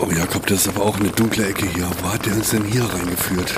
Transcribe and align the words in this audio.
Oh 0.00 0.10
Jakob, 0.10 0.46
das 0.46 0.60
ist 0.60 0.68
aber 0.68 0.84
auch 0.84 0.98
eine 0.98 1.08
dunkle 1.08 1.46
Ecke 1.46 1.66
hier. 1.66 1.88
Wo 2.02 2.12
hat 2.12 2.24
der 2.24 2.34
uns 2.34 2.50
denn 2.50 2.64
hier 2.64 2.84
reingeführt? 2.84 3.52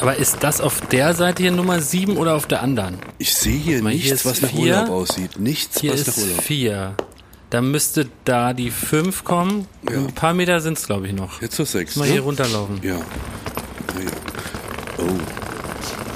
Aber 0.00 0.16
ist 0.16 0.38
das 0.40 0.60
auf 0.60 0.80
der 0.88 1.14
Seite 1.14 1.44
hier 1.44 1.52
Nummer 1.52 1.80
7 1.80 2.16
oder 2.16 2.34
auf 2.34 2.46
der 2.46 2.62
anderen? 2.62 2.98
Ich 3.18 3.34
sehe 3.34 3.56
hier 3.56 3.82
Mal, 3.82 3.94
nichts, 3.94 4.22
hier 4.22 4.30
was 4.30 4.42
nach 4.42 4.50
vier. 4.50 4.74
Urlaub 4.76 4.90
aussieht. 4.90 5.38
Nichts, 5.38 5.80
Hier 5.80 5.92
was 5.92 6.06
nach 6.06 6.16
ist 6.16 6.24
Urlaub. 6.24 6.42
4. 6.42 6.94
Dann 7.50 7.70
müsste 7.70 8.08
da 8.24 8.52
die 8.52 8.70
5 8.70 9.24
kommen. 9.24 9.66
Ja. 9.88 9.98
Ein 9.98 10.12
paar 10.12 10.34
Meter 10.34 10.60
sind 10.60 10.76
es, 10.76 10.86
glaube 10.86 11.06
ich, 11.06 11.14
noch. 11.14 11.40
Jetzt 11.40 11.56
zur 11.56 11.66
sechs. 11.66 11.96
Mal 11.96 12.06
ne? 12.06 12.12
hier 12.12 12.22
runterlaufen. 12.22 12.80
Ja. 12.82 12.96
Oh. 14.98 15.02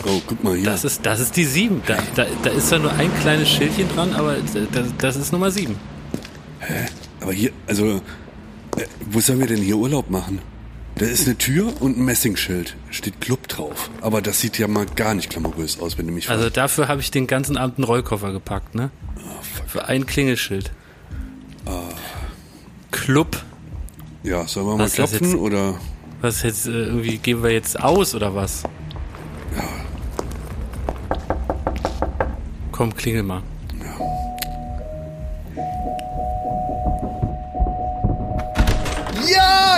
Oh, 0.09 0.23
guck 0.27 0.45
mal 0.45 0.55
hier. 0.57 0.67
Das 0.67 0.85
ist, 0.85 1.05
das 1.05 1.21
ist 1.21 1.37
die 1.37 1.45
7. 1.45 1.83
Da, 1.87 1.97
da, 2.15 2.27
da 2.43 2.51
ist 2.51 2.69
zwar 2.69 2.79
nur 2.79 2.93
ein 2.93 3.11
kleines 3.21 3.49
Schildchen 3.49 3.89
dran, 3.95 4.15
aber 4.15 4.37
das, 4.73 4.87
das 4.99 5.17
ist 5.17 5.33
Nummer 5.33 5.51
7. 5.51 5.77
aber 7.21 7.33
hier, 7.33 7.51
also, 7.67 8.01
äh, 8.77 8.87
wo 9.11 9.21
sollen 9.21 9.41
wir 9.41 9.47
denn 9.47 9.63
hier 9.63 9.77
Urlaub 9.77 10.11
machen? 10.11 10.41
Da 10.97 11.05
ist 11.05 11.27
eine 11.27 11.37
Tür 11.37 11.73
und 11.81 11.99
ein 11.99 12.05
Messingschild. 12.05 12.75
Steht 12.91 13.21
Club 13.21 13.49
drauf. 13.49 13.91
Aber 14.01 14.23
das 14.23 14.41
sieht 14.41 14.59
ja 14.59 14.67
mal 14.67 14.87
gar 14.87 15.15
nicht 15.15 15.29
glamourös 15.29 15.79
aus, 15.79 15.99
wenn 15.99 16.07
du 16.07 16.13
mich 16.13 16.31
Also 16.31 16.49
dafür 16.49 16.89
habe 16.89 17.03
ich 17.03 17.11
den 17.11 17.27
ganzen 17.27 17.59
Abend 17.59 17.77
einen 17.79 17.85
Rollkoffer 17.85 18.33
gepackt, 18.33 18.75
ne? 18.75 18.91
Für 19.67 19.87
ein 19.87 20.07
Klingelschild. 20.07 20.73
Club. 22.91 23.35
fragst. 23.37 23.47
Ja, 24.23 24.47
sollen 24.49 24.67
wir 24.67 24.77
mal 24.77 24.85
Was 24.85 24.95
klopfen 24.95 25.27
jetzt? 25.31 25.37
oder? 25.37 25.75
Was 26.21 26.43
jetzt, 26.43 26.67
äh, 26.67 26.71
irgendwie, 26.71 27.19
geben 27.19 27.43
wir 27.43 27.51
jetzt 27.51 27.79
aus 27.79 28.15
oder 28.15 28.35
was? 28.35 28.63
Ja. 29.57 29.69
Komm, 32.73 32.95
klingel 32.95 33.23
mal. 33.23 33.43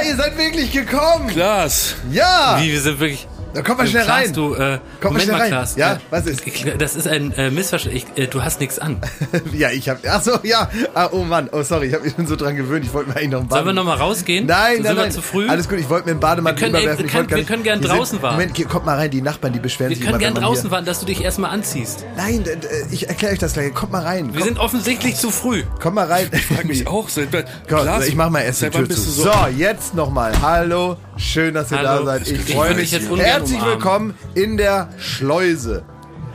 Ihr 0.08 0.16
seid 0.16 0.38
wirklich 0.38 0.72
gekommen. 0.72 1.28
Klaas! 1.28 1.94
Ja. 2.10 2.56
Wie, 2.60 2.72
wir 2.72 2.80
sind 2.80 2.98
wirklich. 2.98 3.28
Da 3.58 3.64
kommt 3.64 3.78
mal 3.78 3.86
schnell 3.88 4.04
Klaas, 4.04 4.24
rein. 4.26 4.32
Du, 4.32 4.54
äh, 4.54 4.78
Kommt 5.00 5.14
mal 5.14 5.20
schnell 5.20 5.32
mal, 5.34 5.40
rein. 5.42 5.50
Klaas. 5.50 5.74
Ja, 5.76 5.94
äh, 5.94 5.98
was 6.10 6.26
ist? 6.26 6.46
Ich, 6.46 6.64
das 6.78 6.94
ist 6.94 7.08
ein 7.08 7.32
äh, 7.32 7.50
Missverständnis. 7.50 8.04
Ich, 8.14 8.22
äh, 8.22 8.26
du 8.28 8.42
hast 8.44 8.60
nichts 8.60 8.78
an. 8.78 9.00
ja, 9.52 9.70
ich 9.70 9.88
hab. 9.88 9.98
Ach 10.08 10.22
so, 10.22 10.38
ja. 10.44 10.70
Ah, 10.94 11.08
oh 11.10 11.24
Mann. 11.24 11.48
Oh, 11.52 11.62
sorry. 11.62 11.88
Ich 11.88 11.94
habe 11.94 12.04
mich 12.04 12.14
schon 12.14 12.26
so 12.28 12.36
dran 12.36 12.54
gewöhnt. 12.54 12.84
Ich 12.84 12.92
wollte 12.92 13.10
mir 13.10 13.16
eigentlich 13.16 13.30
noch 13.30 13.40
ein 13.40 13.48
Sollen 13.48 13.66
wir 13.66 13.72
Bademantel. 13.72 13.74
nochmal 13.74 13.96
rausgehen? 13.98 14.46
Nein, 14.46 14.74
sind 14.76 14.84
nein, 14.84 14.96
wir 14.96 15.02
nein. 15.02 15.10
zu 15.12 15.22
früh? 15.22 15.48
Alles 15.48 15.68
gut, 15.68 15.78
ich 15.78 15.88
wollte 15.88 16.06
mir 16.06 16.12
einen 16.12 16.20
Bademantel 16.20 16.60
Wir 16.62 16.66
können- 16.66 16.74
ey, 16.76 16.82
überwerfen. 16.82 17.06
Ich 17.06 17.12
wir 17.14 17.20
nicht- 17.22 17.34
wir 17.36 17.44
können 17.44 17.62
gern 17.64 17.78
Hier 17.80 17.88
sind- 17.88 17.98
draußen 17.98 18.22
warten. 18.22 18.36
Moment, 18.36 18.68
kommt 18.68 18.86
mal 18.86 18.94
rein. 18.96 19.10
Die 19.10 19.22
Nachbarn, 19.22 19.52
die 19.52 19.58
beschweren 19.58 19.90
wir 19.90 19.96
sich 19.96 20.04
können 20.06 20.20
immer, 20.20 20.32
gern 20.32 20.34
draußen 20.42 20.70
warten, 20.70 20.86
dass 20.86 21.00
du 21.00 21.06
dich 21.06 21.22
erstmal 21.24 21.50
anziehst. 21.50 22.04
Nein, 22.16 22.44
ich 22.92 23.08
erkläre 23.08 23.32
euch 23.32 23.38
das 23.40 23.54
gleich. 23.54 23.74
Kommt 23.74 23.90
mal 23.92 24.02
rein. 24.04 24.32
Wir 24.34 24.44
sind 24.44 24.58
offensichtlich 24.58 25.16
zu 25.16 25.30
früh. 25.30 25.64
komm 25.82 25.94
mal 25.94 26.06
rein. 26.06 26.28
Frag 26.54 26.64
mich 26.64 26.86
auch. 26.86 27.08
Seit, 27.08 27.28
Klaas, 27.66 28.06
ich 28.06 28.14
mach 28.14 28.30
mal 28.30 28.42
erst 28.42 28.62
die 28.62 28.70
Tür 28.70 28.88
zu. 28.88 29.00
So, 29.00 29.32
jetzt 29.56 29.94
nochmal. 29.94 30.32
Hallo, 30.40 30.96
schön, 31.16 31.54
dass 31.54 31.72
ihr 31.72 31.78
da 31.82 32.04
seid. 32.04 32.22
Ich 32.28 32.32
Ich 32.48 32.54
freue 32.54 32.74
mich. 32.74 33.10
ungern 33.10 33.47
Herzlich 33.48 33.62
umarmen. 33.62 33.82
willkommen 33.82 34.14
in 34.34 34.56
der 34.58 34.90
Schleuse. 34.98 35.82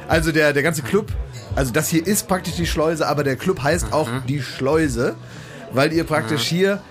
Also 0.07 0.31
der, 0.31 0.51
der 0.51 0.63
ganze 0.63 0.81
Club, 0.81 1.11
also 1.55 1.71
das 1.71 1.87
hier 1.89 2.07
ist 2.07 2.27
praktisch 2.27 2.55
die 2.55 2.65
Schleuse, 2.65 3.07
aber 3.07 3.23
der 3.23 3.35
Club 3.35 3.61
heißt 3.61 3.93
auch 3.93 4.09
die 4.27 4.41
Schleuse, 4.41 5.15
weil 5.71 5.93
ihr 5.93 6.05
praktisch 6.05 6.41
hier 6.41 6.81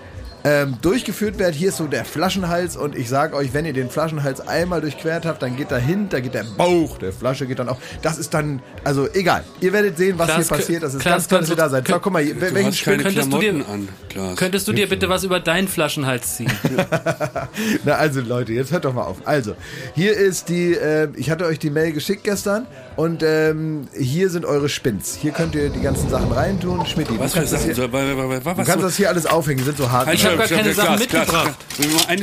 ähm, 0.45 0.75
durchgeführt 0.81 1.39
werdet. 1.39 1.55
Hier 1.55 1.69
ist 1.69 1.77
so 1.77 1.87
der 1.87 2.05
Flaschenhals 2.05 2.75
und 2.75 2.95
ich 2.97 3.07
sage 3.09 3.35
euch, 3.35 3.53
wenn 3.53 3.65
ihr 3.65 3.73
den 3.73 3.89
Flaschenhals 3.89 4.41
einmal 4.47 4.81
durchquert 4.81 5.25
habt, 5.25 5.41
dann 5.41 5.55
geht 5.55 5.71
dahin, 5.71 6.09
da 6.09 6.19
geht 6.19 6.33
der 6.33 6.43
Bauch 6.57 6.97
der 6.97 7.13
Flasche 7.13 7.45
geht 7.47 7.59
dann 7.59 7.69
auch. 7.69 7.77
Das 8.01 8.17
ist 8.17 8.33
dann, 8.33 8.61
also 8.83 9.07
egal. 9.13 9.43
Ihr 9.61 9.71
werdet 9.73 9.97
sehen, 9.97 10.17
was 10.17 10.27
Klaas, 10.27 10.47
hier 10.47 10.57
passiert. 10.57 10.83
Das 10.83 10.93
ist 10.93 11.01
Klaas, 11.01 11.13
ganz 11.13 11.27
toll, 11.29 11.39
dass 11.39 11.49
ihr 11.49 11.55
da 11.55 11.69
seid. 11.69 11.87
So, 11.87 11.99
guck 11.99 12.11
mal, 12.13 12.21
hier, 12.23 12.35
Du 12.35 12.41
welchen 12.41 12.71
keine 12.83 13.03
könntest 13.03 13.31
du 13.33 13.39
dir- 13.39 13.53
an, 13.71 13.87
Klaas. 14.09 14.35
Könntest 14.37 14.67
du 14.67 14.73
dir 14.73 14.87
bitte 14.89 15.07
was 15.09 15.23
über 15.23 15.39
deinen 15.39 15.67
Flaschenhals 15.67 16.35
ziehen? 16.37 16.51
Na 17.85 17.93
also 17.95 18.21
Leute, 18.21 18.53
jetzt 18.53 18.71
hört 18.71 18.85
doch 18.85 18.93
mal 18.93 19.03
auf. 19.03 19.17
Also, 19.25 19.55
hier 19.95 20.13
ist 20.15 20.49
die, 20.49 20.73
äh, 20.73 21.07
ich 21.15 21.29
hatte 21.29 21.45
euch 21.45 21.59
die 21.59 21.69
Mail 21.69 21.91
geschickt 21.93 22.23
gestern 22.23 22.65
und 22.95 23.23
ähm, 23.23 23.87
hier 23.97 24.29
sind 24.29 24.45
eure 24.45 24.69
Spins. 24.69 25.15
Hier 25.15 25.31
könnt 25.31 25.55
ihr 25.55 25.69
die 25.69 25.81
ganzen 25.81 26.09
Sachen 26.09 26.31
reintun. 26.31 26.85
Schmidti, 26.85 27.17
Was 27.19 27.31
du 27.31 27.33
für 27.33 27.39
kannst, 27.39 27.53
das 27.53 27.63
hier, 27.65 27.75
soll- 27.75 27.91
wa- 27.93 27.99
wa- 27.99 28.29
wa- 28.45 28.51
du 28.53 28.57
was 28.57 28.67
kannst 28.67 28.83
das 28.85 28.95
hier 28.97 29.09
alles 29.09 29.25
aufhängen, 29.25 29.59
die 29.59 29.63
sind 29.65 29.77
so 29.77 29.89
hart. 29.91 30.07
Halt, 30.07 30.17
Ich 30.17 30.25
hab 30.39 30.45
stopp, 30.45 30.57
gar 30.57 30.63
keine 30.63 30.73
Sachen 30.73 30.99
mitgebracht. 30.99 31.55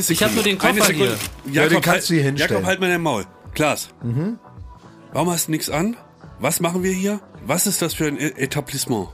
Ich 0.09 0.23
hab 0.23 0.35
nur 0.35 0.43
den 0.45 0.59
Koffer 0.59 0.93
hier. 0.93 1.07
Ja, 1.07 1.15
den 1.45 1.55
Jakob, 1.73 1.83
kannst 1.83 2.11
du 2.11 2.15
hier 2.15 2.23
halt, 2.25 2.31
hinstellen. 2.37 2.53
Jakob, 2.63 2.67
halt 2.67 2.81
mal 2.81 2.89
dein 2.91 3.01
Maul. 3.03 3.27
Klaas, 3.55 3.89
Mhm. 4.03 4.39
warum 5.13 5.31
hast 5.31 5.49
du 5.49 5.51
nichts 5.53 5.71
an? 5.71 5.97
Was 6.39 6.61
machen 6.61 6.83
wir 6.83 6.93
hier? 6.93 7.21
Was 7.47 7.67
ist 7.67 7.83
das 7.83 7.95
für 7.95 8.07
ein 8.07 8.17
E- 8.19 8.33
Etablissement? 8.37 9.09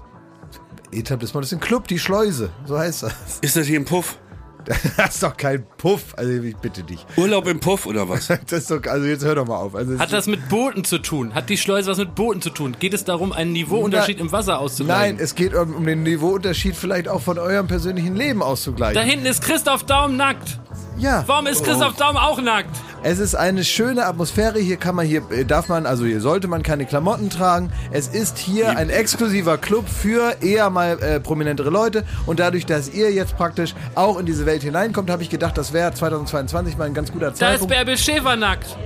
Etablissement, 0.92 1.44
das 1.44 1.52
ist 1.52 1.58
ein 1.58 1.60
Club, 1.60 1.88
die 1.88 1.98
Schleuse, 1.98 2.50
so 2.66 2.78
heißt 2.78 3.02
das. 3.02 3.14
Ist 3.40 3.56
das 3.56 3.66
hier 3.66 3.78
ein 3.80 3.84
Puff? 3.84 4.18
Das 4.97 5.15
ist 5.15 5.22
doch 5.22 5.37
kein 5.37 5.65
Puff, 5.78 6.15
also 6.16 6.32
ich 6.32 6.56
bitte 6.56 6.82
dich. 6.82 7.04
Urlaub 7.16 7.47
im 7.47 7.60
Puff 7.60 7.87
oder 7.87 8.09
was? 8.09 8.28
Das 8.49 8.60
ist 8.60 8.71
doch, 8.71 8.82
also 8.87 9.06
jetzt 9.06 9.25
hör 9.25 9.34
doch 9.34 9.47
mal 9.47 9.56
auf. 9.59 9.75
Also 9.75 9.99
Hat 9.99 10.12
das 10.12 10.27
mit 10.27 10.49
Booten 10.49 10.84
zu 10.84 10.99
tun? 10.99 11.34
Hat 11.34 11.49
die 11.49 11.56
Schleuse 11.56 11.91
was 11.91 11.99
mit 11.99 12.15
Booten 12.15 12.43
zu 12.43 12.50
tun? 12.50 12.77
Geht 12.78 12.94
es 12.94 13.04
darum, 13.04 13.32
einen 13.32 13.53
Niveauunterschied 13.53 14.19
Na- 14.19 14.25
im 14.25 14.32
Wasser 14.32 14.53
Nein, 14.53 14.60
auszugleichen? 14.60 15.19
es 15.21 15.34
geht 15.34 15.54
um, 15.54 15.75
um 15.75 15.87
den 15.87 16.03
Niveauunterschied 16.03 16.77
vielleicht 16.77 17.09
auch 17.09 17.21
von 17.21 17.38
eurem 17.38 17.66
persönlichen 17.66 18.16
Leben 18.16 18.43
auszugleichen. 18.43 18.94
Da 18.94 19.03
hinten 19.03 19.27
ist 19.27 19.43
Christoph 19.43 19.84
Daum 19.84 20.16
nackt. 20.16 20.59
Ja. 20.98 21.24
Warum 21.26 21.46
ist 21.46 21.64
Christoph 21.64 21.96
Daum 21.96 22.16
auch 22.16 22.40
nackt? 22.40 22.70
Es 23.02 23.18
ist 23.18 23.34
eine 23.34 23.62
schöne 23.64 24.06
Atmosphäre. 24.06 24.58
Hier 24.58 24.76
kann 24.76 24.94
man, 24.94 25.06
hier 25.06 25.22
äh, 25.30 25.44
darf 25.44 25.68
man, 25.68 25.86
also 25.86 26.04
hier 26.04 26.20
sollte 26.20 26.48
man 26.48 26.62
keine 26.62 26.86
Klamotten 26.86 27.30
tragen. 27.30 27.70
Es 27.92 28.08
ist 28.08 28.38
hier 28.38 28.76
ein 28.76 28.90
exklusiver 28.90 29.58
Club 29.58 29.88
für 29.88 30.36
eher 30.40 30.70
mal 30.70 30.98
äh, 31.00 31.20
prominentere 31.20 31.70
Leute. 31.70 32.04
Und 32.26 32.40
dadurch, 32.40 32.66
dass 32.66 32.88
ihr 32.88 33.12
jetzt 33.12 33.36
praktisch 33.36 33.74
auch 33.94 34.18
in 34.18 34.26
diese 34.26 34.46
Welt 34.46 34.62
hineinkommt, 34.62 35.10
habe 35.10 35.22
ich 35.22 35.30
gedacht, 35.30 35.56
das 35.56 35.72
wäre 35.72 35.92
2022 35.94 36.76
mal 36.76 36.84
ein 36.84 36.94
ganz 36.94 37.12
guter 37.12 37.26
Da 37.26 37.32
ist 37.32 37.38
Zeitpunkt. 37.38 37.72
Bärbel 37.74 37.96
Schäfer 37.96 38.34
nackt. 38.36 38.76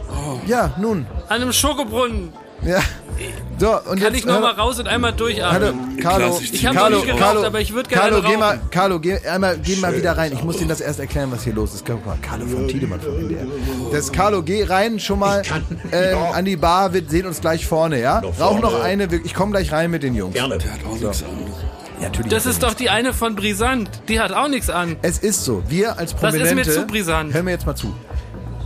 Ja, 0.46 0.72
nun. 0.78 1.06
An 1.28 1.40
einem 1.40 1.52
Schokobrunnen. 1.52 2.32
Ja. 2.62 2.80
So, 3.58 3.68
und 3.72 3.84
Kann 3.84 3.98
jetzt, 3.98 4.16
ich 4.16 4.24
noch 4.26 4.34
hör- 4.34 4.40
mal 4.40 4.52
raus 4.52 4.78
und 4.78 4.88
einmal 4.88 5.10
Hallo, 5.12 5.18
durchatmen? 5.18 5.96
Carlo. 5.98 6.26
Klaas, 6.28 6.40
ich 6.40 6.54
Ich 6.54 6.66
hab 6.66 6.74
noch 6.74 6.80
Carlo, 6.80 6.96
nicht 6.96 7.06
geraucht, 7.06 7.20
Carlo, 7.22 7.44
aber 7.44 7.60
ich 7.60 7.74
würd 7.74 7.88
gerne 7.88 8.10
Carlo, 8.10 8.28
geh 8.28 8.36
mal, 8.38 8.60
Carlo, 8.70 8.98
geh 9.00 9.18
einmal, 9.18 9.58
geh 9.58 9.76
mal 9.76 9.94
wieder 9.96 10.16
rein. 10.16 10.32
Ich 10.32 10.42
muss 10.42 10.56
dir 10.56 10.66
das 10.66 10.80
erst 10.80 10.98
erklären, 11.00 11.30
was 11.30 11.44
hier 11.44 11.52
los 11.52 11.74
ist. 11.74 11.84
Guck 11.84 12.04
mal, 12.06 12.16
Carlo 12.22 12.46
von 12.46 12.66
Tiedemann 12.68 13.00
von 13.00 13.14
NDR. 13.18 13.44
Das 13.92 14.10
Carlo, 14.10 14.42
geh 14.42 14.64
rein 14.64 14.98
schon 14.98 15.18
mal 15.18 15.42
äh, 15.90 16.14
an 16.14 16.44
die 16.46 16.56
Bar. 16.56 16.94
Wir 16.94 17.02
sehen 17.06 17.26
uns 17.26 17.40
gleich 17.40 17.66
vorne, 17.66 18.00
ja? 18.00 18.22
Rauch 18.40 18.60
noch 18.60 18.82
eine. 18.82 19.08
Ich 19.24 19.34
komme 19.34 19.52
gleich 19.52 19.70
rein 19.72 19.90
mit 19.90 20.02
den 20.02 20.14
Jungs. 20.14 20.32
Der 20.34 20.44
hat 20.44 20.52
auch 20.86 20.98
nichts 20.98 21.22
an. 21.22 21.28
Natürlich. 22.00 22.30
Das 22.32 22.46
ist 22.46 22.62
doch 22.62 22.72
die 22.72 22.88
eine 22.88 23.12
von 23.12 23.34
Brisant. 23.34 23.90
Die 24.08 24.20
hat 24.20 24.32
auch 24.32 24.48
nichts 24.48 24.70
an. 24.70 24.96
Es 25.02 25.18
ist 25.18 25.44
so. 25.44 25.62
Wir 25.68 25.98
als 25.98 26.12
Das 26.16 26.32
ist 26.34 26.40
mir 26.40 26.44
Prominente. 26.46 26.72
zu 26.72 26.86
brisant. 26.86 27.34
Hör 27.34 27.42
mir 27.42 27.50
jetzt 27.50 27.66
mal 27.66 27.74
zu. 27.76 27.94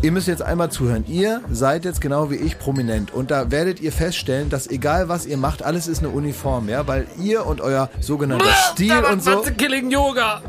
Ihr 0.05 0.13
müsst 0.13 0.29
jetzt 0.29 0.43
einmal 0.43 0.71
zuhören. 0.71 1.07
Ihr 1.09 1.41
seid 1.51 1.87
jetzt 1.87 2.03
genau 2.03 2.31
wie 2.31 2.35
ich 2.35 2.59
prominent 2.59 3.15
und 3.15 3.31
da 3.31 3.51
werdet 3.51 3.81
ihr 3.81 3.91
feststellen, 3.91 4.51
dass 4.51 4.67
egal 4.67 5.09
was 5.09 5.25
ihr 5.25 5.39
macht, 5.39 5.63
alles 5.63 5.87
ist 5.87 6.01
eine 6.01 6.11
Uniform, 6.11 6.69
ja, 6.69 6.87
weil 6.87 7.07
ihr 7.23 7.47
und 7.47 7.63
euer 7.63 7.89
sogenannter 8.01 8.53
Stil 8.73 8.93
und 9.11 9.25
so, 9.25 9.41
Killing 9.57 9.91
Yoga. 9.91 10.43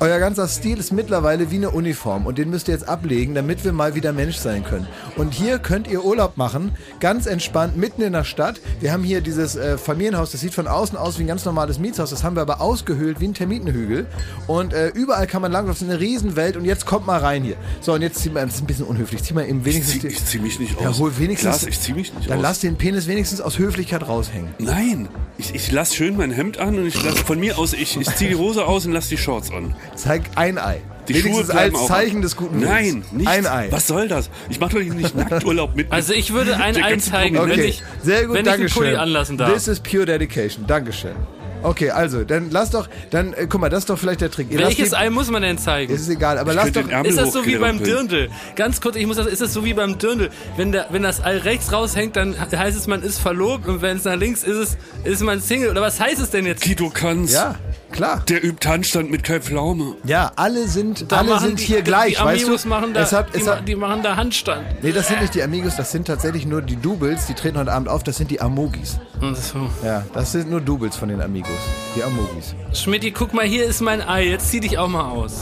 Euer 0.00 0.18
ganzer 0.18 0.46
Stil 0.48 0.78
ist 0.78 0.92
mittlerweile 0.92 1.50
wie 1.50 1.56
eine 1.56 1.70
Uniform 1.70 2.26
und 2.26 2.36
den 2.38 2.50
müsst 2.50 2.68
ihr 2.68 2.74
jetzt 2.74 2.88
ablegen, 2.88 3.34
damit 3.34 3.64
wir 3.64 3.72
mal 3.72 3.94
wieder 3.94 4.12
Mensch 4.12 4.36
sein 4.36 4.62
können. 4.64 4.86
Und 5.16 5.32
hier 5.32 5.58
könnt 5.58 5.88
ihr 5.88 6.04
Urlaub 6.04 6.36
machen, 6.36 6.72
ganz 7.00 7.26
entspannt, 7.26 7.76
mitten 7.76 8.02
in 8.02 8.12
der 8.12 8.24
Stadt. 8.24 8.60
Wir 8.80 8.92
haben 8.92 9.02
hier 9.04 9.20
dieses 9.20 9.56
äh, 9.56 9.78
Familienhaus, 9.78 10.32
das 10.32 10.40
sieht 10.42 10.52
von 10.54 10.66
außen 10.68 10.98
aus 10.98 11.18
wie 11.18 11.24
ein 11.24 11.26
ganz 11.28 11.44
normales 11.44 11.78
Mietshaus, 11.78 12.10
das 12.10 12.24
haben 12.24 12.36
wir 12.36 12.42
aber 12.42 12.60
ausgehöhlt 12.60 13.20
wie 13.20 13.28
ein 13.28 13.34
Termitenhügel. 13.34 14.06
Und 14.46 14.72
äh, 14.74 14.88
überall 14.88 15.26
kann 15.26 15.40
man 15.42 15.50
langlaufen, 15.52 15.86
das 15.86 15.88
ist 15.88 15.94
eine 15.94 16.00
Riesenwelt 16.00 16.56
und 16.56 16.64
jetzt 16.64 16.84
kommt 16.86 17.06
mal 17.06 17.18
rein 17.20 17.42
hier. 17.42 17.56
So, 17.80 17.94
und 17.94 18.02
jetzt 18.02 18.18
zieh 18.18 18.30
mal, 18.30 18.44
das 18.44 18.56
ist 18.56 18.60
ein 18.62 18.66
bisschen 18.66 18.86
unhöflich, 18.86 19.22
zieh 19.22 19.34
mal 19.34 19.48
eben 19.48 19.60
Ich 19.60 19.64
wenigstens... 19.66 19.92
zieh, 19.94 20.00
die- 20.00 20.06
ich 20.08 20.24
zieh 20.24 20.38
mich 20.38 20.58
nicht 20.60 20.80
ja, 20.80 20.90
aus. 20.90 20.98
hol 20.98 21.16
wenigstens... 21.18 21.50
Klaas, 21.60 21.66
ich 21.66 21.80
zieh 21.80 21.94
mich 21.94 22.12
nicht 22.14 22.28
Dann 22.28 22.38
aus. 22.38 22.42
lass 22.42 22.60
den 22.60 22.76
Penis 22.76 23.06
wenigstens 23.06 23.40
aus 23.40 23.58
Höflichkeit 23.58 24.06
raushängen. 24.06 24.50
Nein, 24.58 25.08
ich, 25.38 25.54
ich 25.54 25.72
lass 25.72 25.94
schön 25.94 26.16
mein 26.16 26.30
Hemd 26.30 26.58
an 26.58 26.78
und 26.78 26.86
ich 26.86 27.02
lass 27.02 27.18
von 27.20 27.40
mir 27.40 27.58
aus, 27.58 27.72
ich, 27.72 27.98
ich 27.98 28.14
zieh 28.16 28.28
die 28.28 28.36
Hose 28.36 28.64
aus 28.66 28.84
und 28.86 28.92
lass 28.92 29.08
die 29.08 29.16
Shorts 29.18 29.50
an. 29.50 29.74
Zeig 29.94 30.22
ein 30.34 30.58
Ei. 30.58 30.80
Die 31.08 31.14
wenigstens 31.14 31.36
Schuhe 31.36 31.44
bleiben 31.54 31.74
als 31.76 31.84
auch 31.84 31.88
Zeichen 31.88 32.20
des 32.22 32.34
guten 32.36 32.60
Willens. 32.60 32.68
Nein, 32.70 33.04
nicht. 33.12 33.28
Ein 33.28 33.46
Ei. 33.46 33.68
Was 33.70 33.86
soll 33.86 34.08
das? 34.08 34.28
Ich 34.48 34.58
mache 34.58 34.74
doch 34.84 34.94
nicht 34.94 35.14
Nackturlaub 35.16 35.76
mit. 35.76 35.86
Also 35.92 36.12
ich 36.12 36.32
würde 36.32 36.56
ein 36.56 36.76
Ei 36.82 36.96
zeigen, 36.96 37.36
Prominent. 37.36 37.58
wenn 37.60 37.66
Okay, 37.66 37.68
ich, 37.68 37.82
sehr 38.02 38.26
gut, 38.26 38.34
wenn 38.34 38.44
ich 38.44 38.50
einen 38.52 38.58
Dankeschön. 38.60 38.82
Pulli 38.82 38.96
anlassen 38.96 39.38
darf. 39.38 39.52
This 39.52 39.68
is 39.68 39.78
pure 39.80 40.04
dedication. 40.06 40.66
Dankeschön. 40.66 41.14
Okay, 41.62 41.90
also, 41.90 42.22
dann 42.22 42.50
lass 42.50 42.70
doch, 42.70 42.88
dann, 43.10 43.32
äh, 43.32 43.46
guck 43.48 43.60
mal, 43.60 43.68
das 43.70 43.80
ist 43.80 43.90
doch 43.90 43.98
vielleicht 43.98 44.20
der 44.20 44.30
Trick. 44.30 44.48
Ihr 44.50 44.58
Welches 44.58 44.90
die- 44.90 44.96
Ei 44.96 45.10
muss 45.10 45.30
man 45.30 45.42
denn 45.42 45.58
zeigen? 45.58 45.92
Es 45.92 46.02
ist 46.02 46.08
egal, 46.10 46.38
aber 46.38 46.52
lass 46.54 46.64
könnte 46.64 46.82
doch, 46.82 46.88
den 46.90 47.04
Ist 47.06 47.18
das 47.18 47.32
so 47.32 47.44
wie 47.46 47.56
beim. 47.56 47.82
Dirndl? 47.82 48.28
Ganz 48.56 48.80
kurz, 48.80 48.94
ich 48.96 49.06
muss 49.06 49.16
das, 49.16 49.26
ist 49.26 49.40
das 49.40 49.52
so 49.52 49.64
wie 49.64 49.72
beim 49.74 49.98
Dirndl? 49.98 50.30
Wenn, 50.56 50.70
der, 50.70 50.86
wenn 50.90 51.02
das 51.02 51.24
Ei 51.24 51.38
rechts 51.38 51.72
raushängt, 51.72 52.14
dann 52.14 52.36
heißt 52.38 52.76
es, 52.76 52.86
man 52.86 53.02
ist 53.02 53.18
verlobt 53.20 53.66
und 53.68 53.80
wenn 53.80 53.96
es 53.96 54.04
nach 54.04 54.16
links 54.16 54.44
ist, 54.44 54.76
ist 55.04 55.22
man 55.22 55.40
Single. 55.40 55.70
Oder 55.70 55.80
was 55.80 55.98
heißt 55.98 56.20
es 56.20 56.30
denn 56.30 56.46
jetzt? 56.46 56.62
Guido 56.62 56.90
Kanz, 56.90 57.32
ja, 57.32 57.56
klar. 57.96 58.22
der 58.28 58.44
übt 58.44 58.68
Handstand 58.68 59.10
mit 59.10 59.24
Kai 59.24 59.40
Pflaume. 59.40 59.96
Ja, 60.04 60.32
alle 60.36 60.68
sind, 60.68 61.10
Da 61.10 61.18
alle 61.18 61.38
sind 61.40 61.58
die, 61.60 61.64
hier 61.64 61.82
gleich, 61.82 62.14
die 62.14 62.18
Amigos 62.18 62.50
weißt 62.52 62.64
du? 62.64 62.68
machen 62.68 62.94
da, 62.94 63.00
es 63.00 63.12
hat, 63.12 63.34
die, 63.34 63.46
hat, 63.48 63.66
die 63.68 63.74
machen 63.74 64.02
da 64.02 64.16
Handstand. 64.16 64.64
nee, 64.82 64.92
das 64.92 65.08
sind 65.08 65.20
nicht 65.20 65.34
die 65.34 65.42
Amigos, 65.42 65.76
das 65.76 65.90
sind 65.92 66.06
tatsächlich 66.06 66.46
nur 66.46 66.62
die 66.62 66.76
Doubles, 66.76 67.26
die 67.26 67.34
treten 67.34 67.58
heute 67.58 67.72
Abend 67.72 67.88
auf, 67.88 68.02
das 68.04 68.16
sind 68.16 68.30
die 68.30 68.40
Amogis. 68.40 68.98
Und 69.20 69.36
so. 69.36 69.68
Ja, 69.84 70.04
das 70.12 70.32
sind 70.32 70.50
nur 70.50 70.60
Doubles 70.60 70.96
von 70.96 71.08
den 71.08 71.20
Amigos. 71.20 71.50
Die 71.96 72.02
Amogis. 72.02 72.54
Schmidti, 72.72 73.10
guck 73.10 73.34
mal, 73.34 73.44
hier 73.46 73.64
ist 73.66 73.80
mein 73.80 74.00
Ei. 74.06 74.28
Jetzt 74.28 74.50
zieh 74.50 74.60
dich 74.60 74.78
auch 74.78 74.88
mal 74.88 75.08
aus. 75.10 75.40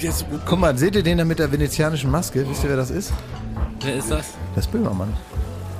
Jetzt, 0.00 0.26
Guck 0.44 0.58
mal, 0.58 0.76
seht 0.76 0.96
ihr 0.96 1.02
den 1.02 1.18
da 1.18 1.24
mit 1.24 1.38
der 1.38 1.50
venezianischen 1.52 2.10
Maske? 2.10 2.44
Wisst 2.48 2.64
ihr, 2.64 2.70
wer 2.70 2.76
das 2.76 2.90
ist? 2.90 3.12
Wer 3.80 3.94
ist 3.96 4.10
das? 4.10 4.26
Das 4.54 4.64
ist 4.66 4.72
Böhmermann. 4.72 5.12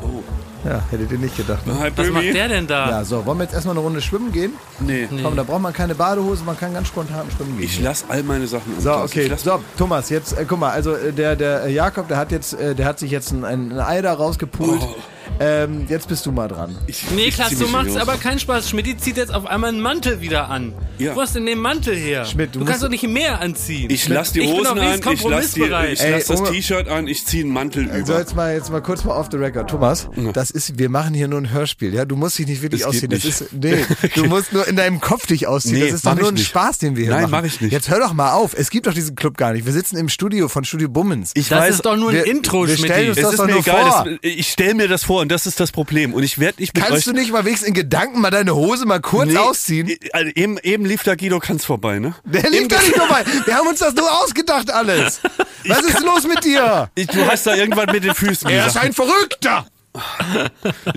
oh. 0.02 0.22
Ja, 0.64 0.82
hättet 0.90 1.12
ihr 1.12 1.18
nicht 1.18 1.36
gedacht. 1.36 1.66
Ne? 1.66 1.78
Hi, 1.78 1.90
Was 1.94 2.10
macht 2.10 2.24
der 2.24 2.48
denn 2.48 2.66
da? 2.66 2.90
Ja, 2.90 3.04
so, 3.04 3.24
wollen 3.24 3.38
wir 3.38 3.44
jetzt 3.44 3.54
erstmal 3.54 3.74
eine 3.76 3.80
Runde 3.84 4.00
schwimmen 4.02 4.32
gehen? 4.32 4.52
Nee. 4.80 5.08
Komm, 5.22 5.36
da 5.36 5.44
braucht 5.44 5.62
man 5.62 5.72
keine 5.72 5.94
Badehose, 5.94 6.42
man 6.44 6.58
kann 6.58 6.74
ganz 6.74 6.88
spontan 6.88 7.26
schwimmen 7.30 7.56
gehen. 7.56 7.64
Ich 7.66 7.80
lass 7.80 8.04
all 8.08 8.22
meine 8.24 8.46
Sachen 8.46 8.72
So, 8.80 8.90
unter. 8.90 9.04
okay. 9.04 9.30
So, 9.36 9.60
Thomas, 9.78 10.10
jetzt, 10.10 10.36
äh, 10.36 10.44
guck 10.48 10.58
mal, 10.58 10.70
also 10.70 10.94
äh, 10.94 11.12
der, 11.12 11.36
der 11.36 11.64
äh, 11.64 11.72
Jakob, 11.72 12.08
der 12.08 12.16
hat 12.16 12.32
jetzt, 12.32 12.54
äh, 12.54 12.74
der 12.74 12.86
hat 12.86 12.98
sich 12.98 13.10
jetzt 13.10 13.30
ein, 13.32 13.44
ein, 13.44 13.72
ein 13.72 13.80
Ei 13.80 14.02
da 14.02 14.12
rausgepult. 14.12 14.80
Oh. 14.82 14.96
Ähm, 15.40 15.86
jetzt 15.88 16.08
bist 16.08 16.26
du 16.26 16.32
mal 16.32 16.48
dran. 16.48 16.76
ich, 16.86 17.04
ich 17.16 17.36
zieh 17.48 17.54
du 17.56 17.68
machst 17.68 17.96
aber 17.96 18.16
keinen 18.16 18.38
Spaß. 18.38 18.68
Schmidt 18.68 19.00
zieht 19.00 19.16
jetzt 19.16 19.32
auf 19.32 19.46
einmal 19.46 19.70
einen 19.70 19.80
Mantel 19.80 20.20
wieder 20.20 20.48
an. 20.50 20.72
Ja. 20.98 21.14
Wo 21.14 21.20
hast 21.20 21.34
du 21.34 21.38
denn 21.38 21.46
den 21.46 21.58
Mantel 21.58 21.94
her? 21.94 22.24
Schmidt, 22.24 22.54
du 22.54 22.60
du 22.60 22.64
kannst 22.64 22.82
doch 22.82 22.88
nicht 22.88 23.06
mehr 23.08 23.40
anziehen. 23.40 23.90
Ich 23.90 24.08
lass 24.08 24.32
die 24.32 24.40
Ich 24.40 24.46
bin 24.46 24.56
Hosen 24.56 24.66
an, 24.66 24.76
ich 24.78 24.84
lass, 24.84 24.96
die, 24.96 25.02
kompromissbereit. 25.02 25.92
ich 25.92 26.00
Ey, 26.00 26.10
lass 26.12 26.26
das 26.26 26.42
T-Shirt 26.44 26.88
an, 26.88 27.06
ich 27.06 27.24
zieh 27.24 27.40
einen 27.42 27.52
Mantel 27.52 27.88
Also 27.90 28.12
über. 28.12 28.20
jetzt 28.20 28.34
mal, 28.34 28.54
jetzt 28.54 28.70
mal 28.70 28.80
kurz 28.82 29.04
mal 29.04 29.14
off 29.16 29.28
the 29.30 29.36
record. 29.36 29.70
Thomas, 29.70 30.08
das 30.32 30.50
ist, 30.50 30.78
wir 30.78 30.88
machen 30.88 31.14
hier 31.14 31.28
nur 31.28 31.40
ein 31.40 31.50
Hörspiel, 31.52 31.94
ja? 31.94 32.04
Du 32.04 32.16
musst 32.16 32.38
dich 32.38 32.46
nicht 32.46 32.62
wirklich 32.62 32.80
Das 32.82 32.88
ausziehen. 32.88 33.10
Das 33.10 33.22
nicht. 33.24 33.40
ist, 33.40 33.52
nee, 33.52 33.84
du 34.16 34.24
musst 34.24 34.52
nur 34.52 34.66
in 34.66 34.74
deinem 34.76 35.00
Kopf 35.00 35.26
dich 35.26 35.46
ausziehen. 35.46 35.74
Nee, 35.78 35.84
das 35.86 35.94
ist 35.94 36.06
doch 36.06 36.16
nur 36.16 36.28
ein 36.28 36.34
nicht. 36.34 36.48
Spaß, 36.48 36.78
den 36.78 36.96
wir 36.96 37.04
hier 37.04 37.12
Nein, 37.12 37.22
machen. 37.22 37.30
mach 37.30 37.44
ich 37.44 37.60
nicht. 37.60 37.72
Jetzt 37.72 37.88
hör 37.90 38.00
doch 38.00 38.12
mal 38.12 38.32
auf. 38.32 38.54
Es 38.56 38.70
gibt 38.70 38.86
doch 38.88 38.94
diesen 38.94 39.14
Club 39.14 39.36
gar 39.36 39.52
nicht. 39.52 39.66
Wir 39.66 39.72
sitzen 39.72 39.96
im 39.96 40.08
Studio 40.08 40.48
von 40.48 40.64
Studio 40.64 40.88
Bummens. 40.88 41.30
Ich 41.34 41.48
das 41.48 41.60
weiß, 41.60 41.74
ist 41.76 41.86
doch 41.86 41.96
nur 41.96 42.10
ein 42.10 42.16
wir- 42.16 42.26
Intro, 42.26 42.66
Schmidt. 42.66 42.90
es 42.90 43.18
ist 43.18 43.44
mir 43.46 43.56
egal. 43.58 44.18
ich 44.22 44.48
stelle 44.48 44.74
mir 44.74 44.88
das 44.88 45.04
vor 45.04 45.27
und 45.28 45.32
das 45.32 45.44
ist 45.46 45.60
das 45.60 45.72
Problem. 45.72 46.14
Und 46.14 46.22
ich 46.22 46.38
werde 46.38 46.62
nicht 46.62 46.74
mit 46.74 46.82
euch... 46.82 46.88
Kannst 46.88 47.06
du 47.06 47.12
nicht 47.12 47.30
mal 47.32 47.44
wenigstens 47.44 47.68
in 47.68 47.74
Gedanken 47.74 48.22
mal 48.22 48.30
deine 48.30 48.54
Hose 48.54 48.86
mal 48.86 48.98
kurz 48.98 49.28
Nee, 49.30 49.36
ausziehen? 49.36 49.94
Also 50.14 50.30
eben, 50.34 50.56
eben 50.62 50.86
lief 50.86 51.02
da 51.02 51.16
Guido 51.16 51.38
Kanz 51.38 51.66
vorbei, 51.66 51.98
ne? 51.98 52.14
Der 52.24 52.48
liegt 52.48 52.72
da 52.72 52.80
nicht 52.80 52.96
vorbei. 52.96 53.24
Wir 53.44 53.54
haben 53.54 53.66
uns 53.68 53.80
das 53.80 53.92
nur 53.92 54.10
ausgedacht 54.22 54.70
alles. 54.70 55.20
Was 55.66 55.80
ist 55.80 56.00
los 56.00 56.26
mit 56.26 56.42
dir? 56.44 56.90
Ich, 56.94 57.08
du 57.08 57.26
hast 57.26 57.46
da 57.46 57.54
irgendwann 57.54 57.92
mit 57.92 58.04
den 58.04 58.14
Füßen 58.14 58.48
Er 58.48 58.60
ist 58.60 58.66
gesagt. 58.68 58.86
ein 58.86 58.92
Verrückter. 58.94 59.66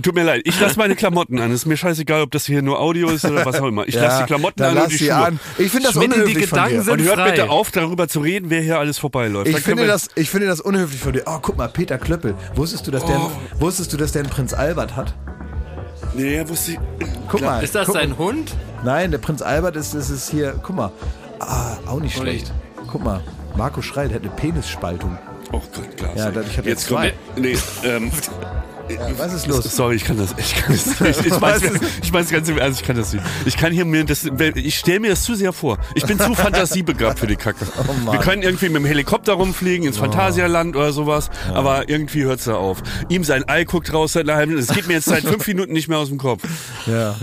Tut 0.02 0.16
mir 0.16 0.24
leid, 0.24 0.42
ich 0.46 0.60
lasse 0.60 0.78
meine 0.78 0.96
Klamotten 0.96 1.40
an. 1.40 1.52
Es 1.52 1.62
ist 1.62 1.66
mir 1.66 1.78
scheißegal, 1.78 2.22
ob 2.22 2.32
das 2.32 2.46
hier 2.46 2.62
nur 2.62 2.80
Audio 2.80 3.10
ist 3.10 3.26
oder 3.26 3.46
was 3.46 3.60
auch 3.60 3.68
immer. 3.68 3.88
Ich 3.88 3.96
lasse 3.96 4.22
die 4.22 4.26
Klamotten 4.28 4.62
an 4.64 4.76
lass 4.76 4.84
und 4.86 4.92
die 4.94 4.98
Schuhe. 5.06 5.16
an. 5.16 5.40
Ich 5.58 5.72
finde 5.72 5.88
das 5.88 5.94
Schmidt, 5.96 6.12
die 6.16 6.20
unhöflich 6.22 6.48
von 6.48 6.58
Gedanken 6.58 6.76
dir. 6.78 6.82
sind 6.84 6.94
Und 6.94 7.04
hört 7.04 7.16
frei. 7.16 7.30
bitte 7.32 7.50
auf, 7.50 7.72
darüber 7.72 8.08
zu 8.08 8.20
reden, 8.20 8.50
wer 8.50 8.62
hier 8.62 8.80
alles 8.80 8.98
vorbeiläuft. 8.98 9.48
Ich 9.48 9.54
Dann 9.56 9.64
finde, 9.64 9.88
das, 9.88 10.08
ich 10.16 10.30
finde 10.30 10.48
das 10.48 10.62
unhöflich 10.62 11.00
von 11.02 11.14
dir. 11.14 11.24
Oh, 11.26 11.40
guck 11.42 11.58
mal, 11.58 11.68
Peter 11.70 11.98
Klöppel. 11.98 12.36
Wusstest 12.56 12.88
du, 12.88 12.92
dass 12.92 13.06
der, 13.06 13.18
Oh. 13.20 13.32
wusstest 13.60 13.92
du, 13.94 13.98
dass 13.98 14.12
der 14.12 14.22
einen 14.24 14.30
Prinz 14.32 14.54
Albert 14.54 14.96
hat? 14.96 15.14
Nee, 16.14 16.38
ja, 16.38 16.50
wusste 16.50 16.72
ich. 16.74 16.78
Guck 17.30 17.42
mal. 17.42 17.64
Ist 17.64 17.76
das 17.76 17.86
guck, 17.88 17.96
sein 17.96 18.18
Hund? 18.18 18.54
Nein, 18.84 19.12
der 19.12 19.18
Prinz 19.20 19.42
Albert 19.42 19.76
ist, 19.76 19.94
ist 19.94 20.10
es 20.10 20.30
hier. 20.30 20.60
Guck 20.62 20.76
mal. 20.76 20.92
Ah, 21.40 21.78
auch 21.88 22.00
nicht 22.00 22.18
schlecht. 22.18 22.52
Guck 22.88 23.04
mal. 23.04 23.22
Marco 23.56 23.82
Schrei, 23.82 24.08
der 24.08 24.16
hat 24.16 24.24
eine 24.24 24.32
Penisspaltung. 24.32 25.18
Oh 25.54 25.62
Gott, 25.76 25.98
klar. 25.98 26.12
Ja, 26.16 26.32
dadurch 26.32 26.58
hat 26.58 26.66
er 26.66 26.72
jetzt 26.72 26.86
zwei. 26.86 27.12
kommt. 27.34 27.44
Nee, 27.46 27.58
ähm, 27.84 28.12
Was 29.18 29.34
ist 29.34 29.48
los? 29.48 29.64
sorry, 29.64 29.96
ich 29.96 30.04
kann 30.04 30.18
das. 30.18 30.34
Ich 30.38 30.56
kann 30.56 30.72
das 30.74 31.00
nicht. 31.00 31.26
Ich 31.26 31.42
weiß, 31.42 31.62
ich 32.02 32.14
weiß 32.14 32.30
ganz 32.30 32.50
im 32.50 32.58
Ernst, 32.58 32.82
ich 32.82 32.88
kann 32.88 32.96
das 32.96 33.14
nicht. 33.14 33.24
Ich 33.46 33.58
kann 33.58 33.72
hier 33.72 33.86
mir 33.86 34.04
das. 34.04 34.30
Ich 34.56 34.78
stelle 34.78 35.00
mir 35.00 35.12
das 35.12 35.24
zu 35.24 35.36
sehr 35.36 35.54
vor. 35.54 35.78
Ich 35.96 36.06
bin 36.06 36.20
zu 36.20 36.34
fantasiebegabt 36.34 37.20
für 37.20 37.28
die 37.28 37.36
Kacke. 37.36 37.66
Oh. 37.78 38.12
Wir 38.12 38.20
können 38.20 38.42
irgendwie 38.42 38.70
mit 38.70 38.78
dem 38.78 38.86
Helikopter 38.86 39.34
rumfliegen 39.34 39.88
ins 39.88 39.98
Phantasialand 39.98 40.76
oder 40.76 40.92
sowas, 40.92 41.30
aber 41.54 41.90
irgendwie 41.90 42.24
hört's 42.24 42.46
da 42.46 42.56
auf. 42.56 42.82
Ihm 43.10 43.24
sein 43.24 43.48
Ei 43.48 43.64
guckt 43.64 43.94
raus 43.94 44.14
seit 44.14 44.24
einer 44.24 44.36
halben 44.38 44.58
Es 44.58 44.68
geht 44.68 44.88
mir 44.88 44.94
jetzt 44.96 45.06
seit 45.06 45.24
fünf 45.24 45.46
Minuten 45.48 45.74
nicht 45.74 45.88
mehr 45.88 45.98
aus 45.98 46.10
dem 46.10 46.18
Kopf. 46.18 46.44
Ja. 46.86 47.16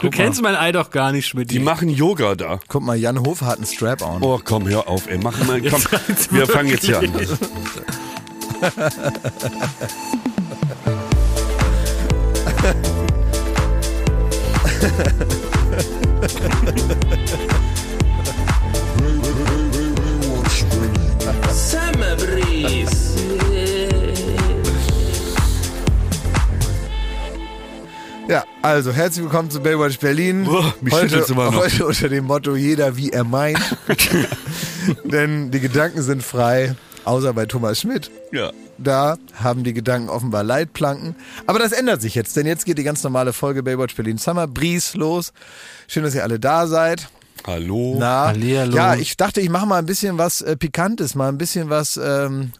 Du 0.00 0.10
kennst 0.10 0.40
mein 0.42 0.54
Ei 0.54 0.70
doch 0.72 0.90
gar 0.90 1.12
nicht, 1.12 1.26
Schmidt. 1.26 1.50
Die 1.50 1.58
machen 1.58 1.88
Yoga 1.88 2.36
da. 2.36 2.60
Guck 2.68 2.82
mal, 2.82 2.96
Jan 2.96 3.20
Hofer 3.20 3.46
hat 3.46 3.56
einen 3.56 3.66
Strap-on. 3.66 4.22
Oh, 4.22 4.40
komm, 4.42 4.68
hör 4.68 4.88
auf, 4.88 5.08
ey. 5.08 5.18
Mach 5.18 5.36
mal, 5.44 5.60
komm. 5.62 5.82
Wir 6.30 6.46
fangen 6.46 6.68
jetzt 6.68 6.86
hier 6.86 7.00
an. 7.00 7.12
Summer 21.50 22.16
breeze. 22.16 23.16
Ja, 28.28 28.44
also 28.60 28.92
herzlich 28.92 29.24
willkommen 29.24 29.50
zu 29.50 29.60
Baywatch 29.60 29.98
Berlin. 29.98 30.44
Boah, 30.44 30.74
mich 30.82 30.92
heute, 30.92 31.24
immer 31.28 31.50
noch. 31.50 31.56
heute 31.56 31.86
unter 31.86 32.10
dem 32.10 32.26
Motto 32.26 32.54
jeder 32.54 32.98
wie 32.98 33.08
er 33.08 33.24
meint. 33.24 33.58
Denn 35.04 35.50
die 35.50 35.60
Gedanken 35.60 36.02
sind 36.02 36.22
frei, 36.22 36.74
außer 37.06 37.32
bei 37.32 37.46
Thomas 37.46 37.80
Schmidt. 37.80 38.10
Ja. 38.30 38.52
Da 38.78 39.16
haben 39.34 39.64
die 39.64 39.72
Gedanken 39.74 40.08
offenbar 40.08 40.44
Leitplanken. 40.44 41.16
Aber 41.46 41.58
das 41.58 41.72
ändert 41.72 42.00
sich 42.00 42.14
jetzt, 42.14 42.36
denn 42.36 42.46
jetzt 42.46 42.64
geht 42.64 42.78
die 42.78 42.84
ganz 42.84 43.02
normale 43.02 43.32
Folge 43.32 43.62
Baywatch 43.62 43.94
Berlin 43.96 44.18
Summer 44.18 44.46
Breeze 44.46 44.96
los. 44.96 45.32
Schön, 45.88 46.04
dass 46.04 46.14
ihr 46.14 46.22
alle 46.22 46.38
da 46.38 46.66
seid. 46.66 47.08
Hallo. 47.46 47.96
Na, 47.98 48.26
Hallihallo. 48.26 48.76
ja, 48.76 48.94
ich 48.94 49.16
dachte, 49.16 49.40
ich 49.40 49.48
mache 49.48 49.66
mal 49.66 49.78
ein 49.78 49.86
bisschen 49.86 50.18
was 50.18 50.40
äh, 50.42 50.56
Pikantes, 50.56 51.14
mal 51.14 51.28
ein 51.28 51.38
bisschen 51.38 51.70
was, 51.70 51.96
ähm, 51.96 52.52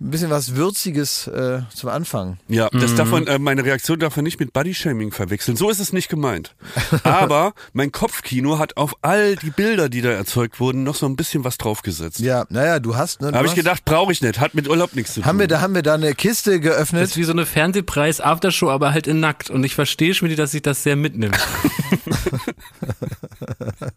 ein 0.00 0.10
bisschen 0.10 0.30
was 0.30 0.56
Würziges 0.56 1.26
äh, 1.26 1.60
zum 1.74 1.90
Anfang. 1.90 2.38
Ja, 2.48 2.70
das 2.70 2.94
darf 2.94 3.10
man, 3.10 3.26
äh, 3.26 3.38
meine 3.38 3.64
Reaktion 3.64 3.98
darf 3.98 4.16
man 4.16 4.24
nicht 4.24 4.40
mit 4.40 4.54
Bodyshaming 4.54 5.12
verwechseln. 5.12 5.58
So 5.58 5.68
ist 5.68 5.78
es 5.78 5.92
nicht 5.92 6.08
gemeint. 6.08 6.54
Aber 7.02 7.52
mein 7.74 7.92
Kopfkino 7.92 8.58
hat 8.58 8.78
auf 8.78 8.94
all 9.02 9.36
die 9.36 9.50
Bilder, 9.50 9.90
die 9.90 10.00
da 10.00 10.08
erzeugt 10.10 10.58
wurden, 10.58 10.84
noch 10.84 10.94
so 10.94 11.04
ein 11.04 11.16
bisschen 11.16 11.44
was 11.44 11.58
draufgesetzt. 11.58 12.18
Ja, 12.20 12.46
naja, 12.48 12.78
du 12.80 12.96
hast, 12.96 13.20
ne? 13.20 13.32
Habe 13.32 13.46
ich 13.46 13.54
gedacht, 13.54 13.84
brauche 13.84 14.10
ich 14.10 14.22
nicht. 14.22 14.40
Hat 14.40 14.54
mit 14.54 14.68
Urlaub 14.68 14.94
nichts 14.94 15.12
zu 15.14 15.20
tun. 15.20 15.26
Haben 15.26 15.38
wir, 15.38 15.48
da 15.48 15.60
haben 15.60 15.74
wir 15.74 15.82
da 15.82 15.94
eine 15.94 16.14
Kiste 16.14 16.52
Das 16.52 16.60
geöffnet. 16.62 17.04
ist 17.04 17.16
wie 17.18 17.24
so 17.24 17.32
eine 17.32 17.44
Fernsehpreis-Aftershow, 17.44 18.70
aber 18.70 18.92
halt 18.94 19.06
in 19.06 19.20
nackt. 19.20 19.50
Und 19.50 19.64
ich 19.64 19.74
verstehe, 19.74 20.14
Schmidt, 20.14 20.38
dass 20.38 20.52
sich 20.52 20.62
das 20.62 20.82
sehr 20.82 20.96
mitnimmt. 20.96 21.38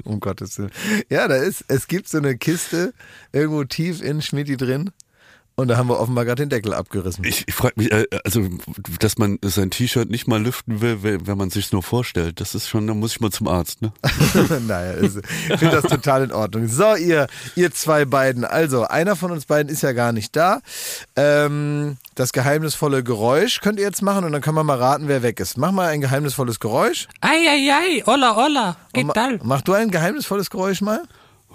Um 0.04 0.20
Gottes 0.20 0.58
Willen. 0.58 0.72
Ja, 1.10 1.28
da 1.28 1.36
ist, 1.36 1.64
es 1.68 1.88
gibt 1.88 2.10
so 2.10 2.18
eine 2.18 2.38
Kiste 2.38 2.94
irgendwo 3.32 3.64
tief 3.64 4.02
in 4.02 4.22
Schmidti 4.22 4.58
drin. 4.58 4.92
Und 5.56 5.68
da 5.68 5.78
haben 5.78 5.88
wir 5.88 6.00
offenbar 6.00 6.26
gerade 6.26 6.42
den 6.44 6.50
Deckel 6.50 6.74
abgerissen. 6.74 7.24
ich 7.26 7.44
ich 7.48 7.54
frage 7.54 7.74
mich, 7.78 7.92
äh, 7.92 8.06
also, 8.24 8.42
dass 9.00 9.20
man 9.20 9.38
sein 9.44 9.70
T-Shirt 9.70 10.10
nicht 10.10 10.28
mal 10.28 10.42
lüften 10.42 10.82
will, 10.82 11.00
wenn 11.04 11.38
man 11.38 11.52
sich's 11.52 11.72
nur 11.72 11.84
vorstellt. 11.84 12.42
Das 12.42 12.56
ist 12.56 12.68
schon, 12.68 12.88
da 12.88 12.96
muss 12.96 13.12
ich 13.12 13.22
mal 13.22 13.30
zum 13.32 13.48
Arzt, 13.48 13.82
ne? 13.84 13.94
naja, 14.68 14.94
ist, 14.94 15.18
ich 15.18 15.60
finde 15.60 15.82
das 15.82 15.84
total 15.92 16.24
in 16.24 16.32
Ordnung. 16.32 16.68
So, 16.68 16.96
ihr, 16.96 17.28
ihr 17.56 17.72
zwei 17.72 18.06
beiden. 18.06 18.46
Also, 18.46 18.86
einer 18.88 19.16
von 19.16 19.30
uns 19.32 19.46
beiden 19.46 19.72
ist 19.72 19.84
ja 19.84 19.92
gar 19.92 20.12
nicht 20.12 20.36
da. 20.36 20.60
Ähm, 21.16 21.98
das 22.16 22.34
geheimnisvolle 22.34 23.04
Geräusch 23.04 23.62
könnt 23.62 23.80
ihr 23.80 23.86
jetzt 23.86 24.01
machen 24.01 24.25
und 24.25 24.32
dann 24.32 24.42
kann 24.42 24.56
man 24.56 24.66
mal 24.66 24.77
raten, 24.77 25.08
wer 25.08 25.22
weg 25.22 25.39
ist. 25.39 25.58
Mach 25.58 25.72
mal 25.72 25.88
ein 25.89 26.01
geheimnisvolles 26.01 26.60
Geräusch. 26.60 27.08
Ei, 27.22 27.30
ei, 27.48 27.72
ei, 27.72 28.04
hola, 28.06 28.36
hola, 28.36 28.75
Und 28.96 29.08
ma- 29.08 29.30
Mach 29.44 29.62
du 29.62 29.74
ein 29.74 29.92
geheimnisvolles 29.92 30.50
Geräusch 30.50 30.82
mal. 30.82 31.04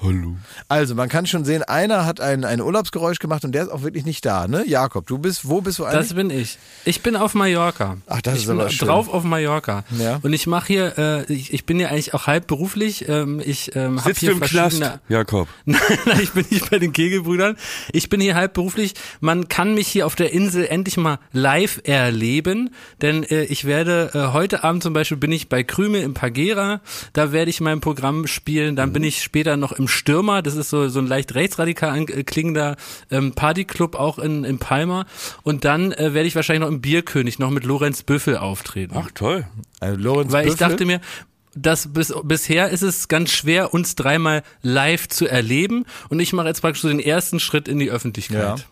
Hallo. 0.01 0.37
Also, 0.69 0.95
man 0.95 1.09
kann 1.09 1.27
schon 1.27 1.45
sehen, 1.45 1.65
einer 1.65 2.07
hat 2.07 2.21
ein, 2.21 2.45
ein 2.45 2.61
Urlaubsgeräusch 2.61 3.19
gemacht 3.19 3.45
und 3.45 3.51
der 3.53 3.65
ist 3.65 3.69
auch 3.69 3.83
wirklich 3.83 4.05
nicht 4.05 4.25
da, 4.25 4.47
ne? 4.47 4.65
Jakob, 4.65 5.07
du 5.07 5.19
bist, 5.19 5.49
wo 5.49 5.61
bist 5.61 5.81
du 5.81 5.85
eigentlich? 5.87 6.09
Das 6.09 6.15
bin 6.15 6.31
ich. 6.31 6.57
Ich 6.85 7.03
bin 7.03 7.17
auf 7.17 7.35
Mallorca. 7.35 7.97
Ach, 8.07 8.23
das 8.23 8.35
ich 8.35 8.41
ist 8.43 8.47
bin 8.47 8.61
aber 8.61 8.71
schön. 8.71 8.87
drauf 8.87 9.09
auf 9.13 9.25
Mallorca. 9.25 9.83
Ja. 9.99 10.21
Und 10.23 10.33
ich 10.33 10.47
mache 10.47 10.69
hier, 10.69 10.99
äh, 10.99 11.33
ich, 11.33 11.53
ich 11.53 11.67
bin 11.67 11.81
ja 11.81 11.89
eigentlich 11.89 12.15
auch 12.15 12.29
halb 12.29 12.47
beruflich. 12.47 13.09
Ähm, 13.09 13.43
ich 13.45 13.75
ähm, 13.75 13.99
habe 13.99 14.11
Sitzt 14.11 14.21
hier 14.21 14.31
du 14.31 14.37
im 14.37 14.41
Knast, 14.43 14.77
verschiedene. 14.79 15.01
Jakob? 15.09 15.49
Nein, 15.65 15.81
nein, 16.07 16.21
ich 16.23 16.31
bin 16.33 16.47
nicht 16.49 16.71
bei 16.71 16.79
den 16.79 16.93
Kegelbrüdern. 16.93 17.57
Ich 17.93 18.09
bin 18.09 18.21
hier 18.21 18.37
halb 18.37 18.55
beruflich. 18.55 18.95
Man 19.21 19.49
kann 19.49 19.75
mich 19.75 19.89
hier 19.89 20.07
auf 20.07 20.15
der 20.15 20.33
Insel 20.33 20.65
endlich 20.67 20.97
mal 20.97 21.19
live 21.33 21.81
erleben, 21.85 22.71
denn 23.03 23.25
äh, 23.25 23.45
ich 23.45 23.65
werde 23.65 24.11
äh, 24.15 24.33
heute 24.33 24.63
Abend 24.63 24.85
zum 24.85 24.93
Beispiel 24.93 25.17
bin 25.17 25.33
ich 25.33 25.49
bei 25.49 25.65
Krümel 25.65 26.03
im 26.03 26.15
Pagera. 26.15 26.81
Da 27.15 27.33
werde 27.33 27.51
ich 27.51 27.61
mein 27.61 27.81
Programm 27.81 28.29
spielen. 28.29 28.77
Dann 28.77 28.93
bin 28.93 29.03
ich 29.03 29.23
später 29.23 29.57
noch 29.57 29.73
im 29.73 29.88
Stürmer. 29.89 30.43
Das 30.43 30.55
ist 30.55 30.71
so 30.71 30.89
so 30.89 31.01
ein 31.01 31.07
leicht 31.07 31.35
rechtsradikal 31.35 31.91
anklingender 31.91 32.77
ähm, 33.11 33.33
Partyclub 33.33 33.95
auch 33.97 34.19
in, 34.19 34.45
in 34.45 34.59
Palma. 34.59 35.07
Und 35.43 35.65
dann 35.65 35.93
äh, 35.93 36.15
werde 36.15 36.29
ich 36.29 36.37
wahrscheinlich 36.37 36.61
noch 36.61 36.69
im 36.69 36.81
Bierkönig 36.81 37.39
noch 37.39 37.51
mit 37.51 37.65
Lorenz 37.65 38.03
Büffel 38.03 38.37
auftreten. 38.37 38.95
Ach, 38.97 39.11
toll. 39.15 39.47
Also, 39.81 40.01
Lorenz 40.01 40.33
Weil 40.33 40.47
ich 40.47 40.53
Büffel. 40.53 40.69
dachte 40.69 40.85
mir, 40.85 41.01
dass 41.55 41.93
bis, 41.93 42.15
bisher 42.23 42.69
ist 42.71 42.83
es 42.83 43.09
ganz 43.09 43.31
schwer, 43.31 43.75
uns 43.75 43.95
dreimal 43.95 44.43
live 44.63 45.09
zu 45.09 45.27
erleben. 45.27 45.85
Und 46.09 46.21
ich 46.21 46.33
mache 46.33 46.47
jetzt 46.49 46.61
praktisch 46.61 46.83
so 46.83 46.89
den 46.89 47.01
ersten 47.01 47.41
Schritt 47.41 47.69
in 47.69 47.79
die 47.79 47.91
Öffentlichkeit. 47.91 48.61
Ja, 48.61 48.65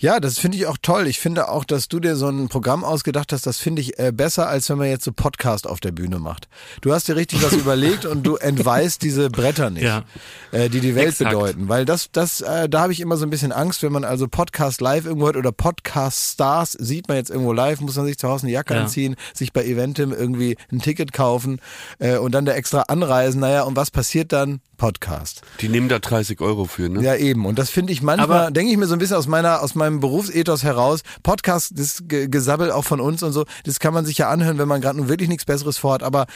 das 0.00 0.38
finde 0.38 0.56
ich 0.56 0.66
auch 0.66 0.76
toll. 0.80 1.08
Ich 1.08 1.18
finde 1.18 1.48
auch, 1.48 1.64
dass 1.64 1.88
du 1.88 1.98
dir 1.98 2.14
so 2.14 2.28
ein 2.28 2.48
Programm 2.48 2.84
ausgedacht 2.84 3.32
hast, 3.32 3.46
das 3.46 3.58
finde 3.58 3.82
ich 3.82 3.98
äh, 3.98 4.12
besser, 4.12 4.48
als 4.48 4.68
wenn 4.70 4.78
man 4.78 4.86
jetzt 4.88 5.04
so 5.04 5.10
Podcast 5.12 5.66
auf 5.66 5.80
der 5.80 5.90
Bühne 5.90 6.20
macht. 6.20 6.48
Du 6.82 6.92
hast 6.92 7.08
dir 7.08 7.16
richtig 7.16 7.42
was 7.42 7.52
überlegt 7.54 8.04
und 8.04 8.22
du 8.24 8.36
entweist 8.36 9.02
diese 9.02 9.28
Bretter 9.28 9.70
nicht, 9.70 9.82
Ja. 9.82 10.04
äh, 10.52 10.68
die 10.68 10.78
die 10.80 10.94
Welt 10.94 11.08
Exakt. 11.08 11.30
bedeuten. 11.30 11.68
Weil 11.68 11.84
das, 11.84 12.10
das, 12.12 12.40
äh, 12.40 12.68
da 12.68 12.80
habe 12.82 12.92
ich 12.92 13.00
immer 13.00 13.16
so 13.16 13.26
ein 13.26 13.30
bisschen 13.30 13.50
Angst, 13.50 13.82
wenn 13.82 13.90
man 13.92 14.04
also 14.04 14.28
Podcast 14.28 14.80
live 14.80 15.04
irgendwo 15.04 15.26
hört 15.26 15.36
oder 15.36 15.50
Podcast 15.50 16.34
Stars 16.34 16.72
sieht 16.72 17.08
man 17.08 17.16
jetzt 17.16 17.30
irgendwo 17.30 17.52
live, 17.52 17.80
muss 17.80 17.96
man 17.96 18.06
sich 18.06 18.18
zu 18.18 18.28
Hause 18.28 18.44
eine 18.44 18.52
Jacke 18.52 18.74
Ja. 18.74 18.82
anziehen, 18.82 19.16
sich 19.34 19.52
bei 19.52 19.64
Eventim 19.64 20.12
irgendwie 20.12 20.56
ein 20.70 20.78
Ticket 20.78 21.12
kaufen 21.12 21.60
äh, 21.98 22.18
und 22.18 22.32
dann 22.32 22.44
da 22.44 22.52
extra 22.52 22.82
anreisen. 22.82 23.40
Naja, 23.40 23.62
und 23.64 23.74
was 23.74 23.90
passiert 23.90 24.32
dann? 24.32 24.60
Podcast. 24.76 25.42
Die 25.60 25.68
nehmen 25.68 25.88
da 25.88 25.98
30 25.98 26.40
Euro 26.40 26.66
für, 26.66 26.88
ne? 26.88 27.02
Ja, 27.02 27.16
eben. 27.16 27.46
Und 27.46 27.58
das 27.58 27.68
finde 27.68 27.92
ich 27.92 28.00
manchmal, 28.00 28.42
Aber- 28.42 28.50
denke 28.52 28.70
ich 28.70 28.78
mir 28.78 28.86
so 28.86 28.92
ein 28.92 29.00
bisschen 29.00 29.16
aus 29.16 29.26
meiner, 29.26 29.60
aus 29.60 29.74
meinem 29.90 30.00
Berufsethos 30.00 30.62
heraus. 30.62 31.02
Podcast, 31.22 31.72
das 31.78 32.02
Ge- 32.06 32.28
Gesabbel 32.28 32.70
auch 32.70 32.84
von 32.84 33.00
uns 33.00 33.22
und 33.22 33.32
so, 33.32 33.44
das 33.64 33.80
kann 33.80 33.94
man 33.94 34.04
sich 34.04 34.18
ja 34.18 34.30
anhören, 34.30 34.58
wenn 34.58 34.68
man 34.68 34.80
gerade 34.80 34.98
nun 34.98 35.08
wirklich 35.08 35.28
nichts 35.28 35.44
Besseres 35.44 35.78
vorhat. 35.78 36.02
Aber 36.02 36.26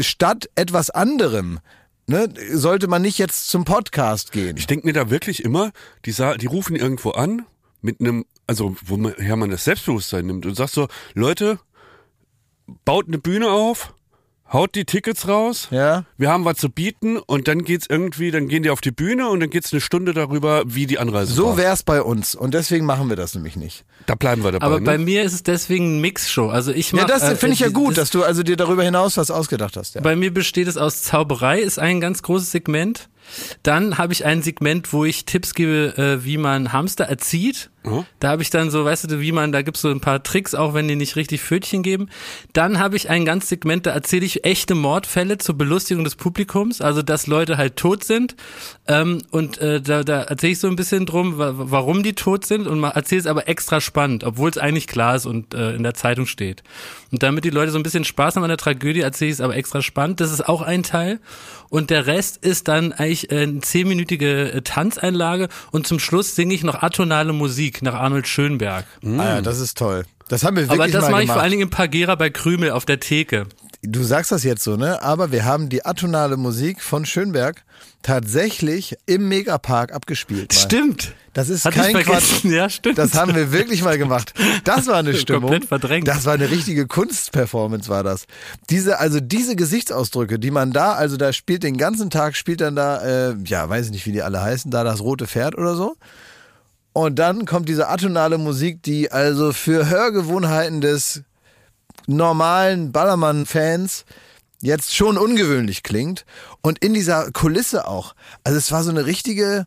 statt 0.00 0.48
etwas 0.54 0.90
anderem, 0.90 1.60
ne, 2.06 2.28
sollte 2.52 2.88
man 2.88 3.02
nicht 3.02 3.18
jetzt 3.18 3.48
zum 3.48 3.64
Podcast 3.64 4.32
gehen. 4.32 4.56
Ich 4.56 4.66
denke 4.66 4.86
mir 4.86 4.92
da 4.92 5.10
wirklich 5.10 5.44
immer, 5.44 5.72
die, 6.04 6.12
die 6.12 6.46
rufen 6.46 6.76
irgendwo 6.76 7.10
an 7.10 7.44
mit 7.82 8.00
einem, 8.00 8.24
also 8.46 8.76
woher 8.84 9.36
man 9.36 9.50
das 9.50 9.64
Selbstbewusstsein 9.64 10.26
nimmt 10.26 10.46
und 10.46 10.54
sagt 10.54 10.72
so, 10.72 10.88
Leute, 11.14 11.58
baut 12.84 13.06
eine 13.06 13.18
Bühne 13.18 13.50
auf, 13.50 13.94
haut 14.52 14.74
die 14.74 14.84
Tickets 14.84 15.26
raus, 15.28 15.68
Ja. 15.70 16.04
wir 16.16 16.30
haben 16.30 16.44
was 16.44 16.56
zu 16.58 16.70
bieten 16.70 17.18
und 17.18 17.48
dann 17.48 17.64
geht's 17.64 17.86
irgendwie, 17.88 18.30
dann 18.30 18.46
gehen 18.48 18.62
die 18.62 18.70
auf 18.70 18.80
die 18.80 18.92
Bühne 18.92 19.28
und 19.28 19.40
dann 19.40 19.50
geht's 19.50 19.72
eine 19.72 19.80
Stunde 19.80 20.14
darüber, 20.14 20.62
wie 20.66 20.86
die 20.86 20.98
Anreise 20.98 21.32
So 21.32 21.48
war. 21.48 21.56
wär's 21.56 21.82
bei 21.82 22.00
uns. 22.02 22.34
Und 22.34 22.54
deswegen 22.54 22.86
machen 22.86 23.08
wir 23.08 23.16
das 23.16 23.34
nämlich 23.34 23.56
nicht. 23.56 23.84
Da 24.06 24.14
bleiben 24.14 24.44
wir 24.44 24.52
dabei. 24.52 24.64
Aber 24.66 24.80
bei 24.80 24.96
ne? 24.98 25.04
mir 25.04 25.22
ist 25.24 25.32
es 25.32 25.42
deswegen 25.42 25.86
eine 25.92 26.00
Mixshow. 26.00 26.48
Also 26.48 26.70
ich 26.72 26.92
Ja, 26.92 26.98
mach, 27.02 27.06
das 27.08 27.22
äh, 27.24 27.34
finde 27.36 27.54
ich 27.54 27.60
ja 27.60 27.68
gut, 27.70 27.90
das- 27.90 27.96
dass 27.96 28.10
du 28.10 28.22
also 28.22 28.42
dir 28.44 28.56
darüber 28.56 28.84
hinaus 28.84 29.16
was 29.16 29.30
ausgedacht 29.32 29.76
hast. 29.76 29.96
Ja. 29.96 30.00
Bei 30.00 30.14
mir 30.14 30.32
besteht 30.32 30.68
es 30.68 30.76
aus 30.76 31.02
Zauberei, 31.02 31.58
ist 31.60 31.78
ein 31.78 32.00
ganz 32.00 32.22
großes 32.22 32.52
Segment. 32.52 33.08
Dann 33.62 33.98
habe 33.98 34.12
ich 34.12 34.24
ein 34.24 34.42
Segment, 34.42 34.92
wo 34.92 35.04
ich 35.04 35.24
Tipps 35.24 35.54
gebe, 35.54 35.96
äh, 35.96 36.24
wie 36.24 36.38
man 36.38 36.72
Hamster 36.72 37.04
erzieht. 37.04 37.70
Da 38.18 38.30
habe 38.30 38.42
ich 38.42 38.50
dann 38.50 38.70
so, 38.70 38.84
weißt 38.84 39.10
du, 39.10 39.20
wie 39.20 39.32
man, 39.32 39.52
da 39.52 39.62
gibt's 39.62 39.80
so 39.80 39.88
ein 39.88 40.00
paar 40.00 40.22
Tricks, 40.22 40.54
auch 40.54 40.74
wenn 40.74 40.88
die 40.88 40.96
nicht 40.96 41.14
richtig 41.14 41.40
Pfötchen 41.40 41.82
geben. 41.82 42.08
Dann 42.52 42.80
habe 42.80 42.96
ich 42.96 43.08
ein 43.08 43.24
ganz 43.24 43.48
Segment, 43.48 43.86
da 43.86 43.92
erzähle 43.92 44.26
ich 44.26 44.44
echte 44.44 44.74
Mordfälle 44.74 45.38
zur 45.38 45.56
Belustigung 45.56 46.02
des 46.02 46.16
Publikums, 46.16 46.80
also 46.80 47.02
dass 47.02 47.28
Leute 47.28 47.56
halt 47.56 47.76
tot 47.76 48.02
sind. 48.02 48.34
Ähm, 48.88 49.22
und 49.30 49.58
äh, 49.58 49.80
da, 49.80 50.02
da 50.02 50.22
erzähle 50.22 50.52
ich 50.52 50.58
so 50.58 50.66
ein 50.66 50.76
bisschen 50.76 51.06
drum, 51.06 51.38
wa 51.38 51.52
warum 51.56 52.02
die 52.02 52.14
tot 52.14 52.44
sind 52.44 52.66
und 52.66 52.82
erzähle 52.82 53.20
es 53.20 53.26
aber 53.26 53.48
extra 53.48 53.80
spannend, 53.80 54.24
obwohl 54.24 54.50
es 54.50 54.58
eigentlich 54.58 54.88
klar 54.88 55.14
ist 55.14 55.26
und 55.26 55.54
äh, 55.54 55.74
in 55.74 55.84
der 55.84 55.94
Zeitung 55.94 56.26
steht. 56.26 56.64
Und 57.12 57.22
damit 57.22 57.44
die 57.44 57.50
Leute 57.50 57.70
so 57.70 57.78
ein 57.78 57.84
bisschen 57.84 58.04
Spaß 58.04 58.34
haben 58.34 58.42
an 58.42 58.48
der 58.48 58.58
Tragödie, 58.58 59.00
erzähle 59.00 59.30
ich 59.30 59.34
es 59.34 59.40
aber 59.40 59.54
extra 59.54 59.80
spannend. 59.80 60.20
Das 60.20 60.32
ist 60.32 60.48
auch 60.48 60.62
ein 60.62 60.82
Teil. 60.82 61.20
Und 61.68 61.90
der 61.90 62.06
Rest 62.06 62.38
ist 62.38 62.68
dann 62.68 62.92
eigentlich 62.92 63.30
äh, 63.30 63.42
eine 63.42 63.60
zehnminütige 63.60 64.52
äh, 64.52 64.62
Tanzeinlage 64.62 65.48
und 65.72 65.86
zum 65.86 65.98
Schluss 65.98 66.34
singe 66.34 66.54
ich 66.54 66.62
noch 66.62 66.82
atonale 66.82 67.32
Musik 67.32 67.82
nach 67.82 67.94
Arnold 67.94 68.26
Schönberg. 68.28 68.86
Ah, 69.04 69.08
ja, 69.08 69.42
das 69.42 69.60
ist 69.60 69.78
toll. 69.78 70.04
Das 70.28 70.42
haben 70.44 70.56
wir 70.56 70.64
wirklich 70.64 70.80
Aber 70.80 70.88
das 70.88 71.10
mache 71.10 71.22
ich 71.22 71.30
vor 71.30 71.40
allen 71.40 71.52
Dingen 71.52 71.62
im 71.62 71.70
Pagera 71.70 72.14
bei 72.16 72.30
Krümel 72.30 72.70
auf 72.70 72.84
der 72.84 72.98
Theke. 72.98 73.46
Du 73.88 74.02
sagst 74.02 74.32
das 74.32 74.42
jetzt 74.42 74.64
so, 74.64 74.76
ne? 74.76 75.00
Aber 75.02 75.30
wir 75.30 75.44
haben 75.44 75.68
die 75.68 75.84
atonale 75.84 76.36
Musik 76.36 76.82
von 76.82 77.06
Schönberg 77.06 77.62
tatsächlich 78.02 78.96
im 79.06 79.28
Megapark 79.28 79.92
abgespielt. 79.92 80.52
Mal. 80.52 80.60
Stimmt. 80.60 81.14
Das 81.32 81.48
ist 81.48 81.66
ich 81.66 81.74
kein 81.74 81.94
Quatsch. 81.94 82.44
Ja, 82.44 82.68
stimmt. 82.68 82.98
Das 82.98 83.14
haben 83.14 83.34
wir 83.34 83.52
wirklich 83.52 83.82
mal 83.82 83.98
gemacht. 83.98 84.32
Das 84.64 84.86
war 84.86 84.96
eine 84.96 85.14
Stimmung. 85.18 85.50
Komplett 85.50 85.66
verdrängt. 85.66 86.08
Das 86.08 86.24
war 86.24 86.34
eine 86.34 86.50
richtige 86.50 86.86
Kunstperformance, 86.86 87.88
war 87.88 88.02
das. 88.02 88.26
Diese, 88.70 88.98
also 88.98 89.20
diese 89.20 89.54
Gesichtsausdrücke, 89.54 90.38
die 90.38 90.50
man 90.50 90.72
da, 90.72 90.92
also 90.92 91.16
da 91.16 91.32
spielt 91.32 91.62
den 91.62 91.76
ganzen 91.76 92.10
Tag, 92.10 92.36
spielt 92.36 92.60
dann 92.60 92.74
da, 92.74 93.02
äh, 93.30 93.36
ja, 93.44 93.68
weiß 93.68 93.86
ich 93.86 93.92
nicht, 93.92 94.06
wie 94.06 94.12
die 94.12 94.22
alle 94.22 94.40
heißen, 94.40 94.70
da 94.70 94.82
das 94.82 95.00
rote 95.00 95.26
Pferd 95.26 95.56
oder 95.56 95.76
so. 95.76 95.96
Und 96.92 97.18
dann 97.18 97.44
kommt 97.44 97.68
diese 97.68 97.88
atonale 97.88 98.38
Musik, 98.38 98.82
die 98.82 99.12
also 99.12 99.52
für 99.52 99.90
Hörgewohnheiten 99.90 100.80
des 100.80 101.22
normalen 102.06 102.92
Ballermann-Fans 102.92 104.04
jetzt 104.60 104.94
schon 104.94 105.18
ungewöhnlich 105.18 105.82
klingt. 105.82 106.24
Und 106.62 106.78
in 106.78 106.94
dieser 106.94 107.30
Kulisse 107.32 107.86
auch. 107.86 108.14
Also 108.44 108.58
es 108.58 108.72
war 108.72 108.82
so 108.82 108.90
eine 108.90 109.06
richtige, 109.06 109.66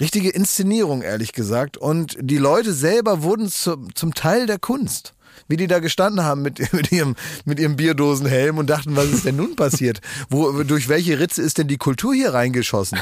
richtige 0.00 0.30
Inszenierung, 0.30 1.02
ehrlich 1.02 1.32
gesagt. 1.32 1.76
Und 1.76 2.16
die 2.20 2.38
Leute 2.38 2.72
selber 2.72 3.22
wurden 3.22 3.48
zu, 3.48 3.76
zum 3.94 4.14
Teil 4.14 4.46
der 4.46 4.58
Kunst. 4.58 5.14
Wie 5.48 5.56
die 5.56 5.66
da 5.66 5.80
gestanden 5.80 6.24
haben 6.24 6.42
mit, 6.42 6.72
mit 6.72 6.92
ihrem, 6.92 7.14
mit 7.44 7.58
ihrem 7.58 7.76
Bierdosenhelm 7.76 8.58
und 8.58 8.68
dachten, 8.68 8.96
was 8.96 9.06
ist 9.06 9.24
denn 9.24 9.36
nun 9.36 9.56
passiert? 9.56 10.00
Wo, 10.30 10.62
durch 10.62 10.88
welche 10.88 11.18
Ritze 11.18 11.42
ist 11.42 11.58
denn 11.58 11.68
die 11.68 11.78
Kultur 11.78 12.14
hier 12.14 12.34
reingeschossen? 12.34 12.98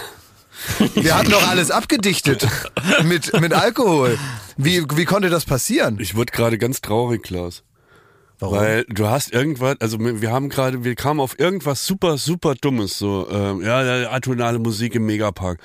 Wir 0.94 1.16
hatten 1.16 1.30
doch 1.30 1.46
alles 1.48 1.72
abgedichtet 1.72 2.46
mit, 3.04 3.38
mit 3.40 3.52
Alkohol. 3.52 4.18
Wie, 4.56 4.84
wie 4.94 5.04
konnte 5.04 5.28
das 5.28 5.44
passieren? 5.44 5.98
Ich 5.98 6.14
wurde 6.14 6.32
gerade 6.32 6.58
ganz 6.58 6.80
traurig, 6.80 7.24
Klaus. 7.24 7.64
Warum? 8.38 8.58
Weil 8.58 8.84
du 8.84 9.06
hast 9.08 9.32
irgendwas, 9.32 9.76
also 9.80 9.98
wir 10.00 10.32
haben 10.32 10.48
gerade, 10.48 10.84
wir 10.84 10.94
kamen 10.94 11.20
auf 11.20 11.38
irgendwas 11.38 11.86
super, 11.86 12.18
super 12.18 12.54
Dummes, 12.54 12.98
so, 12.98 13.28
ähm, 13.30 13.62
ja, 13.62 14.10
atonale 14.10 14.58
Musik 14.58 14.94
im 14.94 15.06
Megapark. 15.06 15.58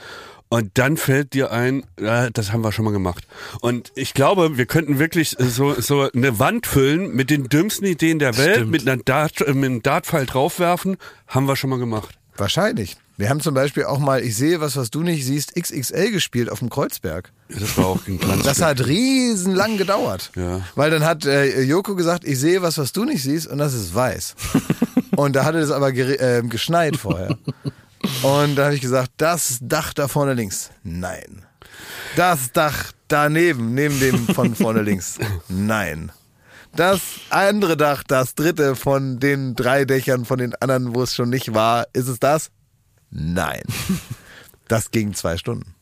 Und 0.52 0.72
dann 0.80 0.98
fällt 0.98 1.34
dir 1.34 1.52
ein, 1.52 1.84
ja, 2.02 2.32
das 2.32 2.52
haben 2.52 2.64
wir 2.64 2.72
schon 2.72 2.84
mal 2.86 2.92
gemacht. 2.92 3.28
Und 3.62 3.92
ich 3.94 4.16
glaube, 4.16 4.58
wir 4.58 4.66
könnten 4.66 4.98
wirklich 4.98 5.36
so, 5.38 5.80
so 5.80 6.10
eine 6.12 6.40
Wand 6.40 6.66
füllen 6.66 7.16
mit 7.16 7.30
den 7.30 7.50
dümmsten 7.50 7.86
Ideen 7.86 8.18
der 8.18 8.36
Welt, 8.38 8.56
Stimmt. 8.56 8.72
mit, 8.72 8.88
einer 8.88 8.98
Dart, 8.98 9.40
mit 9.40 9.50
einem 9.50 9.84
Dartpfeil 9.84 10.26
draufwerfen, 10.26 10.98
haben 11.28 11.48
wir 11.48 11.56
schon 11.56 11.70
mal 11.70 11.78
gemacht. 11.78 12.18
Wahrscheinlich. 12.36 12.98
Wir 13.20 13.30
haben 13.30 13.42
zum 13.42 13.54
Beispiel 13.54 13.84
auch 13.84 14.00
mal, 14.00 14.24
ich 14.24 14.38
sehe 14.38 14.62
was, 14.62 14.78
was 14.78 14.92
du 14.92 15.04
nicht 15.04 15.26
siehst, 15.26 15.54
XXL 15.54 16.12
gespielt 16.12 16.50
auf 16.50 16.60
dem 16.60 16.70
Kreuzberg. 16.70 17.34
Das 17.50 17.78
war 17.78 17.88
auch 17.88 18.08
ein 18.08 18.18
kleines 18.18 18.46
Das 18.46 18.62
hat 18.62 18.86
riesenlang 18.88 19.76
gedauert. 19.76 20.32
Ja. 20.38 20.62
Weil 20.76 20.90
dann 20.90 21.04
hat 21.04 21.26
äh, 21.26 21.62
Joko 21.64 21.96
gesagt, 21.96 22.24
ich 22.24 22.40
sehe 22.40 22.62
was, 22.62 22.78
was 22.78 22.94
du 22.94 23.04
nicht 23.04 23.22
siehst 23.22 23.48
und 23.48 23.58
das 23.58 23.74
ist 23.74 23.94
weiß. 23.94 24.36
und 25.18 25.36
da 25.36 25.44
hatte 25.44 25.58
es 25.58 25.70
aber 25.70 25.90
äh, 25.94 26.44
geschneit 26.44 26.96
vorher. 26.96 27.38
Und 28.24 28.56
da 28.56 28.64
habe 28.64 28.76
ich 28.76 28.80
gesagt, 28.80 29.12
das 29.18 29.58
Dach 29.62 29.94
da 29.94 30.08
vorne 30.08 30.34
links, 30.34 30.72
nein. 30.84 31.44
Das 32.16 32.54
Dach 32.54 32.94
daneben, 33.10 33.74
neben 33.74 34.00
dem 34.00 34.28
von 34.28 34.56
vorne 34.56 34.82
links, 34.82 35.18
nein. 35.50 36.14
Das 36.74 37.02
andere 37.30 37.76
Dach, 37.76 38.02
das 38.02 38.36
dritte 38.36 38.78
von 38.78 39.20
den 39.20 39.56
drei 39.56 39.84
Dächern 39.84 40.24
von 40.24 40.40
den 40.40 40.56
anderen, 40.56 40.96
wo 40.96 41.04
es 41.04 41.14
schon 41.14 41.30
nicht 41.30 41.54
war, 41.54 41.86
ist 41.92 42.08
es 42.08 42.20
das? 42.20 42.50
Nein. 43.12 43.64
Das 44.68 44.92
ging 44.92 45.14
zwei 45.14 45.38
Stunden. 45.38 45.74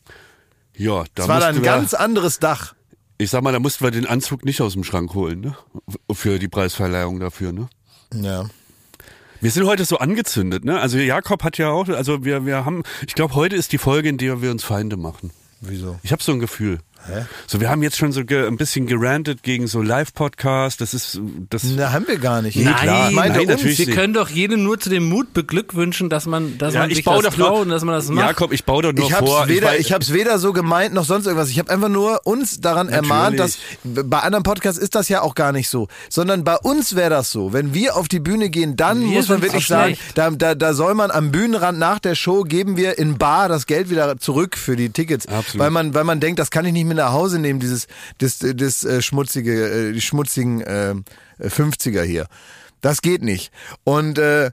Ja, 0.76 1.04
da 1.14 1.24
Es 1.24 1.28
war 1.28 1.40
dann 1.40 1.56
ein 1.56 1.62
ganz 1.62 1.92
anderes 1.94 2.38
Dach. 2.38 2.74
ich 3.18 3.30
sag 3.30 3.42
mal, 3.42 3.52
da 3.52 3.58
mussten 3.58 3.84
wir 3.84 3.90
den 3.90 4.06
Anzug 4.06 4.44
nicht 4.44 4.60
aus 4.60 4.72
dem 4.74 4.84
Schrank 4.84 5.12
holen, 5.14 5.40
ne? 5.40 5.56
Für 6.12 6.38
die 6.38 6.48
Preisverleihung 6.48 7.20
dafür, 7.20 7.52
ne? 7.52 7.68
Ja. 8.14 8.48
Wir 9.40 9.50
sind 9.50 9.66
heute 9.66 9.84
so 9.84 9.98
angezündet, 9.98 10.64
ne? 10.64 10.80
Also 10.80 10.98
Jakob 10.98 11.44
hat 11.44 11.58
ja 11.58 11.70
auch, 11.70 11.88
also 11.88 12.24
wir, 12.24 12.46
wir 12.46 12.64
haben, 12.64 12.82
ich 13.06 13.14
glaube, 13.14 13.34
heute 13.34 13.56
ist 13.56 13.72
die 13.72 13.78
Folge, 13.78 14.08
in 14.08 14.18
der 14.18 14.40
wir 14.40 14.50
uns 14.50 14.64
Feinde 14.64 14.96
machen. 14.96 15.30
Wieso? 15.60 15.98
Ich 16.02 16.12
habe 16.12 16.22
so 16.22 16.32
ein 16.32 16.38
Gefühl. 16.40 16.78
Hä? 17.08 17.24
So, 17.46 17.60
wir 17.60 17.70
haben 17.70 17.82
jetzt 17.82 17.96
schon 17.96 18.12
so 18.12 18.24
ge, 18.24 18.46
ein 18.46 18.56
bisschen 18.56 18.86
gerantet 18.86 19.42
gegen 19.42 19.66
so 19.66 19.80
Live-Podcasts. 19.82 20.78
Das 20.78 20.94
ist, 20.94 21.20
das. 21.50 21.64
Na, 21.64 21.92
haben 21.92 22.06
wir 22.06 22.18
gar 22.18 22.42
nicht. 22.42 22.56
Nee, 22.56 22.64
klar. 22.64 23.08
Ich 23.08 23.14
meine, 23.16 23.32
Nein, 23.34 23.40
uns- 23.42 23.48
natürlich 23.50 23.78
wir 23.78 23.86
nicht. 23.86 23.94
können 23.96 24.12
doch 24.14 24.28
jeden 24.28 24.62
nur 24.62 24.78
zu 24.78 24.90
dem 24.90 25.08
Mut 25.08 25.32
beglückwünschen, 25.32 26.08
dass 26.10 26.26
man, 26.26 26.58
dass 26.58 26.74
ja, 26.74 26.80
man 26.80 26.90
ich 26.90 26.96
sich 26.96 27.04
baue 27.04 27.22
das 27.22 27.34
traut 27.34 27.62
und 27.62 27.70
dass 27.70 27.84
man 27.84 27.94
das 27.94 28.08
macht. 28.08 28.26
Jakob, 28.26 28.52
ich 28.52 28.64
baue 28.64 28.82
doch 28.82 28.92
nur 28.92 29.06
Ich 29.06 29.12
hab's, 29.14 29.28
vor. 29.28 29.48
weder, 29.48 29.70
weiß- 29.70 29.78
ich 29.78 29.92
hab's 29.92 30.12
weder 30.12 30.38
so 30.38 30.52
gemeint 30.52 30.92
noch 30.94 31.04
sonst 31.04 31.26
irgendwas. 31.26 31.48
Ich 31.50 31.58
habe 31.58 31.70
einfach 31.70 31.88
nur 31.88 32.20
uns 32.26 32.60
daran 32.60 32.88
ermahnt, 32.88 33.38
dass 33.38 33.58
bei 33.84 34.18
anderen 34.18 34.42
Podcasts 34.42 34.78
ist 34.78 34.94
das 34.94 35.08
ja 35.08 35.22
auch 35.22 35.34
gar 35.34 35.52
nicht 35.52 35.68
so, 35.68 35.88
sondern 36.10 36.44
bei 36.44 36.56
uns 36.56 36.94
wäre 36.94 37.10
das 37.10 37.30
so. 37.30 37.52
Wenn 37.52 37.72
wir 37.74 37.96
auf 37.96 38.08
die 38.08 38.20
Bühne 38.20 38.50
gehen, 38.50 38.76
dann 38.76 39.00
Wir 39.00 39.06
muss 39.18 39.28
man 39.28 39.40
wirklich 39.42 39.66
sagen, 39.66 39.96
da, 40.14 40.30
da, 40.30 40.54
da 40.54 40.74
soll 40.74 40.94
man 40.94 41.10
am 41.10 41.30
Bühnenrand 41.32 41.78
nach 41.78 41.98
der 41.98 42.14
Show 42.14 42.42
geben 42.42 42.76
wir 42.76 42.98
in 42.98 43.16
Bar 43.18 43.48
das 43.48 43.66
Geld 43.66 43.88
wieder 43.90 44.18
zurück 44.18 44.56
für 44.58 44.76
die 44.76 44.90
Tickets, 44.90 45.26
Absolut. 45.26 45.58
weil 45.64 45.70
man, 45.70 45.94
weil 45.94 46.04
man 46.04 46.20
denkt, 46.20 46.38
das 46.38 46.50
kann 46.50 46.64
ich 46.66 46.72
nicht 46.72 46.84
mit 46.86 46.97
nach 46.98 47.12
Hause 47.12 47.38
nehmen, 47.38 47.60
dieses, 47.60 47.86
das, 48.18 48.38
das 48.38 48.84
äh, 48.84 49.02
schmutzige, 49.02 49.88
äh, 49.88 49.92
die 49.92 50.00
schmutzigen 50.00 50.60
äh, 50.60 50.94
50er 51.40 52.02
hier. 52.02 52.26
Das 52.80 53.02
geht 53.02 53.22
nicht. 53.22 53.52
Und 53.84 54.18
äh, 54.18 54.50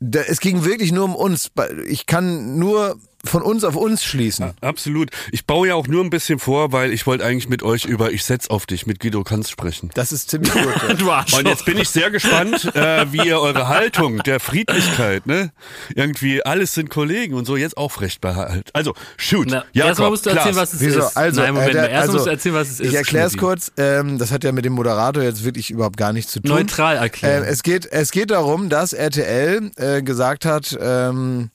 da, 0.00 0.20
es 0.20 0.40
ging 0.40 0.64
wirklich 0.64 0.92
nur 0.92 1.04
um 1.04 1.14
uns. 1.14 1.50
Ich 1.86 2.06
kann 2.06 2.58
nur 2.58 2.98
von 3.24 3.42
uns 3.42 3.64
auf 3.64 3.76
uns 3.76 4.04
schließen. 4.04 4.52
Absolut. 4.60 5.10
Ich 5.32 5.46
baue 5.46 5.68
ja 5.68 5.74
auch 5.74 5.86
nur 5.86 6.04
ein 6.04 6.10
bisschen 6.10 6.38
vor, 6.38 6.72
weil 6.72 6.92
ich 6.92 7.06
wollte 7.06 7.24
eigentlich 7.24 7.48
mit 7.48 7.62
euch 7.62 7.84
über 7.84 8.12
Ich 8.12 8.24
setz 8.24 8.48
auf 8.48 8.66
dich 8.66 8.86
mit 8.86 9.00
Guido 9.00 9.24
Kanz 9.24 9.50
sprechen. 9.50 9.90
Das 9.94 10.12
ist 10.12 10.30
ziemlich 10.30 10.52
gut. 10.52 10.64
ja. 10.88 10.94
Du 11.04 11.10
Arschloch. 11.10 11.40
Und 11.40 11.48
jetzt 11.48 11.64
bin 11.64 11.78
ich 11.78 11.88
sehr 11.88 12.10
gespannt, 12.10 12.74
äh, 12.74 13.12
wie 13.12 13.26
ihr 13.26 13.40
eure 13.40 13.68
Haltung 13.68 14.18
der 14.18 14.40
Friedlichkeit, 14.40 15.26
ne? 15.26 15.50
Irgendwie 15.94 16.44
alles 16.44 16.72
sind 16.72 16.88
Kollegen 16.88 17.34
und 17.34 17.46
so 17.46 17.56
jetzt 17.56 17.76
aufrecht 17.76 18.20
behalten. 18.20 18.64
Also, 18.72 18.94
shoot. 19.16 19.48
Na, 19.50 19.64
Jakob, 19.72 19.88
erstmal 19.88 20.10
musst 20.10 20.26
du 20.26 20.30
erzählen, 20.30 20.54
Klaas. 20.54 20.72
was 20.72 20.74
es 20.74 20.80
Wieso? 20.80 21.00
ist. 21.00 21.16
Also, 21.16 21.40
Nein, 21.40 21.54
Moment 21.54 21.70
äh, 21.70 21.72
der-. 21.72 21.90
Erstmal 21.90 22.00
also, 22.00 22.12
musst 22.12 22.26
du 22.26 22.30
erzählen, 22.30 22.54
was 22.54 22.68
es 22.70 22.80
ist. 22.80 22.88
Ich 22.88 22.94
erkläre 22.94 23.26
es 23.26 23.36
kurz. 23.36 23.72
Ähm, 23.76 24.18
das 24.18 24.30
hat 24.30 24.44
ja 24.44 24.52
mit 24.52 24.64
dem 24.64 24.72
Moderator 24.74 25.22
jetzt 25.22 25.44
wirklich 25.44 25.70
überhaupt 25.70 25.96
gar 25.96 26.12
nichts 26.12 26.32
zu 26.32 26.40
tun. 26.40 26.50
Neutral 26.50 26.96
erklären. 26.96 27.42
Ähm, 27.42 27.48
es 27.48 27.62
geht, 27.62 27.86
es 27.86 28.10
geht 28.12 28.30
darum, 28.30 28.68
dass 28.68 28.92
RTL 28.92 29.70
äh, 29.76 30.02
gesagt 30.02 30.44
hat, 30.44 30.76
ähm, 30.80 31.50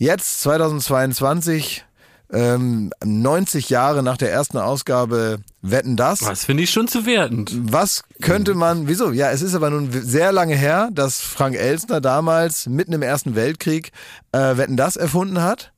jetzt 0.00 0.40
2022, 0.40 1.84
ähm, 2.32 2.90
90 3.04 3.70
Jahre 3.70 4.02
nach 4.02 4.16
der 4.16 4.32
ersten 4.32 4.56
Ausgabe 4.56 5.40
Wetten 5.62 5.96
das. 5.96 6.20
das 6.20 6.44
finde 6.44 6.62
ich 6.62 6.70
schon 6.70 6.88
zu 6.88 7.04
wertend. 7.04 7.52
Was 7.54 8.02
könnte 8.22 8.54
man, 8.54 8.88
wieso? 8.88 9.12
Ja, 9.12 9.30
es 9.30 9.42
ist 9.42 9.54
aber 9.54 9.68
nun 9.68 9.90
sehr 9.92 10.32
lange 10.32 10.56
her, 10.56 10.88
dass 10.92 11.20
Frank 11.20 11.54
Elsner 11.54 12.00
damals 12.00 12.66
mitten 12.66 12.94
im 12.94 13.02
Ersten 13.02 13.34
Weltkrieg 13.36 13.92
äh, 14.32 14.56
Wetten 14.56 14.76
das 14.76 14.96
erfunden 14.96 15.42
hat. 15.42 15.72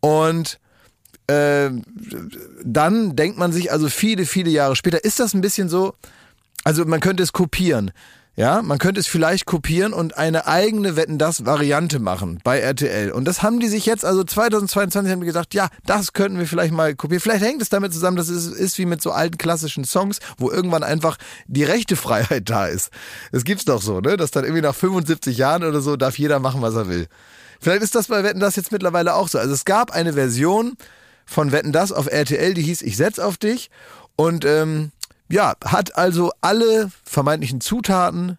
Und 0.00 0.60
äh, 1.28 1.70
dann 2.62 3.16
denkt 3.16 3.38
man 3.38 3.52
sich 3.52 3.72
also 3.72 3.88
viele, 3.88 4.26
viele 4.26 4.50
Jahre 4.50 4.76
später, 4.76 5.02
ist 5.02 5.18
das 5.18 5.32
ein 5.32 5.40
bisschen 5.40 5.70
so, 5.70 5.94
also 6.62 6.84
man 6.84 7.00
könnte 7.00 7.22
es 7.22 7.32
kopieren. 7.32 7.90
Ja, 8.38 8.60
man 8.60 8.76
könnte 8.76 9.00
es 9.00 9.06
vielleicht 9.06 9.46
kopieren 9.46 9.94
und 9.94 10.18
eine 10.18 10.46
eigene 10.46 10.94
Wetten 10.94 11.16
das 11.16 11.46
Variante 11.46 11.98
machen 11.98 12.38
bei 12.44 12.60
RTL. 12.60 13.10
Und 13.10 13.24
das 13.24 13.42
haben 13.42 13.60
die 13.60 13.68
sich 13.68 13.86
jetzt, 13.86 14.04
also 14.04 14.24
2022 14.24 15.10
haben 15.10 15.20
die 15.20 15.26
gesagt, 15.26 15.54
ja, 15.54 15.70
das 15.86 16.12
könnten 16.12 16.38
wir 16.38 16.46
vielleicht 16.46 16.74
mal 16.74 16.94
kopieren. 16.94 17.22
Vielleicht 17.22 17.42
hängt 17.42 17.62
es 17.62 17.70
damit 17.70 17.94
zusammen, 17.94 18.18
dass 18.18 18.28
es 18.28 18.46
ist 18.46 18.76
wie 18.76 18.84
mit 18.84 19.00
so 19.00 19.10
alten 19.10 19.38
klassischen 19.38 19.84
Songs, 19.84 20.18
wo 20.36 20.50
irgendwann 20.50 20.82
einfach 20.82 21.16
die 21.46 21.64
rechte 21.64 21.96
Freiheit 21.96 22.50
da 22.50 22.66
ist. 22.66 22.90
Das 23.32 23.44
gibt's 23.44 23.64
doch 23.64 23.80
so, 23.80 24.00
ne? 24.02 24.18
Dass 24.18 24.32
dann 24.32 24.44
irgendwie 24.44 24.62
nach 24.62 24.74
75 24.74 25.38
Jahren 25.38 25.64
oder 25.64 25.80
so 25.80 25.96
darf 25.96 26.18
jeder 26.18 26.38
machen, 26.38 26.60
was 26.60 26.74
er 26.74 26.88
will. 26.90 27.06
Vielleicht 27.58 27.82
ist 27.82 27.94
das 27.94 28.08
bei 28.08 28.22
Wetten 28.22 28.40
das 28.40 28.56
jetzt 28.56 28.70
mittlerweile 28.70 29.14
auch 29.14 29.28
so. 29.28 29.38
Also 29.38 29.54
es 29.54 29.64
gab 29.64 29.92
eine 29.92 30.12
Version 30.12 30.76
von 31.24 31.52
Wetten 31.52 31.72
das 31.72 31.90
auf 31.90 32.06
RTL, 32.06 32.52
die 32.52 32.62
hieß 32.62 32.82
Ich 32.82 32.98
setz 32.98 33.18
auf 33.18 33.38
dich 33.38 33.70
und 34.14 34.44
ähm, 34.44 34.92
ja, 35.28 35.54
hat 35.64 35.96
also 35.96 36.32
alle 36.40 36.90
vermeintlichen 37.04 37.60
Zutaten, 37.60 38.38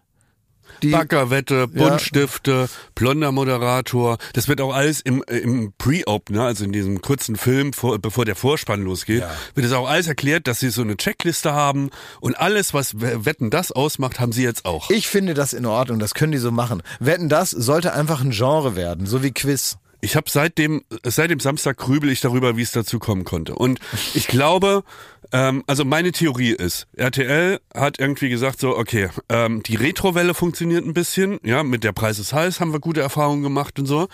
die 0.82 0.90
Backerwette, 0.90 1.66
Buntstifte, 1.68 2.68
blonder 2.94 3.32
Moderator. 3.32 4.18
Das 4.32 4.48
wird 4.48 4.60
auch 4.60 4.72
alles 4.72 5.00
im, 5.00 5.24
äh, 5.26 5.38
im 5.38 5.72
Pre-Opener, 5.76 6.44
also 6.44 6.64
in 6.64 6.72
diesem 6.72 7.00
kurzen 7.00 7.36
Film, 7.36 7.72
vor, 7.72 7.98
bevor 7.98 8.24
der 8.24 8.36
Vorspann 8.36 8.82
losgeht, 8.82 9.24
wird 9.54 9.66
es 9.66 9.72
auch 9.72 9.88
alles 9.88 10.06
erklärt, 10.06 10.46
dass 10.46 10.60
sie 10.60 10.70
so 10.70 10.82
eine 10.82 10.96
Checkliste 10.96 11.52
haben 11.52 11.90
und 12.20 12.38
alles, 12.38 12.74
was 12.74 13.00
Wetten 13.00 13.50
das 13.50 13.72
ausmacht, 13.72 14.20
haben 14.20 14.32
sie 14.32 14.42
jetzt 14.42 14.64
auch. 14.64 14.90
Ich 14.90 15.08
finde 15.08 15.34
das 15.34 15.52
in 15.52 15.66
Ordnung, 15.66 15.98
das 15.98 16.14
können 16.14 16.32
die 16.32 16.38
so 16.38 16.50
machen. 16.52 16.82
Wetten, 17.00 17.28
das 17.28 17.50
sollte 17.50 17.92
einfach 17.92 18.20
ein 18.20 18.30
Genre 18.30 18.76
werden, 18.76 19.06
so 19.06 19.22
wie 19.22 19.32
Quiz. 19.32 19.78
Ich 20.00 20.14
habe 20.14 20.30
seit 20.30 20.58
dem 20.58 20.84
seit 21.02 21.30
dem 21.30 21.40
Samstag 21.40 21.76
grübel 21.76 22.10
ich 22.10 22.20
darüber, 22.20 22.56
wie 22.56 22.62
es 22.62 22.70
dazu 22.70 23.00
kommen 23.00 23.24
konnte. 23.24 23.56
Und 23.56 23.80
ich 24.14 24.28
glaube, 24.28 24.84
ähm, 25.32 25.64
also 25.66 25.84
meine 25.84 26.12
Theorie 26.12 26.52
ist, 26.52 26.86
RTL 26.96 27.60
hat 27.74 27.98
irgendwie 27.98 28.28
gesagt 28.28 28.60
so, 28.60 28.76
okay, 28.76 29.08
ähm, 29.28 29.62
die 29.62 29.76
Retrowelle 29.76 30.34
funktioniert 30.34 30.84
ein 30.84 30.94
bisschen, 30.94 31.38
ja, 31.42 31.62
mit 31.62 31.84
der 31.84 31.92
Preis 31.92 32.18
ist 32.18 32.32
heiß 32.32 32.60
haben 32.60 32.72
wir 32.72 32.80
gute 32.80 33.00
Erfahrungen 33.00 33.42
gemacht 33.42 33.78
und 33.78 33.86
so. 33.86 34.08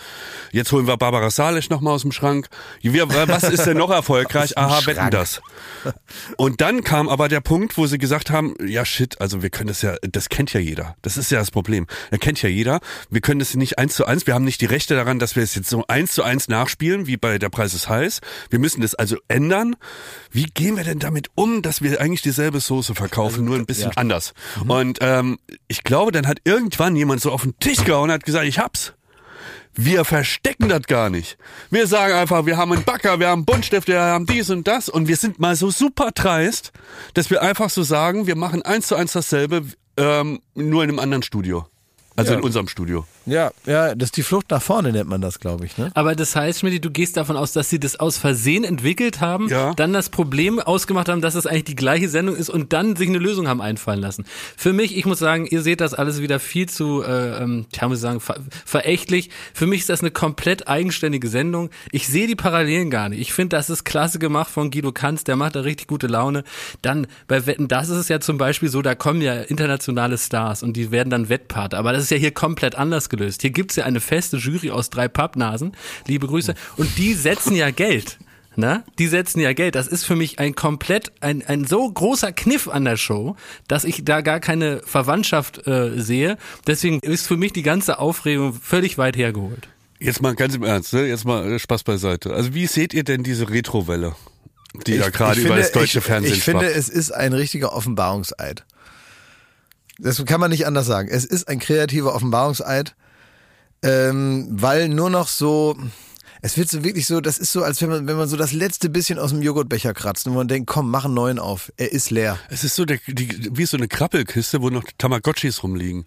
Jetzt 0.51 0.71
holen 0.71 0.87
wir 0.87 0.97
Barbara 0.97 1.29
Salisch 1.29 1.69
noch 1.69 1.81
mal 1.81 1.91
aus 1.91 2.01
dem 2.01 2.11
Schrank. 2.11 2.47
Wir, 2.81 3.09
was 3.09 3.43
ist 3.43 3.65
denn 3.65 3.77
noch 3.77 3.89
erfolgreich? 3.91 4.57
Aha, 4.57 4.85
wetten 4.85 5.09
das. 5.11 5.41
Und 6.37 6.61
dann 6.61 6.83
kam 6.83 7.07
aber 7.07 7.27
der 7.29 7.41
Punkt, 7.41 7.77
wo 7.77 7.87
sie 7.87 7.97
gesagt 7.97 8.29
haben, 8.29 8.55
ja 8.65 8.85
shit, 8.85 9.19
also 9.21 9.41
wir 9.41 9.49
können 9.49 9.67
das 9.67 9.81
ja, 9.81 9.95
das 10.01 10.29
kennt 10.29 10.53
ja 10.53 10.59
jeder. 10.59 10.95
Das 11.01 11.17
ist 11.17 11.31
ja 11.31 11.39
das 11.39 11.51
Problem. 11.51 11.87
Das 12.11 12.19
kennt 12.19 12.41
ja 12.41 12.49
jeder. 12.49 12.79
Wir 13.09 13.21
können 13.21 13.39
das 13.39 13.53
nicht 13.55 13.77
eins 13.79 13.95
zu 13.95 14.05
eins, 14.05 14.27
wir 14.27 14.33
haben 14.33 14.45
nicht 14.45 14.61
die 14.61 14.65
Rechte 14.65 14.95
daran, 14.95 15.19
dass 15.19 15.35
wir 15.35 15.43
es 15.43 15.55
jetzt 15.55 15.69
so 15.69 15.83
eins 15.87 16.13
zu 16.13 16.23
eins 16.23 16.47
nachspielen, 16.47 17.07
wie 17.07 17.17
bei 17.17 17.37
Der 17.37 17.49
Preis 17.49 17.73
ist 17.73 17.89
heiß. 17.89 18.21
Wir 18.49 18.59
müssen 18.59 18.81
das 18.81 18.95
also 18.95 19.17
ändern. 19.27 19.75
Wie 20.31 20.45
gehen 20.45 20.77
wir 20.77 20.83
denn 20.83 20.94
damit 20.99 21.29
um, 21.35 21.61
dass 21.61 21.81
wir 21.81 21.99
eigentlich 22.01 22.21
dieselbe 22.21 22.59
Soße 22.59 22.95
verkaufen, 22.95 23.45
nur 23.45 23.55
ein 23.55 23.65
bisschen 23.65 23.91
anders? 23.95 24.33
Und 24.67 24.99
ähm, 25.01 25.37
ich 25.67 25.83
glaube, 25.83 26.11
dann 26.11 26.27
hat 26.27 26.39
irgendwann 26.43 26.95
jemand 26.95 27.21
so 27.21 27.31
auf 27.31 27.43
den 27.43 27.57
Tisch 27.59 27.83
gehauen 27.83 28.05
und 28.09 28.11
hat 28.13 28.23
gesagt, 28.25 28.45
ich 28.45 28.59
hab's. 28.59 28.93
Wir 29.77 30.05
verstecken 30.05 30.69
das 30.69 30.83
gar 30.83 31.09
nicht. 31.09 31.37
Wir 31.69 31.85
sagen 31.85 32.13
einfach, 32.13 32.45
wir 32.45 32.55
haben 32.55 32.71
einen 32.71 32.83
Backer, 32.85 33.19
wir 33.19 33.27
haben 33.27 33.43
Buntstifte, 33.43 33.91
wir 33.91 34.01
haben 34.01 34.25
dies 34.25 34.49
und 34.49 34.65
das 34.67 34.87
und 34.87 35.09
wir 35.09 35.17
sind 35.17 35.37
mal 35.39 35.55
so 35.57 35.69
super 35.69 36.11
dreist, 36.15 36.71
dass 37.13 37.29
wir 37.29 37.41
einfach 37.41 37.69
so 37.69 37.83
sagen, 37.83 38.25
wir 38.25 38.37
machen 38.37 38.61
eins 38.61 38.87
zu 38.87 38.95
eins 38.95 39.11
dasselbe, 39.11 39.63
ähm, 39.97 40.39
nur 40.53 40.83
in 40.83 40.89
einem 40.91 40.99
anderen 40.99 41.23
Studio. 41.23 41.67
Also 42.15 42.31
Ja. 42.31 42.37
in 42.39 42.43
unserem 42.45 42.69
Studio. 42.69 43.05
Ja, 43.25 43.51
ja, 43.65 43.95
das 43.95 44.07
ist 44.07 44.17
die 44.17 44.23
Flucht 44.23 44.51
nach 44.51 44.61
vorne, 44.61 44.91
nennt 44.91 45.09
man 45.09 45.21
das, 45.21 45.39
glaube 45.39 45.65
ich. 45.65 45.77
Ne? 45.77 45.91
Aber 45.95 46.15
das 46.15 46.35
heißt, 46.35 46.59
Schmidt, 46.59 46.83
du 46.85 46.91
gehst 46.91 47.17
davon 47.17 47.37
aus, 47.37 47.53
dass 47.53 47.69
sie 47.69 47.79
das 47.79 47.99
aus 47.99 48.17
Versehen 48.17 48.63
entwickelt 48.63 49.21
haben, 49.21 49.47
Ja. 49.49 49.73
dann 49.73 49.93
das 49.93 50.09
Problem 50.09 50.59
ausgemacht 50.59 51.09
haben, 51.09 51.21
dass 51.21 51.35
es 51.35 51.47
eigentlich 51.47 51.63
die 51.65 51.75
gleiche 51.75 52.07
Sendung 52.09 52.35
ist 52.35 52.49
und 52.49 52.73
dann 52.73 52.95
sich 52.95 53.09
eine 53.09 53.17
Lösung 53.17 53.47
haben 53.47 53.61
einfallen 53.61 53.99
lassen. 53.99 54.25
Für 54.57 54.73
mich, 54.73 54.95
ich 54.97 55.05
muss 55.05 55.19
sagen, 55.19 55.45
ihr 55.47 55.61
seht 55.61 55.81
das 55.81 55.93
alles 55.93 56.21
wieder 56.21 56.39
viel 56.39 56.67
zu, 56.69 57.01
äh, 57.03 57.41
ähm, 57.43 57.65
ich 57.73 57.81
muss 57.81 57.99
sagen, 57.99 58.19
ver 58.19 58.35
verächtlich. 58.65 59.29
Für 59.53 59.65
mich 59.67 59.81
ist 59.81 59.89
das 59.89 60.01
eine 60.01 60.11
komplett 60.11 60.67
eigenständige 60.67 61.27
Sendung. 61.27 61.69
Ich 61.91 62.07
sehe 62.07 62.27
die 62.27 62.35
Parallelen 62.35 62.89
gar 62.89 63.09
nicht. 63.09 63.21
Ich 63.21 63.33
finde, 63.33 63.55
das 63.55 63.69
ist 63.69 63.85
klasse 63.85 64.19
gemacht 64.19 64.49
von 64.51 64.69
Guido 64.71 64.91
Kanz, 64.91 65.23
der 65.23 65.35
macht 65.35 65.55
da 65.55 65.61
richtig 65.61 65.87
gute 65.87 66.07
Laune. 66.07 66.43
Dann 66.81 67.07
bei 67.27 67.45
Wetten, 67.45 67.67
das 67.67 67.89
ist 67.89 67.97
es 67.97 68.07
ja 68.09 68.19
zum 68.19 68.37
Beispiel 68.37 68.69
so, 68.69 68.81
da 68.81 68.95
kommen 68.95 69.21
ja 69.21 69.41
internationale 69.41 70.17
Stars 70.17 70.63
und 70.63 70.73
die 70.73 70.91
werden 70.91 71.09
dann 71.09 71.29
Wettpartner. 71.29 71.77
Aber 71.79 71.93
das 71.93 72.03
ist 72.03 72.11
ja 72.11 72.17
hier 72.17 72.31
komplett 72.31 72.75
anders 72.75 73.09
gelöst. 73.15 73.41
Hier 73.41 73.51
gibt's 73.51 73.75
ja 73.75 73.85
eine 73.85 73.99
feste 73.99 74.37
Jury 74.37 74.71
aus 74.71 74.89
drei 74.89 75.07
Pappnasen, 75.07 75.75
liebe 76.07 76.27
Grüße, 76.27 76.55
und 76.77 76.97
die 76.97 77.13
setzen 77.13 77.55
ja 77.55 77.71
Geld. 77.71 78.17
Ne? 78.57 78.83
Die 78.99 79.07
setzen 79.07 79.41
ja 79.41 79.51
Geld. 79.51 79.75
Das 79.75 79.87
ist 79.87 80.05
für 80.05 80.15
mich 80.15 80.39
ein 80.39 80.55
komplett, 80.55 81.11
ein, 81.19 81.45
ein 81.45 81.65
so 81.65 81.91
großer 81.91 82.31
Kniff 82.31 82.69
an 82.69 82.85
der 82.85 82.95
Show, 82.95 83.35
dass 83.67 83.83
ich 83.83 84.05
da 84.05 84.21
gar 84.21 84.39
keine 84.39 84.81
Verwandtschaft 84.85 85.67
äh, 85.67 85.99
sehe. 85.99 86.37
Deswegen 86.65 86.99
ist 87.01 87.27
für 87.27 87.35
mich 87.35 87.51
die 87.51 87.63
ganze 87.63 87.99
Aufregung 87.99 88.53
völlig 88.53 88.97
weit 88.97 89.17
hergeholt. 89.17 89.67
Jetzt 89.99 90.21
mal 90.21 90.35
ganz 90.35 90.55
im 90.55 90.63
Ernst, 90.63 90.93
ne? 90.93 91.05
jetzt 91.05 91.25
mal 91.25 91.51
äh, 91.51 91.59
Spaß 91.59 91.83
beiseite. 91.83 92.33
Also 92.33 92.53
wie 92.53 92.67
seht 92.67 92.93
ihr 92.93 93.03
denn 93.03 93.23
diese 93.23 93.49
Retrowelle, 93.49 94.15
die 94.87 94.97
da 94.99 95.09
gerade 95.09 95.39
über 95.39 95.49
finde- 95.49 95.61
das 95.61 95.71
deutsche 95.73 95.99
ich, 95.99 96.05
Fernsehen 96.05 96.33
Ich 96.35 96.43
finde, 96.43 96.65
schwappt? 96.65 96.77
es 96.77 96.87
ist 96.87 97.11
ein 97.11 97.33
richtiger 97.33 97.73
Offenbarungseid. 97.73 98.63
Das 99.97 100.23
kann 100.25 100.39
man 100.39 100.51
nicht 100.51 100.65
anders 100.67 100.85
sagen. 100.85 101.09
Es 101.09 101.25
ist 101.25 101.47
ein 101.47 101.59
kreativer 101.59 102.13
Offenbarungseid, 102.15 102.95
ähm, 103.83 104.47
weil 104.49 104.89
nur 104.89 105.09
noch 105.09 105.27
so, 105.27 105.77
es 106.41 106.57
wird 106.57 106.69
so 106.69 106.83
wirklich 106.83 107.07
so, 107.07 107.21
das 107.21 107.39
ist 107.39 107.51
so, 107.51 107.63
als 107.63 107.81
wenn 107.81 107.89
man, 107.89 108.07
wenn 108.07 108.17
man 108.17 108.27
so 108.27 108.37
das 108.37 108.53
letzte 108.53 108.89
bisschen 108.89 109.17
aus 109.17 109.31
dem 109.31 109.41
Joghurtbecher 109.41 109.93
kratzt 109.93 110.27
und 110.27 110.35
man 110.35 110.47
denkt, 110.47 110.67
komm, 110.67 110.91
mach 110.91 111.05
einen 111.05 111.15
neuen 111.15 111.39
auf. 111.39 111.71
Er 111.77 111.91
ist 111.91 112.11
leer. 112.11 112.37
Es 112.49 112.63
ist 112.63 112.75
so 112.75 112.85
der, 112.85 112.99
die, 113.07 113.49
wie 113.51 113.65
so 113.65 113.77
eine 113.77 113.87
Krabbelkiste, 113.87 114.61
wo 114.61 114.69
noch 114.69 114.83
Tamagotchis 114.97 115.63
rumliegen. 115.63 116.05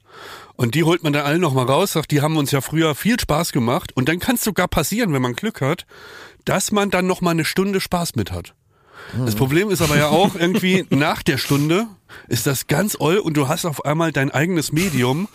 Und 0.54 0.74
die 0.74 0.85
holt 0.85 1.02
man 1.02 1.12
dann 1.12 1.26
alle 1.26 1.38
noch 1.40 1.54
mal 1.54 1.66
raus, 1.66 1.92
sagt, 1.92 2.12
die 2.12 2.20
haben 2.20 2.37
uns 2.37 2.52
ja 2.52 2.61
früher 2.61 2.94
viel 2.94 3.18
Spaß 3.18 3.50
gemacht. 3.50 3.90
Und 3.96 4.09
dann 4.09 4.20
kann 4.20 4.37
es 4.37 4.44
sogar 4.44 4.68
passieren, 4.68 5.12
wenn 5.12 5.22
man 5.22 5.35
Glück 5.35 5.61
hat, 5.61 5.87
dass 6.44 6.70
man 6.70 6.90
dann 6.90 7.07
noch 7.07 7.20
mal 7.20 7.33
eine 7.33 7.44
Stunde 7.44 7.81
Spaß 7.81 8.14
mit 8.14 8.31
hat. 8.31 8.54
Das 9.24 9.34
Problem 9.34 9.70
ist 9.70 9.80
aber 9.82 9.96
ja 9.96 10.08
auch 10.08 10.34
irgendwie 10.34 10.87
nach 10.90 11.22
der 11.22 11.38
Stunde 11.38 11.87
ist 12.28 12.46
das 12.46 12.66
ganz 12.66 12.96
oll 12.98 13.18
und 13.18 13.37
du 13.37 13.48
hast 13.48 13.64
auf 13.64 13.84
einmal 13.84 14.12
dein 14.12 14.30
eigenes 14.30 14.72
Medium 14.72 15.28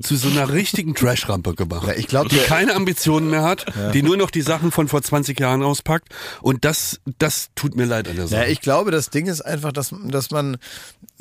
zu 0.00 0.16
so 0.16 0.28
einer 0.28 0.52
richtigen 0.52 0.94
Trash-Rampe 0.94 1.54
gemacht. 1.54 1.86
Ja, 1.86 1.94
ich 1.94 2.08
glaub, 2.08 2.28
die 2.28 2.38
keine 2.38 2.74
Ambitionen 2.74 3.30
mehr 3.30 3.42
hat, 3.42 3.66
die 3.94 4.02
nur 4.02 4.16
noch 4.16 4.30
die 4.30 4.42
Sachen 4.42 4.70
von 4.70 4.88
vor 4.88 5.02
20 5.02 5.38
Jahren 5.38 5.62
auspackt 5.62 6.08
und 6.42 6.64
das, 6.64 7.00
das 7.18 7.50
tut 7.54 7.76
mir 7.76 7.84
leid 7.84 8.08
an 8.08 8.16
der 8.16 8.26
Sache. 8.26 8.42
Ja, 8.42 8.48
ich 8.48 8.60
glaube, 8.60 8.90
das 8.90 9.10
Ding 9.10 9.26
ist 9.26 9.40
einfach, 9.40 9.72
dass, 9.72 9.94
dass 10.04 10.30
man 10.30 10.56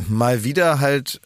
mal 0.08 0.44
wieder 0.44 0.80
halt 0.80 1.22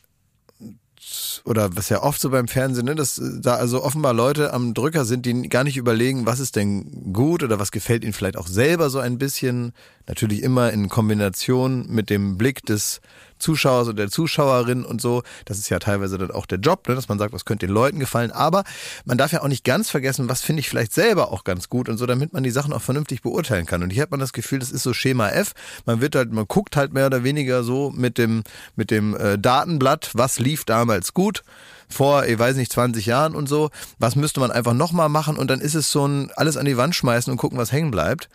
oder 1.45 1.76
was 1.76 1.89
ja 1.89 2.04
oft 2.04 2.19
so 2.19 2.30
beim 2.30 2.48
Fernsehen, 2.48 2.86
ne, 2.86 2.95
dass 2.95 3.22
da 3.41 3.56
also 3.56 3.84
offenbar 3.84 4.13
Leute 4.13 4.54
am 4.54 4.74
Drücker 4.74 5.06
sind, 5.06 5.26
die 5.26 5.50
gar 5.50 5.63
nicht 5.63 5.78
überlegen, 5.78 6.26
was 6.26 6.39
ist 6.39 6.56
denn 6.56 7.13
gut 7.13 7.43
oder 7.43 7.60
was 7.60 7.72
gefällt 7.72 8.04
ihnen 8.04 8.13
vielleicht 8.13 8.38
auch 8.38 8.48
selber 8.48 8.89
so 8.89 9.00
ein 9.00 9.17
bisschen. 9.17 9.74
Natürlich 10.08 10.41
immer 10.41 10.72
in 10.72 10.89
Kombination 10.89 11.86
mit 11.88 12.10
dem 12.10 12.38
Blick 12.38 12.65
des 12.65 13.02
Zuschauers 13.39 13.88
und 13.88 13.97
der 13.97 14.10
Zuschauerin 14.10 14.86
und 14.86 15.02
so. 15.02 15.23
Das 15.45 15.58
ist 15.58 15.69
ja 15.69 15.80
teilweise 15.80 16.17
dann 16.17 16.32
auch 16.32 16.45
der 16.45 16.60
Job, 16.60 16.88
ne, 16.88 16.95
dass 16.95 17.10
man 17.10 17.17
sagt, 17.17 17.34
was 17.34 17.45
könnte 17.45 17.65
den 17.65 17.73
Leuten 17.73 17.99
gefallen. 17.99 18.32
Aber 18.32 18.63
man 19.06 19.17
darf 19.17 19.32
ja 19.32 19.41
auch 19.41 19.47
nicht 19.47 19.63
ganz 19.63 19.89
vergessen, 19.89 20.30
was 20.30 20.41
finde 20.41 20.60
ich 20.62 20.69
vielleicht 20.69 20.93
selber 20.93 21.32
auch 21.32 21.43
ganz 21.43 21.69
gut 21.69 21.89
und 21.89 21.97
so, 21.97 22.06
damit 22.06 22.34
man 22.34 22.43
die 22.43 22.52
Sachen 22.52 22.73
auch 22.73 22.82
vernünftig 22.82 23.21
beurteilen 23.21 23.65
kann. 23.65 23.84
Und 23.84 23.89
hier 23.89 24.04
hat 24.04 24.12
man 24.12 24.19
das 24.19 24.34
Gefühl, 24.34 24.60
das 24.60 24.71
ist 24.71 24.84
so 24.84 24.93
Schema 24.93 25.30
F. 25.30 25.54
Man 25.86 26.02
wird 26.02 26.15
halt, 26.15 26.32
man 26.32 26.47
guckt 26.47 26.75
halt 26.75 26.93
mehr 26.93 27.08
oder 27.08 27.23
weniger 27.23 27.63
so 27.63 27.91
mit 27.91 28.17
dem, 28.17 28.43
mit 28.75 28.91
dem 28.91 29.15
äh, 29.15 29.38
Datenblatt, 29.38 30.12
was 30.13 30.39
lief 30.39 30.65
damals 30.65 31.13
gut 31.13 31.43
vor, 31.91 32.25
ich 32.25 32.38
weiß 32.38 32.56
nicht, 32.56 32.71
20 32.71 33.06
Jahren 33.08 33.36
und 33.36 33.49
so. 33.49 33.71
Was 33.97 34.15
müsste 34.15 34.39
man 34.39 34.52
einfach 34.52 34.73
nochmal 34.73 35.10
machen 35.10 35.38
und 35.38 35.49
dann 35.49 35.60
ist 35.60 35.75
es 35.75 35.91
so 35.91 36.08
ein 36.08 36.32
alles 36.36 36.56
an 36.56 36.65
die 36.65 36.78
Wand 36.78 36.95
schmeißen 36.95 37.32
und 37.32 37.38
gucken, 37.38 37.58
was 37.58 37.71
hängen 37.71 37.91
bleibt. 37.91 38.30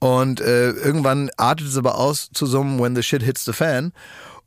Und 0.00 0.40
äh, 0.40 0.70
irgendwann 0.70 1.30
artet 1.36 1.68
es 1.68 1.76
aber 1.76 1.96
aus 1.96 2.30
zu 2.32 2.46
so 2.46 2.62
einem 2.62 2.80
When 2.80 2.96
the 2.96 3.02
shit 3.02 3.22
hits 3.22 3.44
the 3.44 3.52
fan. 3.52 3.92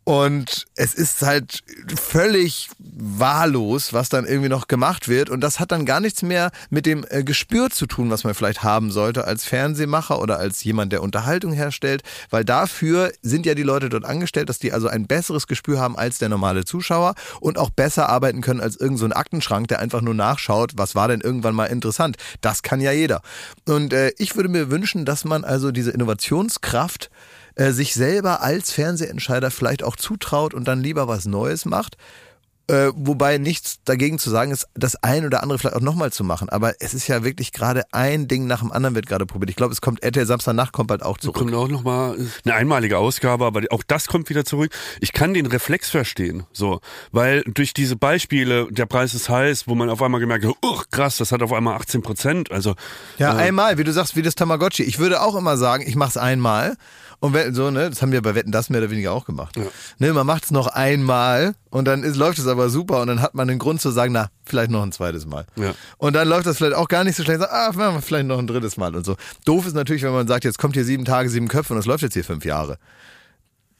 Und 0.06 0.66
es 0.76 0.94
ist 0.94 1.22
halt 1.22 1.64
völlig 1.96 2.70
wahllos, 2.78 3.94
was 3.94 4.10
dann 4.10 4.26
irgendwie 4.26 4.50
noch 4.50 4.68
gemacht 4.68 5.08
wird. 5.08 5.30
Und 5.30 5.42
das 5.42 5.62
hat 5.62 5.72
dann 5.72 5.86
gar 5.86 6.02
nichts 6.02 6.24
mehr 6.24 6.52
mit 6.70 6.86
dem 6.86 7.06
äh, 7.10 7.24
Gespür 7.24 7.70
zu 7.70 7.86
tun, 7.86 8.10
was 8.10 8.26
man 8.26 8.34
vielleicht 8.34 8.64
haben 8.64 8.92
sollte 8.92 9.26
als 9.26 9.46
Fernsehmacher 9.46 10.20
oder 10.20 10.40
als 10.40 10.64
jemand, 10.64 10.92
der 10.92 11.02
Unterhaltung 11.02 11.54
herstellt. 11.54 12.04
Weil 12.30 12.44
dafür 12.44 13.14
sind 13.22 13.46
ja 13.46 13.56
die 13.56 13.64
Leute 13.64 13.88
dort 13.88 14.04
angestellt, 14.04 14.50
dass 14.50 14.60
die 14.60 14.74
also 14.74 14.90
ein 14.90 15.08
besseres 15.08 15.48
Gespür 15.48 15.80
haben 15.80 15.98
als 15.98 16.18
der 16.18 16.28
normale 16.28 16.66
Zuschauer 16.66 17.16
und 17.40 17.58
auch 17.58 17.70
besser 17.70 18.10
arbeiten 18.10 18.42
können 18.42 18.60
als 18.60 18.76
irgendein 18.76 19.12
so 19.12 19.16
Aktenschrank, 19.16 19.70
der 19.70 19.80
einfach 19.80 20.02
nur 20.02 20.14
nachschaut, 20.14 20.74
was 20.76 20.96
war 20.96 21.08
denn 21.08 21.22
irgendwann 21.22 21.56
mal 21.56 21.68
interessant. 21.68 22.18
Das 22.42 22.62
kann 22.62 22.82
ja 22.82 22.92
jeder. 22.92 23.22
Und 23.66 23.94
äh, 23.94 24.12
ich 24.18 24.36
würde 24.36 24.50
mir 24.50 24.70
wünschen, 24.70 25.06
dass 25.06 25.24
man 25.24 25.46
also 25.46 25.72
diese 25.72 25.92
Innovationskraft 25.92 27.10
äh, 27.56 27.72
sich 27.72 27.94
selber 27.94 28.42
als 28.42 28.72
Fernsehentscheider 28.72 29.52
vielleicht 29.52 29.84
auch 29.84 29.96
zutraut 29.96 30.54
und 30.54 30.68
dann 30.68 30.82
lieber 30.82 31.08
was 31.08 31.26
Neues 31.26 31.66
macht. 31.66 31.98
Äh, 32.68 32.92
wobei 32.96 33.40
nichts 33.40 33.80
dagegen 33.84 34.20
zu 34.20 34.30
sagen 34.30 34.52
ist, 34.52 34.70
das 34.74 34.96
ein 35.04 35.26
oder 35.26 35.44
andere 35.44 35.60
vielleicht 35.60 35.76
auch 35.76 35.82
nochmal 35.82 36.14
zu 36.14 36.24
machen. 36.24 36.48
Aber 36.48 36.76
es 36.80 36.94
ist 36.94 37.10
ja 37.10 37.26
wirklich 37.26 37.52
gerade 37.52 37.84
ein 37.92 38.30
Ding 38.30 38.48
nach 38.48 38.62
dem 38.62 38.72
anderen 38.72 38.96
wird 38.96 39.06
gerade 39.06 39.26
probiert. 39.26 39.50
Ich 39.50 39.58
glaube, 39.58 39.74
es 39.74 39.82
kommt 39.82 40.02
RTL 40.02 40.26
Samstagnacht 40.26 40.72
kommt 40.72 40.88
bald 40.88 41.04
auch 41.04 41.18
zurück. 41.18 41.36
Kommt 41.36 41.54
auch 41.54 41.68
nochmal 41.68 42.16
eine 42.46 42.54
einmalige 42.56 43.00
Ausgabe, 43.00 43.46
aber 43.46 43.64
auch 43.72 43.84
das 43.86 44.08
kommt 44.08 44.30
wieder 44.30 44.46
zurück. 44.46 44.72
Ich 45.02 45.12
kann 45.12 45.34
den 45.34 45.46
Reflex 45.46 45.90
verstehen, 45.90 46.46
so, 46.54 46.80
weil 47.12 47.44
durch 47.44 47.74
diese 47.74 47.98
Beispiele, 47.98 48.70
der 48.72 48.86
Preis 48.86 49.14
ist 49.14 49.28
heiß, 49.28 49.68
wo 49.68 49.76
man 49.76 49.90
auf 49.90 50.02
einmal 50.02 50.22
gemerkt 50.22 50.46
hat, 50.46 50.56
oh, 50.62 50.80
krass, 50.90 51.18
das 51.18 51.34
hat 51.34 51.44
auf 51.44 51.52
einmal 51.52 51.76
18 51.76 52.02
Prozent. 52.02 52.50
Also 52.50 52.76
Ja, 53.18 53.34
äh, 53.38 53.42
einmal, 53.42 53.78
wie 53.78 53.84
du 53.84 53.92
sagst, 53.92 54.16
wie 54.16 54.22
das 54.22 54.36
Tamagotchi. 54.36 54.84
Ich 54.84 55.00
würde 55.00 55.22
auch 55.22 55.36
immer 55.36 55.58
sagen, 55.58 55.84
ich 55.86 55.98
mache 55.98 56.12
es 56.12 56.18
einmal. 56.18 56.78
Und 57.24 57.32
wenn, 57.32 57.56
so, 57.56 57.72
ne, 57.72 57.90
das 57.90 58.02
haben 58.02 58.12
wir 58.12 58.22
bei 58.22 58.36
Wetten 58.36 58.52
das 58.52 58.70
mehr 58.70 58.82
oder 58.82 58.92
weniger 58.92 59.14
auch 59.14 59.24
gemacht. 59.24 59.56
Ne, 59.98 60.12
man 60.12 60.28
macht 60.28 60.44
es 60.44 60.52
noch 60.52 60.68
einmal 60.68 61.56
und 61.70 61.86
dann 61.86 62.04
ist, 62.04 62.18
läuft 62.18 62.38
es 62.38 62.48
aber 62.48 62.68
super 62.68 63.00
und 63.00 63.08
dann 63.08 63.22
hat 63.22 63.34
man 63.34 63.48
den 63.48 63.60
Grund 63.60 63.80
zu 63.80 63.92
sagen, 63.92 64.12
na, 64.12 64.28
vielleicht 64.44 64.72
noch 64.72 64.84
ein 64.84 64.92
zweites 64.92 65.26
Mal. 65.26 65.46
Ja. 65.56 65.74
Und 65.98 66.18
dann 66.18 66.28
läuft 66.28 66.48
das 66.48 66.58
vielleicht 66.58 66.76
auch 66.76 66.90
gar 66.90 67.06
nicht 67.06 67.16
so 67.16 67.24
schlecht, 67.24 67.40
sagt, 67.40 67.54
ah, 67.54 67.72
machen 67.72 67.96
wir 67.96 68.02
vielleicht 68.02 68.26
noch 68.26 68.40
ein 68.40 68.48
drittes 68.48 68.76
Mal 68.76 68.94
und 68.94 69.06
so. 69.06 69.16
Doof 69.46 69.66
ist 69.66 69.74
natürlich, 69.74 70.04
wenn 70.04 70.12
man 70.12 70.28
sagt, 70.28 70.44
jetzt 70.44 70.58
kommt 70.60 70.74
hier 70.74 70.84
sieben 70.84 71.06
Tage, 71.06 71.30
sieben 71.30 71.48
Köpfe 71.48 71.72
und 71.72 71.80
es 71.80 71.86
läuft 71.86 72.04
jetzt 72.04 72.14
hier 72.14 72.26
fünf 72.26 72.44
Jahre. 72.44 72.78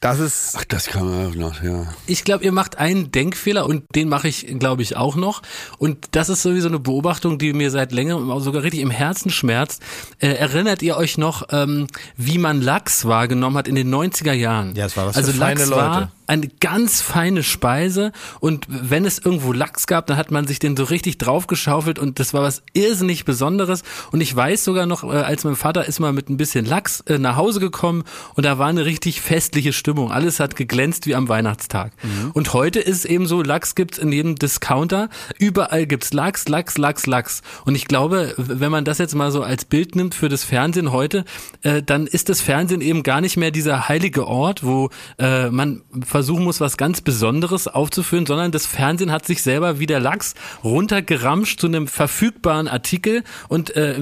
Das 0.04 0.20
ist, 0.20 0.54
ach, 0.58 0.66
das 0.66 0.88
kann 0.88 1.08
man 1.08 1.30
auch 1.30 1.34
noch, 1.34 1.62
ja. 1.62 1.86
Ich 2.06 2.24
glaube, 2.24 2.44
ihr 2.44 2.52
macht 2.52 2.76
einen 2.76 3.10
Denkfehler 3.10 3.64
und 3.64 3.84
den 3.94 4.10
mache 4.10 4.28
ich, 4.28 4.46
glaube 4.58 4.82
ich, 4.82 4.98
auch 4.98 5.16
noch. 5.16 5.40
Und 5.78 6.08
das 6.10 6.28
ist 6.28 6.42
sowieso 6.42 6.68
eine 6.68 6.78
Beobachtung, 6.78 7.38
die 7.38 7.54
mir 7.54 7.70
seit 7.70 7.90
längerem 7.90 8.30
auch 8.30 8.40
sogar 8.40 8.64
richtig 8.64 8.82
im 8.82 8.90
Herzen 8.90 9.30
schmerzt. 9.30 9.82
Äh, 10.18 10.34
erinnert 10.34 10.82
ihr 10.82 10.98
euch 10.98 11.16
noch, 11.16 11.44
ähm, 11.52 11.86
wie 12.18 12.36
man 12.36 12.60
Lachs 12.60 13.06
wahrgenommen 13.06 13.56
hat 13.56 13.66
in 13.66 13.76
den 13.76 13.88
90er 13.88 14.34
Jahren? 14.34 14.76
Ja, 14.76 14.84
es 14.84 14.94
war 14.98 15.06
was 15.06 15.16
also 15.16 15.32
für 15.32 15.38
feine 15.38 15.60
Lachs 15.60 15.70
Leute. 15.70 15.80
war 15.80 16.12
eine 16.26 16.48
ganz 16.60 17.02
feine 17.02 17.42
Speise 17.42 18.12
und 18.40 18.66
wenn 18.68 19.04
es 19.04 19.18
irgendwo 19.18 19.52
Lachs 19.52 19.86
gab, 19.86 20.06
dann 20.06 20.16
hat 20.16 20.30
man 20.30 20.46
sich 20.46 20.58
den 20.58 20.76
so 20.76 20.84
richtig 20.84 21.18
draufgeschaufelt 21.18 21.98
und 21.98 22.18
das 22.18 22.32
war 22.32 22.42
was 22.42 22.62
irrsinnig 22.72 23.24
Besonderes 23.24 23.82
und 24.10 24.20
ich 24.20 24.34
weiß 24.34 24.64
sogar 24.64 24.86
noch, 24.86 25.04
äh, 25.04 25.16
als 25.16 25.44
mein 25.44 25.56
Vater 25.56 25.86
ist 25.86 26.00
mal 26.00 26.12
mit 26.12 26.30
ein 26.30 26.36
bisschen 26.36 26.64
Lachs 26.64 27.00
äh, 27.02 27.18
nach 27.18 27.36
Hause 27.36 27.60
gekommen 27.60 28.04
und 28.34 28.46
da 28.46 28.58
war 28.58 28.68
eine 28.68 28.84
richtig 28.84 29.20
festliche 29.20 29.72
Stimmung. 29.72 30.12
Alles 30.12 30.40
hat 30.40 30.56
geglänzt 30.56 31.06
wie 31.06 31.14
am 31.14 31.28
Weihnachtstag. 31.28 31.92
Und 32.32 32.52
heute 32.52 32.80
ist 32.80 32.98
es 32.98 33.04
eben 33.04 33.26
so, 33.26 33.42
Lachs 33.42 33.74
gibt's 33.74 33.98
in 33.98 34.12
jedem 34.12 34.36
Discounter, 34.36 35.08
überall 35.38 35.86
gibt's 35.86 36.12
Lachs, 36.12 36.48
Lachs, 36.48 36.78
Lachs, 36.78 37.06
Lachs. 37.06 37.42
Und 37.64 37.74
ich 37.74 37.86
glaube, 37.86 38.34
wenn 38.36 38.70
man 38.70 38.84
das 38.84 38.98
jetzt 38.98 39.14
mal 39.14 39.30
so 39.30 39.42
als 39.42 39.64
Bild 39.64 39.96
nimmt 39.96 40.14
für 40.14 40.28
das 40.28 40.44
Fernsehen 40.44 40.92
heute, 40.92 41.24
äh, 41.62 41.82
dann 41.82 42.06
ist 42.06 42.28
das 42.28 42.40
Fernsehen 42.40 42.80
eben 42.80 43.02
gar 43.02 43.20
nicht 43.20 43.36
mehr 43.36 43.50
dieser 43.50 43.88
heilige 43.88 44.26
Ort, 44.26 44.64
wo 44.64 44.90
man 45.18 45.82
versuchen 46.14 46.44
muss, 46.44 46.60
was 46.60 46.76
ganz 46.76 47.00
Besonderes 47.00 47.66
aufzuführen, 47.66 48.24
sondern 48.24 48.52
das 48.52 48.66
Fernsehen 48.66 49.10
hat 49.10 49.26
sich 49.26 49.42
selber 49.42 49.80
wie 49.80 49.86
der 49.86 49.98
Lachs 49.98 50.34
runtergeramscht 50.62 51.58
zu 51.58 51.66
einem 51.66 51.88
verfügbaren 51.88 52.68
Artikel 52.68 53.24
und 53.48 53.74
äh, 53.74 53.94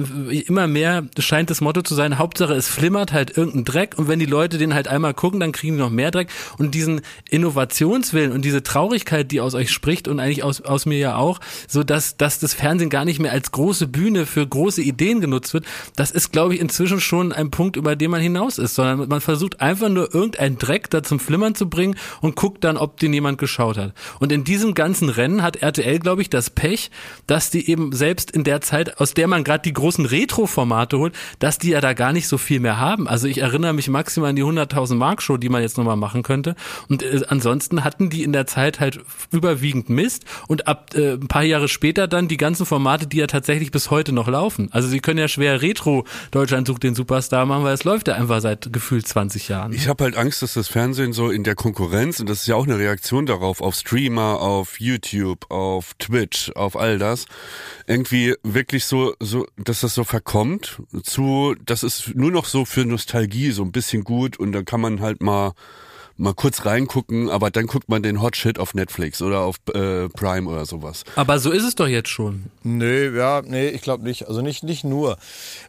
immer 0.45 0.67
mehr 0.67 1.07
scheint 1.17 1.49
das 1.49 1.59
Motto 1.59 1.81
zu 1.81 1.95
sein, 1.95 2.19
Hauptsache 2.19 2.53
es 2.53 2.67
flimmert 2.67 3.13
halt 3.13 3.35
irgendein 3.35 3.65
Dreck 3.65 3.95
und 3.97 4.07
wenn 4.07 4.19
die 4.19 4.27
Leute 4.27 4.59
den 4.59 4.75
halt 4.75 4.87
einmal 4.87 5.15
gucken, 5.15 5.39
dann 5.39 5.53
kriegen 5.53 5.73
die 5.73 5.79
noch 5.79 5.89
mehr 5.89 6.11
Dreck 6.11 6.27
und 6.59 6.75
diesen 6.75 7.01
Innovationswillen 7.31 8.31
und 8.31 8.45
diese 8.45 8.61
Traurigkeit, 8.61 9.31
die 9.31 9.41
aus 9.41 9.55
euch 9.55 9.71
spricht 9.71 10.07
und 10.07 10.19
eigentlich 10.19 10.43
aus, 10.43 10.61
aus 10.61 10.85
mir 10.85 10.99
ja 10.99 11.15
auch, 11.15 11.39
so 11.67 11.83
dass, 11.83 12.15
dass 12.15 12.37
das 12.37 12.53
Fernsehen 12.53 12.91
gar 12.91 13.05
nicht 13.05 13.19
mehr 13.19 13.31
als 13.31 13.51
große 13.51 13.87
Bühne 13.87 14.27
für 14.27 14.45
große 14.45 14.83
Ideen 14.83 15.19
genutzt 15.19 15.55
wird, 15.55 15.65
das 15.95 16.11
ist, 16.11 16.31
glaube 16.31 16.53
ich, 16.53 16.61
inzwischen 16.61 17.01
schon 17.01 17.31
ein 17.31 17.49
Punkt, 17.49 17.75
über 17.75 17.95
den 17.95 18.11
man 18.11 18.21
hinaus 18.21 18.59
ist, 18.59 18.75
sondern 18.75 19.09
man 19.09 19.19
versucht 19.19 19.61
einfach 19.61 19.89
nur 19.89 20.13
irgendeinen 20.13 20.59
Dreck 20.59 20.91
da 20.91 21.01
zum 21.01 21.19
Flimmern 21.19 21.55
zu 21.55 21.67
bringen 21.67 21.95
und 22.21 22.35
guckt 22.35 22.63
dann, 22.63 22.77
ob 22.77 22.99
den 22.99 23.13
jemand 23.13 23.37
geschaut 23.37 23.77
hat. 23.77 23.93
Und 24.19 24.31
in 24.31 24.43
diesem 24.43 24.73
ganzen 24.73 25.09
Rennen 25.09 25.41
hat 25.41 25.57
RTL, 25.57 25.99
glaube 25.99 26.21
ich, 26.21 26.29
das 26.29 26.49
Pech, 26.49 26.91
dass 27.27 27.49
die 27.49 27.69
eben 27.69 27.91
selbst 27.93 28.31
in 28.31 28.43
der 28.43 28.61
Zeit, 28.61 28.99
aus 28.99 29.13
der 29.13 29.27
man 29.27 29.43
gerade 29.43 29.63
die 29.63 29.73
großen 29.73 30.05
Retro-Formate 30.05 30.97
holt, 30.97 31.15
dass 31.39 31.57
die 31.57 31.69
ja 31.69 31.81
da 31.81 31.93
gar 31.93 32.13
nicht 32.13 32.27
so 32.27 32.37
viel 32.37 32.59
mehr 32.59 32.79
haben. 32.79 33.07
Also 33.07 33.27
ich 33.27 33.39
erinnere 33.39 33.73
mich 33.73 33.89
maximal 33.89 34.31
an 34.31 34.35
die 34.35 34.43
100.000 34.43 34.95
Mark 34.95 35.21
Show, 35.21 35.37
die 35.37 35.49
man 35.49 35.61
jetzt 35.61 35.77
nochmal 35.77 35.95
machen 35.95 36.23
könnte. 36.23 36.55
Und 36.89 37.03
äh, 37.03 37.21
ansonsten 37.27 37.83
hatten 37.83 38.09
die 38.09 38.23
in 38.23 38.33
der 38.33 38.47
Zeit 38.47 38.79
halt 38.79 38.99
überwiegend 39.31 39.89
Mist 39.89 40.25
und 40.47 40.67
ab 40.67 40.91
äh, 40.95 41.13
ein 41.13 41.27
paar 41.27 41.43
Jahre 41.43 41.67
später 41.67 42.07
dann 42.07 42.27
die 42.27 42.37
ganzen 42.37 42.65
Formate, 42.65 43.07
die 43.07 43.17
ja 43.17 43.27
tatsächlich 43.27 43.71
bis 43.71 43.91
heute 43.91 44.11
noch 44.11 44.27
laufen. 44.27 44.69
Also 44.71 44.87
sie 44.87 44.99
können 44.99 45.19
ja 45.19 45.27
schwer 45.27 45.61
Retro 45.61 46.05
Deutschland 46.31 46.67
sucht 46.67 46.83
den 46.83 46.95
Superstar 46.95 47.45
machen, 47.45 47.63
weil 47.63 47.73
es 47.73 47.83
läuft 47.83 48.07
ja 48.07 48.15
einfach 48.15 48.41
seit 48.41 48.71
gefühlt 48.71 49.07
20 49.07 49.49
Jahren. 49.49 49.73
Ich 49.73 49.87
habe 49.87 50.03
halt 50.03 50.17
Angst, 50.17 50.41
dass 50.41 50.53
das 50.53 50.67
Fernsehen 50.67 51.13
so 51.13 51.29
in 51.29 51.43
der 51.43 51.55
Konkurrenz, 51.55 51.92
und 51.93 52.27
das 52.27 52.41
ist 52.41 52.47
ja 52.47 52.55
auch 52.55 52.65
eine 52.65 52.79
Reaktion 52.79 53.27
darauf, 53.27 53.61
auf 53.61 53.75
Streamer, 53.75 54.41
auf 54.41 54.79
YouTube, 54.79 55.51
auf 55.51 55.93
Twitch, 55.99 56.51
auf 56.55 56.75
all 56.75 56.97
das, 56.97 57.25
irgendwie 57.85 58.33
wirklich 58.41 58.85
so, 58.85 59.13
so, 59.19 59.45
dass 59.57 59.81
das 59.81 59.93
so 59.93 60.03
verkommt 60.03 60.81
zu, 61.03 61.55
das 61.63 61.83
ist 61.83 62.15
nur 62.15 62.31
noch 62.31 62.45
so 62.45 62.65
für 62.65 62.83
Nostalgie 62.83 63.51
so 63.51 63.61
ein 63.61 63.71
bisschen 63.71 64.03
gut 64.03 64.37
und 64.37 64.53
dann 64.53 64.65
kann 64.65 64.81
man 64.81 65.01
halt 65.01 65.21
mal 65.21 65.53
mal 66.17 66.33
kurz 66.33 66.65
reingucken, 66.65 67.29
aber 67.29 67.49
dann 67.49 67.67
guckt 67.67 67.89
man 67.89 68.03
den 68.03 68.21
Hot 68.21 68.35
Shit 68.35 68.59
auf 68.59 68.73
Netflix 68.73 69.21
oder 69.21 69.41
auf 69.41 69.57
äh, 69.73 70.09
Prime 70.09 70.49
oder 70.49 70.65
sowas. 70.65 71.03
Aber 71.15 71.39
so 71.39 71.51
ist 71.51 71.63
es 71.63 71.75
doch 71.75 71.87
jetzt 71.87 72.09
schon. 72.09 72.45
Nö, 72.63 73.17
ja, 73.17 73.41
nee, 73.43 73.69
ich 73.69 73.81
glaube 73.81 74.03
nicht. 74.03 74.27
Also 74.27 74.41
nicht, 74.41 74.63
nicht 74.63 74.83
nur. 74.83 75.17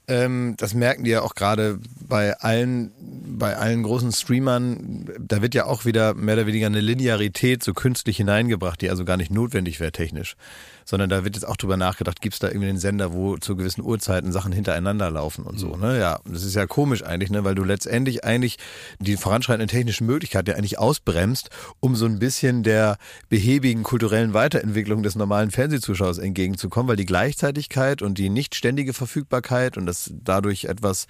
Ähm, 0.06 0.54
das 0.58 0.74
merken 0.74 1.04
die 1.04 1.10
ja 1.10 1.22
auch 1.22 1.34
gerade 1.34 1.78
bei 2.00 2.38
allen, 2.38 2.92
bei 2.98 3.56
allen 3.56 3.82
großen 3.82 4.12
Streamern. 4.12 5.10
Da 5.18 5.42
wird 5.42 5.54
ja 5.54 5.66
auch 5.66 5.84
wieder 5.84 6.14
mehr 6.14 6.34
oder 6.34 6.46
weniger 6.46 6.66
eine 6.66 6.80
Linearität 6.80 7.62
so 7.62 7.72
künstlich 7.72 8.18
hineingebracht, 8.18 8.80
die 8.80 8.90
also 8.90 9.04
gar 9.04 9.16
nicht 9.16 9.30
notwendig 9.30 9.80
wäre 9.80 9.92
technisch. 9.92 10.36
Sondern 10.84 11.10
da 11.10 11.24
wird 11.24 11.36
jetzt 11.36 11.44
auch 11.44 11.56
drüber 11.56 11.76
nachgedacht, 11.76 12.20
gibt 12.20 12.34
es 12.34 12.40
da 12.40 12.48
irgendwie 12.48 12.68
einen 12.68 12.78
Sender, 12.78 13.12
wo 13.12 13.36
zu 13.36 13.56
gewissen 13.56 13.82
Uhrzeiten 13.82 14.32
Sachen 14.32 14.52
hintereinander 14.52 15.10
laufen 15.10 15.44
und 15.44 15.58
so. 15.58 15.76
Ne? 15.76 15.98
Ja, 15.98 16.20
das 16.24 16.44
ist 16.44 16.54
ja 16.54 16.66
komisch 16.66 17.02
eigentlich, 17.02 17.30
ne? 17.30 17.44
weil 17.44 17.54
du 17.54 17.64
letztendlich 17.64 18.24
eigentlich 18.24 18.58
die 18.98 19.16
voranschreitenden 19.16 19.68
technischen 19.68 20.06
Möglichkeiten 20.06 20.50
ja 20.50 20.56
eigentlich 20.56 20.78
ausbremst, 20.78 21.50
um 21.80 21.96
so 21.96 22.06
ein 22.06 22.18
bisschen 22.18 22.62
der 22.62 22.96
behäbigen 23.28 23.82
kulturellen 23.82 24.32
Weiterentwicklung 24.32 25.02
des 25.02 25.16
normalen 25.16 25.50
Fernsehzuschauers 25.50 26.18
entgegenzukommen, 26.18 26.88
weil 26.88 26.96
die 26.96 27.06
Gleichzeitigkeit 27.06 28.02
und 28.02 28.18
die 28.18 28.30
nicht 28.30 28.54
ständige 28.54 28.92
Verfügbarkeit 28.92 29.76
und 29.76 29.86
das 29.86 30.12
dadurch 30.14 30.64
etwas, 30.64 31.06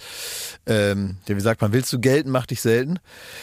ähm, 0.67 1.19
wie 1.27 1.41
sagt 1.41 1.61
man, 1.61 1.73
willst 1.73 1.93
du 1.93 2.01
Geld 2.01 2.25
selten 2.25 2.31
macht 2.31 2.51
dich 2.51 2.61
selten. 2.61 2.99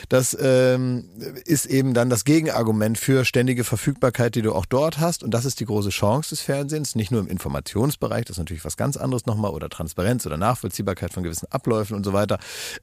Das 0.10 0.36
ähm, 0.40 1.10
ist 1.46 1.66
eben 1.66 1.94
dann 1.94 2.10
das 2.10 2.24
Gegenargument 2.24 2.98
für 2.98 3.26
ständige 3.26 3.64
Verfügbarkeit, 3.64 4.36
die 4.36 4.42
du 4.42 4.54
auch 4.54 4.66
dort 4.66 5.00
hast. 5.00 5.24
Und 5.24 5.34
das 5.34 5.46
ist 5.46 5.60
die 5.60 5.66
große 5.66 5.90
Chance 5.90 6.21
des 6.30 6.42
Fernsehens, 6.42 6.96
nicht 6.96 7.12
nur 7.12 7.22
im 7.22 7.28
Informationsbereich, 7.28 8.26
das 8.26 8.36
ist 8.36 8.40
natürlich 8.40 8.66
was 8.66 8.78
ganz 8.78 8.98
anderes 8.98 9.26
nochmal, 9.26 9.52
oder 9.52 9.70
Transparenz 9.70 10.26
oder 10.26 10.38
Nachvollziehbarkeit 10.38 11.14
von 11.14 11.24
gewissen 11.24 11.48
Abläufen 11.52 11.96
und 11.96 12.04
so 12.04 12.14
weiter. 12.14 12.40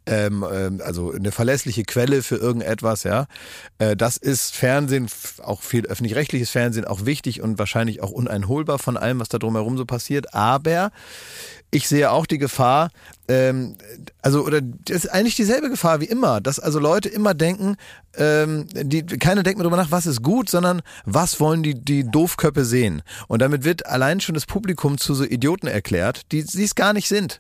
Ähm, 0.07 0.45
ähm, 0.51 0.81
also 0.85 1.13
eine 1.13 1.33
verlässliche 1.33 1.85
Quelle 1.85 2.23
für 2.23 2.37
irgendetwas, 2.37 3.05
ja. 3.05 3.27
Äh, 3.79 3.97
das 3.97 4.17
ist 4.17 4.55
Fernsehen, 4.55 5.09
auch 5.43 5.63
viel 5.63 5.87
öffentlich-rechtliches 5.87 6.51
Fernsehen, 6.51 6.85
auch 6.85 7.05
wichtig 7.05 7.41
und 7.43 7.59
wahrscheinlich 7.59 8.03
auch 8.03 8.11
uneinholbar 8.11 8.79
von 8.79 8.97
allem, 8.97 9.21
was 9.21 9.29
da 9.29 9.39
drumherum 9.39 9.77
so 9.77 9.85
passiert. 9.85 10.35
Aber 10.35 10.91
ich 11.71 11.89
sehe 11.89 12.11
auch 12.11 12.27
die 12.27 12.39
Gefahr, 12.39 12.91
ähm, 13.29 13.77
also 14.23 14.45
oder 14.45 14.61
das 14.63 15.05
ist 15.05 15.09
eigentlich 15.09 15.37
dieselbe 15.37 15.69
Gefahr 15.69 16.01
wie 16.01 16.07
immer, 16.07 16.41
dass 16.41 16.59
also 16.59 16.79
Leute 16.79 17.09
immer 17.09 17.35
denken, 17.35 17.77
ähm, 18.17 18.67
die 18.73 19.05
keiner 19.05 19.43
denkt 19.43 19.59
mehr 19.59 19.65
drüber 19.65 19.77
nach, 19.77 19.91
was 19.91 20.07
ist 20.07 20.23
gut, 20.23 20.49
sondern 20.49 20.81
was 21.05 21.41
wollen 21.41 21.63
die 21.63 21.75
die 21.75 22.11
Doofköppe 22.11 22.65
sehen. 22.65 23.03
Und 23.27 23.43
damit 23.43 23.65
wird 23.65 23.87
allein 23.87 24.21
schon 24.21 24.35
das 24.35 24.47
Publikum 24.47 24.97
zu 24.99 25.15
so 25.15 25.25
Idioten 25.25 25.67
erklärt, 25.67 26.33
die 26.33 26.43
sie 26.43 26.65
es 26.65 26.75
gar 26.75 26.93
nicht 26.93 27.09
sind. 27.09 27.39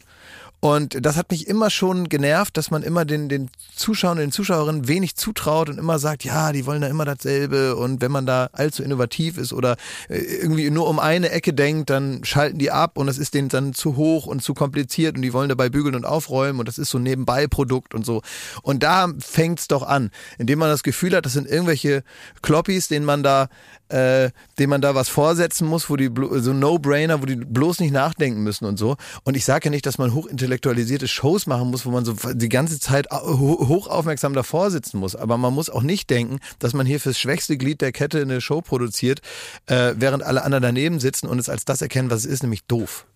Und 0.60 1.04
das 1.04 1.16
hat 1.16 1.30
mich 1.30 1.46
immer 1.46 1.70
schon 1.70 2.08
genervt, 2.08 2.56
dass 2.56 2.72
man 2.72 2.82
immer 2.82 3.04
den, 3.04 3.28
den 3.28 3.48
Zuschauern, 3.76 4.18
den 4.18 4.32
Zuschauerinnen 4.32 4.88
wenig 4.88 5.14
zutraut 5.14 5.68
und 5.68 5.78
immer 5.78 6.00
sagt, 6.00 6.24
ja, 6.24 6.50
die 6.50 6.66
wollen 6.66 6.80
da 6.80 6.88
immer 6.88 7.04
dasselbe. 7.04 7.76
Und 7.76 8.00
wenn 8.00 8.10
man 8.10 8.26
da 8.26 8.50
allzu 8.52 8.82
innovativ 8.82 9.38
ist 9.38 9.52
oder 9.52 9.76
äh, 10.08 10.16
irgendwie 10.16 10.68
nur 10.70 10.88
um 10.88 10.98
eine 10.98 11.30
Ecke 11.30 11.54
denkt, 11.54 11.90
dann 11.90 12.24
schalten 12.24 12.58
die 12.58 12.72
ab 12.72 12.98
und 12.98 13.06
das 13.06 13.18
ist 13.18 13.34
denen 13.34 13.48
dann 13.48 13.72
zu 13.72 13.96
hoch 13.96 14.26
und 14.26 14.42
zu 14.42 14.52
kompliziert 14.52 15.14
und 15.14 15.22
die 15.22 15.32
wollen 15.32 15.48
dabei 15.48 15.68
bügeln 15.68 15.94
und 15.94 16.04
aufräumen 16.04 16.58
und 16.58 16.66
das 16.66 16.78
ist 16.78 16.90
so 16.90 16.98
ein 16.98 17.04
Nebenbei-Produkt 17.04 17.94
und 17.94 18.04
so. 18.04 18.22
Und 18.62 18.82
da 18.82 19.08
fängt's 19.20 19.68
doch 19.68 19.84
an, 19.84 20.10
indem 20.38 20.58
man 20.58 20.70
das 20.70 20.82
Gefühl 20.82 21.14
hat, 21.14 21.24
das 21.24 21.34
sind 21.34 21.46
irgendwelche 21.46 22.02
Kloppis, 22.42 22.88
denen 22.88 23.06
man 23.06 23.22
da 23.22 23.48
äh, 23.88 24.30
dem 24.58 24.70
man 24.70 24.80
da 24.80 24.94
was 24.94 25.08
vorsetzen 25.08 25.66
muss, 25.66 25.88
wo 25.88 25.96
die 25.96 26.10
so 26.32 26.52
No-Brainer, 26.52 27.22
wo 27.22 27.26
die 27.26 27.36
bloß 27.36 27.80
nicht 27.80 27.92
nachdenken 27.92 28.42
müssen 28.42 28.64
und 28.64 28.78
so. 28.78 28.96
Und 29.24 29.36
ich 29.36 29.44
sage 29.44 29.66
ja 29.66 29.70
nicht, 29.70 29.86
dass 29.86 29.98
man 29.98 30.14
hochintellektualisierte 30.48 31.08
Shows 31.08 31.46
machen 31.46 31.70
muss, 31.70 31.84
wo 31.87 31.90
man 31.90 32.04
so 32.04 32.14
die 32.32 32.48
ganze 32.48 32.80
Zeit 32.80 33.11
ho- 33.11 33.68
hochaufmerksam 33.68 34.32
davor 34.32 34.70
sitzen 34.70 34.98
muss. 34.98 35.14
Aber 35.14 35.37
man 35.38 35.52
muss 35.54 35.70
auch 35.70 35.82
nicht 35.82 36.11
denken, 36.11 36.38
dass 36.58 36.72
man 36.72 36.87
hier 36.87 37.00
fürs 37.00 37.18
schwächste 37.18 37.56
Glied 37.56 37.80
der 37.80 37.92
Kette 37.92 38.22
eine 38.22 38.40
Show 38.40 38.61
produziert, 38.61 39.20
äh, 39.66 39.94
während 39.96 40.22
alle 40.22 40.42
anderen 40.42 40.62
daneben 40.62 41.00
sitzen 41.00 41.26
und 41.28 41.38
es 41.38 41.48
als 41.48 41.64
das 41.64 41.82
erkennen, 41.82 42.11
was 42.11 42.20
es 42.20 42.26
ist, 42.26 42.42
nämlich 42.42 42.64
doof. 42.64 43.06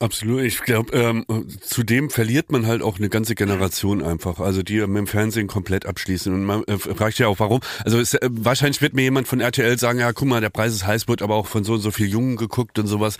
Absolut. 0.00 0.42
Ich 0.42 0.60
glaube, 0.60 0.92
ähm, 0.92 1.24
zudem 1.62 2.10
verliert 2.10 2.50
man 2.50 2.66
halt 2.66 2.82
auch 2.82 2.98
eine 2.98 3.08
ganze 3.08 3.36
Generation 3.36 4.02
einfach, 4.02 4.40
also 4.40 4.62
die 4.62 4.80
mit 4.80 4.96
dem 4.98 5.06
Fernsehen 5.06 5.46
komplett 5.46 5.86
abschließen. 5.86 6.34
Und 6.34 6.44
man 6.44 6.64
äh, 6.64 6.76
fragt 6.78 7.18
ja 7.20 7.28
auch, 7.28 7.38
warum. 7.38 7.60
Also 7.84 8.00
es, 8.00 8.12
äh, 8.12 8.28
wahrscheinlich 8.30 8.82
wird 8.82 8.92
mir 8.92 9.02
jemand 9.02 9.28
von 9.28 9.40
RTL 9.40 9.78
sagen, 9.78 10.00
ja, 10.00 10.12
guck 10.12 10.26
mal, 10.26 10.40
der 10.40 10.50
Preis 10.50 10.74
ist 10.74 10.84
heiß, 10.84 11.06
wird 11.06 11.22
aber 11.22 11.36
auch 11.36 11.46
von 11.46 11.62
so 11.62 11.74
und 11.74 11.80
so 11.80 11.92
viel 11.92 12.08
Jungen 12.08 12.36
geguckt 12.36 12.78
und 12.80 12.88
sowas. 12.88 13.18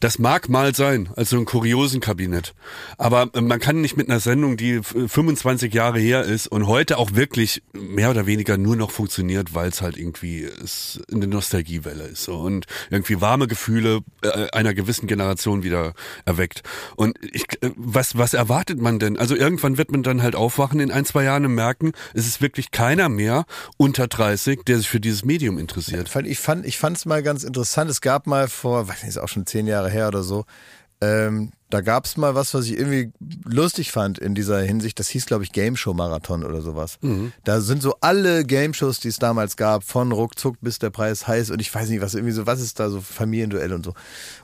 Das 0.00 0.18
mag 0.18 0.48
mal 0.48 0.74
sein, 0.74 1.10
also 1.14 1.36
ein 1.36 1.44
kuriosen 1.44 2.00
Kabinett. 2.00 2.54
Aber 2.96 3.28
äh, 3.34 3.40
man 3.42 3.60
kann 3.60 3.82
nicht 3.82 3.96
mit 3.98 4.08
einer 4.08 4.18
Sendung, 4.20 4.56
die 4.56 4.76
f- 4.76 4.94
25 5.08 5.72
Jahre 5.74 5.98
her 5.98 6.22
ist 6.24 6.46
und 6.46 6.66
heute 6.66 6.96
auch 6.96 7.14
wirklich 7.14 7.62
mehr 7.74 8.10
oder 8.10 8.26
weniger 8.26 8.56
nur 8.56 8.76
noch 8.76 8.90
funktioniert, 8.90 9.54
weil 9.54 9.68
es 9.68 9.82
halt 9.82 9.98
irgendwie 9.98 10.44
es 10.44 11.00
eine 11.12 11.26
Nostalgiewelle 11.26 12.04
ist 12.04 12.28
und 12.28 12.64
irgendwie 12.88 13.20
warme 13.20 13.46
Gefühle 13.46 14.00
äh, 14.22 14.48
einer 14.52 14.72
gewissen 14.72 15.06
Generation 15.06 15.62
wieder 15.64 15.92
erweckt. 16.24 16.62
Und 16.96 17.18
ich, 17.32 17.44
äh, 17.62 17.70
was, 17.76 18.16
was 18.16 18.32
erwartet 18.32 18.80
man 18.80 18.98
denn? 18.98 19.18
Also 19.18 19.36
irgendwann 19.36 19.76
wird 19.76 19.92
man 19.92 20.02
dann 20.02 20.22
halt 20.22 20.34
aufwachen 20.34 20.80
in 20.80 20.90
ein, 20.90 21.04
zwei 21.04 21.24
Jahren 21.24 21.44
und 21.44 21.54
merken, 21.54 21.92
es 22.14 22.26
ist 22.26 22.40
wirklich 22.40 22.70
keiner 22.70 23.10
mehr 23.10 23.44
unter 23.76 24.08
30, 24.08 24.60
der 24.64 24.78
sich 24.78 24.88
für 24.88 25.00
dieses 25.00 25.26
Medium 25.26 25.58
interessiert. 25.58 26.08
fand, 26.08 26.26
ich 26.26 26.38
fand 26.38 26.64
ich 26.66 26.80
mal 27.04 27.22
ganz 27.22 27.44
interessant. 27.44 27.90
Es 27.90 28.00
gab 28.00 28.26
mal 28.26 28.48
vor, 28.48 28.88
weiß 28.88 29.02
nicht, 29.02 29.10
ist 29.10 29.18
auch 29.18 29.28
schon 29.28 29.44
zehn 29.44 29.66
Jahre 29.66 29.89
her 29.90 30.08
oder 30.08 30.22
so, 30.22 30.44
ähm, 31.02 31.52
da 31.70 31.80
gab's 31.82 32.16
mal 32.16 32.34
was, 32.34 32.52
was 32.52 32.66
ich 32.66 32.76
irgendwie 32.76 33.12
lustig 33.44 33.92
fand 33.92 34.18
in 34.18 34.34
dieser 34.34 34.60
Hinsicht. 34.60 34.98
Das 34.98 35.08
hieß, 35.08 35.26
glaube 35.26 35.44
ich, 35.44 35.52
Game 35.52 35.76
Show 35.76 35.94
Marathon 35.94 36.44
oder 36.44 36.60
sowas. 36.60 36.98
Da 37.44 37.60
sind 37.60 37.80
so 37.80 37.94
alle 38.00 38.44
Game 38.44 38.74
Shows, 38.74 38.98
die 38.98 39.08
es 39.08 39.18
damals 39.20 39.56
gab, 39.56 39.84
von 39.84 40.10
ruckzuck 40.10 40.56
bis 40.60 40.80
der 40.80 40.90
Preis 40.90 41.28
heiß 41.28 41.50
und 41.50 41.60
ich 41.60 41.72
weiß 41.72 41.88
nicht, 41.88 42.02
was 42.02 42.14
irgendwie 42.14 42.32
so, 42.32 42.44
was 42.46 42.60
ist 42.60 42.80
da 42.80 42.90
so 42.90 43.00
Familienduell 43.00 43.72
und 43.72 43.84
so. 43.84 43.94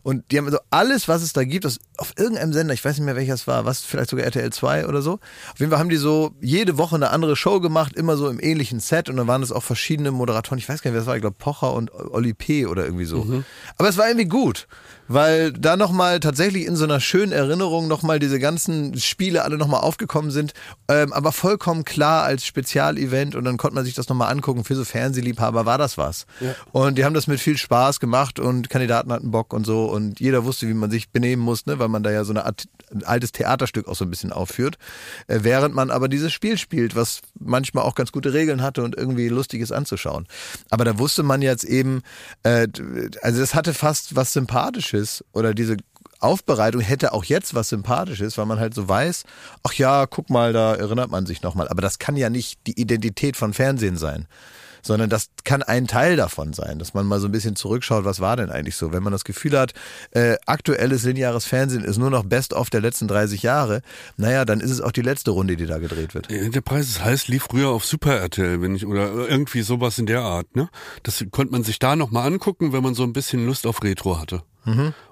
Und 0.04 0.30
die 0.30 0.38
haben 0.38 0.48
so 0.50 0.58
alles, 0.70 1.08
was 1.08 1.22
es 1.22 1.32
da 1.32 1.42
gibt, 1.42 1.64
das 1.64 1.80
auf 1.96 2.12
irgendeinem 2.16 2.52
Sender, 2.52 2.74
ich 2.74 2.84
weiß 2.84 2.96
nicht 2.96 3.04
mehr 3.04 3.16
welcher 3.16 3.34
es 3.34 3.48
war, 3.48 3.64
was 3.64 3.80
vielleicht 3.80 4.10
sogar 4.10 4.24
RTL 4.24 4.52
2 4.52 4.86
oder 4.86 5.02
so. 5.02 5.14
Auf 5.52 5.58
jeden 5.58 5.72
Fall 5.72 5.80
haben 5.80 5.90
die 5.90 5.96
so 5.96 6.30
jede 6.40 6.78
Woche 6.78 6.94
eine 6.94 7.10
andere 7.10 7.34
Show 7.34 7.58
gemacht, 7.60 7.96
immer 7.96 8.16
so 8.16 8.28
im 8.28 8.38
ähnlichen 8.40 8.78
Set 8.78 9.10
und 9.10 9.16
dann 9.16 9.26
waren 9.26 9.42
es 9.42 9.50
auch 9.50 9.64
verschiedene 9.64 10.12
Moderatoren. 10.12 10.58
Ich 10.58 10.68
weiß 10.68 10.80
gar 10.80 10.90
nicht, 10.90 10.94
wer 10.94 11.00
das 11.00 11.08
war, 11.08 11.16
ich 11.16 11.22
glaube 11.22 11.36
Pocher 11.38 11.74
und 11.74 11.92
Oli 11.92 12.34
P. 12.34 12.66
oder 12.66 12.84
irgendwie 12.84 13.04
so. 13.04 13.42
Aber 13.78 13.88
es 13.88 13.96
war 13.96 14.06
irgendwie 14.06 14.28
gut, 14.28 14.68
weil 15.08 15.52
da 15.52 15.76
nochmal 15.76 16.20
tatsächlich 16.20 16.66
in 16.66 16.76
so 16.76 16.84
einer 16.84 17.00
schönen 17.00 17.32
Erinnerung 17.32 17.88
nochmal 17.88 18.18
diese 18.18 18.38
ganzen 18.38 18.98
Spiele 18.98 19.44
alle 19.44 19.58
nochmal 19.58 19.80
aufgekommen 19.80 20.30
sind, 20.30 20.52
ähm, 20.88 21.12
aber 21.12 21.32
vollkommen 21.32 21.84
klar 21.84 22.24
als 22.24 22.44
Spezialevent 22.44 23.34
und 23.34 23.44
dann 23.44 23.56
konnte 23.56 23.74
man 23.74 23.84
sich 23.84 23.94
das 23.94 24.08
nochmal 24.08 24.32
angucken. 24.32 24.64
Für 24.64 24.74
so 24.74 24.84
Fernsehliebhaber 24.84 25.66
war 25.66 25.78
das 25.78 25.98
was. 25.98 26.26
Und 26.72 26.98
die 26.98 27.04
haben 27.04 27.14
das 27.14 27.26
mit 27.26 27.40
viel 27.40 27.56
Spaß 27.56 28.00
gemacht 28.00 28.38
und 28.38 28.70
Kandidaten 28.70 29.12
hatten 29.12 29.30
Bock 29.30 29.52
und 29.52 29.64
so 29.64 29.86
und 29.86 30.20
jeder 30.20 30.44
wusste, 30.44 30.68
wie 30.68 30.74
man 30.74 30.90
sich 30.90 31.10
benehmen 31.10 31.42
muss, 31.42 31.66
ne, 31.66 31.78
weil 31.78 31.88
man 31.88 32.02
da 32.02 32.10
ja 32.10 32.24
so 32.24 32.32
eine 32.32 32.44
Art 32.44 32.64
ein 32.92 33.04
altes 33.04 33.32
Theaterstück 33.32 33.88
auch 33.88 33.96
so 33.96 34.04
ein 34.04 34.10
bisschen 34.10 34.32
aufführt, 34.32 34.78
äh, 35.26 35.40
während 35.42 35.74
man 35.74 35.90
aber 35.90 36.08
dieses 36.08 36.32
Spiel 36.32 36.56
spielt, 36.56 36.94
was 36.94 37.20
manchmal 37.38 37.84
auch 37.84 37.94
ganz 37.94 38.12
gute 38.12 38.32
Regeln 38.32 38.62
hatte 38.62 38.84
und 38.84 38.96
irgendwie 38.96 39.28
lustig 39.28 39.60
ist 39.60 39.72
anzuschauen. 39.72 40.26
Aber 40.70 40.84
da 40.84 40.98
wusste 40.98 41.22
man 41.22 41.42
jetzt 41.42 41.64
eben, 41.64 42.02
äh, 42.44 42.68
also 43.22 43.40
das 43.40 43.54
hatte 43.54 43.74
fast 43.74 44.14
was 44.14 44.32
Sympathisches 44.32 44.95
oder 45.32 45.54
diese 45.54 45.76
Aufbereitung 46.20 46.80
hätte 46.80 47.12
auch 47.12 47.24
jetzt 47.24 47.54
was 47.54 47.68
Sympathisches, 47.68 48.38
weil 48.38 48.46
man 48.46 48.58
halt 48.58 48.74
so 48.74 48.88
weiß, 48.88 49.24
ach 49.62 49.72
ja, 49.74 50.06
guck 50.06 50.30
mal, 50.30 50.52
da 50.52 50.74
erinnert 50.74 51.10
man 51.10 51.26
sich 51.26 51.42
nochmal. 51.42 51.68
Aber 51.68 51.82
das 51.82 51.98
kann 51.98 52.16
ja 52.16 52.30
nicht 52.30 52.58
die 52.66 52.80
Identität 52.80 53.36
von 53.36 53.52
Fernsehen 53.52 53.96
sein 53.96 54.26
sondern 54.86 55.10
das 55.10 55.28
kann 55.44 55.62
ein 55.62 55.86
Teil 55.86 56.16
davon 56.16 56.52
sein, 56.52 56.78
dass 56.78 56.94
man 56.94 57.06
mal 57.06 57.20
so 57.20 57.26
ein 57.28 57.32
bisschen 57.32 57.56
zurückschaut, 57.56 58.04
was 58.04 58.20
war 58.20 58.36
denn 58.36 58.50
eigentlich 58.50 58.76
so. 58.76 58.92
Wenn 58.92 59.02
man 59.02 59.12
das 59.12 59.24
Gefühl 59.24 59.58
hat, 59.58 59.74
äh, 60.12 60.36
aktuelles 60.46 61.02
lineares 61.02 61.44
Fernsehen 61.44 61.84
ist 61.84 61.98
nur 61.98 62.10
noch 62.10 62.24
Best-of 62.24 62.70
der 62.70 62.80
letzten 62.80 63.08
30 63.08 63.42
Jahre, 63.42 63.82
naja, 64.16 64.44
dann 64.44 64.60
ist 64.60 64.70
es 64.70 64.80
auch 64.80 64.92
die 64.92 65.02
letzte 65.02 65.32
Runde, 65.32 65.56
die 65.56 65.66
da 65.66 65.78
gedreht 65.78 66.14
wird. 66.14 66.30
Der 66.30 66.60
Preis 66.60 66.88
ist 66.88 67.04
heiß 67.04 67.28
lief 67.28 67.46
früher 67.50 67.70
auf 67.70 67.84
Super 67.84 68.16
RTL, 68.16 68.62
wenn 68.62 68.74
ich 68.74 68.86
oder 68.86 69.12
irgendwie 69.28 69.62
sowas 69.62 69.98
in 69.98 70.06
der 70.06 70.22
Art, 70.22 70.54
ne? 70.54 70.68
Das 71.02 71.24
konnte 71.30 71.52
man 71.52 71.64
sich 71.64 71.78
da 71.78 71.96
noch 71.96 72.10
mal 72.10 72.24
angucken, 72.24 72.72
wenn 72.72 72.82
man 72.82 72.94
so 72.94 73.02
ein 73.02 73.12
bisschen 73.12 73.44
Lust 73.44 73.66
auf 73.66 73.82
Retro 73.82 74.20
hatte. 74.20 74.42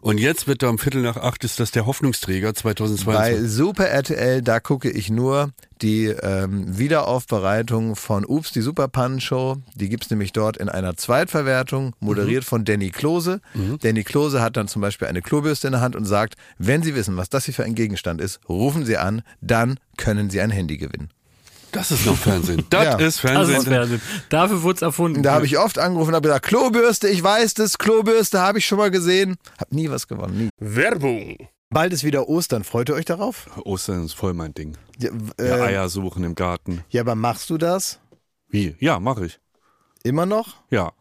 Und 0.01 0.19
jetzt 0.19 0.47
wird 0.47 0.62
da 0.62 0.69
um 0.69 0.79
Viertel 0.79 1.03
nach 1.03 1.17
acht 1.17 1.45
ist 1.45 1.61
das 1.61 1.71
der 1.71 1.87
Hoffnungsträger 1.87 2.55
2022. 2.55 3.05
Bei 3.05 3.49
Super 3.49 3.87
RTL, 3.88 4.43
da 4.43 4.61
gucke 4.61 4.90
ich 4.90 5.11
nur 5.11 5.53
die 5.81 6.07
ähm, 6.07 6.79
Wiederaufbereitung 6.79 7.95
von 7.95 8.25
Ups, 8.25 8.53
die 8.53 8.61
Superpannen-Show. 8.61 9.57
Die 9.75 9.88
gibt's 9.88 10.11
nämlich 10.11 10.33
dort 10.33 10.57
in 10.57 10.69
einer 10.69 10.97
Zweitverwertung, 10.97 11.95
moderiert 12.01 12.45
von 12.45 12.64
Danny 12.64 12.90
Klose. 12.90 13.40
Danny 13.81 14.03
Klose 14.03 14.40
hat 14.43 14.57
dann 14.57 14.69
zum 14.69 14.83
Beispiel 14.83 15.09
eine 15.09 15.23
Klobürste 15.23 15.69
in 15.69 15.73
der 15.73 15.81
Hand 15.81 15.95
und 15.95 16.05
sagt, 16.05 16.35
wenn 16.59 16.83
Sie 16.83 16.95
wissen, 16.95 17.17
was 17.17 17.29
das 17.29 17.45
hier 17.45 17.55
für 17.55 17.64
ein 17.64 17.75
Gegenstand 17.75 18.21
ist, 18.21 18.40
rufen 18.49 18.85
Sie 18.85 18.97
an, 18.97 19.23
dann 19.40 19.79
können 19.97 20.31
Sie 20.31 20.40
ein 20.40 20.51
Handy 20.51 20.79
gewinnen. 20.79 21.11
Das 21.75 21.91
ist 21.91 22.07
noch 22.07 22.17
Fernsehen. 22.17 22.65
Das 22.71 22.85
Ja. 22.85 22.93
ist 22.97 23.01
Das 23.01 23.19
Fernsehen. 23.21 23.57
ist 23.59 23.69
Fernsehen. 23.69 24.01
Dafür 24.29 24.63
wurde 24.63 24.77
es 24.77 24.83
erfunden. 24.83 25.23
Da 25.23 25.33
habe 25.35 25.47
ich 25.47 25.59
oft 25.59 25.79
angerufen 25.79 26.11
und 26.11 26.15
habe 26.17 26.29
gesagt, 26.29 26.47
Klobürste, 26.47 27.09
ich 27.09 27.23
weiß 27.23 27.55
das, 27.55 27.79
Klobürste 27.79 28.41
habe 28.41 28.59
ich 28.59 28.67
schon 28.67 28.79
mal 28.79 28.91
gesehen. 28.91 29.37
Hab 29.59 29.73
nie 29.73 29.91
was 29.91 30.07
gewonnen, 30.09 30.37
nie. 30.45 30.49
Werbung. 30.59 31.37
Bald 31.71 31.93
ist 31.93 32.05
wieder 32.05 32.29
Ostern, 32.29 32.63
freut 32.63 32.89
ihr 32.89 32.95
euch 32.95 33.05
darauf? 33.05 33.49
Ostern 33.65 34.05
ist 34.05 34.15
voll 34.15 34.33
mein 34.35 34.55
Ding. 34.55 34.77
Ja, 34.99 35.11
Ja, 35.39 35.45
äh, 35.57 35.61
Eier 35.63 35.89
suchen 35.89 36.23
im 36.23 36.35
Garten. 36.37 36.85
ja 36.91 37.01
aber 37.01 37.15
machst 37.17 37.51
du 37.51 37.59
das 37.59 37.99
Wie? 38.49 38.77
Ja, 38.79 39.01
mache 39.01 39.27
ich. 39.27 39.41
immer 40.05 40.25
noch? 40.27 40.57
Ja. 40.71 40.93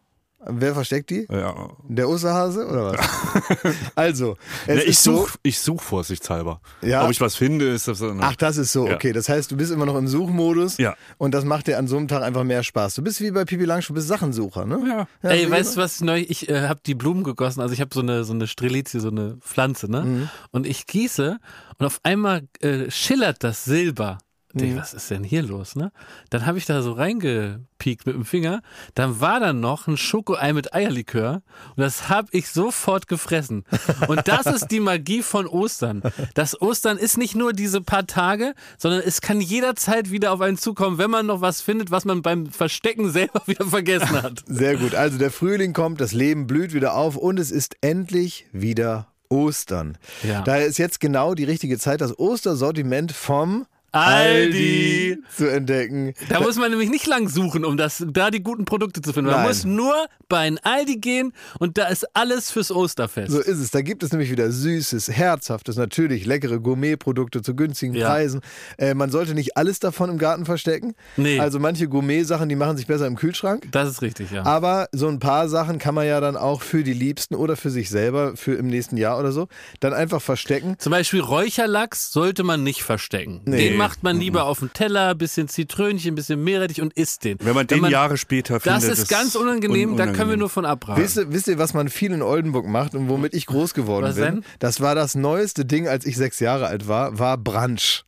Wer 0.48 0.74
versteckt 0.74 1.10
die? 1.10 1.26
ja. 1.30 1.70
Der 1.88 2.10
Osterhase 2.10 2.66
oder 2.68 2.94
was? 2.94 3.76
also, 3.96 4.38
es 4.68 4.76
Ja, 4.78 4.82
ich 4.84 4.88
ist 4.90 5.04
so. 5.04 5.18
suche 5.18 5.38
ich 5.44 5.60
such 5.60 5.82
vorsichtshalber. 5.82 6.62
Ja. 6.82 7.04
Ob 7.06 7.12
ich 7.12 7.22
was 7.22 7.36
finde, 7.36 7.70
ist 7.70 7.88
das 7.88 8.00
so. 8.00 8.14
Ach, 8.20 8.36
das 8.36 8.58
ist 8.58 8.72
so, 8.72 8.88
Ja. 8.88 8.96
okay. 8.96 9.14
Das 9.14 9.30
heißt, 9.30 9.52
du 9.52 9.58
bist 9.58 9.72
immer 9.72 9.86
noch 9.86 9.96
im 9.96 10.08
Suchmodus 10.08 10.78
Ja. 10.78 10.96
und 11.18 11.34
das 11.34 11.46
macht 11.46 11.68
dir 11.68 11.78
an 11.78 11.88
so 11.88 11.98
einem 11.98 12.08
Tag 12.08 12.24
einfach 12.24 12.44
mehr 12.44 12.64
Spaß. 12.64 12.96
Du 12.96 13.02
bist 13.02 13.22
wie 13.22 13.32
bei 13.32 13.46
Pipi 13.46 13.66
Langstrumpf, 13.66 13.88
du 13.88 14.02
bist 14.02 14.08
Sachensucher, 14.08 14.66
ne? 14.66 15.08
Ja. 15.24 15.30
Ey, 15.30 15.46
so 15.46 15.52
weißt 15.52 15.76
du 15.78 15.82
was 15.82 16.02
neu? 16.02 16.26
Ich 16.28 16.50
äh, 16.50 16.68
habe 16.68 16.80
die 16.86 16.96
Blumen 16.96 17.24
gegossen. 17.24 17.62
Also 17.62 17.74
ich 17.74 17.82
habe 17.82 17.92
so 17.94 18.02
eine 18.02 18.24
so 18.24 18.34
eine 18.34 18.48
Strelizie, 18.48 19.00
so 19.00 19.10
eine 19.10 19.38
Pflanze, 19.42 19.90
ne? 19.90 20.02
Mhm. 20.02 20.30
Und 20.52 20.68
ich 20.68 20.88
gieße 20.88 21.38
und 21.80 21.86
auf 21.86 22.00
einmal 22.04 22.48
äh, 22.62 22.90
schillert 22.92 23.44
das 23.44 23.66
Silber 23.66 24.18
denk, 24.62 24.78
was 24.78 24.94
ist 24.94 25.10
denn 25.10 25.24
hier 25.24 25.42
los, 25.42 25.76
ne? 25.76 25.92
Dann 26.30 26.46
habe 26.46 26.58
ich 26.58 26.66
da 26.66 26.82
so 26.82 26.94
reingepiekt 26.94 28.06
mit 28.06 28.16
dem 28.16 28.26
Finger. 28.26 28.62
Dann 28.94 29.20
war 29.20 29.40
da 29.40 29.54
noch 29.54 29.88
ein 29.88 29.98
Schokoei 29.98 30.54
mit 30.54 30.74
Eierlikör 30.74 31.42
und 31.76 31.82
das 31.82 32.10
habe 32.10 32.28
ich 32.32 32.50
sofort 32.50 33.08
gefressen. 33.08 33.66
Und 34.08 34.28
das 34.28 34.46
ist 34.46 34.68
die 34.68 34.80
Magie 34.80 35.24
von 35.24 35.48
Ostern. 35.48 36.04
Das 36.34 36.62
Ostern 36.62 36.98
ist 36.98 37.18
nicht 37.18 37.36
nur 37.36 37.54
diese 37.54 37.82
paar 37.82 38.06
Tage, 38.06 38.54
sondern 38.78 39.02
es 39.06 39.22
kann 39.22 39.42
jederzeit 39.42 40.12
wieder 40.12 40.32
auf 40.32 40.42
einen 40.42 40.58
zukommen, 40.58 40.98
wenn 40.98 41.12
man 41.12 41.26
noch 41.26 41.42
was 41.42 41.62
findet, 41.62 41.92
was 41.92 42.06
man 42.06 42.22
beim 42.22 42.48
Verstecken 42.48 43.12
selber 43.12 43.42
wieder 43.48 43.66
vergessen 43.66 44.22
hat. 44.22 44.44
Sehr 44.48 44.78
gut. 44.78 44.96
Also 44.96 45.18
der 45.18 45.32
Frühling 45.32 45.74
kommt, 45.74 46.00
das 46.02 46.14
Leben 46.14 46.48
blüht 46.48 46.74
wieder 46.74 46.96
auf 46.96 47.16
und 47.16 47.40
es 47.40 47.52
ist 47.52 47.76
endlich 47.82 48.46
wieder 48.52 49.08
Ostern. 49.30 49.98
Ja. 50.22 50.42
Daher 50.42 50.68
ist 50.68 50.78
jetzt 50.78 51.00
genau 51.00 51.34
die 51.34 51.44
richtige 51.44 51.80
Zeit, 51.80 52.02
das 52.02 52.18
Ostersortiment 52.18 53.12
vom 53.12 53.66
Aldi. 53.94 55.18
zu 55.36 55.50
entdecken. 55.50 56.14
Da 56.30 56.40
muss 56.42 56.58
man 56.58 56.70
nämlich 56.72 56.90
nicht 56.90 57.08
lang 57.08 57.30
suchen, 57.30 57.64
um 57.66 57.78
das, 57.78 58.04
da 58.12 58.32
die 58.32 58.42
guten 58.42 58.66
Produkte 58.66 59.02
zu 59.02 59.14
finden. 59.14 59.30
Man 59.32 59.40
Nein. 59.42 59.48
muss 59.48 59.64
nur 59.66 59.94
bei 60.30 60.40
ein 60.40 60.58
Aldi 60.64 60.98
gehen 60.98 61.34
und 61.60 61.78
da 61.78 61.88
ist 61.88 62.06
alles 62.16 62.52
fürs 62.52 62.72
Osterfest. 62.72 63.32
So 63.32 63.40
ist 63.40 63.60
es. 63.60 63.72
Da 63.72 63.82
gibt 63.82 64.04
es 64.04 64.12
nämlich 64.12 64.32
wieder 64.32 64.52
süßes, 64.52 65.10
herzhaftes, 65.10 65.76
natürlich 65.78 66.26
leckere 66.26 66.60
Gourmetprodukte 66.60 67.42
zu 67.42 67.56
günstigen 67.56 67.94
Ja. 67.96 68.10
Preisen. 68.10 68.42
Äh, 68.78 68.94
man 68.94 69.12
sollte 69.12 69.34
nicht 69.34 69.58
alles 69.58 69.80
davon 69.80 70.10
im 70.10 70.18
Garten 70.18 70.46
verstecken. 70.46 70.94
Nee. 71.18 71.40
Also 71.40 71.60
manche 71.60 71.88
Gourmet-Sachen, 71.88 72.50
die 72.50 72.56
machen 72.56 72.78
sich 72.78 72.88
besser 72.88 73.08
im 73.08 73.16
Kühlschrank. 73.16 73.68
Das 73.72 73.90
ist 73.90 74.02
richtig, 74.02 74.32
ja. 74.32 74.44
Aber 74.46 74.88
so 74.92 75.08
ein 75.08 75.20
paar 75.20 75.50
Sachen 75.50 75.78
kann 75.80 75.96
man 75.96 76.06
ja 76.08 76.20
dann 76.20 76.36
auch 76.36 76.62
für 76.62 76.84
die 76.84 76.94
Liebsten 76.94 77.36
oder 77.36 77.56
für 77.56 77.70
sich 77.70 77.90
selber 77.90 78.36
für 78.36 78.54
im 78.56 78.68
nächsten 78.68 78.98
Jahr 78.98 79.20
oder 79.20 79.32
so 79.32 79.48
dann 79.80 79.94
einfach 79.94 80.22
verstecken. 80.22 80.76
Zum 80.80 80.92
Beispiel 80.92 81.20
Räucherlachs 81.22 82.12
sollte 82.12 82.44
man 82.44 82.64
nicht 82.64 82.84
verstecken. 82.84 83.42
Nee. 83.46 83.70
Macht 83.84 84.04
man 84.04 84.20
lieber 84.20 84.46
auf 84.46 84.60
den 84.60 84.72
Teller, 84.74 85.14
bisschen 85.16 85.48
Zitrönchen, 85.48 86.16
bisschen 86.16 86.44
Meerrettich 86.44 86.82
und 86.82 86.94
isst 86.94 87.24
den. 87.24 87.38
Wenn 87.42 87.54
man 87.56 87.68
den 87.68 87.86
Jahre 87.86 88.18
später 88.18 88.60
Das 88.60 88.84
findet, 88.84 89.00
ist 89.00 89.08
ganz 89.10 89.36
unangenehm, 89.36 89.92
un- 89.92 89.98
da 89.98 90.04
können 90.06 90.16
wir 90.16 90.22
unangenehm. 90.24 90.40
nur 90.40 90.50
von 90.50 90.66
abraten. 90.66 91.02
Wisst 91.02 91.18
ihr, 91.18 91.32
wisst 91.32 91.48
ihr, 91.48 91.58
was 91.58 91.74
man 91.74 91.90
viel 91.90 92.12
in 92.12 92.22
Oldenburg 92.22 92.66
macht 92.66 92.96
und 92.96 93.10
womit 93.10 93.34
ich 93.34 93.46
groß 93.46 93.74
geworden 93.74 94.06
Was 94.06 94.16
bin? 94.16 94.24
denn? 94.26 94.46
Das 94.60 94.82
war 94.82 94.96
das 94.96 95.16
neueste 95.16 95.66
Ding, 95.66 95.88
als 95.88 96.06
ich 96.06 96.18
sechs 96.18 96.40
Jahre 96.40 96.68
alt 96.68 96.88
war, 96.88 97.20
war 97.20 97.38
Brunch. 97.38 98.04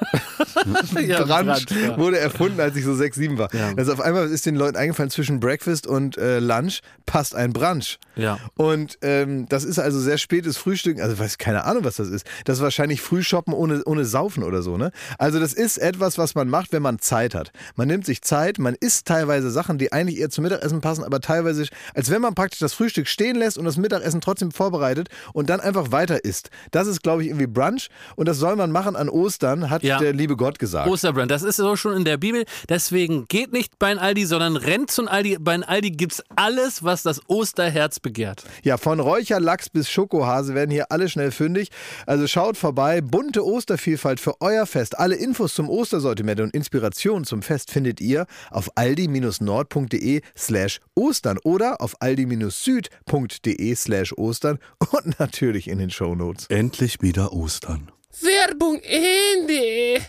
ja, 1.06 1.24
Brunch 1.24 1.50
Brunch, 1.66 1.82
ja. 1.82 1.98
wurde 1.98 2.18
erfunden, 2.18 2.60
als 2.60 2.76
ich 2.76 2.84
so 2.84 2.94
sechs, 2.94 3.16
sieben 3.16 3.38
war. 3.38 3.52
Ja. 3.54 3.72
Also 3.76 3.92
auf 3.92 4.00
einmal 4.00 4.28
ist 4.28 4.46
den 4.46 4.56
Leuten 4.56 4.76
eingefallen, 4.76 5.10
zwischen 5.10 5.40
Breakfast 5.40 5.86
und 5.86 6.16
äh, 6.18 6.38
Lunch 6.38 6.80
passt 7.06 7.34
ein 7.34 7.52
Brunch. 7.52 7.98
Ja. 8.16 8.38
Und 8.56 8.98
ähm, 9.02 9.46
das 9.48 9.64
ist 9.64 9.78
also 9.78 9.98
sehr 9.98 10.18
spätes 10.18 10.56
Frühstück, 10.56 11.00
also 11.00 11.18
weiß 11.18 11.38
keine 11.38 11.64
Ahnung, 11.64 11.84
was 11.84 11.96
das 11.96 12.08
ist. 12.08 12.26
Das 12.44 12.58
ist 12.58 12.62
wahrscheinlich 12.62 13.00
Frühshoppen 13.00 13.54
ohne, 13.54 13.82
ohne 13.84 14.04
Saufen 14.04 14.42
oder 14.42 14.62
so, 14.62 14.76
ne? 14.76 14.90
Also 15.18 15.40
das 15.40 15.52
ist 15.52 15.78
etwas, 15.78 16.18
was 16.18 16.34
man 16.34 16.48
macht, 16.48 16.72
wenn 16.72 16.82
man 16.82 16.98
Zeit 16.98 17.34
hat. 17.34 17.52
Man 17.76 17.88
nimmt 17.88 18.06
sich 18.06 18.22
Zeit, 18.22 18.58
man 18.58 18.74
isst 18.74 19.06
teilweise 19.06 19.50
Sachen, 19.50 19.78
die 19.78 19.92
eigentlich 19.92 20.18
eher 20.18 20.30
zum 20.30 20.44
Mittagessen 20.44 20.80
passen, 20.80 21.04
aber 21.04 21.20
teilweise, 21.20 21.66
als 21.94 22.10
wenn 22.10 22.22
man 22.22 22.34
praktisch 22.34 22.60
das 22.60 22.74
Frühstück 22.74 23.08
stehen 23.08 23.36
lässt 23.36 23.58
und 23.58 23.64
das 23.64 23.76
Mittagessen 23.76 24.20
trotzdem 24.20 24.52
vorbereitet 24.52 25.08
und 25.32 25.50
dann 25.50 25.60
einfach 25.60 25.92
weiter 25.92 26.24
isst. 26.24 26.50
Das 26.70 26.86
ist, 26.86 27.02
glaube 27.02 27.22
ich, 27.22 27.28
irgendwie 27.28 27.46
Brunch 27.46 27.88
und 28.16 28.26
das 28.26 28.38
soll 28.38 28.56
man 28.56 28.70
machen 28.70 28.96
an 28.96 29.08
Ostern, 29.08 29.69
hat 29.70 29.82
Ja. 29.82 29.98
der 29.98 30.12
liebe 30.12 30.36
Gott 30.36 30.58
gesagt. 30.58 30.88
Osterbrand, 30.88 31.30
das 31.30 31.42
ist 31.42 31.56
so 31.56 31.76
schon 31.76 31.96
in 31.96 32.04
der 32.04 32.16
Bibel. 32.16 32.44
Deswegen 32.68 33.26
geht 33.28 33.52
nicht 33.52 33.78
bei 33.78 33.86
ein 33.88 33.98
Aldi, 33.98 34.26
sondern 34.26 34.56
rennt 34.56 34.90
zum 34.90 35.08
Aldi. 35.08 35.38
Bei 35.40 35.52
ein 35.52 35.62
Aldi 35.64 35.92
gibt's 35.92 36.22
alles, 36.36 36.82
was 36.84 37.02
das 37.02 37.20
Osterherz 37.28 38.00
begehrt. 38.00 38.44
Ja, 38.62 38.76
von 38.76 39.00
Räucherlachs 39.00 39.70
bis 39.70 39.90
Schokohase 39.90 40.54
werden 40.54 40.70
hier 40.70 40.90
alle 40.90 41.08
schnell 41.08 41.30
fündig. 41.30 41.70
Also 42.06 42.26
schaut 42.26 42.56
vorbei. 42.56 43.00
Bunte 43.00 43.44
Ostervielfalt 43.44 44.20
für 44.20 44.40
euer 44.40 44.66
Fest. 44.66 44.98
Alle 44.98 45.14
Infos 45.16 45.54
zum 45.54 45.68
Ostersortiment 45.68 46.40
und 46.40 46.54
Inspiration 46.54 47.24
zum 47.24 47.42
Fest 47.42 47.70
findet 47.70 48.00
ihr 48.00 48.26
auf 48.50 48.68
aldi-nord.de 48.76 50.20
slash 50.36 50.80
Ostern 50.94 51.38
oder 51.44 51.80
auf 51.80 51.94
aldi-süd.de 52.00 53.74
slash 53.74 54.12
Ostern 54.16 54.58
und 54.92 55.18
natürlich 55.20 55.68
in 55.68 55.78
den 55.78 55.90
Shownotes. 55.90 56.46
Endlich 56.48 57.00
wieder 57.02 57.32
Ostern. 57.32 57.90
Werbung 58.20 58.80
Ende. 58.82 60.04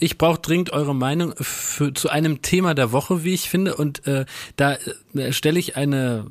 Ich 0.00 0.16
brauche 0.16 0.40
dringend 0.40 0.70
eure 0.70 0.94
Meinung 0.94 1.34
für, 1.36 1.92
zu 1.92 2.08
einem 2.08 2.40
Thema 2.42 2.74
der 2.74 2.92
Woche, 2.92 3.24
wie 3.24 3.34
ich 3.34 3.50
finde. 3.50 3.76
Und 3.76 4.06
äh, 4.06 4.26
da 4.56 4.78
äh, 5.14 5.32
stelle 5.32 5.58
ich 5.58 5.76
eine, 5.76 6.30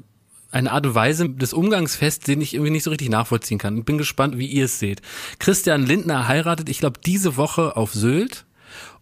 eine 0.51 0.71
Art 0.71 0.85
und 0.85 0.95
Weise 0.95 1.29
des 1.29 1.53
Umgangs 1.53 1.95
fest, 1.95 2.27
den 2.27 2.41
ich 2.41 2.53
irgendwie 2.53 2.71
nicht 2.71 2.83
so 2.83 2.89
richtig 2.89 3.09
nachvollziehen 3.09 3.57
kann. 3.57 3.77
Ich 3.77 3.85
bin 3.85 3.97
gespannt, 3.97 4.37
wie 4.37 4.47
ihr 4.47 4.65
es 4.65 4.79
seht. 4.79 5.01
Christian 5.39 5.85
Lindner 5.85 6.27
heiratet, 6.27 6.69
ich 6.69 6.79
glaube, 6.79 6.99
diese 7.05 7.35
Woche 7.37 7.75
auf 7.75 7.93
Sylt. 7.93 8.46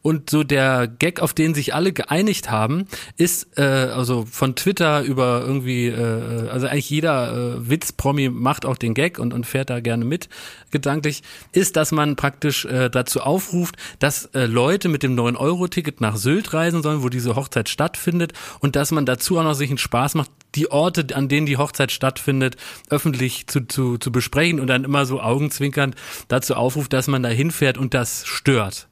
Und 0.05 0.29
so 0.29 0.43
der 0.43 0.87
Gag, 0.87 1.19
auf 1.19 1.33
den 1.33 1.55
sich 1.55 1.73
alle 1.73 1.91
geeinigt 1.91 2.51
haben, 2.51 2.85
ist 3.17 3.57
äh, 3.57 3.63
also 3.63 4.23
von 4.29 4.55
Twitter 4.55 5.01
über 5.01 5.41
irgendwie, 5.43 5.87
äh, 5.87 6.47
also 6.47 6.67
eigentlich 6.67 6.91
jeder 6.91 7.55
äh, 7.55 7.69
Witz-Promi 7.69 8.29
macht 8.29 8.67
auch 8.67 8.77
den 8.77 8.93
Gag 8.93 9.17
und, 9.17 9.33
und 9.33 9.47
fährt 9.47 9.71
da 9.71 9.79
gerne 9.79 10.05
mit, 10.05 10.29
gedanklich, 10.69 11.23
ist, 11.53 11.75
dass 11.75 11.91
man 11.91 12.15
praktisch 12.15 12.65
äh, 12.65 12.91
dazu 12.91 13.21
aufruft, 13.21 13.77
dass 13.97 14.25
äh, 14.35 14.45
Leute 14.45 14.89
mit 14.89 15.01
dem 15.01 15.15
9-Euro-Ticket 15.15 16.01
nach 16.01 16.17
Sylt 16.17 16.53
reisen 16.53 16.83
sollen, 16.83 17.01
wo 17.01 17.09
diese 17.09 17.35
Hochzeit 17.35 17.67
stattfindet 17.67 18.33
und 18.59 18.75
dass 18.75 18.91
man 18.91 19.07
dazu 19.07 19.39
auch 19.39 19.43
noch 19.43 19.55
sich 19.55 19.69
einen 19.69 19.79
Spaß 19.79 20.13
macht, 20.13 20.29
die 20.53 20.69
Orte, 20.69 21.15
an 21.15 21.29
denen 21.29 21.47
die 21.47 21.57
Hochzeit 21.57 21.91
stattfindet, 21.91 22.57
öffentlich 22.91 23.47
zu, 23.47 23.67
zu, 23.67 23.97
zu 23.97 24.11
besprechen 24.11 24.59
und 24.59 24.67
dann 24.67 24.83
immer 24.83 25.07
so 25.07 25.19
augenzwinkernd 25.19 25.95
dazu 26.27 26.53
aufruft, 26.53 26.93
dass 26.93 27.07
man 27.07 27.23
da 27.23 27.29
hinfährt 27.29 27.79
und 27.79 27.95
das 27.95 28.23
stört. 28.27 28.87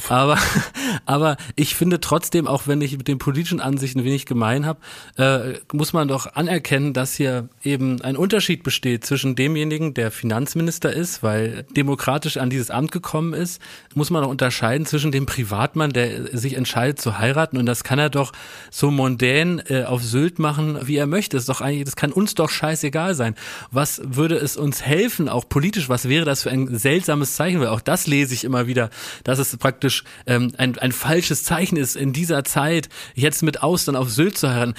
aber, 0.10 0.38
aber 1.06 1.38
ich 1.56 1.76
finde 1.76 1.99
trotzdem, 1.99 2.47
auch 2.47 2.67
wenn 2.67 2.82
ich 2.82 2.97
mit 2.97 3.08
den 3.08 3.17
politischen 3.17 3.62
Ansichten 3.62 4.04
wenig 4.04 4.26
gemein 4.26 4.65
habe, 4.65 4.80
äh, 5.17 5.54
muss 5.71 5.93
man 5.93 6.08
doch 6.08 6.36
anerkennen, 6.36 6.93
dass 6.93 7.13
hier 7.13 7.47
eben 7.63 8.02
ein 8.02 8.17
Unterschied 8.17 8.63
besteht 8.63 9.06
zwischen 9.06 9.36
demjenigen, 9.36 9.93
der 9.93 10.12
Finanzminister 10.12 10.91
ist, 10.91 11.23
weil 11.23 11.65
demokratisch 11.76 12.38
an 12.38 12.49
dieses 12.49 12.69
Amt 12.69 12.91
gekommen 12.91 13.34
ist, 13.34 13.62
muss 13.95 14.10
man 14.10 14.23
auch 14.23 14.30
unterscheiden 14.30 14.86
zwischen 14.86 15.12
dem 15.12 15.26
Privatmann, 15.26 15.91
der 15.91 16.38
sich 16.38 16.56
entscheidet 16.56 16.99
zu 16.99 17.17
heiraten. 17.19 17.58
Und 17.58 17.65
das 17.65 17.84
kann 17.84 17.99
er 17.99 18.10
doch 18.10 18.34
so 18.69 18.91
mondän 18.91 19.62
äh, 19.69 19.84
auf 19.84 20.04
Sylt 20.04 20.39
machen, 20.39 20.53
wie 20.58 20.98
er 20.98 21.08
möchte. 21.08 21.38
Ist 21.38 21.50
doch 21.50 21.62
eigentlich, 21.62 21.86
das 21.86 21.96
kann 21.96 22.12
uns 22.12 22.36
doch 22.36 22.50
scheißegal 22.50 23.16
sein. 23.16 23.36
Was 23.72 24.02
würde 24.04 24.36
es 24.36 24.58
uns 24.58 24.82
helfen, 24.82 25.30
auch 25.30 25.48
politisch? 25.48 25.89
Was 25.89 26.08
wäre 26.10 26.26
das 26.26 26.44
für 26.44 26.52
ein 26.52 26.78
seltsames 26.78 27.36
Zeichen? 27.36 27.60
Weil 27.60 27.68
auch 27.68 27.82
das 27.82 28.08
lese 28.08 28.34
ich 28.34 28.44
immer 28.44 28.68
wieder, 28.68 28.89
dass 29.24 29.39
es 29.39 29.56
praktisch 29.58 30.04
ähm, 30.26 30.52
ein, 30.58 30.78
ein 30.78 30.92
falsches 30.92 31.44
Zeichen 31.44 31.78
ist 31.78 31.96
in 31.96 32.13
dieser 32.13 32.44
Zeit, 32.44 32.89
jetzt 33.16 33.44
mit 33.44 33.63
Austern 33.63 33.96
auf 33.96 34.10
Sylt 34.10 34.38
zu 34.38 34.50
heiraten. 34.50 34.74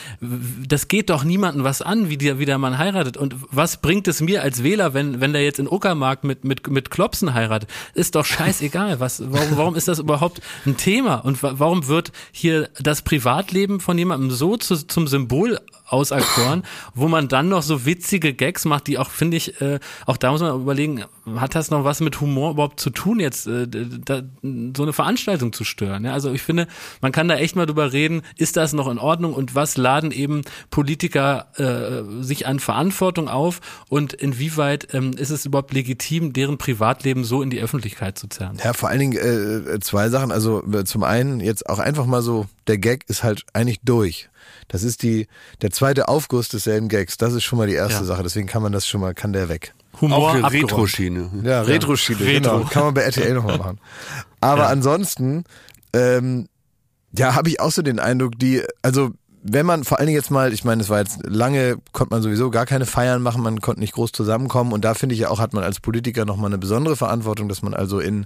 Das 0.66 0.88
geht 0.88 1.10
doch 1.10 1.24
niemandem 1.24 1.64
was 1.64 1.82
an, 1.82 2.08
wie 2.10 2.16
der, 2.16 2.38
wie 2.38 2.44
der 2.46 2.58
Mann 2.58 2.78
heiratet. 2.78 3.16
Und 3.16 3.36
was 3.50 3.78
bringt 3.80 4.08
es 4.08 4.20
mir 4.20 4.42
als 4.42 4.62
Wähler, 4.62 4.94
wenn, 4.94 5.20
wenn 5.20 5.32
der 5.32 5.42
jetzt 5.42 5.58
in 5.58 5.68
Uckermark 5.68 6.24
mit, 6.24 6.44
mit, 6.44 6.68
mit 6.68 6.90
Klopsen 6.90 7.34
heiratet? 7.34 7.70
Ist 7.94 8.14
doch 8.14 8.24
scheißegal. 8.24 9.00
Was, 9.00 9.22
warum, 9.26 9.56
warum 9.56 9.76
ist 9.76 9.88
das 9.88 9.98
überhaupt 9.98 10.40
ein 10.66 10.76
Thema? 10.76 11.16
Und 11.16 11.42
wa- 11.42 11.54
warum 11.56 11.86
wird 11.88 12.12
hier 12.32 12.68
das 12.80 13.02
Privatleben 13.02 13.80
von 13.80 13.98
jemandem 13.98 14.30
so 14.30 14.56
zu, 14.56 14.76
zum 14.86 15.06
Symbol 15.08 15.58
auserkoren, 15.86 16.62
wo 16.94 17.08
man 17.08 17.28
dann 17.28 17.48
noch 17.48 17.62
so 17.62 17.84
witzige 17.84 18.34
Gags 18.34 18.64
macht, 18.64 18.86
die 18.86 18.98
auch, 18.98 19.10
finde 19.10 19.36
ich, 19.36 19.60
äh, 19.60 19.78
auch 20.06 20.16
da 20.16 20.30
muss 20.30 20.40
man 20.40 20.60
überlegen, 20.60 21.04
hat 21.36 21.54
das 21.54 21.70
noch 21.70 21.84
was 21.84 22.00
mit 22.00 22.20
Humor 22.20 22.52
überhaupt 22.52 22.80
zu 22.80 22.90
tun, 22.90 23.20
jetzt 23.20 23.46
äh, 23.46 23.66
da, 23.68 24.22
so 24.42 24.82
eine 24.82 24.92
Veranstaltung 24.92 25.52
zu 25.52 25.64
stören? 25.64 26.04
Ja? 26.04 26.12
Also 26.12 26.32
ich 26.32 26.42
finde, 26.42 26.68
man 27.00 27.12
kann 27.12 27.28
da 27.28 27.36
echt 27.36 27.54
mal 27.54 27.66
drüber 27.66 27.92
reden, 27.92 28.22
ist 28.36 28.56
das 28.56 28.72
noch 28.72 28.88
in 28.88 28.98
Ordnung 28.98 29.34
und 29.34 29.54
was 29.54 29.76
laden 29.76 30.10
eben 30.10 30.42
Politiker 30.70 31.48
äh, 31.56 32.22
sich 32.22 32.46
an 32.46 32.60
Verantwortung 32.60 33.28
auf 33.28 33.60
und 33.88 34.14
inwieweit 34.14 34.94
ähm, 34.94 35.12
ist 35.12 35.30
es 35.30 35.46
überhaupt 35.46 35.72
legitim, 35.72 36.32
deren 36.32 36.58
Privatleben 36.58 37.24
so 37.24 37.42
in 37.42 37.50
die 37.50 37.60
Öffentlichkeit 37.60 38.18
zu 38.18 38.28
zerren? 38.28 38.58
Ja, 38.62 38.72
vor 38.72 38.88
allen 38.88 39.00
Dingen 39.00 39.16
äh, 39.76 39.80
zwei 39.80 40.08
Sachen. 40.08 40.32
Also 40.32 40.64
äh, 40.72 40.84
zum 40.84 41.04
einen 41.04 41.40
jetzt 41.40 41.68
auch 41.68 41.78
einfach 41.78 42.06
mal 42.06 42.22
so, 42.22 42.46
der 42.66 42.78
Gag 42.78 43.04
ist 43.08 43.22
halt 43.22 43.44
eigentlich 43.52 43.80
durch. 43.82 44.28
Das 44.68 44.82
ist 44.82 45.02
die 45.02 45.26
der 45.62 45.70
zweite 45.70 46.08
Aufguss 46.08 46.48
desselben 46.48 46.88
Gags. 46.88 47.16
Das 47.16 47.32
ist 47.34 47.44
schon 47.44 47.58
mal 47.58 47.66
die 47.66 47.74
erste 47.74 48.00
Ja. 48.00 48.04
Sache. 48.04 48.22
Deswegen 48.22 48.46
kann 48.46 48.62
man 48.62 48.72
das 48.72 48.86
schon 48.86 49.00
mal, 49.00 49.14
kann 49.14 49.32
der 49.32 49.48
weg. 49.48 49.74
Humor 50.00 50.18
Auch 50.18 50.34
eine 50.34 50.44
abgeräumt. 50.44 50.70
Retro-Schiene. 50.72 51.30
Ja, 51.44 51.62
Retro-Schiene, 51.62 52.20
Retro. 52.20 52.58
genau. 52.58 52.68
Kann 52.70 52.82
man 52.84 52.94
bei 52.94 53.02
RTL 53.02 53.34
nochmal 53.34 53.58
machen. 53.58 53.80
Aber 54.40 54.68
ansonsten, 54.68 55.44
ähm, 55.92 56.48
ja, 57.16 57.34
habe 57.34 57.48
ich 57.48 57.60
auch 57.60 57.70
so 57.70 57.82
den 57.82 58.00
Eindruck, 58.00 58.38
die, 58.38 58.62
also 58.82 59.10
wenn 59.46 59.66
man 59.66 59.84
vor 59.84 59.98
allen 59.98 60.06
Dingen 60.06 60.16
jetzt 60.18 60.30
mal, 60.30 60.52
ich 60.54 60.64
meine, 60.64 60.80
es 60.82 60.88
war 60.88 60.98
jetzt 61.00 61.18
lange, 61.24 61.76
konnte 61.92 62.14
man 62.14 62.22
sowieso 62.22 62.50
gar 62.50 62.64
keine 62.64 62.86
Feiern 62.86 63.20
machen, 63.22 63.42
man 63.42 63.60
konnte 63.60 63.80
nicht 63.80 63.92
groß 63.92 64.10
zusammenkommen 64.10 64.72
und 64.72 64.84
da 64.86 64.94
finde 64.94 65.14
ich 65.14 65.20
ja 65.20 65.28
auch, 65.28 65.38
hat 65.38 65.52
man 65.52 65.62
als 65.62 65.80
Politiker 65.80 66.24
nochmal 66.24 66.46
eine 66.48 66.56
besondere 66.58 66.96
Verantwortung, 66.96 67.48
dass 67.48 67.60
man 67.62 67.74
also 67.74 68.00
in 68.00 68.24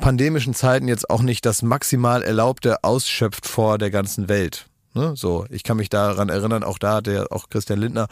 pandemischen 0.00 0.52
Zeiten 0.54 0.86
jetzt 0.86 1.08
auch 1.08 1.22
nicht 1.22 1.46
das 1.46 1.62
maximal 1.62 2.22
Erlaubte 2.22 2.84
ausschöpft 2.84 3.46
vor 3.48 3.78
der 3.78 3.90
ganzen 3.90 4.28
Welt. 4.28 4.66
Ne, 4.96 5.14
so, 5.16 5.44
ich 5.50 5.64
kann 5.64 5.76
mich 5.76 5.88
daran 5.88 6.28
erinnern, 6.28 6.62
auch 6.62 6.78
da 6.78 6.94
hat 6.94 7.06
der 7.08 7.32
auch 7.32 7.48
Christian 7.48 7.80
Lindner. 7.80 8.06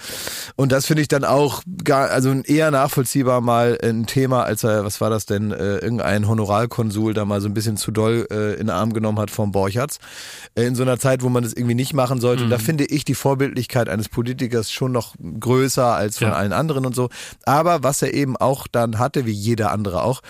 Und 0.57 0.73
das 0.73 0.87
finde 0.87 1.03
ich 1.03 1.07
dann 1.07 1.25
auch 1.25 1.63
gar, 1.85 2.11
also 2.11 2.33
eher 2.33 2.73
nachvollziehbar 2.73 3.41
mal 3.41 3.79
ein 3.81 4.07
Thema, 4.07 4.43
als 4.43 4.65
er, 4.65 4.85
was 4.85 5.01
war 5.01 5.09
das 5.09 5.25
denn, 5.25 5.53
äh, 5.53 5.77
irgendein 5.77 6.27
Honorarkonsul 6.27 7.15
da 7.15 7.25
mal 7.25 7.41
so 7.41 7.49
ein 7.49 7.55
bisschen 7.55 7.77
zu 7.77 7.93
doll 7.93 8.27
äh, 8.33 8.55
in 8.55 8.67
den 8.67 8.71
Arm 8.71 8.93
genommen 8.95 9.21
hat 9.21 9.31
vom 9.31 9.53
Borchards. 9.53 9.99
Äh, 10.57 10.65
in 10.65 10.75
so 10.75 10.83
einer 10.83 10.99
Zeit, 10.99 11.23
wo 11.23 11.29
man 11.29 11.45
das 11.45 11.53
irgendwie 11.53 11.77
nicht 11.77 11.95
machen 11.95 12.21
sollte. 12.21 12.43
Und 12.43 12.51
da 12.51 12.59
finde 12.59 12.85
ich 12.85 13.05
die 13.05 13.15
Vorbildlichkeit 13.15 13.89
eines 13.89 14.09
Politikers 14.09 14.73
schon 14.73 14.91
noch 14.91 15.15
größer 15.39 15.87
als 15.87 16.19
von 16.19 16.29
Ja. 16.29 16.35
allen 16.35 16.53
anderen 16.53 16.85
und 16.85 16.97
so. 16.97 17.11
Aber 17.45 17.85
was 17.85 18.03
er 18.03 18.13
eben 18.13 18.37
auch 18.37 18.67
dann 18.67 18.99
hatte, 18.99 19.25
wie 19.25 19.31
jeder 19.31 19.71
andere 19.71 20.03
auch, 20.03 20.21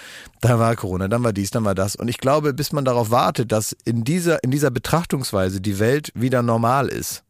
da 0.43 0.59
war 0.59 0.75
Corona, 0.77 1.09
dann 1.09 1.23
war 1.25 1.33
dies, 1.33 1.51
dann 1.51 1.65
war 1.65 1.75
das. 1.75 1.97
Und 1.97 2.09
ich 2.09 2.19
glaube, 2.19 2.53
bis 2.53 2.73
man 2.73 2.85
darauf 2.85 3.11
wartet, 3.11 3.53
dass 3.53 3.75
in 3.85 4.05
dieser, 4.05 4.43
in 4.45 4.51
dieser 4.51 4.71
Betrachtungsweise 4.71 5.61
die 5.61 5.79
Welt 5.79 6.11
wieder 6.15 6.42
normal 6.43 6.89
ist. 6.89 7.25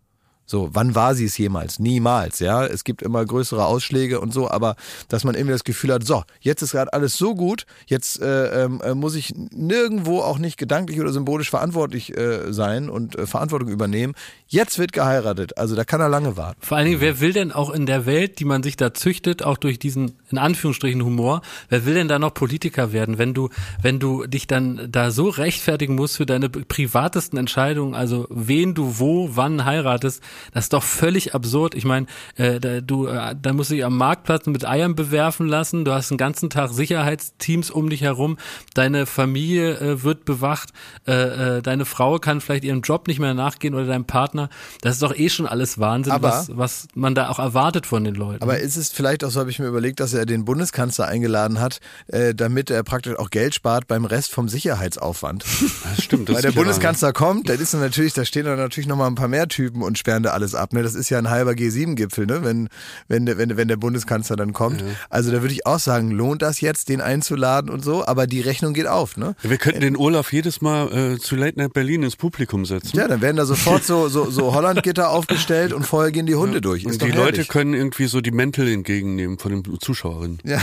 So, 0.52 0.68
wann 0.74 0.94
war 0.94 1.14
sie 1.14 1.24
es 1.24 1.38
jemals? 1.38 1.78
Niemals, 1.78 2.38
ja. 2.38 2.66
Es 2.66 2.84
gibt 2.84 3.00
immer 3.00 3.24
größere 3.24 3.64
Ausschläge 3.64 4.20
und 4.20 4.34
so, 4.34 4.50
aber 4.50 4.76
dass 5.08 5.24
man 5.24 5.34
irgendwie 5.34 5.54
das 5.54 5.64
Gefühl 5.64 5.94
hat, 5.94 6.04
so, 6.04 6.24
jetzt 6.40 6.60
ist 6.60 6.72
gerade 6.72 6.92
alles 6.92 7.16
so 7.16 7.34
gut, 7.34 7.64
jetzt 7.86 8.20
äh, 8.20 8.64
ähm, 8.64 8.82
äh, 8.84 8.94
muss 8.94 9.14
ich 9.14 9.32
nirgendwo 9.34 10.20
auch 10.20 10.36
nicht 10.36 10.58
gedanklich 10.58 11.00
oder 11.00 11.10
symbolisch 11.10 11.48
verantwortlich 11.48 12.14
äh, 12.18 12.52
sein 12.52 12.90
und 12.90 13.16
äh, 13.16 13.24
Verantwortung 13.24 13.70
übernehmen. 13.70 14.12
Jetzt 14.46 14.78
wird 14.78 14.92
geheiratet, 14.92 15.56
also 15.56 15.74
da 15.74 15.84
kann 15.84 16.02
er 16.02 16.10
lange 16.10 16.36
warten. 16.36 16.60
Vor 16.60 16.76
allen 16.76 16.86
Dingen, 16.86 17.00
wer 17.00 17.20
will 17.20 17.32
denn 17.32 17.50
auch 17.50 17.70
in 17.70 17.86
der 17.86 18.04
Welt, 18.04 18.38
die 18.38 18.44
man 18.44 18.62
sich 18.62 18.76
da 18.76 18.92
züchtet, 18.92 19.42
auch 19.42 19.56
durch 19.56 19.78
diesen, 19.78 20.18
in 20.30 20.36
Anführungsstrichen, 20.36 21.02
Humor, 21.02 21.40
wer 21.70 21.86
will 21.86 21.94
denn 21.94 22.08
da 22.08 22.18
noch 22.18 22.34
Politiker 22.34 22.92
werden, 22.92 23.16
wenn 23.16 23.32
du, 23.32 23.48
wenn 23.80 23.98
du 23.98 24.26
dich 24.26 24.48
dann 24.48 24.88
da 24.92 25.12
so 25.12 25.30
rechtfertigen 25.30 25.94
musst 25.94 26.18
für 26.18 26.26
deine 26.26 26.50
privatesten 26.50 27.38
Entscheidungen, 27.38 27.94
also 27.94 28.26
wen 28.28 28.74
du 28.74 28.98
wo, 28.98 29.30
wann 29.32 29.64
heiratest, 29.64 30.22
das 30.52 30.64
ist 30.64 30.72
doch 30.72 30.82
völlig 30.82 31.34
absurd. 31.34 31.74
Ich 31.74 31.84
meine, 31.84 32.06
äh, 32.36 32.60
da, 32.60 32.80
du, 32.80 33.06
äh, 33.06 33.34
da 33.40 33.52
musst 33.52 33.70
du 33.70 33.74
dich 33.74 33.84
am 33.84 33.96
Marktplatz 33.96 34.46
mit 34.46 34.66
Eiern 34.66 34.94
bewerfen 34.94 35.46
lassen, 35.48 35.84
du 35.84 35.92
hast 35.92 36.10
den 36.10 36.18
ganzen 36.18 36.50
Tag 36.50 36.70
Sicherheitsteams 36.72 37.70
um 37.70 37.88
dich 37.90 38.02
herum, 38.02 38.38
deine 38.74 39.06
Familie 39.06 39.78
äh, 39.78 40.02
wird 40.02 40.24
bewacht, 40.24 40.70
äh, 41.06 41.58
äh, 41.58 41.62
deine 41.62 41.84
Frau 41.84 42.18
kann 42.18 42.40
vielleicht 42.40 42.64
ihrem 42.64 42.80
Job 42.82 43.06
nicht 43.08 43.18
mehr 43.20 43.34
nachgehen 43.34 43.74
oder 43.74 43.86
dein 43.86 44.04
Partner. 44.06 44.48
Das 44.80 44.94
ist 44.94 45.02
doch 45.02 45.14
eh 45.16 45.28
schon 45.28 45.46
alles 45.46 45.78
Wahnsinn, 45.78 46.12
Aber- 46.12 46.28
was, 46.28 46.50
was 46.54 46.88
man 46.94 47.14
da 47.14 47.28
auch 47.28 47.38
erwartet 47.38 47.86
von 47.86 48.04
den 48.04 48.14
Leuten. 48.14 48.42
Aber 48.42 48.58
ist 48.58 48.76
es 48.76 48.90
vielleicht 48.90 49.24
auch 49.24 49.30
so, 49.30 49.40
habe 49.40 49.50
ich 49.50 49.58
mir 49.58 49.66
überlegt, 49.66 50.00
dass 50.00 50.12
er 50.14 50.26
den 50.26 50.44
Bundeskanzler 50.44 51.06
eingeladen 51.08 51.60
hat, 51.60 51.80
äh, 52.08 52.34
damit 52.34 52.70
er 52.70 52.82
praktisch 52.82 53.18
auch 53.18 53.30
Geld 53.30 53.54
spart 53.54 53.86
beim 53.86 54.04
Rest 54.04 54.32
vom 54.32 54.48
Sicherheitsaufwand. 54.48 55.44
Das 55.82 56.04
stimmt. 56.04 56.28
Das 56.28 56.36
Weil 56.36 56.42
der 56.42 56.52
Bundeskanzler 56.52 57.12
kommt, 57.12 57.48
dann 57.48 57.58
ist 57.58 57.72
natürlich, 57.74 58.12
da 58.14 58.24
stehen 58.24 58.44
dann 58.44 58.56
natürlich 58.56 58.86
noch 58.86 58.96
mal 58.96 59.06
ein 59.06 59.14
paar 59.14 59.28
mehr 59.28 59.48
Typen 59.48 59.82
und 59.82 59.98
sperren 59.98 60.21
da 60.22 60.30
alles 60.30 60.54
ab. 60.54 60.72
Ne? 60.72 60.82
Das 60.82 60.94
ist 60.94 61.08
ja 61.10 61.18
ein 61.18 61.30
halber 61.30 61.52
G7-Gipfel, 61.52 62.26
ne? 62.26 62.44
wenn, 62.44 62.68
wenn, 63.08 63.26
der- 63.26 63.38
wenn, 63.38 63.56
wenn 63.56 63.68
der 63.68 63.76
Bundeskanzler 63.76 64.36
dann 64.36 64.52
kommt. 64.52 64.84
Also 65.10 65.30
da 65.32 65.42
würde 65.42 65.54
ich 65.54 65.66
auch 65.66 65.78
sagen, 65.78 66.10
lohnt 66.10 66.42
das 66.42 66.60
jetzt, 66.60 66.88
den 66.88 67.00
einzuladen 67.00 67.70
und 67.70 67.84
so, 67.84 68.06
aber 68.06 68.26
die 68.26 68.40
Rechnung 68.40 68.74
geht 68.74 68.86
auf. 68.86 69.16
Ne? 69.16 69.34
Wir 69.42 69.56
könnten 69.58 69.80
den 69.80 69.96
Olaf 69.96 70.32
jedes 70.32 70.60
Mal 70.60 71.14
äh, 71.14 71.18
zu 71.18 71.36
Late 71.36 71.58
Night 71.58 71.72
Berlin 71.72 72.02
ins 72.02 72.16
Publikum 72.16 72.64
setzen. 72.64 72.96
Ja, 72.96 73.08
dann 73.08 73.20
werden 73.20 73.36
da 73.36 73.44
sofort 73.46 73.84
so, 73.84 74.08
so, 74.08 74.30
so 74.30 74.54
Hollandgitter 74.54 75.10
aufgestellt 75.10 75.72
und 75.72 75.84
vorher 75.86 76.12
gehen 76.12 76.26
die 76.26 76.34
Hunde 76.34 76.60
durch. 76.60 76.84
Ist 76.84 77.02
Und 77.02 77.02
die. 77.02 77.16
Leute 77.16 77.44
können 77.44 77.74
irgendwie 77.74 78.06
so 78.06 78.20
die 78.20 78.30
Mäntel 78.30 78.68
entgegennehmen 78.68 79.38
von 79.38 79.50
den 79.62 79.78
Zuschauerinnen. 79.80 80.38
Ja, 80.44 80.60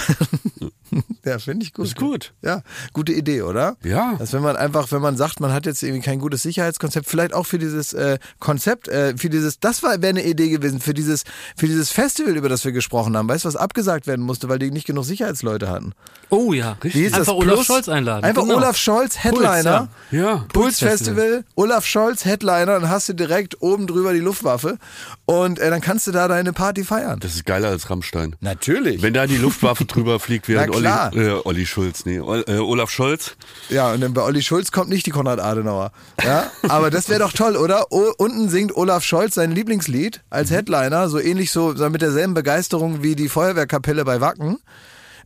ja 0.59 0.67
finde 1.39 1.65
ich 1.65 1.73
gut. 1.73 1.85
Ist 1.85 1.95
gut. 1.95 2.33
Ja, 2.41 2.61
gute 2.93 3.13
Idee, 3.13 3.41
oder? 3.43 3.77
Ja. 3.83 4.15
Dass 4.17 4.33
wenn 4.33 4.41
man 4.41 4.55
einfach, 4.55 4.91
wenn 4.91 5.01
man 5.01 5.17
sagt, 5.17 5.39
man 5.39 5.53
hat 5.53 5.65
jetzt 5.65 5.83
irgendwie 5.83 6.01
kein 6.01 6.19
gutes 6.19 6.41
Sicherheitskonzept, 6.43 7.07
vielleicht 7.07 7.33
auch 7.33 7.45
für 7.45 7.59
dieses 7.59 7.93
äh, 7.93 8.17
Konzept, 8.39 8.87
äh, 8.87 9.15
für 9.17 9.29
dieses, 9.29 9.59
das 9.59 9.83
wäre 9.83 9.93
eine 9.93 10.23
Idee 10.23 10.49
gewesen, 10.49 10.79
für 10.79 10.93
dieses, 10.93 11.23
für 11.55 11.67
dieses 11.67 11.91
Festival, 11.91 12.35
über 12.35 12.49
das 12.49 12.65
wir 12.65 12.71
gesprochen 12.71 13.15
haben. 13.17 13.27
Weißt 13.29 13.45
du, 13.45 13.47
was 13.47 13.55
abgesagt 13.55 14.07
werden 14.07 14.25
musste, 14.25 14.49
weil 14.49 14.59
die 14.59 14.71
nicht 14.71 14.87
genug 14.87 15.05
Sicherheitsleute 15.05 15.69
hatten? 15.69 15.93
oh 16.31 16.53
ja, 16.53 16.77
Wie 16.81 16.89
hieß 16.89 17.13
einfach 17.13 17.19
das? 17.19 17.35
Olaf 17.35 17.53
Plus- 17.55 17.65
Scholz 17.65 17.89
einladen. 17.89 18.23
Einfach 18.23 18.43
Genau. 18.43 18.57
Olaf 18.57 18.77
Scholz, 18.77 19.17
Headliner. 19.23 19.89
Puls, 20.09 20.11
Ja. 20.11 20.45
Puls 20.53 20.79
Festival. 20.79 21.15
Festival, 21.15 21.43
Olaf 21.55 21.85
Scholz, 21.85 22.25
Headliner, 22.25 22.79
dann 22.79 22.89
hast 22.89 23.09
du 23.09 23.13
direkt 23.13 23.61
oben 23.61 23.87
drüber 23.87 24.13
die 24.13 24.19
Luftwaffe 24.19 24.77
und 25.25 25.59
äh, 25.59 25.69
dann 25.69 25.81
kannst 25.81 26.05
du 26.07 26.11
da 26.11 26.27
deine 26.27 26.53
Party 26.53 26.83
feiern. 26.83 27.19
Das 27.19 27.33
ist 27.35 27.45
geiler 27.45 27.69
als 27.69 27.89
Rammstein. 27.89 28.35
Natürlich. 28.41 29.01
Wenn 29.01 29.13
da 29.13 29.25
die 29.27 29.37
Luftwaffe 29.37 29.85
drüber 29.85 30.19
fliegt, 30.19 30.47
während 30.47 30.73
Na 30.81 31.07
Olli, 31.07 31.11
klar. 31.11 31.37
äh, 31.37 31.41
Olli 31.45 31.65
Schulz, 31.65 32.05
nee, 32.05 32.19
Ol, 32.19 32.43
äh, 32.47 32.57
Olaf 32.57 32.89
Scholz. 32.89 33.35
Ja, 33.69 33.91
und 33.93 34.01
dann 34.01 34.13
bei 34.13 34.21
Olli 34.21 34.41
Schulz 34.41 34.71
kommt 34.71 34.89
nicht 34.89 35.05
die 35.05 35.11
Konrad 35.11 35.39
Adenauer. 35.39 35.91
Ja, 36.23 36.49
aber 36.67 36.89
das 36.91 37.09
wäre 37.09 37.19
doch 37.19 37.33
toll, 37.33 37.55
oder? 37.55 37.91
O 37.91 38.11
unten 38.17 38.49
singt 38.49 38.75
Olaf 38.75 39.03
Scholz 39.03 39.35
sein 39.35 39.51
Lieblingslied 39.51 40.21
als 40.29 40.51
Headliner, 40.51 41.09
so 41.09 41.19
ähnlich 41.19 41.51
so 41.51 41.75
so 41.75 41.89
mit 41.89 42.01
derselben 42.01 42.33
Begeisterung 42.33 43.03
wie 43.03 43.15
die 43.15 43.29
Feuerwehrkapelle 43.29 44.05
bei 44.05 44.21
Wacken. 44.21 44.59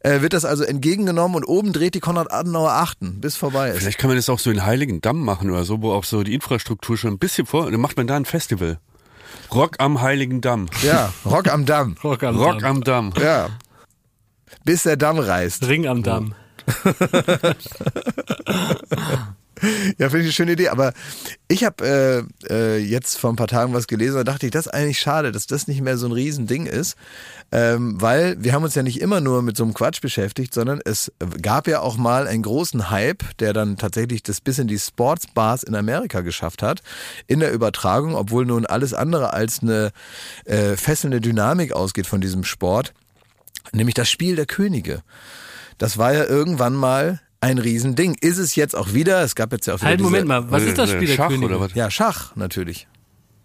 Äh, 0.05 0.19
wird 0.21 0.33
das 0.33 0.43
also 0.43 0.65
entgegengenommen 0.65 1.37
und 1.37 1.45
oben 1.45 1.71
dreht 1.71 1.95
die 1.95 2.01
Konrad 2.01 2.29
Adenauer 2.29 2.71
achten, 2.71 3.21
bis 3.21 3.37
vorbei 3.37 3.69
ist. 3.69 3.79
Vielleicht 3.79 3.97
kann 3.99 4.09
man 4.09 4.17
das 4.17 4.27
auch 4.27 4.37
so 4.39 4.51
in 4.51 4.65
Heiligen 4.65 4.99
Damm 4.99 5.23
machen 5.23 5.49
oder 5.49 5.63
so, 5.63 5.81
wo 5.81 5.93
auch 5.93 6.03
so 6.03 6.23
die 6.23 6.33
Infrastruktur 6.33 6.97
schon 6.97 7.11
ein 7.13 7.19
bisschen 7.19 7.45
vor, 7.45 7.71
dann 7.71 7.79
macht 7.79 7.95
man 7.95 8.05
da 8.07 8.17
ein 8.17 8.25
Festival. 8.25 8.79
Rock 9.53 9.75
am 9.79 10.01
Heiligen 10.01 10.41
Damm. 10.41 10.65
Ja, 10.83 11.13
Rock 11.25 11.47
am 11.47 11.65
Damm. 11.65 11.95
Rock 12.03 12.21
am 12.23 12.35
Rock 12.35 12.59
Damm. 12.59 12.69
am 12.77 12.83
Damm. 12.83 13.13
Ja. 13.21 13.47
Bis 14.63 14.83
der 14.83 14.97
Damm 14.97 15.19
reißt. 15.19 15.67
Ring 15.67 15.87
am 15.87 16.03
Damm. 16.03 16.35
Ja, 19.97 20.09
finde 20.09 20.19
ich 20.19 20.25
eine 20.25 20.31
schöne 20.33 20.51
Idee. 20.53 20.69
Aber 20.69 20.93
ich 21.47 21.63
habe 21.63 22.27
äh, 22.49 22.53
äh, 22.53 22.77
jetzt 22.77 23.17
vor 23.17 23.31
ein 23.31 23.35
paar 23.35 23.47
Tagen 23.47 23.73
was 23.73 23.87
gelesen 23.87 24.19
und 24.19 24.27
dachte 24.27 24.45
ich, 24.45 24.51
das 24.51 24.65
ist 24.65 24.73
eigentlich 24.73 24.99
schade, 24.99 25.31
dass 25.31 25.47
das 25.47 25.67
nicht 25.67 25.81
mehr 25.81 25.97
so 25.97 26.07
ein 26.07 26.11
Riesending 26.11 26.65
ist. 26.65 26.97
Ähm, 27.51 28.01
weil 28.01 28.35
wir 28.39 28.53
haben 28.53 28.63
uns 28.63 28.75
ja 28.75 28.83
nicht 28.83 28.99
immer 28.99 29.21
nur 29.21 29.41
mit 29.41 29.55
so 29.55 29.63
einem 29.63 29.73
Quatsch 29.73 30.01
beschäftigt, 30.01 30.53
sondern 30.53 30.81
es 30.83 31.11
gab 31.41 31.67
ja 31.67 31.81
auch 31.81 31.97
mal 31.97 32.27
einen 32.27 32.43
großen 32.43 32.89
Hype, 32.89 33.37
der 33.37 33.53
dann 33.53 33.77
tatsächlich 33.77 34.23
das 34.23 34.41
bis 34.41 34.59
in 34.59 34.67
die 34.67 34.79
Sportsbars 34.79 35.63
in 35.63 35.75
Amerika 35.75 36.21
geschafft 36.21 36.63
hat, 36.63 36.81
in 37.27 37.39
der 37.39 37.53
Übertragung, 37.53 38.15
obwohl 38.15 38.45
nun 38.45 38.65
alles 38.65 38.93
andere 38.93 39.33
als 39.33 39.61
eine 39.61 39.91
äh, 40.45 40.75
fesselnde 40.75 41.21
Dynamik 41.21 41.73
ausgeht 41.73 42.07
von 42.07 42.21
diesem 42.21 42.43
Sport, 42.43 42.93
nämlich 43.71 43.95
das 43.95 44.09
Spiel 44.09 44.35
der 44.35 44.45
Könige. 44.45 45.03
Das 45.77 45.97
war 45.97 46.13
ja 46.13 46.25
irgendwann 46.25 46.75
mal 46.75 47.21
ein 47.41 47.57
Riesending. 47.57 48.15
Ist 48.21 48.37
es 48.37 48.55
jetzt 48.55 48.75
auch 48.75 48.93
wieder? 48.93 49.21
Es 49.21 49.35
gab 49.35 49.51
jetzt 49.51 49.67
ja 49.67 49.73
auch 49.75 49.79
wieder 49.79 49.87
Halt, 49.89 49.99
diese, 49.99 50.09
Moment 50.09 50.27
mal, 50.27 50.51
was 50.51 50.63
ist 50.63 50.77
das 50.77 50.91
Spiel 50.91 51.07
der 51.07 51.15
Schach 51.15 51.27
Könige? 51.29 51.45
oder 51.45 51.59
was? 51.59 51.73
Ja, 51.73 51.89
Schach 51.91 52.35
natürlich. 52.35 52.87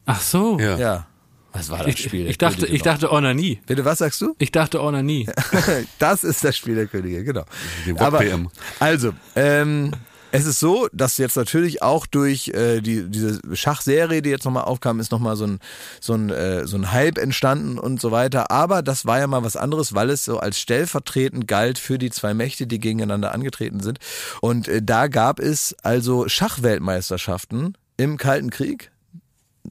Ach 0.06 0.20
so. 0.20 0.58
Ja. 0.58 0.76
Ja. 0.78 1.06
Was 1.52 1.70
war 1.70 1.78
das 1.78 1.88
Ich, 1.94 2.04
Spiel 2.04 2.22
der 2.22 2.30
ich 2.30 2.38
dachte, 2.38 2.56
Könige 2.58 2.74
ich 2.76 2.84
noch? 2.84 2.92
dachte 2.92 3.10
Ornanie. 3.10 3.60
Bitte, 3.66 3.84
was 3.84 3.98
sagst 3.98 4.20
du? 4.20 4.34
Ich 4.38 4.52
dachte 4.52 4.80
Ornanie. 4.80 5.28
das 5.98 6.22
ist 6.22 6.44
das 6.44 6.56
Spiel 6.56 6.74
der 6.74 6.86
Könige, 6.86 7.24
genau. 7.24 7.44
Die 7.86 7.98
Aber 7.98 8.22
also, 8.78 9.12
ähm, 9.34 9.92
es 10.30 10.46
ist 10.46 10.60
so, 10.60 10.88
dass 10.92 11.16
jetzt 11.16 11.36
natürlich 11.36 11.82
auch 11.82 12.06
durch 12.06 12.48
äh, 12.48 12.80
die, 12.80 13.08
diese 13.08 13.40
Schachserie, 13.54 14.22
die 14.22 14.30
jetzt 14.30 14.44
nochmal 14.44 14.64
aufkam, 14.64 15.00
ist 15.00 15.10
nochmal 15.10 15.36
so 15.36 15.46
ein, 15.46 15.58
so, 16.00 16.14
ein, 16.14 16.30
äh, 16.30 16.66
so 16.66 16.76
ein 16.76 16.92
Hype 16.92 17.18
entstanden 17.18 17.78
und 17.78 18.00
so 18.00 18.10
weiter. 18.10 18.50
Aber 18.50 18.82
das 18.82 19.06
war 19.06 19.18
ja 19.18 19.26
mal 19.26 19.44
was 19.44 19.56
anderes, 19.56 19.94
weil 19.94 20.10
es 20.10 20.24
so 20.24 20.38
als 20.38 20.58
stellvertretend 20.58 21.46
galt 21.46 21.78
für 21.78 21.98
die 21.98 22.10
zwei 22.10 22.34
Mächte, 22.34 22.66
die 22.66 22.78
gegeneinander 22.78 23.32
angetreten 23.32 23.80
sind. 23.80 23.98
Und 24.40 24.68
äh, 24.68 24.82
da 24.82 25.08
gab 25.08 25.40
es 25.40 25.74
also 25.82 26.28
Schachweltmeisterschaften 26.28 27.76
im 27.96 28.16
Kalten 28.16 28.50
Krieg. 28.50 28.90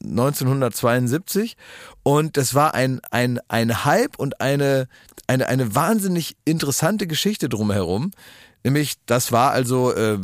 1972 0.00 1.56
und 2.02 2.36
das 2.36 2.54
war 2.54 2.74
ein, 2.74 3.00
ein, 3.10 3.40
ein 3.48 3.84
Hype 3.84 4.16
und 4.18 4.40
eine, 4.40 4.86
eine, 5.26 5.48
eine 5.48 5.74
wahnsinnig 5.74 6.36
interessante 6.44 7.06
Geschichte 7.06 7.48
drumherum. 7.48 8.12
Nämlich, 8.64 8.96
das 9.06 9.30
war 9.30 9.52
also 9.52 9.92
äh, 9.92 10.18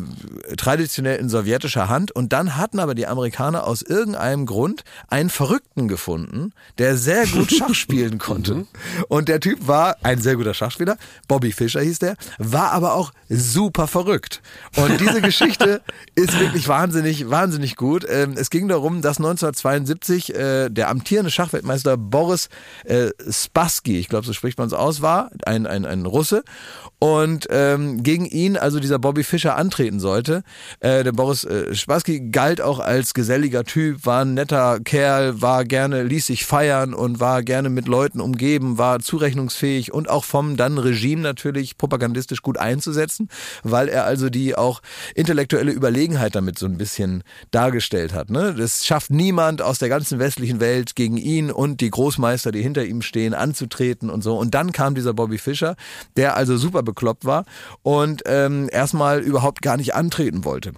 traditionell 0.57 1.19
in 1.19 1.29
sowjetischer 1.29 1.89
Hand 1.89 2.11
und 2.11 2.33
dann 2.33 2.57
hatten 2.57 2.81
aber 2.81 2.95
die 2.95 3.07
Amerikaner 3.07 3.67
aus 3.67 3.83
irgendeinem 3.83 4.45
Grund 4.45 4.85
einen 5.09 5.31
Verrückten 5.31 5.87
gefunden, 5.89 6.53
der 6.79 6.97
sehr 6.97 7.27
gut 7.27 7.53
Schach 7.59 7.75
spielen 7.75 8.19
konnte. 8.19 8.67
Und 9.09 9.29
der 9.29 9.41
Typ 9.41 9.67
war 9.69 9.97
ein 10.03 10.21
sehr 10.21 10.37
guter 10.37 10.53
Schachspieler, 10.53 10.97
Bobby 11.29 11.53
Fischer 11.53 11.81
hieß 11.81 12.01
der, 12.01 12.17
war 12.39 12.73
aber 12.73 12.95
auch 12.95 13.13
super 13.29 13.87
verrückt. 13.87 14.43
Und 14.77 15.01
diese 15.01 15.21
Geschichte 15.23 15.81
ist 16.15 16.39
wirklich 16.39 16.67
wahnsinnig, 16.67 17.31
wahnsinnig 17.31 17.77
gut. 17.77 18.05
Ähm, 18.09 18.35
es 18.37 18.51
ging 18.51 18.69
darum, 18.69 19.01
dass 19.01 19.19
1972 19.19 20.35
äh, 20.35 20.69
der 20.71 20.89
amtierende 20.89 21.31
Schachweltmeister 21.31 21.97
Boris 21.97 22.49
äh, 22.85 23.11
Spassky, 23.31 23.99
ich 23.99 24.09
glaube, 24.09 24.27
so 24.27 24.33
spricht 24.33 24.59
man 24.59 24.67
es 24.67 24.75
aus, 24.75 25.03
war, 25.03 25.31
ein, 25.47 25.67
ein, 25.67 25.85
ein 25.85 26.05
Russe. 26.05 26.43
Und 26.99 27.47
ähm, 27.51 28.03
gegen 28.03 28.24
ihn 28.25 28.57
also 28.57 28.81
dieser 28.81 28.99
Bobby 28.99 29.25
Fischer 29.25 29.57
antreten 29.57 30.01
sollte. 30.01 30.43
Äh, 30.81 31.05
der 31.05 31.13
Boris 31.13 31.45
äh, 31.45 31.75
Spassky 31.75 32.31
galt 32.31 32.61
auch 32.61 32.81
als 32.81 33.15
geselliger 33.15 33.65
Typ, 33.65 34.07
war 34.07 34.25
ein 34.25 34.35
netter 34.35 34.81
Kerl, 34.81 35.41
war 35.41 35.65
gerne, 35.65 36.03
ließ 36.03 36.27
sich 36.27 36.45
feiern 36.45 36.95
und 36.95 37.21
war 37.21 37.43
gerne 37.43 37.71
mit 37.71 37.89
Leuten 37.89 38.21
umgeben, 38.21 38.79
war 38.79 39.01
zurechnungsfähig 39.01 39.93
und 39.93 40.09
auch 40.09 40.25
vom 40.25 40.57
dann 40.57 40.79
Regime 40.79 41.23
natürlich 41.23 41.77
propagandistisch 41.77 42.43
gut 42.43 42.59
einzusetzen, 42.59 43.29
weil 43.63 43.89
er 43.89 44.05
also 44.05 44.31
die 44.31 44.55
auch 44.55 44.81
intellektuelle 45.15 45.73
Überlegenheit 45.73 46.35
damit 46.35 46.59
so 46.59 46.67
ein 46.67 46.79
bisschen 46.79 47.23
dargestellt 47.51 48.13
hat. 48.13 48.31
Ne? 48.31 48.55
Das 48.55 48.85
schafft 48.85 49.11
niemand 49.11 49.63
aus 49.63 49.79
der 49.79 49.89
ganzen 49.89 50.19
westlichen 50.19 50.61
Welt 50.61 50.97
gegen 50.97 51.17
ihn 51.17 51.51
und 51.51 51.81
die 51.81 51.91
Großmeister, 51.91 52.53
die 52.53 52.63
hinter 52.63 52.85
ihm 52.85 53.03
stehen, 53.03 53.35
anzutreten 53.35 54.11
und 54.11 54.23
so. 54.23 54.37
Und 54.37 54.55
dann 54.55 54.73
kam 54.73 54.95
dieser 54.95 55.15
Bobby 55.15 55.39
Fischer, 55.39 55.77
der 56.17 56.37
also 56.37 56.57
super 56.57 56.83
bekloppt 56.83 57.25
war 57.25 57.45
und 57.83 58.14
ähm, 58.27 58.69
erstmal 58.71 59.21
überhaupt 59.21 59.63
gar 59.63 59.77
nicht 59.77 59.95
antreten 59.95 60.45
wollte 60.45 60.73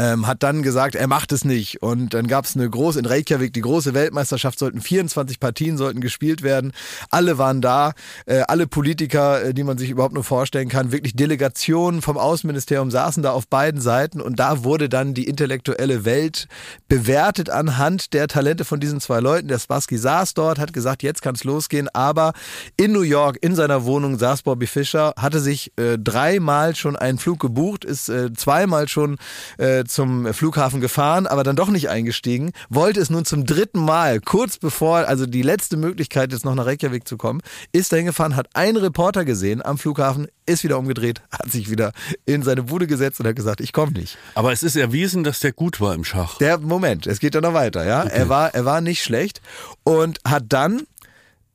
ähm, 0.00 0.26
hat 0.26 0.42
dann 0.42 0.62
gesagt, 0.62 0.94
er 0.94 1.06
macht 1.06 1.30
es 1.30 1.44
nicht. 1.44 1.82
Und 1.82 2.14
dann 2.14 2.26
gab 2.26 2.46
es 2.46 2.56
eine 2.56 2.68
große, 2.68 2.98
in 3.00 3.04
Reykjavik, 3.04 3.52
die 3.52 3.60
große 3.60 3.92
Weltmeisterschaft, 3.92 4.58
sollten 4.58 4.80
24 4.80 5.38
Partien 5.38 5.76
sollten 5.76 6.00
gespielt 6.00 6.40
werden. 6.42 6.72
Alle 7.10 7.36
waren 7.36 7.60
da, 7.60 7.92
äh, 8.24 8.40
alle 8.48 8.66
Politiker, 8.66 9.44
äh, 9.44 9.54
die 9.54 9.62
man 9.62 9.76
sich 9.76 9.90
überhaupt 9.90 10.14
nur 10.14 10.24
vorstellen 10.24 10.70
kann, 10.70 10.90
wirklich 10.90 11.16
Delegationen 11.16 12.00
vom 12.00 12.16
Außenministerium 12.16 12.90
saßen 12.90 13.22
da 13.22 13.32
auf 13.32 13.46
beiden 13.46 13.82
Seiten 13.82 14.22
und 14.22 14.40
da 14.40 14.64
wurde 14.64 14.88
dann 14.88 15.12
die 15.12 15.24
intellektuelle 15.24 16.06
Welt 16.06 16.48
bewertet 16.88 17.50
anhand 17.50 18.14
der 18.14 18.26
Talente 18.26 18.64
von 18.64 18.80
diesen 18.80 19.00
zwei 19.00 19.20
Leuten. 19.20 19.48
Der 19.48 19.58
Spassky 19.58 19.98
saß 19.98 20.32
dort, 20.32 20.58
hat 20.58 20.72
gesagt, 20.72 21.02
jetzt 21.02 21.20
kann 21.20 21.34
es 21.34 21.44
losgehen, 21.44 21.88
aber 21.92 22.32
in 22.78 22.92
New 22.92 23.02
York, 23.02 23.36
in 23.42 23.54
seiner 23.54 23.84
Wohnung 23.84 24.18
saß 24.18 24.42
Bobby 24.42 24.66
Fischer, 24.66 25.12
hatte 25.18 25.40
sich 25.40 25.72
äh, 25.76 25.98
dreimal 25.98 26.74
schon 26.74 26.96
einen 26.96 27.18
Flug 27.18 27.38
gebucht, 27.38 27.84
ist 27.84 28.08
äh, 28.08 28.32
zweimal 28.32 28.88
schon 28.88 29.18
äh, 29.58 29.84
zum 29.90 30.32
Flughafen 30.32 30.80
gefahren, 30.80 31.26
aber 31.26 31.42
dann 31.42 31.56
doch 31.56 31.68
nicht 31.68 31.88
eingestiegen, 31.88 32.52
wollte 32.68 33.00
es 33.00 33.10
nun 33.10 33.24
zum 33.24 33.44
dritten 33.44 33.80
Mal, 33.80 34.20
kurz 34.20 34.58
bevor, 34.58 35.08
also 35.08 35.26
die 35.26 35.42
letzte 35.42 35.76
Möglichkeit 35.76 36.32
jetzt 36.32 36.44
noch 36.44 36.54
nach 36.54 36.66
Reykjavik 36.66 37.06
zu 37.06 37.16
kommen, 37.16 37.40
ist 37.72 37.92
dahin 37.92 38.06
gefahren, 38.06 38.36
hat 38.36 38.48
einen 38.54 38.76
Reporter 38.76 39.24
gesehen 39.24 39.64
am 39.64 39.78
Flughafen, 39.78 40.28
ist 40.46 40.64
wieder 40.64 40.78
umgedreht, 40.78 41.22
hat 41.30 41.50
sich 41.50 41.70
wieder 41.70 41.92
in 42.26 42.42
seine 42.42 42.64
Bude 42.64 42.86
gesetzt 42.86 43.20
und 43.20 43.26
hat 43.26 43.36
gesagt, 43.36 43.60
ich 43.60 43.72
komme 43.72 43.92
nicht. 43.92 44.16
Aber 44.34 44.52
es 44.52 44.62
ist 44.62 44.76
erwiesen, 44.76 45.24
dass 45.24 45.40
der 45.40 45.52
gut 45.52 45.80
war 45.80 45.94
im 45.94 46.04
Schach. 46.04 46.38
Der 46.38 46.58
Moment, 46.58 47.06
es 47.06 47.20
geht 47.20 47.34
ja 47.34 47.40
noch 47.40 47.54
weiter, 47.54 47.84
ja. 47.84 48.02
Er 48.02 48.28
war, 48.28 48.54
er 48.54 48.64
war 48.64 48.80
nicht 48.80 49.02
schlecht 49.02 49.40
und 49.84 50.18
hat 50.24 50.44
dann 50.48 50.86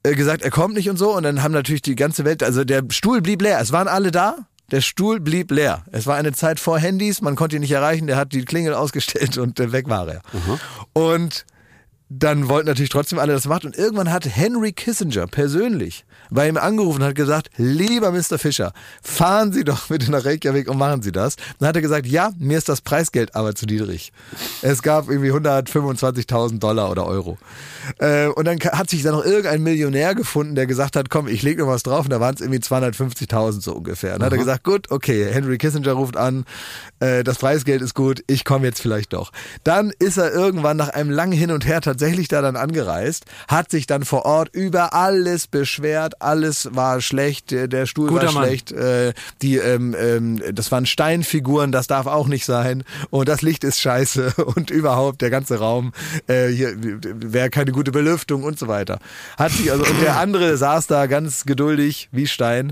äh, 0.03 0.13
gesagt, 0.15 0.43
er 0.43 0.51
kommt 0.51 0.75
nicht 0.75 0.89
und 0.89 0.97
so 0.97 1.15
und 1.15 1.23
dann 1.23 1.41
haben 1.41 1.51
natürlich 1.51 1.81
die 1.81 1.95
ganze 1.95 2.25
Welt, 2.25 2.43
also 2.43 2.63
der 2.63 2.83
Stuhl 2.89 3.21
blieb 3.21 3.41
leer. 3.41 3.59
Es 3.59 3.71
waren 3.71 3.87
alle 3.87 4.11
da. 4.11 4.47
Der 4.71 4.81
Stuhl 4.81 5.19
blieb 5.19 5.51
leer. 5.51 5.83
Es 5.91 6.07
war 6.07 6.15
eine 6.15 6.31
Zeit 6.33 6.59
vor 6.59 6.79
Handys, 6.79 7.21
man 7.21 7.35
konnte 7.35 7.55
ihn 7.55 7.61
nicht 7.61 7.71
erreichen, 7.71 8.07
der 8.07 8.17
hat 8.17 8.33
die 8.33 8.45
Klingel 8.45 8.73
ausgestellt 8.75 9.37
und 9.37 9.59
äh, 9.59 9.71
weg 9.71 9.89
war 9.89 10.07
er. 10.07 10.21
Und 10.93 11.45
dann 12.19 12.49
wollten 12.49 12.67
natürlich 12.67 12.89
trotzdem 12.89 13.19
alle 13.19 13.33
das 13.33 13.45
machen. 13.45 13.67
Und 13.67 13.77
irgendwann 13.77 14.11
hat 14.11 14.25
Henry 14.25 14.71
Kissinger 14.71 15.27
persönlich 15.27 16.05
bei 16.29 16.47
ihm 16.47 16.57
angerufen 16.57 17.01
und 17.01 17.07
hat 17.07 17.15
gesagt, 17.15 17.49
lieber 17.57 18.11
Mr. 18.11 18.37
Fischer, 18.37 18.73
fahren 19.01 19.51
Sie 19.51 19.63
doch 19.63 19.87
bitte 19.87 20.11
nach 20.11 20.25
Reykjavik 20.25 20.69
und 20.69 20.77
machen 20.77 21.01
Sie 21.01 21.11
das. 21.11 21.35
Dann 21.59 21.69
hat 21.69 21.75
er 21.75 21.81
gesagt, 21.81 22.07
ja, 22.07 22.31
mir 22.37 22.57
ist 22.57 22.69
das 22.69 22.81
Preisgeld 22.81 23.35
aber 23.35 23.55
zu 23.55 23.65
niedrig. 23.65 24.11
Es 24.61 24.81
gab 24.81 25.09
irgendwie 25.09 25.31
125.000 25.31 26.59
Dollar 26.59 26.89
oder 26.89 27.05
Euro. 27.05 27.37
Äh, 27.99 28.27
und 28.27 28.45
dann 28.45 28.59
hat 28.59 28.89
sich 28.89 29.03
da 29.03 29.11
noch 29.11 29.23
irgendein 29.23 29.61
Millionär 29.61 30.15
gefunden, 30.15 30.55
der 30.55 30.67
gesagt 30.67 30.95
hat, 30.95 31.09
komm, 31.09 31.27
ich 31.27 31.43
leg 31.43 31.57
noch 31.57 31.67
was 31.67 31.83
drauf. 31.83 32.05
Und 32.05 32.11
da 32.11 32.19
waren 32.19 32.35
es 32.35 32.41
irgendwie 32.41 32.59
250.000 32.59 33.61
so 33.61 33.73
ungefähr. 33.73 34.13
Dann 34.13 34.25
hat 34.25 34.31
er 34.31 34.39
gesagt, 34.39 34.63
gut, 34.63 34.89
okay, 34.89 35.27
Henry 35.31 35.57
Kissinger 35.57 35.93
ruft 35.93 36.17
an, 36.17 36.45
äh, 36.99 37.23
das 37.23 37.37
Preisgeld 37.37 37.81
ist 37.81 37.93
gut, 37.93 38.23
ich 38.27 38.45
komme 38.45 38.65
jetzt 38.65 38.81
vielleicht 38.81 39.13
doch. 39.13 39.31
Dann 39.63 39.91
ist 39.99 40.17
er 40.17 40.33
irgendwann 40.33 40.77
nach 40.77 40.89
einem 40.89 41.09
langen 41.09 41.33
Hin 41.33 41.51
und 41.51 41.65
Her 41.65 41.81
tatsächlich 41.81 42.04
da 42.27 42.41
dann 42.41 42.55
angereist, 42.55 43.25
hat 43.47 43.71
sich 43.71 43.87
dann 43.87 44.05
vor 44.05 44.25
Ort 44.25 44.49
über 44.53 44.93
alles 44.93 45.47
beschwert, 45.47 46.21
alles 46.21 46.69
war 46.71 47.01
schlecht, 47.01 47.51
der, 47.51 47.67
der 47.67 47.85
Stuhl 47.85 48.09
Guter 48.09 48.27
war 48.27 48.33
Mann. 48.33 48.45
schlecht, 48.45 48.71
äh, 48.71 49.13
die, 49.41 49.57
ähm, 49.57 49.95
ähm, 49.99 50.41
das 50.53 50.71
waren 50.71 50.85
Steinfiguren, 50.85 51.71
das 51.71 51.87
darf 51.87 52.07
auch 52.07 52.27
nicht 52.27 52.45
sein 52.45 52.83
und 53.09 53.27
das 53.29 53.41
Licht 53.41 53.63
ist 53.63 53.79
scheiße 53.79 54.33
und 54.55 54.69
überhaupt 54.69 55.21
der 55.21 55.29
ganze 55.29 55.59
Raum, 55.59 55.93
äh, 56.27 56.47
hier 56.47 56.73
wäre 56.77 57.49
keine 57.49 57.71
gute 57.71 57.91
Belüftung 57.91 58.43
und 58.43 58.59
so 58.59 58.67
weiter. 58.67 58.99
Hat 59.37 59.51
sich 59.51 59.71
also, 59.71 59.83
und 59.83 60.01
der 60.01 60.17
andere 60.17 60.57
saß 60.57 60.87
da 60.87 61.07
ganz 61.07 61.45
geduldig 61.45 62.09
wie 62.11 62.27
Stein 62.27 62.71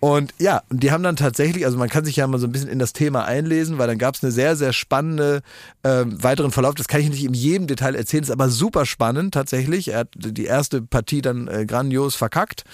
und 0.00 0.32
ja, 0.38 0.62
und 0.68 0.82
die 0.82 0.92
haben 0.92 1.02
dann 1.02 1.16
tatsächlich, 1.16 1.64
also 1.64 1.76
man 1.76 1.88
kann 1.88 2.04
sich 2.04 2.16
ja 2.16 2.26
mal 2.26 2.38
so 2.38 2.46
ein 2.46 2.52
bisschen 2.52 2.68
in 2.68 2.78
das 2.78 2.92
Thema 2.92 3.24
einlesen, 3.24 3.78
weil 3.78 3.88
dann 3.88 3.98
gab 3.98 4.14
es 4.14 4.22
eine 4.22 4.30
sehr, 4.30 4.54
sehr 4.54 4.72
spannende 4.72 5.42
ähm, 5.82 6.22
weiteren 6.22 6.52
Verlauf. 6.52 6.74
Das 6.74 6.86
kann 6.86 7.00
ich 7.00 7.10
nicht 7.10 7.24
in 7.24 7.34
jedem 7.34 7.66
Detail 7.66 7.96
erzählen, 7.96 8.22
ist 8.22 8.30
aber 8.30 8.48
super 8.48 8.86
spannend 8.86 9.34
tatsächlich. 9.34 9.88
Er 9.88 10.00
hat 10.00 10.08
die 10.14 10.44
erste 10.44 10.82
Partie 10.82 11.20
dann 11.20 11.48
äh, 11.48 11.66
grandios 11.66 12.14
verkackt. 12.14 12.64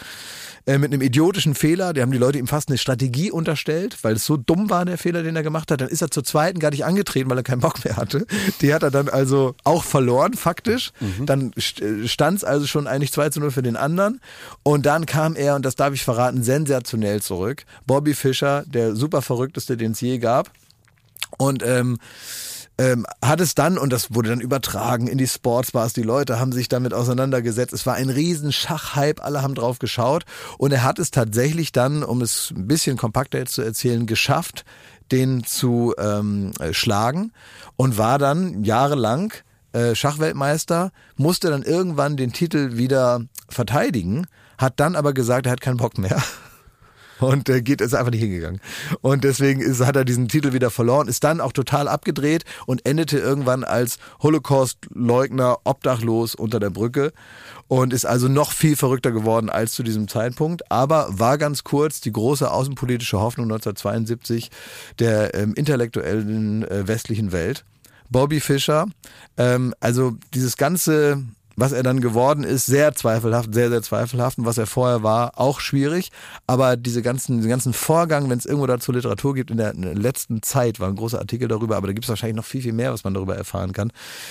Äh, 0.66 0.78
mit 0.78 0.92
einem 0.92 1.02
idiotischen 1.02 1.54
Fehler. 1.54 1.92
Die 1.92 2.00
haben 2.00 2.10
die 2.10 2.16
Leute 2.16 2.38
ihm 2.38 2.46
fast 2.46 2.70
eine 2.70 2.78
Strategie 2.78 3.30
unterstellt, 3.30 3.98
weil 4.00 4.14
es 4.14 4.24
so 4.24 4.38
dumm 4.38 4.70
war, 4.70 4.86
der 4.86 4.96
Fehler, 4.96 5.22
den 5.22 5.36
er 5.36 5.42
gemacht 5.42 5.70
hat. 5.70 5.82
Dann 5.82 5.90
ist 5.90 6.00
er 6.00 6.10
zur 6.10 6.24
zweiten 6.24 6.58
gar 6.58 6.70
nicht 6.70 6.86
angetreten, 6.86 7.28
weil 7.28 7.36
er 7.36 7.42
keinen 7.42 7.60
Bock 7.60 7.84
mehr 7.84 7.96
hatte. 7.96 8.26
Die 8.62 8.72
hat 8.72 8.82
er 8.82 8.90
dann 8.90 9.10
also 9.10 9.54
auch 9.64 9.84
verloren, 9.84 10.32
faktisch. 10.32 10.92
Dann 11.26 11.52
stand 11.58 12.38
es 12.38 12.44
also 12.44 12.66
schon 12.66 12.86
eigentlich 12.86 13.12
2 13.12 13.28
zu 13.28 13.40
0 13.40 13.50
für 13.50 13.62
den 13.62 13.76
anderen. 13.76 14.22
Und 14.62 14.86
dann 14.86 15.04
kam 15.04 15.36
er, 15.36 15.54
und 15.54 15.66
das 15.66 15.76
darf 15.76 15.92
ich 15.92 16.02
verraten, 16.02 16.42
sensationell 16.42 17.20
zurück. 17.20 17.66
Bobby 17.86 18.14
Fischer, 18.14 18.64
der 18.66 18.96
super 18.96 19.20
verrückteste, 19.20 19.76
den 19.76 19.92
es 19.92 20.00
je 20.00 20.18
gab. 20.18 20.50
Und 21.36 21.62
ähm, 21.62 21.98
ähm, 22.78 23.06
hat 23.22 23.40
es 23.40 23.54
dann, 23.54 23.78
und 23.78 23.92
das 23.92 24.14
wurde 24.14 24.30
dann 24.30 24.40
übertragen 24.40 25.06
in 25.06 25.18
die 25.18 25.26
Sportsbars, 25.26 25.92
die 25.92 26.02
Leute 26.02 26.40
haben 26.40 26.52
sich 26.52 26.68
damit 26.68 26.92
auseinandergesetzt. 26.92 27.72
Es 27.72 27.86
war 27.86 27.94
ein 27.94 28.10
riesen 28.10 28.52
Schachhype, 28.52 29.22
alle 29.22 29.42
haben 29.42 29.54
drauf 29.54 29.78
geschaut. 29.78 30.24
Und 30.58 30.72
er 30.72 30.82
hat 30.82 30.98
es 30.98 31.10
tatsächlich 31.10 31.72
dann, 31.72 32.02
um 32.02 32.20
es 32.20 32.52
ein 32.54 32.66
bisschen 32.66 32.96
kompakter 32.96 33.38
jetzt 33.38 33.54
zu 33.54 33.62
erzählen, 33.62 34.06
geschafft, 34.06 34.64
den 35.12 35.44
zu 35.44 35.94
ähm, 35.98 36.50
äh, 36.58 36.72
schlagen 36.72 37.32
und 37.76 37.98
war 37.98 38.18
dann 38.18 38.64
jahrelang 38.64 39.32
äh, 39.72 39.94
Schachweltmeister, 39.94 40.90
musste 41.16 41.50
dann 41.50 41.62
irgendwann 41.62 42.16
den 42.16 42.32
Titel 42.32 42.76
wieder 42.76 43.20
verteidigen, 43.48 44.26
hat 44.58 44.80
dann 44.80 44.96
aber 44.96 45.12
gesagt, 45.12 45.46
er 45.46 45.52
hat 45.52 45.60
keinen 45.60 45.76
Bock 45.76 45.98
mehr. 45.98 46.22
Und 47.24 47.48
äh, 47.48 47.62
geht 47.62 47.80
ist 47.80 47.94
einfach 47.94 48.10
nicht 48.10 48.20
hingegangen. 48.20 48.60
Und 49.00 49.24
deswegen 49.24 49.60
ist, 49.60 49.80
hat 49.80 49.96
er 49.96 50.04
diesen 50.04 50.28
Titel 50.28 50.52
wieder 50.52 50.70
verloren, 50.70 51.08
ist 51.08 51.24
dann 51.24 51.40
auch 51.40 51.52
total 51.52 51.88
abgedreht 51.88 52.44
und 52.66 52.86
endete 52.86 53.18
irgendwann 53.18 53.64
als 53.64 53.98
Holocaust-Leugner 54.22 55.58
obdachlos 55.64 56.34
unter 56.34 56.60
der 56.60 56.70
Brücke 56.70 57.12
und 57.68 57.94
ist 57.94 58.04
also 58.04 58.28
noch 58.28 58.52
viel 58.52 58.76
verrückter 58.76 59.10
geworden 59.10 59.48
als 59.48 59.72
zu 59.72 59.82
diesem 59.82 60.06
Zeitpunkt, 60.06 60.70
aber 60.70 61.08
war 61.18 61.38
ganz 61.38 61.64
kurz 61.64 62.02
die 62.02 62.12
große 62.12 62.50
außenpolitische 62.50 63.18
Hoffnung 63.18 63.46
1972 63.46 64.50
der 64.98 65.34
ähm, 65.34 65.54
intellektuellen 65.54 66.68
äh, 66.68 66.86
westlichen 66.86 67.32
Welt. 67.32 67.64
Bobby 68.10 68.40
Fischer, 68.40 68.86
ähm, 69.38 69.74
also 69.80 70.16
dieses 70.34 70.58
ganze 70.58 71.24
was 71.56 71.72
er 71.72 71.82
dann 71.82 72.00
geworden 72.00 72.44
ist, 72.44 72.66
sehr 72.66 72.94
zweifelhaft, 72.94 73.54
sehr, 73.54 73.70
sehr 73.70 73.82
zweifelhaft. 73.82 74.38
Und 74.38 74.46
was 74.46 74.58
er 74.58 74.66
vorher 74.66 75.02
war, 75.02 75.38
auch 75.38 75.60
schwierig. 75.60 76.10
Aber 76.46 76.76
diese 76.76 77.02
ganzen, 77.02 77.36
diesen 77.36 77.50
ganzen 77.50 77.72
Vorgang, 77.72 78.28
wenn 78.30 78.38
es 78.38 78.46
irgendwo 78.46 78.66
dazu 78.66 78.92
Literatur 78.92 79.34
gibt, 79.34 79.50
in 79.50 79.56
der, 79.56 79.72
in 79.72 79.82
der 79.82 79.94
letzten 79.94 80.42
Zeit 80.42 80.80
war 80.80 80.88
ein 80.88 80.96
großer 80.96 81.18
Artikel 81.18 81.48
darüber, 81.48 81.76
aber 81.76 81.88
da 81.88 81.92
gibt 81.92 82.04
es 82.04 82.08
wahrscheinlich 82.08 82.36
noch 82.36 82.44
viel, 82.44 82.62
viel 82.62 82.72
mehr, 82.72 82.92
was 82.92 83.04
man 83.04 83.14
darüber 83.14 83.36
erfahren 83.36 83.72
kann, 83.72 83.90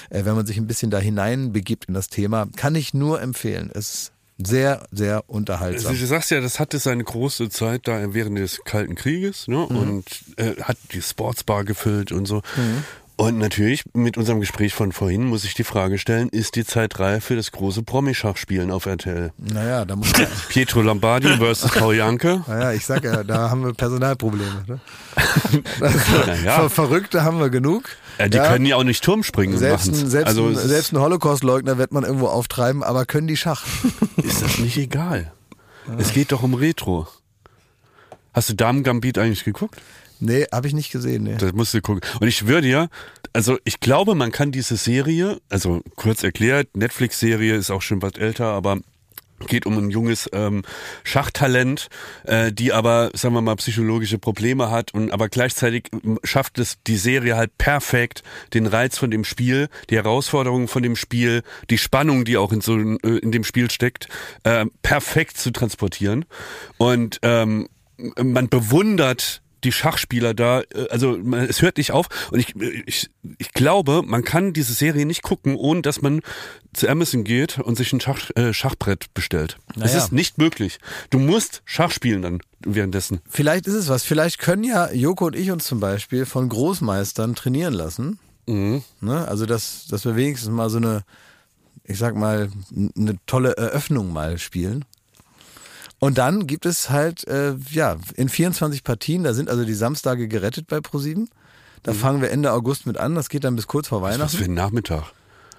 äh, 0.09 0.25
wenn 0.25 0.35
man 0.35 0.45
sich 0.45 0.57
ein 0.57 0.67
bisschen 0.67 0.91
da 0.91 0.99
hineinbegibt 0.99 1.85
in 1.85 1.93
das 1.93 2.09
Thema. 2.09 2.47
Kann 2.55 2.75
ich 2.75 2.93
nur 2.93 3.21
empfehlen. 3.21 3.71
Es 3.73 3.93
ist 3.93 4.13
sehr, 4.37 4.85
sehr 4.91 5.29
unterhaltsam. 5.29 5.91
Also 5.91 6.01
du 6.01 6.07
sagst 6.07 6.31
ja, 6.31 6.41
das 6.41 6.59
hatte 6.59 6.79
seine 6.79 7.03
große 7.03 7.49
Zeit 7.49 7.87
da 7.87 8.13
während 8.13 8.37
des 8.37 8.61
Kalten 8.63 8.95
Krieges 8.95 9.47
ne? 9.47 9.65
und 9.65 10.05
äh, 10.37 10.55
hat 10.61 10.77
die 10.91 11.01
Sportsbar 11.01 11.63
gefüllt 11.63 12.11
und 12.11 12.25
so. 12.25 12.41
Und 13.15 13.37
natürlich, 13.37 13.83
mit 13.93 14.17
unserem 14.17 14.39
Gespräch 14.39 14.73
von 14.73 14.91
vorhin 14.91 15.25
muss 15.25 15.43
ich 15.43 15.53
die 15.53 15.63
Frage 15.63 15.99
stellen, 15.99 16.29
ist 16.29 16.55
die 16.55 16.65
Zeit 16.65 16.99
reif 16.99 17.25
für 17.25 17.35
das 17.35 17.51
große 17.51 17.83
Promi-Schachspielen 17.83 18.71
auf 18.71 18.87
RTL? 18.87 19.31
Naja, 19.37 19.85
da 19.85 19.95
muss 19.95 20.11
man, 20.13 20.25
Pietro 20.49 20.81
Lombardi 20.81 21.37
versus 21.37 21.71
Paul 21.71 21.95
Janke. 21.95 22.43
naja, 22.47 22.71
ich 22.73 22.85
sag 22.85 23.03
ja, 23.03 23.23
da 23.23 23.51
haben 23.51 23.63
wir 23.63 23.73
Personalprobleme. 23.73 24.65
Ne? 24.67 24.79
Naja. 26.25 26.55
Ver 26.55 26.69
Verrückte 26.71 27.23
haben 27.23 27.39
wir 27.39 27.51
genug. 27.51 27.83
Ja, 28.17 28.27
die 28.29 28.39
können 28.39 28.65
ja 28.65 28.77
auch 28.77 28.83
nicht 28.83 29.03
Turm 29.03 29.21
springen 29.23 29.53
und 29.53 29.59
Selbst, 29.59 29.87
machen's. 29.87 30.03
ein, 30.03 30.09
selbst, 30.09 30.27
also 30.27 30.47
ein, 30.47 30.55
selbst 30.55 30.91
ein 30.93 30.99
Holocaust-Leugner 30.99 31.77
wird 31.77 31.91
man 31.91 32.03
irgendwo 32.03 32.27
auftreiben, 32.27 32.83
aber 32.83 33.05
können 33.05 33.27
die 33.27 33.37
Schach? 33.37 33.63
ist 34.23 34.41
das 34.41 34.57
nicht 34.57 34.77
egal. 34.77 35.31
Es 35.99 36.13
geht 36.13 36.31
doch 36.31 36.41
um 36.41 36.55
Retro. 36.55 37.07
Hast 38.33 38.49
du 38.49 38.55
Damen 38.55 38.83
Gambit 38.83 39.19
eigentlich 39.19 39.43
geguckt? 39.43 39.79
Nee, 40.23 40.45
habe 40.53 40.67
ich 40.67 40.73
nicht 40.73 40.91
gesehen. 40.91 41.23
Nee. 41.23 41.35
Das 41.37 41.51
musst 41.51 41.73
du 41.73 41.81
gucken. 41.81 42.01
Und 42.19 42.27
ich 42.27 42.47
würde 42.47 42.67
ja, 42.67 42.87
also 43.33 43.57
ich 43.65 43.81
glaube, 43.81 44.15
man 44.15 44.31
kann 44.31 44.53
diese 44.53 44.77
Serie, 44.77 45.41
also 45.49 45.81
kurz 45.95 46.23
erklärt, 46.23 46.77
Netflix-Serie 46.77 47.55
ist 47.55 47.71
auch 47.71 47.81
schon 47.81 48.01
was 48.01 48.13
älter, 48.13 48.45
aber 48.45 48.79
geht 49.47 49.65
um 49.65 49.77
ein 49.77 49.89
junges 49.89 50.29
ähm, 50.31 50.63
Schachtalent, 51.03 51.89
äh, 52.23 52.53
die 52.53 52.71
aber, 52.71 53.11
sagen 53.13 53.33
wir 53.33 53.41
mal, 53.41 53.57
psychologische 53.57 54.17
Probleme 54.17 54.71
hat 54.71 54.93
und 54.93 55.11
aber 55.11 55.27
gleichzeitig 55.27 55.89
schafft 56.23 56.57
es 56.57 56.77
die 56.87 56.95
Serie 56.95 57.35
halt 57.35 57.57
perfekt, 57.57 58.23
den 58.53 58.65
Reiz 58.65 58.97
von 58.97 59.11
dem 59.11 59.25
Spiel, 59.25 59.67
die 59.89 59.97
Herausforderungen 59.97 60.69
von 60.69 60.83
dem 60.83 60.95
Spiel, 60.95 61.43
die 61.69 61.77
Spannung, 61.77 62.23
die 62.23 62.37
auch 62.37 62.53
in 62.53 62.61
so 62.61 62.79
äh, 62.79 63.17
in 63.17 63.33
dem 63.33 63.43
Spiel 63.43 63.69
steckt, 63.69 64.07
äh, 64.43 64.67
perfekt 64.83 65.35
zu 65.35 65.51
transportieren. 65.51 66.23
Und 66.77 67.19
ähm, 67.23 67.67
man 68.17 68.47
bewundert 68.47 69.42
die 69.63 69.71
Schachspieler 69.71 70.33
da, 70.33 70.61
äh, 70.61 70.87
also 70.89 71.17
es 71.47 71.61
hört 71.61 71.77
nicht 71.77 71.91
auf 71.91 72.07
und 72.31 72.39
ich, 72.39 72.55
ich, 72.85 73.09
ich 73.37 73.53
glaube, 73.53 74.01
man 74.05 74.23
kann 74.23 74.53
diese 74.53 74.73
Serie 74.73 75.05
nicht 75.05 75.23
gucken, 75.23 75.55
ohne 75.55 75.81
dass 75.81 76.01
man 76.01 76.21
zu 76.73 76.87
Amazon 76.89 77.23
geht 77.23 77.59
und 77.59 77.75
sich 77.75 77.93
ein 77.93 77.99
Schach, 78.01 78.29
äh, 78.35 78.53
Schachbrett 78.53 79.13
bestellt. 79.13 79.57
Es 79.71 79.77
Naja. 79.77 79.97
ist 79.97 80.11
nicht 80.11 80.37
möglich. 80.37 80.79
Du 81.09 81.19
musst 81.19 81.61
Schach 81.65 81.91
spielen 81.91 82.21
dann 82.21 82.39
währenddessen. 82.65 83.21
Vielleicht 83.29 83.67
ist 83.67 83.75
es 83.75 83.89
was. 83.89 84.03
Vielleicht 84.03 84.39
können 84.39 84.63
ja 84.63 84.91
Joko 84.91 85.27
und 85.27 85.35
ich 85.35 85.51
uns 85.51 85.65
zum 85.65 85.79
Beispiel 85.79 86.25
von 86.25 86.49
Großmeistern 86.49 87.35
trainieren 87.35 87.73
lassen. 87.73 88.19
Mhm. 88.47 88.83
Ne? 89.01 89.27
Also, 89.27 89.45
dass, 89.45 89.87
dass 89.87 90.05
wir 90.05 90.15
wenigstens 90.15 90.49
mal 90.49 90.69
so 90.69 90.77
eine, 90.77 91.03
ich 91.85 91.97
sag 91.97 92.15
mal, 92.15 92.49
eine 92.97 93.17
tolle 93.25 93.55
Eröffnung 93.55 94.11
mal 94.11 94.37
spielen. 94.37 94.85
Und 96.03 96.17
dann 96.17 96.47
gibt 96.47 96.65
es 96.65 96.89
halt, 96.89 97.25
äh, 97.29 97.55
ja, 97.71 97.95
in 98.15 98.27
24 98.27 98.83
Partien, 98.83 99.23
da 99.23 99.33
sind 99.33 99.49
also 99.49 99.63
die 99.63 99.73
Samstage 99.73 100.27
gerettet 100.27 100.67
bei 100.67 100.81
ProSieben. 100.81 101.29
Da 101.81 101.93
fangen 101.93 102.21
wir 102.21 102.29
Ende 102.29 102.51
August 102.51 102.85
mit 102.85 102.97
an, 102.97 103.15
das 103.15 103.29
geht 103.29 103.45
dann 103.45 103.55
bis 103.55 103.67
kurz 103.67 103.87
vor 103.87 103.99
Mhm. 103.99 104.03
Was 104.03 104.13
Weihnachten. 104.15 104.37
für 104.37 104.43
ein 104.43 104.53
Nachmittag. 104.53 105.03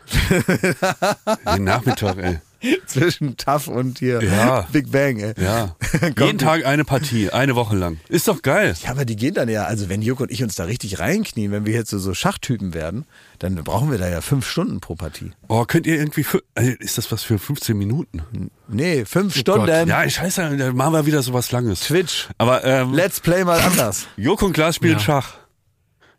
Den 1.55 1.64
Nachmittag, 1.64 2.18
ey. 2.18 2.40
Zwischen 2.87 3.37
TAF 3.37 3.69
und 3.69 3.99
hier 3.99 4.23
Ja. 4.23 4.67
Big 4.73 4.91
Bang, 4.91 5.19
ey. 5.19 5.35
Ja. 5.43 5.77
Jeden 6.03 6.39
die- 6.39 6.45
Tag 6.45 6.65
eine 6.65 6.85
Partie, 6.85 7.31
eine 7.31 7.55
Woche 7.57 7.77
lang. 7.77 7.99
Ist 8.09 8.29
doch 8.29 8.43
geil. 8.43 8.75
Ja, 8.83 8.91
aber 8.91 9.05
die 9.05 9.17
gehen 9.17 9.35
dann 9.35 9.49
ja, 9.49 9.65
also 9.65 9.89
wenn 9.89 10.03
Joko 10.03 10.25
und 10.25 10.31
ich 10.33 10.43
uns 10.43 10.55
da 10.55 10.65
richtig 10.65 10.99
reinknien, 10.99 11.53
wenn 11.53 11.67
wir 11.67 11.75
jetzt 11.75 11.91
so, 11.91 11.99
so 11.99 12.15
Schachtypen 12.15 12.75
werden, 12.75 13.05
dann 13.39 13.55
brauchen 13.57 13.91
wir 13.91 13.99
da 13.99 14.09
ja 14.09 14.21
fünf 14.21 14.47
Stunden 14.49 14.81
pro 14.81 14.95
Partie. 14.95 15.33
Oh, 15.49 15.65
könnt 15.65 15.87
ihr 15.87 15.97
irgendwie, 15.97 16.25
für, 16.25 16.43
äh, 16.55 16.75
ist 16.79 16.99
das 16.99 17.11
was 17.12 17.23
für 17.23 17.39
15 17.39 17.77
Minuten? 17.77 18.23
Nee, 18.69 19.05
fünf 19.05 19.37
Stunden. 19.37 19.89
Ja, 19.89 20.09
scheiße, 20.09 20.57
da 20.57 20.73
machen 20.73 20.93
wir 20.95 21.07
wieder 21.07 21.23
sowas 21.23 21.53
Langes. 21.53 21.81
Twitch. 21.81 22.29
Aber 22.39 22.65
ähm, 22.65 22.93
Let's 22.95 23.21
play 23.21 23.45
mal 23.45 23.61
anders. 23.61 24.07
Joko 24.17 24.47
und 24.47 24.53
Glas 24.53 24.77
spielen 24.77 24.95
Ja. 24.95 24.99
Schach. 25.01 25.35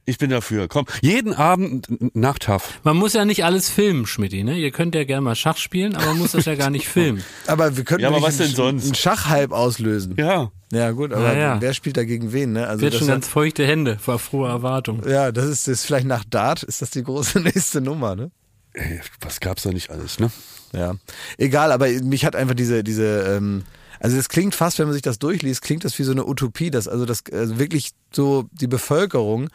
Ich 0.07 0.19
bin 0.19 0.29
dafür. 0.29 0.67
Komm, 0.67 0.85
jeden 1.01 1.33
Abend 1.33 1.89
n- 1.89 2.11
nach 2.13 2.37
TAF. 2.37 2.79
Man 2.83 2.95
muss 2.95 3.13
ja 3.13 3.25
nicht 3.25 3.43
alles 3.43 3.69
filmen, 3.71 4.05
Schmidti, 4.05 4.43
ne? 4.43 4.55
Ihr 4.57 4.69
könnt 4.71 4.93
ja 4.93 5.03
gerne 5.03 5.21
mal 5.21 5.35
Schach 5.35 5.57
spielen, 5.57 5.95
aber 5.95 6.05
man 6.07 6.19
muss 6.19 6.33
das 6.33 6.45
ja 6.45 6.53
gar 6.55 6.69
nicht 6.69 6.87
filmen. 6.87 7.23
Aber 7.47 7.75
wir 7.75 7.83
könnten 7.83 8.03
Ja, 8.03 8.09
aber 8.09 8.21
was 8.21 8.37
denn 8.37 8.47
einen, 8.47 8.55
sonst? 8.55 8.85
einen 8.85 8.95
Schachhype 8.95 9.55
auslösen. 9.55 10.15
Ja. 10.17 10.51
Ja, 10.71 10.91
gut, 10.91 11.13
aber 11.13 11.37
ja. 11.37 11.61
wer 11.61 11.73
spielt 11.73 11.95
da 11.97 12.03
gegen 12.03 12.33
wen, 12.33 12.51
ne? 12.53 12.67
Also 12.67 12.81
Wird 12.81 12.93
das 12.93 12.99
schon 12.99 13.07
ganz 13.07 13.27
feuchte 13.27 13.65
Hände 13.65 13.97
vor 13.99 14.17
froher 14.19 14.49
Erwartung. 14.49 15.01
ja, 15.07 15.31
das 15.31 15.45
ist, 15.45 15.67
das 15.67 15.79
ist 15.79 15.85
vielleicht 15.85 16.07
nach 16.07 16.23
Dart, 16.25 16.63
ist 16.63 16.81
das 16.81 16.89
die 16.89 17.03
große 17.03 17.39
nächste 17.41 17.81
Nummer, 17.81 18.15
ne? 18.15 18.31
Ey, 18.73 18.99
was 19.21 19.39
gab's 19.39 19.63
da 19.63 19.71
nicht 19.71 19.89
alles, 19.91 20.19
ne? 20.19 20.31
Ja. 20.73 20.95
Egal, 21.37 21.71
aber 21.71 21.87
mich 21.87 22.25
hat 22.25 22.35
einfach 22.35 22.55
diese, 22.55 22.83
diese, 22.83 23.35
ähm, 23.37 23.63
also 23.99 24.17
es 24.17 24.27
klingt 24.27 24.53
fast, 24.53 24.77
wenn 24.79 24.85
man 24.87 24.93
sich 24.93 25.01
das 25.03 25.17
durchliest, 25.19 25.61
klingt 25.61 25.83
das 25.85 25.97
wie 25.97 26.03
so 26.03 26.11
eine 26.11 26.25
Utopie, 26.27 26.69
dass 26.71 26.87
also 26.87 27.05
das 27.05 27.23
also 27.31 27.57
wirklich 27.57 27.91
so 28.11 28.45
die 28.51 28.67
Bevölkerung 28.67 29.49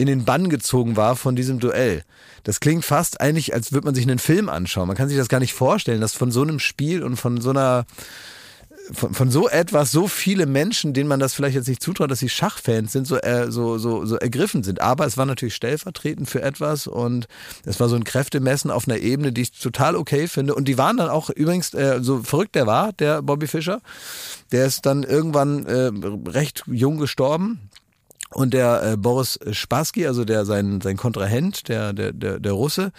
in 0.00 0.06
den 0.06 0.24
Bann 0.24 0.48
gezogen 0.48 0.96
war 0.96 1.14
von 1.14 1.36
diesem 1.36 1.58
Duell. 1.58 2.04
Das 2.44 2.60
klingt 2.60 2.86
fast 2.86 3.20
eigentlich, 3.20 3.52
als 3.52 3.72
würde 3.72 3.84
man 3.84 3.94
sich 3.94 4.06
einen 4.06 4.18
Film 4.18 4.48
anschauen. 4.48 4.88
Man 4.88 4.96
kann 4.96 5.08
sich 5.10 5.18
das 5.18 5.28
gar 5.28 5.40
nicht 5.40 5.52
vorstellen, 5.52 6.00
dass 6.00 6.14
von 6.14 6.30
so 6.30 6.40
einem 6.40 6.58
Spiel 6.58 7.02
und 7.02 7.16
von 7.16 7.38
so 7.42 7.50
einer 7.50 7.84
von, 8.92 9.12
von 9.12 9.30
so 9.30 9.46
etwas 9.46 9.92
so 9.92 10.08
viele 10.08 10.46
Menschen, 10.46 10.94
denen 10.94 11.08
man 11.08 11.20
das 11.20 11.34
vielleicht 11.34 11.54
jetzt 11.54 11.68
nicht 11.68 11.82
zutraut, 11.82 12.10
dass 12.10 12.18
sie 12.18 12.30
Schachfans 12.30 12.92
sind, 12.92 13.06
so, 13.06 13.18
äh, 13.18 13.50
so, 13.50 13.76
so, 13.76 14.06
so 14.06 14.16
ergriffen 14.16 14.62
sind. 14.62 14.80
Aber 14.80 15.06
es 15.06 15.16
war 15.16 15.26
natürlich 15.26 15.54
stellvertretend 15.54 16.28
für 16.28 16.42
etwas 16.42 16.86
und 16.86 17.28
es 17.66 17.78
war 17.78 17.88
so 17.88 17.96
ein 17.96 18.04
Kräftemessen 18.04 18.70
auf 18.70 18.88
einer 18.88 18.98
Ebene, 18.98 19.32
die 19.32 19.42
ich 19.42 19.52
total 19.52 19.96
okay 19.96 20.28
finde. 20.28 20.54
Und 20.54 20.66
die 20.66 20.78
waren 20.78 20.96
dann 20.96 21.10
auch 21.10 21.30
übrigens, 21.30 21.74
äh, 21.74 21.98
so 22.00 22.22
verrückt 22.22 22.54
der 22.54 22.66
war, 22.66 22.92
der 22.94 23.22
Bobby 23.22 23.46
Fischer, 23.46 23.80
der 24.50 24.66
ist 24.66 24.86
dann 24.86 25.02
irgendwann 25.02 25.66
äh, 25.66 25.90
recht 26.28 26.64
jung 26.66 26.96
gestorben. 26.96 27.60
Und 28.32 28.54
der 28.54 28.82
äh, 28.82 28.96
Boris 28.96 29.40
Spassky, 29.50 30.06
also 30.06 30.24
der 30.24 30.44
sein 30.44 30.80
sein 30.80 30.96
Kontrahent, 30.96 31.68
der 31.68 31.92
der 31.92 32.12
der, 32.12 32.38
der 32.38 32.52
Russe, 32.52 32.92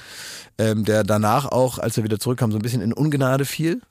ähm, 0.58 0.84
der 0.84 1.04
danach 1.04 1.46
auch, 1.46 1.80
als 1.80 1.98
er 1.98 2.04
wieder 2.04 2.20
zurückkam, 2.20 2.52
so 2.52 2.58
ein 2.58 2.62
bisschen 2.62 2.82
in 2.82 2.92
Ungnade 2.92 3.46
fiel, 3.46 3.82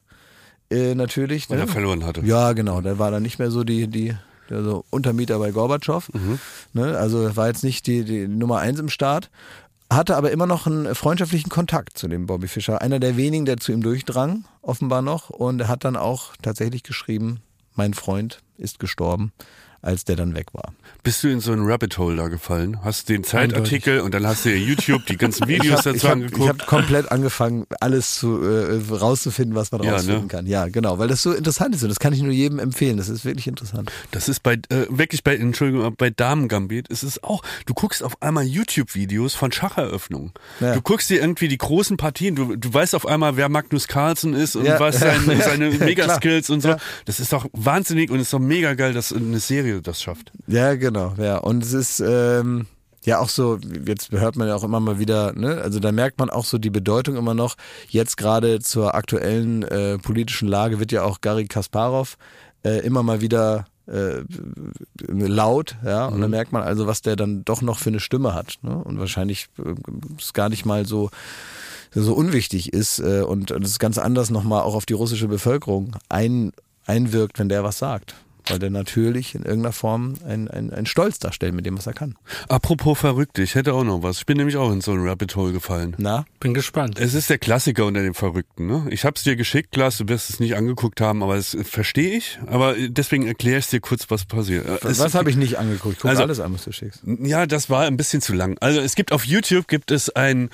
äh, 0.71 0.95
natürlich. 0.95 1.51
Weil 1.51 1.59
ne? 1.59 1.65
er 1.65 1.69
verloren 1.69 2.05
hatte. 2.05 2.23
Ja, 2.25 2.53
genau. 2.53 2.81
Der 2.81 2.99
war 2.99 3.11
dann 3.11 3.23
nicht 3.23 3.39
mehr 3.39 3.51
so 3.51 3.65
die, 3.65 3.89
die, 3.89 4.15
der 4.49 4.63
so 4.63 4.85
Untermieter 4.91 5.39
bei 5.39 5.51
Gorbatschow. 5.51 6.09
Ne? 6.73 6.97
Also 6.97 7.37
war 7.37 7.49
jetzt 7.49 7.65
nicht 7.65 7.87
die, 7.87 8.05
die 8.05 8.29
Nummer 8.29 8.59
eins 8.59 8.79
im 8.79 8.89
Staat. 8.89 9.31
Hatte 9.93 10.17
aber 10.17 10.31
immer 10.31 10.47
noch 10.47 10.69
einen 10.69 10.95
freundschaftlichen 10.95 11.51
Kontakt 11.51 11.99
zu 11.99 12.07
dem 12.07 12.27
Bobby 12.27 12.47
Fischer. 12.47 12.81
Einer 12.81 13.01
der 13.01 13.17
wenigen, 13.17 13.45
der 13.45 13.57
zu 13.57 13.73
ihm 13.73 13.83
durchdrang, 13.83 14.45
offenbar 14.63 15.03
noch. 15.03 15.31
Und 15.31 15.61
er 15.61 15.69
hat 15.69 15.85
dann 15.85 15.97
auch 15.97 16.37
tatsächlich 16.41 16.85
geschrieben, 16.85 17.41
mein 17.75 17.95
Freund 17.95 18.41
ist 18.57 18.79
gestorben, 18.79 19.33
als 19.83 20.05
der 20.05 20.17
dann 20.17 20.35
weg 20.35 20.47
war. 20.53 20.75
Bist 21.03 21.23
du 21.25 21.29
in 21.29 21.41
so 21.41 21.53
einen 21.53 21.65
Rabbit 21.67 21.97
Hole 21.99 22.17
da 22.17 22.29
gefallen? 22.29 22.85
Hast 22.85 23.09
den 23.09 23.25
Zeitartikel 23.25 24.01
und 24.01 24.13
dann 24.15 24.27
hast 24.27 24.45
du 24.45 24.51
YouTube 24.51 25.07
die 25.07 25.17
ganzen 25.17 25.49
Videos 25.49 25.81
habe 25.87 25.93
dazu 25.95 26.09
angeguckt. 26.09 26.43
ich 26.43 26.49
hab 26.49 26.67
komplett 26.67 27.11
angefangen, 27.11 27.65
alles 27.81 28.15
zu 28.15 28.43
äh, 28.45 28.81
rauszufinden, 28.95 29.55
was 29.55 29.73
man 29.73 29.83
Ja, 29.83 29.93
rausfinden 29.93 30.23
ne? 30.23 30.29
kann. 30.29 30.47
Ja, 30.47 30.67
genau, 30.69 30.99
weil 30.99 31.09
das 31.09 31.23
so 31.23 31.33
interessant 31.33 31.75
ist 31.75 31.83
und 31.83 31.89
das 31.89 31.99
kann 31.99 32.13
ich 32.13 32.21
nur 32.23 32.33
jedem 32.33 32.59
empfehlen. 32.59 32.97
Das 32.99 33.09
ist 33.09 33.25
wirklich 33.25 33.47
interessant. 33.47 33.91
Das 34.11 34.29
ist 34.29 34.43
bei, 34.43 34.55
äh, 34.69 34.87
wirklich 34.91 35.25
bei, 35.25 35.37
Entschuldigung, 35.37 35.95
bei 35.97 36.11
Damen 36.11 36.49
Gambit, 36.49 36.89
ist 36.89 37.03
es 37.03 37.23
auch, 37.23 37.43
du 37.67 37.75
guckst 37.75 38.03
auf 38.03 38.21
einmal 38.23 38.45
YouTube-Videos 38.45 39.35
von 39.35 39.53
Schacheröffnungen. 39.53 40.33
Ja. 40.61 40.75
Du 40.75 40.83
guckst 40.83 41.09
dir 41.11 41.21
irgendwie 41.21 41.49
die 41.49 41.59
großen 41.59 41.97
Partien, 41.97 42.35
du, 42.37 42.57
du 42.57 42.73
weißt 42.75 42.95
auf 42.95 43.07
einmal, 43.07 43.37
wer 43.37 43.49
Magnus 43.49 43.89
Carlsen 43.89 44.35
ist 44.35 44.57
und 44.57 44.67
Ja. 44.67 44.79
was 44.81 44.99
sein, 45.01 45.21
seine. 45.45 45.71
Mega-Skills 45.81 46.51
und 46.51 46.61
so. 46.61 46.77
Das 47.07 47.21
ist 47.21 47.33
doch 47.33 47.47
wahnsinnig 47.53 48.11
und 48.11 48.21
ist 48.21 48.33
doch 48.33 48.39
mega 48.39 48.75
geil, 48.75 48.93
dass 48.93 49.13
eine 49.13 49.39
Serie 49.41 49.70
Serie 49.71 49.83
das 49.83 50.03
schafft. 50.03 50.33
Ja, 50.47 50.75
genau, 50.75 51.15
ja. 51.19 51.39
Und 51.39 51.63
es 51.63 51.73
ist 51.73 52.01
ähm, 52.01 52.67
ja 53.05 53.19
auch 53.19 53.29
so, 53.29 53.59
jetzt 53.87 54.13
hört 54.13 54.37
man 54.37 54.49
ja 54.49 54.55
auch 54.55 54.65
immer 54.65 54.81
mal 54.81 54.99
wieder, 54.99 55.33
ne, 55.33 55.61
also 55.63 55.81
da 55.81 55.93
merkt 55.93 56.19
man 56.19 56.31
auch 56.31 56.45
so 56.45 56.59
die 56.59 56.71
Bedeutung 56.71 57.17
immer 57.17 57.35
noch. 57.35 57.57
Jetzt 57.89 58.17
gerade 58.17 58.61
zur 58.61 58.95
aktuellen 58.95 59.63
äh, 59.63 59.99
politischen 59.99 60.49
Lage 60.49 60.79
wird 60.79 60.93
ja 60.93 61.03
auch 61.03 61.21
Gary 61.21 61.47
Kasparov 61.47 62.17
äh, 62.65 62.81
immer 62.85 63.03
mal 63.03 63.21
wieder 63.21 63.67
äh, 63.87 64.23
laut, 65.09 65.77
ja, 65.85 66.07
und 66.07 66.21
dann 66.21 66.31
merkt 66.31 66.53
man 66.53 66.63
also, 66.63 66.87
was 66.87 67.03
der 67.03 67.17
dann 67.17 67.45
doch 67.45 67.63
noch 67.63 67.79
für 67.79 67.91
eine 67.91 68.01
Stimme 68.01 68.35
hat. 68.35 68.59
Ne? 68.63 68.77
Und 68.77 68.99
wahrscheinlich 68.99 69.49
äh, 69.59 69.75
ist 70.19 70.35
gar 70.35 70.49
nicht 70.49 70.65
mal 70.65 70.87
so 70.87 71.11
so 71.93 72.15
unwichtig 72.15 72.73
ist 72.73 73.01
äh, 73.01 73.23
und 73.23 73.51
das 73.51 73.81
ganz 73.81 73.99
anders 73.99 74.31
nochmal 74.31 74.63
auch 74.63 74.77
auf 74.77 74.87
die 74.87 74.93
russische 74.93 75.27
Bevölkerung 75.27 75.97
ein, 76.09 76.53
einwirkt, 76.87 77.41
wenn 77.41 77.49
der 77.49 77.65
was 77.65 77.79
sagt. 77.79 78.15
Weil 78.51 78.59
der 78.59 78.71
natürlich 78.71 79.35
in 79.35 79.43
irgendeiner 79.43 79.73
Form 79.73 80.15
ein, 80.27 80.49
ein, 80.49 80.73
ein 80.73 80.87
Stolz 80.87 81.19
darstellt 81.19 81.55
mit 81.55 81.67
dem, 81.67 81.77
was 81.79 81.87
er 81.87 81.93
kann. 81.93 82.17
Apropos 82.49 82.99
verrückt, 82.99 83.39
ich 83.39 83.55
hätte 83.55 83.75
auch 83.75 83.85
noch 83.85 84.03
was. 84.03 84.19
Ich 84.19 84.27
bin 84.27 84.37
nämlich 84.37 84.57
auch 84.57 84.71
in 84.73 84.81
so 84.81 84.93
ein 84.93 85.01
Rabbit 85.07 85.37
Hole 85.37 85.53
gefallen. 85.53 85.95
Na? 85.99 86.25
Bin 86.41 86.55
gespannt. 86.55 86.99
Es 86.99 87.15
ist 87.15 87.31
der 87.31 87.39
Klassiker 87.39 87.87
unter 87.87 88.03
den 88.03 88.15
Verrückten. 88.15 88.67
Ne? 88.67 88.87
Ich 88.91 89.05
habe 89.05 89.15
es 89.17 89.23
dir 89.23 89.37
geschickt, 89.37 89.75
Lars, 89.77 89.99
du 89.99 90.09
wirst 90.09 90.31
es 90.31 90.41
nicht 90.41 90.57
angeguckt 90.57 91.01
haben, 91.01 91.23
aber 91.23 91.37
das 91.37 91.57
verstehe 91.65 92.17
ich. 92.17 92.39
Aber 92.47 92.75
deswegen 92.79 93.27
erkläre 93.27 93.59
ich 93.59 93.67
dir 93.69 93.81
kurz, 93.81 94.11
was 94.11 94.25
passiert. 94.25 94.67
Es- 94.85 94.99
Was 94.99 95.15
habe 95.15 95.31
ich 95.31 95.37
nicht 95.37 95.59
angeguckt? 95.59 95.99
Guck 96.01 96.11
Also- 96.11 96.23
alles 96.23 96.41
an, 96.41 96.53
was 96.55 96.65
du 96.65 96.73
schickst. 96.73 97.03
Ja, 97.05 97.47
das 97.47 97.71
war 97.71 97.85
ein 97.87 97.97
bisschen 97.97 98.21
zu 98.21 98.33
lang. 98.33 98.57
Also 98.61 98.81
es 98.81 98.95
gibt 98.95 99.13
auf 99.13 99.25
YouTube 99.25 99.69
gibt 99.69 99.91
es 99.91 100.11
ein, 100.11 100.51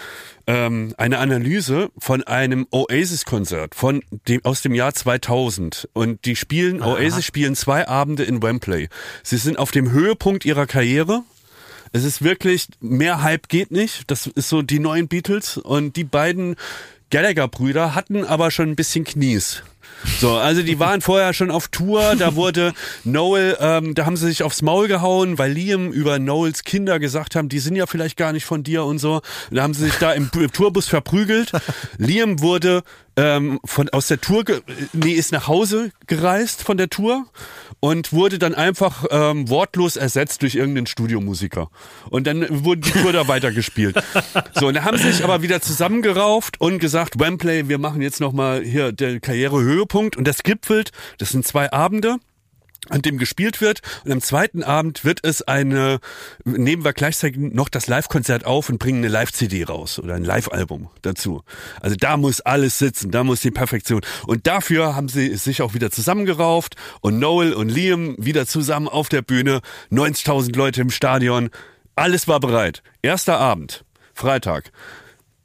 ähm, 0.47 0.95
eine 0.97 1.19
Analyse 1.19 1.91
von 1.99 2.23
einem 2.23 2.67
Oasis-Konzert 2.71 3.75
von 3.75 4.03
dem 4.29 4.45
aus 4.45 4.63
dem 4.63 4.75
Jahr 4.75 4.95
2000 4.95 5.89
und 5.93 6.25
die 6.25 6.37
spielen 6.37 6.83
Oasis 6.83 7.25
spielen 7.25 7.57
zwei 7.57 7.89
Abende 7.89 8.23
in 8.23 8.43
Wembley. 8.43 8.89
Sie 9.23 9.39
sind 9.39 9.59
auf 9.59 9.71
dem 9.71 9.91
Höhepunkt 9.91 10.45
ihrer 10.45 10.67
Karriere. 10.67 11.23
Es 11.93 12.05
ist 12.05 12.23
wirklich 12.23 12.69
mehr 12.81 13.23
Hype 13.23 13.49
geht 13.49 13.71
nicht. 13.71 14.11
Das 14.11 14.27
ist 14.27 14.49
so 14.49 14.63
die 14.63 14.79
neuen 14.79 15.09
Beatles 15.09 15.57
und 15.57 15.97
die 15.97 16.05
beiden 16.05 16.57
Gallagher-Brüder 17.11 17.95
hatten 17.95 18.25
aber 18.25 18.51
schon 18.51 18.71
ein 18.71 18.77
bisschen 18.77 19.05
Knies. 19.05 19.63
So, 20.21 20.37
also 20.37 20.63
die 20.63 20.79
waren 20.79 21.01
vorher 21.01 21.35
schon 21.35 21.51
auf 21.51 21.69
Tour, 21.69 22.17
da 22.17 22.37
wurde 22.37 22.73
Noel, 23.05 23.57
ähm, 23.61 23.95
da 23.95 24.07
haben 24.07 24.17
sie 24.17 24.27
sich 24.27 24.43
aufs 24.43 24.63
Maul 24.63 24.89
gehauen, 24.89 25.37
weil 25.39 25.53
Liam 25.53 25.91
über 25.91 26.19
Noels 26.19 26.65
Kinder 26.65 26.99
gesagt 26.99 27.35
haben, 27.35 27.49
die 27.49 27.59
sind 27.59 27.77
ja 27.77 27.87
vielleicht 27.87 28.17
gar 28.17 28.33
nicht 28.33 28.45
von 28.45 28.63
dir 28.63 28.85
und 28.85 28.99
so. 28.99 29.21
Da 29.51 29.63
haben 29.63 29.75
sie 29.75 29.85
sich 29.85 29.97
da 29.97 30.13
im, 30.13 30.31
im 30.35 30.53
Tourbus 30.53 30.89
verprügelt. 30.89 31.53
Liam 31.99 32.41
wurde 32.41 32.83
ähm, 33.17 33.61
von 33.65 33.89
aus 33.91 34.09
der 34.09 34.21
Tour, 34.21 34.45
nee, 34.93 35.13
ist 35.13 35.33
nach 35.33 35.49
Hause 35.49 35.91
gereist 36.07 36.63
von 36.63 36.77
der 36.77 36.91
Tour 36.91 37.27
und 37.81 38.13
wurde 38.13 38.39
dann 38.39 38.55
einfach 38.55 39.05
ähm, 39.11 39.49
wortlos 39.49 39.97
ersetzt 39.97 40.43
durch 40.43 40.55
irgendeinen 40.55 40.87
Studiomusiker. 40.87 41.71
Und 42.11 42.27
dann 42.27 42.47
wurde 42.65 42.83
die 42.83 42.91
Tour 42.91 43.13
da 43.13 43.29
weitergespielt. 43.29 43.97
So, 44.55 44.69
und 44.69 44.75
da 44.75 44.85
haben 44.85 44.99
sie 44.99 45.13
sich 45.13 45.25
aber 45.25 45.43
wieder 45.43 45.61
zusammengerauft 45.61 46.61
und 46.61 46.79
gesagt, 46.79 47.19
Wembley, 47.19 47.69
wir 47.69 47.79
machen 47.79 48.03
jetzt 48.03 48.21
nochmal 48.21 48.63
hier 48.63 48.93
der 48.93 49.21
Karrierehöhepunkt. 49.77 50.17
Und 50.17 50.27
das 50.27 50.43
gipfelt, 50.43 50.91
das 51.19 51.31
sind 51.31 51.47
zwei 51.47 51.73
Abende 51.73 52.17
an 52.89 53.03
dem 53.03 53.19
gespielt 53.19 53.61
wird. 53.61 53.81
Und 54.05 54.13
am 54.13 54.21
zweiten 54.21 54.63
Abend 54.63 55.05
wird 55.05 55.19
es 55.25 55.43
eine, 55.43 55.99
nehmen 56.45 56.85
wir 56.85 56.93
gleichzeitig 56.93 57.37
noch 57.37 57.69
das 57.69 57.89
Live-Konzert 57.89 58.47
auf 58.47 58.69
und 58.69 58.79
bringen 58.79 58.99
eine 58.99 59.09
Live-CD 59.09 59.65
raus 59.65 59.99
oder 59.99 60.15
ein 60.15 60.23
Live-Album 60.23 60.89
dazu. 61.03 61.43
Also 61.81 61.97
da 61.97 62.17
muss 62.17 62.43
alles 62.43 62.79
sitzen, 62.79 63.11
da 63.11 63.25
muss 63.25 63.41
die 63.41 63.51
Perfektion. 63.51 64.03
Und 64.29 64.47
dafür 64.47 64.95
haben 64.95 65.09
sie 65.09 65.35
sich 65.35 65.63
auch 65.63 65.75
wieder 65.75 65.91
zusammengerauft 65.91 66.77
und 67.01 67.19
Noel 67.19 67.55
und 67.55 67.71
Liam 67.71 68.15
wieder 68.19 68.47
zusammen 68.47 68.87
auf 68.87 69.09
der 69.09 69.23
Bühne, 69.23 69.63
90.000 69.91 70.57
Leute 70.57 70.83
im 70.83 70.91
Stadion. 70.91 71.51
Alles 71.97 72.29
war 72.29 72.39
bereit. 72.39 72.85
Erster 73.03 73.39
Abend, 73.39 73.85
Freitag. 74.15 74.71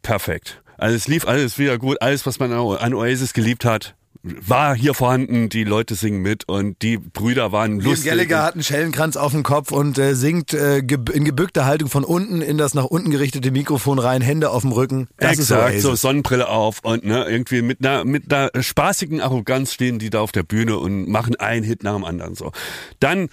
Perfekt. 0.03 0.61
Also 0.82 1.11
lief 1.11 1.27
alles 1.27 1.59
wieder 1.59 1.77
gut. 1.77 2.01
Alles, 2.01 2.25
was 2.25 2.39
man 2.39 2.51
an 2.51 2.93
Oasis 2.95 3.34
geliebt 3.34 3.65
hat, 3.65 3.95
war 4.24 4.76
hier 4.76 4.93
vorhanden. 4.93 5.49
Die 5.49 5.63
Leute 5.63 5.95
singen 5.95 6.22
mit 6.22 6.47
und 6.47 6.82
die 6.82 6.97
Brüder 6.97 7.51
waren 7.51 7.80
Liam 7.80 7.91
lustig. 7.91 8.09
Gallagher 8.09 8.43
hat 8.43 8.53
einen 8.53 8.63
Schellenkranz 8.63 9.17
auf 9.17 9.32
dem 9.32 9.43
Kopf 9.43 9.72
und 9.72 9.97
äh, 9.97 10.15
singt 10.15 10.53
äh, 10.53 10.82
ge 10.82 10.99
in 11.11 11.26
gebückter 11.26 11.65
Haltung 11.65 11.89
von 11.89 12.03
unten 12.03 12.41
in 12.41 12.57
das 12.57 12.74
nach 12.74 12.86
unten 12.86 13.11
gerichtete 13.11 13.51
Mikrofon 13.51 13.99
rein, 13.99 14.22
Hände 14.22 14.51
auf 14.51 14.61
dem 14.61 14.72
Rücken. 14.72 15.07
Das 15.17 15.39
Exakt, 15.39 15.76
ist 15.76 15.84
so. 15.84 15.95
Sonnenbrille 15.95 16.47
auf 16.47 16.80
und 16.84 17.03
ne, 17.03 17.26
irgendwie 17.26 17.61
mit 17.61 17.86
einer 17.86 18.05
mit 18.05 18.32
einer 18.34 18.51
spaßigen 18.61 19.22
Arroganz 19.22 19.74
stehen 19.74 19.99
die 19.99 20.09
da 20.09 20.19
auf 20.19 20.32
der 20.32 20.43
Bühne 20.43 20.78
und 20.78 21.07
machen 21.07 21.36
einen 21.36 21.63
Hit 21.63 21.84
nach 21.84 21.95
dem 21.95 22.05
anderen 22.05 22.36
so. 22.36 22.51
Dann 22.99 23.30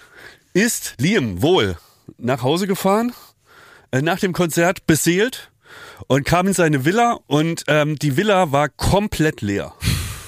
ist 0.53 0.95
Liam 0.99 1.41
wohl 1.41 1.77
nach 2.17 2.41
Hause 2.41 2.67
gefahren 2.67 3.13
äh, 3.91 4.01
nach 4.01 4.19
dem 4.19 4.33
Konzert 4.33 4.85
beseelt 4.85 5.51
und 6.07 6.25
kam 6.25 6.47
in 6.47 6.53
seine 6.53 6.85
Villa 6.85 7.19
und 7.27 7.63
ähm, 7.67 7.97
die 7.97 8.17
Villa 8.17 8.51
war 8.51 8.69
komplett 8.69 9.41
leer. 9.41 9.73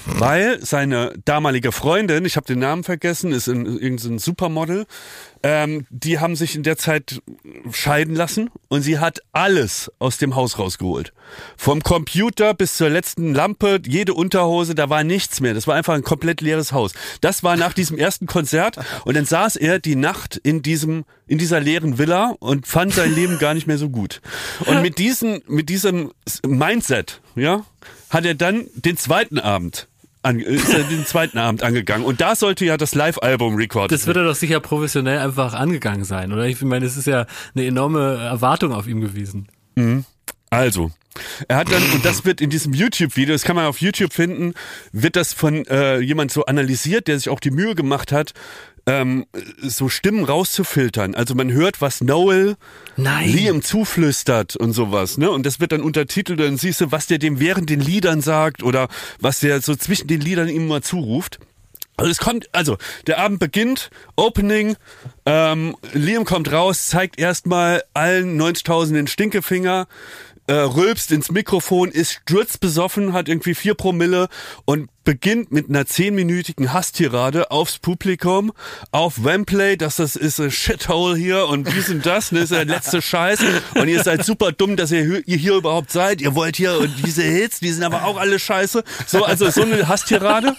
Weil 0.06 0.64
seine 0.64 1.14
damalige 1.24 1.72
Freundin, 1.72 2.24
ich 2.24 2.36
habe 2.36 2.46
den 2.46 2.58
Namen 2.58 2.84
vergessen, 2.84 3.32
ist 3.32 3.48
in, 3.48 3.66
irgendein 3.66 4.18
Supermodel, 4.18 4.86
ähm, 5.42 5.86
die 5.90 6.18
haben 6.18 6.36
sich 6.36 6.54
in 6.54 6.62
der 6.62 6.76
Zeit 6.76 7.20
scheiden 7.72 8.14
lassen 8.14 8.50
und 8.68 8.82
sie 8.82 8.98
hat 8.98 9.20
alles 9.32 9.90
aus 9.98 10.18
dem 10.18 10.34
Haus 10.36 10.58
rausgeholt. 10.58 11.12
Vom 11.56 11.82
Computer 11.82 12.54
bis 12.54 12.76
zur 12.76 12.90
letzten 12.90 13.34
Lampe, 13.34 13.80
jede 13.84 14.14
Unterhose, 14.14 14.74
da 14.74 14.88
war 14.90 15.04
nichts 15.04 15.40
mehr. 15.40 15.54
Das 15.54 15.66
war 15.66 15.74
einfach 15.74 15.94
ein 15.94 16.02
komplett 16.02 16.40
leeres 16.40 16.72
Haus. 16.72 16.92
Das 17.20 17.42
war 17.42 17.56
nach 17.56 17.72
diesem 17.72 17.98
ersten 17.98 18.26
Konzert 18.26 18.78
und 19.04 19.16
dann 19.16 19.24
saß 19.24 19.56
er 19.56 19.78
die 19.78 19.96
Nacht 19.96 20.36
in 20.36 20.62
diesem 20.62 21.04
in 21.26 21.38
dieser 21.38 21.60
leeren 21.60 21.98
Villa 21.98 22.34
und 22.40 22.66
fand 22.66 22.92
sein 22.92 23.14
Leben 23.14 23.38
gar 23.38 23.54
nicht 23.54 23.66
mehr 23.66 23.78
so 23.78 23.88
gut. 23.88 24.20
Und 24.66 24.82
mit 24.82 24.98
diesem 24.98 25.42
mit 25.46 25.68
diesem 25.68 26.12
Mindset, 26.46 27.20
ja, 27.36 27.64
hat 28.10 28.26
er 28.26 28.34
dann 28.34 28.66
den 28.74 28.96
zweiten 28.96 29.38
Abend 29.38 29.88
an, 30.22 30.38
ist 30.38 30.72
er 30.72 30.84
den 30.84 31.04
zweiten 31.04 31.38
Abend 31.38 31.62
angegangen 31.62 32.04
und 32.04 32.20
da 32.20 32.36
sollte 32.36 32.64
ja 32.64 32.76
das 32.76 32.94
Live-Album 32.94 33.56
recorded 33.56 33.92
Das 33.92 34.06
wird 34.06 34.16
er 34.16 34.24
doch 34.24 34.34
sicher 34.34 34.60
professionell 34.60 35.18
einfach 35.18 35.54
angegangen 35.54 36.04
sein, 36.04 36.32
oder? 36.32 36.46
Ich 36.46 36.60
meine, 36.62 36.86
es 36.86 36.96
ist 36.96 37.06
ja 37.06 37.26
eine 37.54 37.66
enorme 37.66 38.16
Erwartung 38.16 38.72
auf 38.72 38.86
ihm 38.86 39.00
gewesen. 39.00 39.48
Also, 40.50 40.90
er 41.48 41.56
hat 41.56 41.72
dann, 41.72 41.82
und 41.92 42.04
das 42.04 42.24
wird 42.24 42.40
in 42.40 42.50
diesem 42.50 42.72
YouTube-Video, 42.72 43.34
das 43.34 43.42
kann 43.42 43.56
man 43.56 43.66
auf 43.66 43.80
YouTube 43.80 44.12
finden, 44.12 44.54
wird 44.92 45.16
das 45.16 45.32
von 45.32 45.66
äh, 45.66 45.98
jemand 45.98 46.30
so 46.30 46.44
analysiert, 46.46 47.08
der 47.08 47.18
sich 47.18 47.28
auch 47.28 47.40
die 47.40 47.50
Mühe 47.50 47.74
gemacht 47.74 48.12
hat, 48.12 48.32
ähm, 48.86 49.26
so 49.60 49.88
Stimmen 49.88 50.24
rauszufiltern. 50.24 51.14
Also 51.14 51.34
man 51.34 51.52
hört, 51.52 51.80
was 51.80 52.00
Noel 52.00 52.56
Nein. 52.96 53.28
Liam 53.28 53.62
zuflüstert 53.62 54.56
und 54.56 54.72
sowas, 54.72 55.18
ne? 55.18 55.30
Und 55.30 55.46
das 55.46 55.60
wird 55.60 55.72
dann 55.72 55.82
untertitelt 55.82 56.40
und 56.40 56.46
dann 56.46 56.56
siehst 56.56 56.80
du, 56.80 56.92
was 56.92 57.06
der 57.06 57.18
dem 57.18 57.40
während 57.40 57.70
den 57.70 57.80
Liedern 57.80 58.20
sagt 58.20 58.62
oder 58.62 58.88
was 59.20 59.40
der 59.40 59.60
so 59.60 59.74
zwischen 59.76 60.08
den 60.08 60.20
Liedern 60.20 60.48
ihm 60.48 60.66
mal 60.66 60.82
zuruft. 60.82 61.38
Also 61.96 62.10
es 62.10 62.18
kommt, 62.18 62.48
also 62.52 62.78
der 63.06 63.18
Abend 63.18 63.38
beginnt, 63.38 63.90
Opening, 64.16 64.76
ähm, 65.26 65.76
Liam 65.92 66.24
kommt 66.24 66.50
raus, 66.50 66.86
zeigt 66.86 67.18
erstmal 67.18 67.84
allen 67.92 68.40
90.000 68.40 68.94
den 68.94 69.06
Stinkefinger, 69.06 69.86
äh, 70.52 70.56
rülpst 70.56 71.10
ins 71.12 71.30
Mikrofon, 71.30 71.90
ist 71.90 72.12
sturzbesoffen, 72.12 73.14
hat 73.14 73.26
irgendwie 73.26 73.54
vier 73.54 73.72
Promille 73.72 74.28
und 74.66 74.90
beginnt 75.02 75.50
mit 75.50 75.70
einer 75.70 75.86
zehnminütigen 75.86 76.74
Hasstirade 76.74 77.50
aufs 77.50 77.78
Publikum, 77.78 78.52
auf 78.90 79.24
Wembley, 79.24 79.78
dass 79.78 79.96
das 79.96 80.14
ist 80.14 80.40
ein 80.40 80.50
Shithole 80.50 81.16
hier 81.16 81.46
und 81.48 81.72
dies 81.72 81.88
und 81.88 82.04
das, 82.04 82.32
ne, 82.32 82.40
ist 82.40 82.52
der 82.52 82.66
letzte 82.66 83.00
Scheiß 83.00 83.40
und 83.76 83.88
ihr 83.88 84.02
seid 84.02 84.26
super 84.26 84.52
dumm, 84.52 84.76
dass 84.76 84.92
ihr, 84.92 85.26
ihr 85.26 85.38
hier 85.38 85.54
überhaupt 85.54 85.90
seid, 85.90 86.20
ihr 86.20 86.34
wollt 86.34 86.56
hier 86.56 86.76
und 86.78 86.92
diese 87.02 87.22
Hits, 87.22 87.60
die 87.60 87.72
sind 87.72 87.82
aber 87.82 88.04
auch 88.04 88.18
alle 88.18 88.38
scheiße. 88.38 88.84
So, 89.06 89.24
also 89.24 89.48
so 89.50 89.62
eine 89.62 89.88
Hasstirade. 89.88 90.54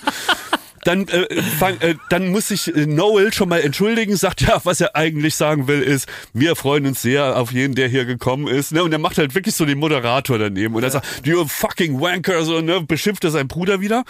Dann, 0.83 1.07
äh, 1.07 1.41
fang, 1.41 1.79
äh, 1.79 1.95
dann 2.09 2.29
muss 2.29 2.49
sich 2.49 2.73
äh, 2.75 2.85
Noel 2.85 3.33
schon 3.33 3.49
mal 3.49 3.61
entschuldigen, 3.61 4.15
sagt 4.15 4.41
ja, 4.41 4.59
was 4.63 4.81
er 4.81 4.95
eigentlich 4.95 5.35
sagen 5.35 5.67
will, 5.67 5.81
ist, 5.81 6.07
wir 6.33 6.55
freuen 6.55 6.85
uns 6.85 7.01
sehr 7.01 7.37
auf 7.37 7.51
jeden, 7.51 7.75
der 7.75 7.87
hier 7.87 8.05
gekommen 8.05 8.47
ist. 8.47 8.71
Ne? 8.71 8.83
Und 8.83 8.91
er 8.91 8.99
macht 8.99 9.17
halt 9.17 9.35
wirklich 9.35 9.55
so 9.55 9.65
den 9.65 9.79
Moderator 9.79 10.37
daneben 10.37 10.75
und 10.75 10.83
er 10.83 10.91
sagt, 10.91 11.25
you 11.25 11.45
fucking 11.45 11.99
wanker, 11.99 12.43
so, 12.43 12.61
ne? 12.61 12.81
beschimpft 12.81 13.23
er 13.23 13.31
seinen 13.31 13.47
Bruder 13.47 13.81
wieder. 13.81 14.03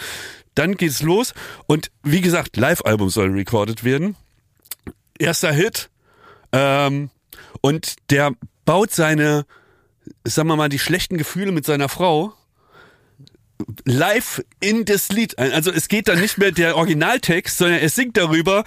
Dann 0.55 0.75
geht's 0.75 1.01
los 1.01 1.33
und 1.67 1.91
wie 2.03 2.21
gesagt, 2.21 2.57
Live-Album 2.57 3.09
soll 3.09 3.29
recorded 3.29 3.83
werden. 3.83 4.15
Erster 5.17 5.51
Hit. 5.51 5.89
Ähm, 6.51 7.09
und 7.61 7.95
der 8.09 8.31
baut 8.65 8.91
seine, 8.91 9.45
sagen 10.23 10.47
wir 10.47 10.55
mal, 10.55 10.69
die 10.69 10.79
schlechten 10.79 11.17
Gefühle 11.17 11.51
mit 11.51 11.65
seiner 11.65 11.89
Frau 11.89 12.33
live 13.85 14.43
in 14.59 14.85
das 14.85 15.09
Lied 15.09 15.37
ein. 15.39 15.51
Also 15.51 15.71
es 15.71 15.87
geht 15.87 16.07
dann 16.07 16.19
nicht 16.19 16.37
mehr 16.37 16.51
der 16.51 16.75
Originaltext, 16.77 17.57
sondern 17.57 17.79
er 17.79 17.89
singt 17.89 18.17
darüber, 18.17 18.63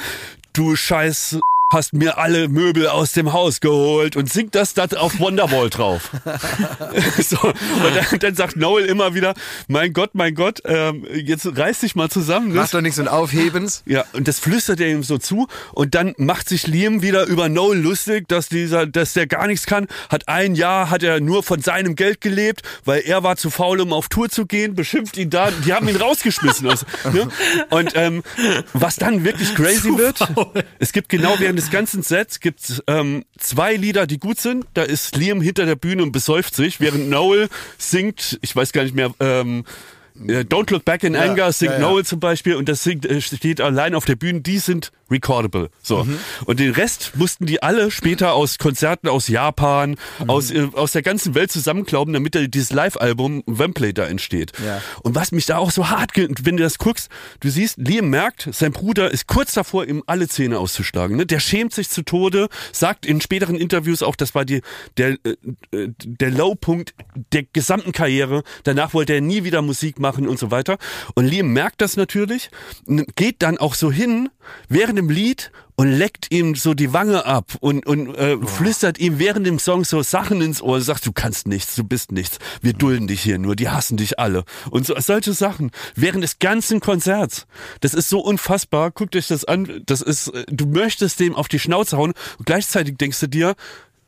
du 0.52 0.76
scheiß 0.76 1.38
hast 1.72 1.94
mir 1.94 2.18
alle 2.18 2.48
Möbel 2.48 2.86
aus 2.86 3.12
dem 3.12 3.32
Haus 3.32 3.60
geholt 3.60 4.16
und 4.16 4.32
singt 4.32 4.54
das 4.54 4.74
da 4.74 4.84
auf 4.96 5.18
Wonderwall 5.18 5.68
drauf. 5.68 6.10
so, 7.18 7.38
und 7.40 7.54
dann, 7.94 8.18
dann 8.20 8.34
sagt 8.36 8.56
Noel 8.56 8.84
immer 8.84 9.14
wieder, 9.14 9.34
mein 9.66 9.92
Gott, 9.92 10.10
mein 10.14 10.34
Gott, 10.34 10.62
ähm, 10.64 11.04
jetzt 11.12 11.46
reiß 11.46 11.80
dich 11.80 11.96
mal 11.96 12.08
zusammen. 12.08 12.48
Ne? 12.48 12.54
Mach 12.54 12.70
doch 12.70 12.80
nicht 12.80 12.94
so 12.94 13.02
ein 13.02 13.08
Aufhebens. 13.08 13.82
Ja, 13.84 14.04
und 14.12 14.28
das 14.28 14.38
flüstert 14.38 14.80
er 14.80 14.88
ihm 14.88 15.02
so 15.02 15.18
zu 15.18 15.48
und 15.72 15.94
dann 15.96 16.14
macht 16.18 16.48
sich 16.48 16.68
Liam 16.68 17.02
wieder 17.02 17.26
über 17.26 17.48
Noel 17.48 17.78
lustig, 17.78 18.28
dass 18.28 18.48
dieser, 18.48 18.86
dass 18.86 19.14
der 19.14 19.26
gar 19.26 19.48
nichts 19.48 19.66
kann. 19.66 19.88
Hat 20.08 20.28
ein 20.28 20.54
Jahr, 20.54 20.90
hat 20.90 21.02
er 21.02 21.20
nur 21.20 21.42
von 21.42 21.60
seinem 21.60 21.96
Geld 21.96 22.20
gelebt, 22.20 22.62
weil 22.84 23.00
er 23.00 23.24
war 23.24 23.36
zu 23.36 23.50
faul, 23.50 23.80
um 23.80 23.92
auf 23.92 24.08
Tour 24.08 24.28
zu 24.28 24.46
gehen, 24.46 24.76
beschimpft 24.76 25.16
ihn 25.16 25.30
da, 25.30 25.50
die 25.50 25.72
haben 25.72 25.88
ihn 25.88 25.96
rausgeschmissen. 25.96 26.68
Also, 26.68 26.86
ne? 27.12 27.28
Und 27.70 27.92
ähm, 27.96 28.22
was 28.72 28.96
dann 28.96 29.24
wirklich 29.24 29.54
crazy 29.54 29.88
Zu 29.88 29.98
wird, 29.98 30.18
faul. 30.18 30.64
es 30.78 30.92
gibt 30.92 31.08
genau 31.08 31.34
während 31.38 31.55
des 31.56 31.70
ganzen 31.70 32.02
Sets 32.02 32.40
gibt's 32.40 32.82
ähm, 32.86 33.24
zwei 33.38 33.74
Lieder, 33.74 34.06
die 34.06 34.18
gut 34.18 34.38
sind. 34.38 34.66
Da 34.74 34.82
ist 34.82 35.16
Liam 35.16 35.40
hinter 35.40 35.66
der 35.66 35.76
Bühne 35.76 36.02
und 36.02 36.12
besäuft 36.12 36.54
sich, 36.54 36.80
während 36.80 37.08
Noel 37.10 37.48
singt, 37.78 38.38
ich 38.42 38.54
weiß 38.54 38.72
gar 38.72 38.82
nicht 38.84 38.94
mehr, 38.94 39.12
ähm, 39.20 39.64
äh, 40.26 40.40
Don't 40.40 40.70
Look 40.72 40.84
Back 40.84 41.02
in 41.02 41.14
Ja, 41.14 41.22
Anger 41.22 41.52
singt 41.52 41.72
ja, 41.72 41.78
ja. 41.80 41.88
Noel 41.88 42.04
zum 42.04 42.20
Beispiel 42.20 42.54
und 42.54 42.68
das 42.68 42.82
singt, 42.82 43.06
äh, 43.06 43.20
steht 43.20 43.60
allein 43.60 43.94
auf 43.94 44.04
der 44.04 44.16
Bühne, 44.16 44.40
die 44.40 44.58
sind 44.58 44.92
recordable. 45.10 45.70
So. 45.82 46.04
Mhm. 46.04 46.18
Und 46.46 46.60
den 46.60 46.72
Rest 46.72 47.12
mussten 47.14 47.46
die 47.46 47.62
alle 47.62 47.90
später 47.90 48.32
aus 48.34 48.58
Konzerten 48.58 49.08
aus 49.08 49.28
Japan, 49.28 49.96
Mhm. 50.18 50.30
aus, 50.30 50.50
äh, 50.50 50.68
aus 50.72 50.92
der 50.92 51.02
ganzen 51.02 51.34
Welt 51.34 51.52
zusammenklauben, 51.52 52.12
damit 52.12 52.34
da 52.34 52.46
dieses 52.46 52.72
Live-Album 52.72 53.42
Wembley 53.46 53.94
da 53.94 54.04
entsteht. 54.06 54.52
Ja. 54.64 54.82
Und 55.02 55.14
was 55.14 55.32
mich 55.32 55.46
da 55.46 55.58
auch 55.58 55.70
so 55.70 55.88
hart, 55.90 56.12
wenn 56.16 56.56
du 56.56 56.62
das 56.62 56.78
guckst, 56.78 57.08
du 57.40 57.50
siehst, 57.50 57.78
Liam 57.78 58.08
merkt, 58.10 58.48
sein 58.52 58.72
Bruder 58.72 59.10
ist 59.10 59.26
kurz 59.26 59.54
davor, 59.54 59.86
ihm 59.86 60.02
alle 60.06 60.28
Zähne 60.28 60.58
auszuschlagen. 60.58 61.16
Ne? 61.16 61.26
Der 61.26 61.40
schämt 61.40 61.72
sich 61.72 61.88
zu 61.88 62.02
Tode, 62.02 62.48
sagt 62.72 63.06
in 63.06 63.20
späteren 63.20 63.56
Interviews 63.56 64.02
auch, 64.02 64.16
das 64.16 64.34
war 64.34 64.44
die, 64.44 64.60
der, 64.96 65.16
äh, 65.24 65.36
äh, 65.72 65.88
der 66.04 66.30
Lowpunkt 66.30 66.94
der 67.32 67.44
gesamten 67.44 67.92
Karriere. 67.92 68.42
Danach 68.64 68.94
wollte 68.94 69.12
er 69.14 69.20
nie 69.20 69.44
wieder 69.44 69.62
Musik 69.62 69.98
machen 69.98 70.26
und 70.28 70.38
so 70.38 70.50
weiter. 70.50 70.78
Und 71.14 71.26
Liam 71.26 71.52
merkt 71.52 71.80
das 71.80 71.96
natürlich, 71.96 72.50
geht 73.16 73.42
dann 73.42 73.58
auch 73.58 73.74
so 73.74 73.92
hin, 73.92 74.28
während 74.68 74.95
dem 74.96 75.08
Lied 75.08 75.52
und 75.76 75.92
leckt 75.92 76.32
ihm 76.32 76.54
so 76.54 76.74
die 76.74 76.92
Wange 76.92 77.26
ab 77.26 77.52
und, 77.60 77.86
und 77.86 78.14
äh, 78.14 78.38
flüstert 78.38 78.98
ihm 78.98 79.18
während 79.18 79.46
dem 79.46 79.58
Song 79.58 79.84
so 79.84 80.02
Sachen 80.02 80.40
ins 80.40 80.62
Ohr, 80.62 80.80
sagt, 80.80 81.06
du 81.06 81.12
kannst 81.12 81.46
nichts, 81.46 81.74
du 81.76 81.84
bist 81.84 82.12
nichts, 82.12 82.38
wir 82.62 82.72
dulden 82.72 83.06
dich 83.06 83.20
hier 83.20 83.38
nur, 83.38 83.56
die 83.56 83.68
hassen 83.68 83.96
dich 83.96 84.18
alle. 84.18 84.44
Und 84.70 84.86
so, 84.86 84.94
solche 84.98 85.34
Sachen. 85.34 85.70
Während 85.94 86.24
des 86.24 86.38
ganzen 86.38 86.80
Konzerts. 86.80 87.46
Das 87.80 87.94
ist 87.94 88.08
so 88.08 88.20
unfassbar, 88.20 88.90
guckt 88.90 89.14
euch 89.16 89.28
das 89.28 89.44
an, 89.44 89.82
das 89.84 90.00
ist, 90.00 90.28
äh, 90.28 90.44
du 90.48 90.66
möchtest 90.66 91.20
dem 91.20 91.36
auf 91.36 91.48
die 91.48 91.58
Schnauze 91.58 91.96
hauen 91.96 92.14
und 92.38 92.46
gleichzeitig 92.46 92.96
denkst 92.96 93.20
du 93.20 93.28
dir, 93.28 93.54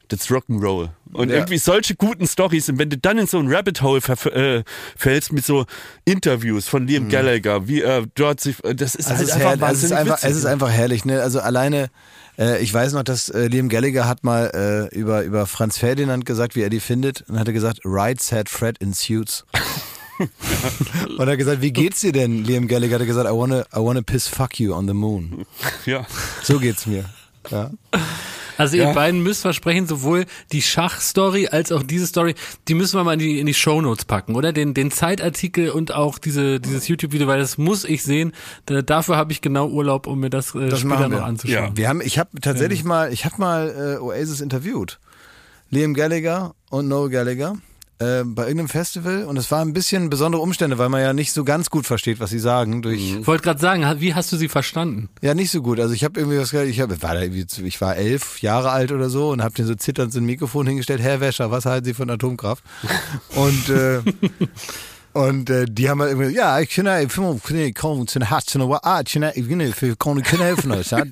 that's 0.08 0.28
Rock'n'Roll. 0.30 0.90
Und 1.12 1.30
Ja. 1.30 1.36
irgendwie 1.36 1.58
solche 1.58 1.94
guten 1.94 2.26
Stories 2.26 2.68
und 2.68 2.78
wenn 2.78 2.90
du 2.90 2.98
dann 2.98 3.18
in 3.18 3.26
so 3.26 3.38
ein 3.38 3.52
Rabbit 3.52 3.80
Hole 3.82 4.00
äh, 4.32 4.62
fällst 4.96 5.32
mit 5.32 5.44
so 5.44 5.64
Interviews 6.04 6.68
von 6.68 6.86
Liam 6.86 7.08
Gallagher, 7.08 7.66
wie 7.66 7.80
er 7.82 8.04
dort 8.14 8.40
sich, 8.40 8.62
äh, 8.64 8.74
das 8.74 8.94
ist 8.94 9.10
Also 9.10 9.20
halt 9.20 9.22
es, 9.22 9.34
ist 9.34 9.34
einfach 9.34 9.60
herrlich, 9.60 9.62
also 9.62 9.76
es, 9.78 9.82
ist 9.84 9.90
wahnsinnig 9.90 9.98
einfach, 9.98 10.16
witzig. 10.16 10.30
es 10.30 10.36
ist 10.36 10.44
einfach 10.46 10.70
herrlich, 10.70 11.04
ne? 11.06 11.22
Also 11.22 11.40
alleine, 11.40 11.90
äh, 12.38 12.62
ich 12.62 12.72
weiß 12.74 12.92
noch, 12.92 13.04
dass 13.04 13.28
äh, 13.30 13.46
Liam 13.46 13.68
Gallagher 13.70 14.06
hat 14.06 14.22
mal 14.22 14.88
äh, 14.92 14.94
über, 14.94 15.22
über 15.22 15.46
Franz 15.46 15.78
Ferdinand 15.78 16.26
gesagt, 16.26 16.56
wie 16.56 16.62
er 16.62 16.70
die 16.70 16.80
findet, 16.80 17.24
und 17.28 17.38
hat 17.38 17.46
er 17.46 17.54
gesagt, 17.54 17.80
right 17.84 18.20
said 18.20 18.48
Fred 18.50 18.76
in 18.78 18.92
suits. 18.92 19.44
und 20.18 21.20
er 21.20 21.26
hat 21.32 21.38
gesagt, 21.38 21.62
wie 21.62 21.72
geht's 21.72 22.00
dir 22.00 22.12
denn, 22.12 22.44
Liam 22.44 22.66
Gallagher? 22.68 22.94
Hat 22.96 23.00
er 23.00 23.06
gesagt, 23.06 23.28
I 23.28 23.32
wanna, 23.32 23.60
I 23.74 23.78
wanna 23.78 24.02
piss 24.02 24.28
fuck 24.28 24.58
you 24.60 24.74
on 24.74 24.86
the 24.88 24.94
moon. 24.94 25.46
ja. 25.86 26.06
So 26.42 26.58
geht's 26.58 26.86
mir. 26.86 27.04
Ja. 27.50 27.70
Also 28.58 28.76
ihr 28.76 28.82
Ja. 28.82 28.92
beiden 28.92 29.22
müsst 29.22 29.40
versprechen, 29.42 29.86
sowohl 29.86 30.26
die 30.52 30.60
Schachstory 30.60 31.48
als 31.48 31.72
auch 31.72 31.82
diese 31.82 32.06
Story, 32.06 32.34
die 32.68 32.74
müssen 32.74 32.98
wir 32.98 33.04
mal 33.04 33.14
in 33.14 33.18
die, 33.20 33.38
in 33.40 33.46
die 33.46 33.54
Shownotes 33.54 34.04
packen, 34.04 34.34
oder? 34.34 34.52
Den, 34.52 34.74
den 34.74 34.90
Zeitartikel 34.90 35.70
und 35.70 35.94
auch 35.94 36.18
diese, 36.18 36.60
dieses 36.60 36.88
YouTube-Video, 36.88 37.26
weil 37.26 37.38
das 37.38 37.56
muss 37.56 37.84
ich 37.84 38.02
sehen. 38.02 38.32
Da, 38.66 38.82
dafür 38.82 39.16
habe 39.16 39.32
ich 39.32 39.40
genau 39.40 39.68
Urlaub, 39.68 40.06
um 40.06 40.20
mir 40.20 40.28
das, 40.30 40.54
äh, 40.54 40.68
Das 40.68 40.80
später 40.80 41.08
noch 41.08 41.22
anzuschauen. 41.22 41.64
Ja. 41.70 41.76
Wir 41.76 41.88
haben, 41.88 42.00
ich 42.02 42.18
habe 42.18 42.38
tatsächlich 42.40 42.84
mal, 42.84 43.12
ich 43.12 43.24
habe 43.24 43.36
mal 43.38 43.96
äh, 43.98 44.02
Oasis 44.02 44.40
interviewt. 44.40 44.98
Liam 45.70 45.94
Gallagher 45.94 46.54
und 46.70 46.88
Noel 46.88 47.10
Gallagher 47.10 47.56
äh, 47.98 48.22
bei 48.24 48.42
irgendeinem 48.42 48.68
Festival 48.68 49.24
und 49.24 49.36
es 49.36 49.50
war 49.50 49.60
ein 49.60 49.72
bisschen 49.72 50.10
besondere 50.10 50.40
Umstände, 50.42 50.78
weil 50.78 50.88
man 50.88 51.00
ja 51.00 51.12
nicht 51.12 51.32
so 51.32 51.44
ganz 51.44 51.70
gut 51.70 51.86
versteht, 51.86 52.20
was 52.20 52.30
sie 52.30 52.38
sagen 52.38 52.82
durch 52.82 53.18
Ich 53.20 53.26
wollte 53.26 53.42
gerade 53.44 53.60
sagen, 53.60 53.84
wie 54.00 54.14
hast 54.14 54.32
du 54.32 54.36
sie 54.36 54.48
verstanden? 54.48 55.08
Ja, 55.20 55.34
nicht 55.34 55.50
so 55.50 55.62
gut. 55.62 55.80
Also 55.80 55.94
ich 55.94 56.04
habe 56.04 56.18
irgendwie 56.18 56.38
was 56.38 56.50
gehört, 56.50 56.68
ich, 56.68 56.80
hab, 56.80 56.90
war 57.02 57.14
da 57.14 57.20
ich 57.22 57.80
war 57.80 57.96
elf 57.96 58.40
Jahre 58.40 58.70
alt 58.70 58.92
oder 58.92 59.10
so 59.10 59.30
und 59.30 59.42
habe 59.42 59.54
den 59.54 59.66
so 59.66 59.74
zitternd 59.74 60.12
so 60.12 60.20
ein 60.20 60.26
Mikrofon 60.26 60.66
hingestellt, 60.66 61.00
Herr 61.00 61.20
Wäscher, 61.20 61.50
was 61.50 61.66
halten 61.66 61.86
Sie 61.86 61.94
von 61.94 62.10
Atomkraft? 62.10 62.62
Und 63.34 63.68
äh, 63.68 64.00
und 65.12 65.50
äh, 65.50 65.64
die 65.68 65.88
haben 65.88 66.00
halt 66.00 66.12
irgendwie, 66.12 66.36
ja, 66.36 66.60
ich 66.60 66.70
kann 66.70 66.86
kommen 67.74 68.06
zu 68.06 68.20
einer 68.20 68.30
Hatz, 68.30 68.46
zu 68.46 68.58
einer 68.58 68.80
ah, 68.84 69.00
ich 69.04 69.12
können 69.14 70.22
können 70.22 70.42
helfen 70.42 70.70
uns. 70.70 70.90
ja. 70.90 71.02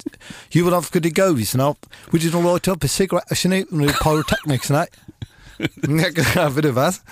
You 0.50 0.64
will 0.64 0.72
have 0.72 0.92
to 0.92 1.10
go, 1.10 1.34
you 1.34 1.44
know. 1.54 1.76
We 2.12 2.20
just 2.20 2.34
light 2.34 2.68
up 2.68 2.84
a 2.84 2.86
cigarette, 2.86 3.26
pyrotechnics, 3.94 4.70
ne? 4.70 4.86
Ja, 5.88 6.10
genau, 6.10 6.50
bitte 6.50 6.74
was? 6.74 7.02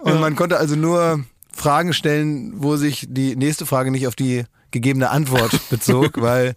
Und 0.00 0.20
man 0.20 0.36
konnte 0.36 0.58
also 0.58 0.76
nur 0.76 1.24
Fragen 1.54 1.92
stellen, 1.92 2.52
wo 2.56 2.76
sich 2.76 3.06
die 3.08 3.36
nächste 3.36 3.66
Frage 3.66 3.90
nicht 3.90 4.06
auf 4.06 4.16
die 4.16 4.44
gegebene 4.72 5.10
Antwort 5.10 5.52
bezog, 5.70 6.20
weil 6.20 6.56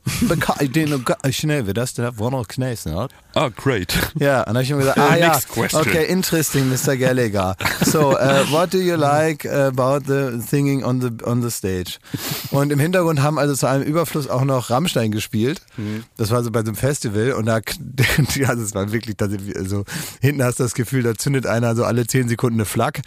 schnell 1.29 1.67
wird 1.67 1.77
das, 1.77 1.93
da 1.93 2.17
war 2.17 2.31
noch 2.31 2.47
Knäs, 2.47 2.85
ne? 2.85 3.07
Ah, 3.35 3.49
great. 3.49 3.93
Ja, 4.17 4.39
und 4.39 4.47
dann 4.47 4.55
habe 4.55 4.63
ich 4.63 4.71
ihm 4.71 4.79
gesagt, 4.79 4.97
ah 4.97 5.15
ja, 5.17 5.39
okay, 5.73 6.05
interesting, 6.05 6.69
Mr. 6.69 6.95
Gallagher. 6.95 7.55
So, 7.81 8.13
uh, 8.13 8.49
what 8.49 8.73
do 8.73 8.77
you 8.77 8.95
like 8.95 9.45
about 9.45 10.05
the 10.07 10.41
singing 10.41 10.83
on 10.83 11.01
the 11.01 11.09
on 11.25 11.41
the 11.41 11.51
stage? 11.51 11.99
Und 12.51 12.71
im 12.71 12.79
Hintergrund 12.79 13.21
haben 13.21 13.37
also 13.37 13.53
zu 13.53 13.67
einem 13.67 13.83
Überfluss 13.83 14.29
auch 14.29 14.45
noch 14.45 14.69
Rammstein 14.69 15.11
gespielt. 15.11 15.61
Das 16.17 16.31
war 16.31 16.43
so 16.43 16.51
bei 16.51 16.61
so 16.61 16.67
einem 16.67 16.75
Festival 16.75 17.33
und 17.33 17.45
da, 17.45 17.59
ja, 18.35 18.55
das 18.55 18.73
war 18.73 18.91
wirklich, 18.91 19.15
also 19.55 19.83
hinten 20.21 20.43
hast 20.43 20.59
du 20.59 20.63
das 20.63 20.73
Gefühl, 20.73 21.03
da 21.03 21.15
zündet 21.15 21.45
einer 21.45 21.75
so 21.75 21.83
alle 21.83 22.07
zehn 22.07 22.29
Sekunden 22.29 22.59
eine 22.59 22.65
Flak. 22.65 23.01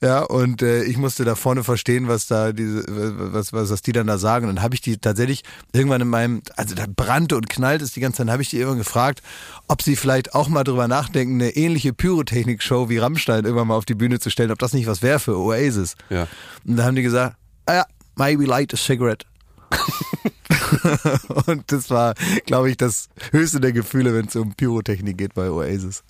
Ja, 0.00 0.22
und 0.22 0.62
äh, 0.62 0.84
ich 0.84 0.96
musste 0.96 1.24
da 1.24 1.34
vorne 1.34 1.64
verstehen, 1.64 2.06
was 2.06 2.26
da 2.28 2.52
diese, 2.52 2.84
was, 2.86 3.52
was, 3.52 3.70
was 3.70 3.82
die 3.82 3.90
dann 3.90 4.06
da 4.06 4.16
sagen. 4.16 4.48
Und 4.48 4.56
dann 4.56 4.62
habe 4.62 4.76
ich 4.76 4.80
die 4.80 4.98
tatsächlich 4.98 5.42
irgendwann 5.72 6.00
in 6.00 6.08
meinem, 6.08 6.42
also 6.56 6.76
da 6.76 6.84
brannte 6.86 7.36
und 7.36 7.48
knallt 7.48 7.82
es 7.82 7.92
die 7.92 8.00
ganze 8.00 8.18
Zeit, 8.18 8.30
habe 8.30 8.42
ich 8.42 8.50
die 8.50 8.58
irgendwann 8.58 8.78
gefragt, 8.78 9.22
ob 9.66 9.82
sie 9.82 9.96
vielleicht 9.96 10.34
auch 10.34 10.48
mal 10.48 10.62
drüber 10.62 10.86
nachdenken, 10.86 11.34
eine 11.34 11.50
ähnliche 11.50 11.92
Pyrotechnik-Show 11.92 12.88
wie 12.88 12.98
Rammstein 12.98 13.44
irgendwann 13.44 13.68
mal 13.68 13.76
auf 13.76 13.86
die 13.86 13.96
Bühne 13.96 14.20
zu 14.20 14.30
stellen, 14.30 14.52
ob 14.52 14.60
das 14.60 14.72
nicht 14.72 14.86
was 14.86 15.02
wäre 15.02 15.18
für 15.18 15.36
Oasis. 15.36 15.96
Ja. 16.10 16.28
Und 16.64 16.76
da 16.76 16.84
haben 16.84 16.94
die 16.94 17.02
gesagt, 17.02 17.36
ah 17.66 17.74
ja, 17.74 17.86
maybe 18.14 18.44
light 18.44 18.72
a 18.72 18.76
cigarette. 18.76 19.26
und 21.46 21.70
das 21.72 21.90
war, 21.90 22.14
glaube 22.46 22.70
ich, 22.70 22.76
das 22.76 23.08
höchste 23.32 23.60
der 23.60 23.72
Gefühle, 23.72 24.14
wenn 24.14 24.26
es 24.26 24.36
um 24.36 24.54
Pyrotechnik 24.54 25.18
geht 25.18 25.34
bei 25.34 25.50
Oasis. 25.50 26.04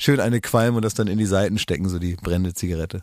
Schön 0.00 0.18
eine 0.18 0.40
Qualm 0.40 0.76
und 0.76 0.84
das 0.84 0.94
dann 0.94 1.08
in 1.08 1.18
die 1.18 1.26
Seiten 1.26 1.58
stecken, 1.58 1.86
so 1.90 1.98
die 1.98 2.14
brennende 2.14 2.54
Zigarette. 2.54 3.02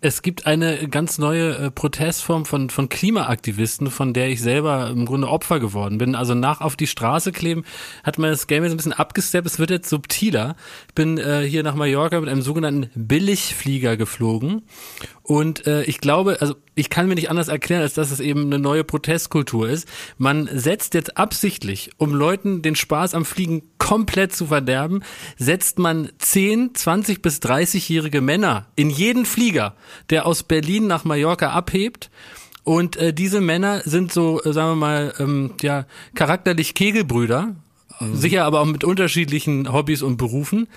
Es 0.00 0.20
gibt 0.20 0.46
eine 0.46 0.88
ganz 0.88 1.16
neue 1.16 1.56
äh, 1.56 1.70
Protestform 1.70 2.44
von, 2.44 2.70
von 2.70 2.88
Klimaaktivisten, 2.88 3.88
von 3.88 4.12
der 4.12 4.28
ich 4.28 4.42
selber 4.42 4.88
im 4.90 5.06
Grunde 5.06 5.28
Opfer 5.28 5.60
geworden 5.60 5.96
bin. 5.96 6.16
Also 6.16 6.34
nach 6.34 6.60
auf 6.60 6.74
die 6.74 6.88
Straße 6.88 7.30
kleben 7.30 7.64
hat 8.02 8.18
man 8.18 8.30
das 8.30 8.48
Game 8.48 8.64
jetzt 8.64 8.72
ein 8.72 8.76
bisschen 8.78 8.92
abgesteppt. 8.92 9.46
Es 9.46 9.60
wird 9.60 9.70
jetzt 9.70 9.88
subtiler. 9.88 10.56
Ich 10.88 10.94
bin 10.94 11.18
äh, 11.18 11.46
hier 11.48 11.62
nach 11.62 11.76
Mallorca 11.76 12.18
mit 12.20 12.28
einem 12.28 12.42
sogenannten 12.42 12.90
Billigflieger 12.96 13.96
geflogen. 13.96 14.62
Und 15.24 15.66
äh, 15.66 15.84
ich 15.84 16.00
glaube, 16.00 16.36
also 16.42 16.54
ich 16.74 16.90
kann 16.90 17.08
mir 17.08 17.14
nicht 17.14 17.30
anders 17.30 17.48
erklären, 17.48 17.80
als 17.80 17.94
dass 17.94 18.10
es 18.10 18.20
eben 18.20 18.44
eine 18.44 18.58
neue 18.58 18.84
Protestkultur 18.84 19.70
ist. 19.70 19.88
Man 20.18 20.50
setzt 20.52 20.92
jetzt 20.92 21.16
absichtlich, 21.16 21.90
um 21.96 22.14
Leuten 22.14 22.60
den 22.60 22.76
Spaß 22.76 23.14
am 23.14 23.24
Fliegen 23.24 23.62
komplett 23.78 24.36
zu 24.36 24.46
verderben, 24.46 25.02
setzt 25.38 25.78
man 25.78 26.10
10, 26.18 26.74
20 26.74 27.22
bis 27.22 27.40
30-jährige 27.40 28.20
Männer 28.20 28.66
in 28.76 28.90
jeden 28.90 29.24
Flieger, 29.24 29.74
der 30.10 30.26
aus 30.26 30.42
Berlin 30.42 30.86
nach 30.86 31.04
Mallorca 31.04 31.50
abhebt. 31.50 32.10
Und 32.62 32.96
äh, 32.96 33.14
diese 33.14 33.40
Männer 33.40 33.80
sind 33.80 34.12
so, 34.12 34.42
äh, 34.42 34.52
sagen 34.52 34.72
wir 34.72 34.76
mal, 34.76 35.14
ähm, 35.18 35.54
ja, 35.62 35.86
charakterlich 36.14 36.74
Kegelbrüder, 36.74 37.56
sicher 38.00 38.44
aber 38.44 38.60
auch 38.60 38.66
mit 38.66 38.84
unterschiedlichen 38.84 39.72
Hobbys 39.72 40.02
und 40.02 40.16
Berufen. 40.16 40.68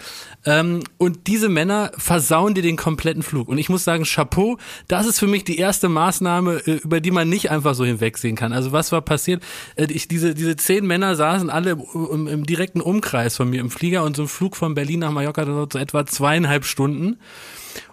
Ähm, 0.46 0.82
und 0.98 1.28
diese 1.28 1.50
Männer 1.50 1.92
versauen 1.98 2.54
dir 2.54 2.62
den 2.62 2.78
kompletten 2.78 3.24
Flug. 3.24 3.48
Und 3.48 3.58
ich 3.58 3.70
muss 3.70 3.84
sagen, 3.84 4.04
Chapeau, 4.04 4.58
das 4.88 5.08
ist 5.08 5.20
für 5.20 5.28
mich 5.28 5.44
die 5.44 5.58
erste 5.58 5.90
Maßnahme, 5.90 6.62
äh, 6.66 6.72
über 6.84 7.02
die 7.02 7.12
man 7.12 7.30
nicht 7.30 7.52
einfach 7.52 7.76
so 7.76 7.86
hinwegsehen 7.86 8.36
kann. 8.36 8.54
Also 8.54 8.72
was 8.72 8.92
war 8.92 9.02
passiert? 9.02 9.44
Äh, 9.76 9.88
ich, 9.90 10.08
diese, 10.08 10.34
diese 10.34 10.56
zehn 10.56 10.86
Männer 10.86 11.16
saßen 11.16 11.50
alle 11.50 11.78
im, 11.94 12.28
im 12.28 12.46
direkten 12.46 12.82
Umkreis 12.82 13.36
von 13.36 13.50
mir 13.50 13.62
im 13.62 13.72
Flieger 13.72 14.04
und 14.04 14.16
so 14.16 14.24
ein 14.24 14.28
Flug 14.28 14.56
von 14.56 14.74
Berlin 14.76 15.00
nach 15.00 15.12
Mallorca 15.12 15.46
dauert 15.46 15.74
so 15.74 15.80
etwa 15.80 16.06
zweieinhalb 16.06 16.66
Stunden. 16.66 17.18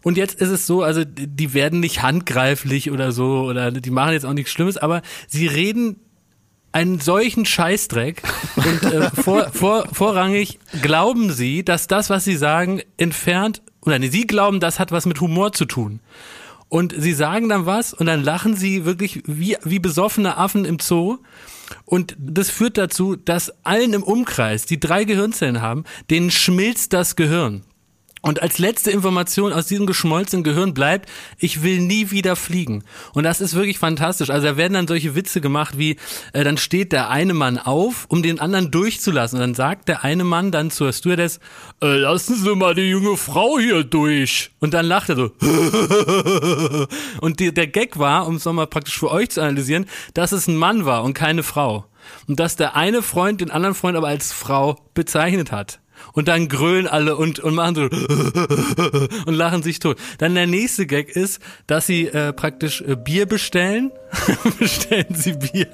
Und 0.02 0.16
jetzt 0.16 0.40
ist 0.40 0.50
es 0.50 0.66
so, 0.66 0.82
also 0.82 1.02
die 1.04 1.54
werden 1.54 1.80
nicht 1.80 2.02
handgreiflich 2.02 2.90
oder 2.90 3.12
so 3.12 3.42
oder 3.42 3.70
die 3.70 3.90
machen 3.90 4.12
jetzt 4.12 4.26
auch 4.26 4.32
nichts 4.32 4.50
Schlimmes, 4.50 4.76
aber 4.76 5.02
sie 5.28 5.46
reden 5.46 5.96
einen 6.74 6.98
solchen 6.98 7.46
Scheißdreck. 7.46 8.22
Und 8.56 8.82
äh, 8.92 9.10
vor, 9.10 9.50
vor, 9.52 9.86
vorrangig 9.92 10.58
glauben 10.82 11.32
sie, 11.32 11.64
dass 11.64 11.86
das, 11.86 12.10
was 12.10 12.24
sie 12.24 12.36
sagen, 12.36 12.82
entfernt, 12.96 13.62
oder 13.82 13.98
nee, 13.98 14.08
sie 14.08 14.26
glauben, 14.26 14.60
das 14.60 14.80
hat 14.80 14.90
was 14.90 15.06
mit 15.06 15.20
Humor 15.20 15.52
zu 15.52 15.66
tun. 15.66 16.00
Und 16.68 16.92
sie 16.96 17.12
sagen 17.12 17.48
dann 17.48 17.66
was 17.66 17.94
und 17.94 18.06
dann 18.06 18.24
lachen 18.24 18.56
sie 18.56 18.84
wirklich 18.84 19.22
wie, 19.26 19.56
wie 19.62 19.78
besoffene 19.78 20.36
Affen 20.36 20.64
im 20.64 20.80
Zoo. 20.80 21.18
Und 21.84 22.16
das 22.18 22.50
führt 22.50 22.76
dazu, 22.76 23.14
dass 23.14 23.54
allen 23.64 23.92
im 23.92 24.02
Umkreis, 24.02 24.66
die 24.66 24.80
drei 24.80 25.04
Gehirnzellen 25.04 25.62
haben, 25.62 25.84
denen 26.10 26.32
schmilzt 26.32 26.92
das 26.92 27.14
Gehirn. 27.14 27.62
Und 28.24 28.40
als 28.40 28.58
letzte 28.58 28.90
Information 28.90 29.52
aus 29.52 29.66
diesem 29.66 29.84
geschmolzenen 29.84 30.44
Gehirn 30.44 30.72
bleibt, 30.72 31.10
ich 31.36 31.62
will 31.62 31.80
nie 31.80 32.10
wieder 32.10 32.36
fliegen. 32.36 32.82
Und 33.12 33.24
das 33.24 33.42
ist 33.42 33.52
wirklich 33.52 33.78
fantastisch. 33.78 34.30
Also 34.30 34.46
da 34.46 34.56
werden 34.56 34.72
dann 34.72 34.88
solche 34.88 35.14
Witze 35.14 35.42
gemacht 35.42 35.76
wie, 35.76 35.98
äh, 36.32 36.42
dann 36.42 36.56
steht 36.56 36.92
der 36.92 37.10
eine 37.10 37.34
Mann 37.34 37.58
auf, 37.58 38.06
um 38.08 38.22
den 38.22 38.40
anderen 38.40 38.70
durchzulassen. 38.70 39.36
Und 39.36 39.40
dann 39.42 39.54
sagt 39.54 39.88
der 39.88 40.04
eine 40.04 40.24
Mann 40.24 40.52
dann 40.52 40.70
zur 40.70 40.90
Stewardess, 40.94 41.38
äh, 41.82 41.98
lassen 41.98 42.36
Sie 42.36 42.56
mal 42.56 42.74
die 42.74 42.88
junge 42.88 43.18
Frau 43.18 43.58
hier 43.58 43.84
durch. 43.84 44.52
Und 44.58 44.72
dann 44.72 44.86
lacht 44.86 45.10
er 45.10 45.16
so. 45.16 45.30
und 47.20 47.40
die, 47.40 47.52
der 47.52 47.66
Gag 47.66 47.98
war, 47.98 48.26
um 48.26 48.36
es 48.36 48.46
nochmal 48.46 48.68
praktisch 48.68 48.98
für 48.98 49.10
euch 49.10 49.28
zu 49.28 49.42
analysieren, 49.42 49.84
dass 50.14 50.32
es 50.32 50.48
ein 50.48 50.56
Mann 50.56 50.86
war 50.86 51.04
und 51.04 51.12
keine 51.12 51.42
Frau. 51.42 51.84
Und 52.26 52.40
dass 52.40 52.56
der 52.56 52.74
eine 52.74 53.02
Freund 53.02 53.42
den 53.42 53.50
anderen 53.50 53.74
Freund 53.74 53.98
aber 53.98 54.08
als 54.08 54.32
Frau 54.32 54.76
bezeichnet 54.94 55.52
hat. 55.52 55.80
Und 56.14 56.28
dann 56.28 56.48
grölen 56.48 56.86
alle 56.86 57.16
und, 57.16 57.40
und 57.40 57.54
machen 57.54 57.74
so 57.74 57.82
und 59.26 59.34
lachen 59.34 59.62
sich 59.64 59.80
tot. 59.80 59.98
Dann 60.18 60.34
der 60.36 60.46
nächste 60.46 60.86
Gag 60.86 61.08
ist, 61.08 61.40
dass 61.66 61.86
sie 61.86 62.06
äh, 62.06 62.32
praktisch 62.32 62.80
äh, 62.82 62.96
Bier 62.96 63.26
bestellen. 63.26 63.90
bestellen 64.58 65.12
sie 65.12 65.32
Bier. 65.32 65.66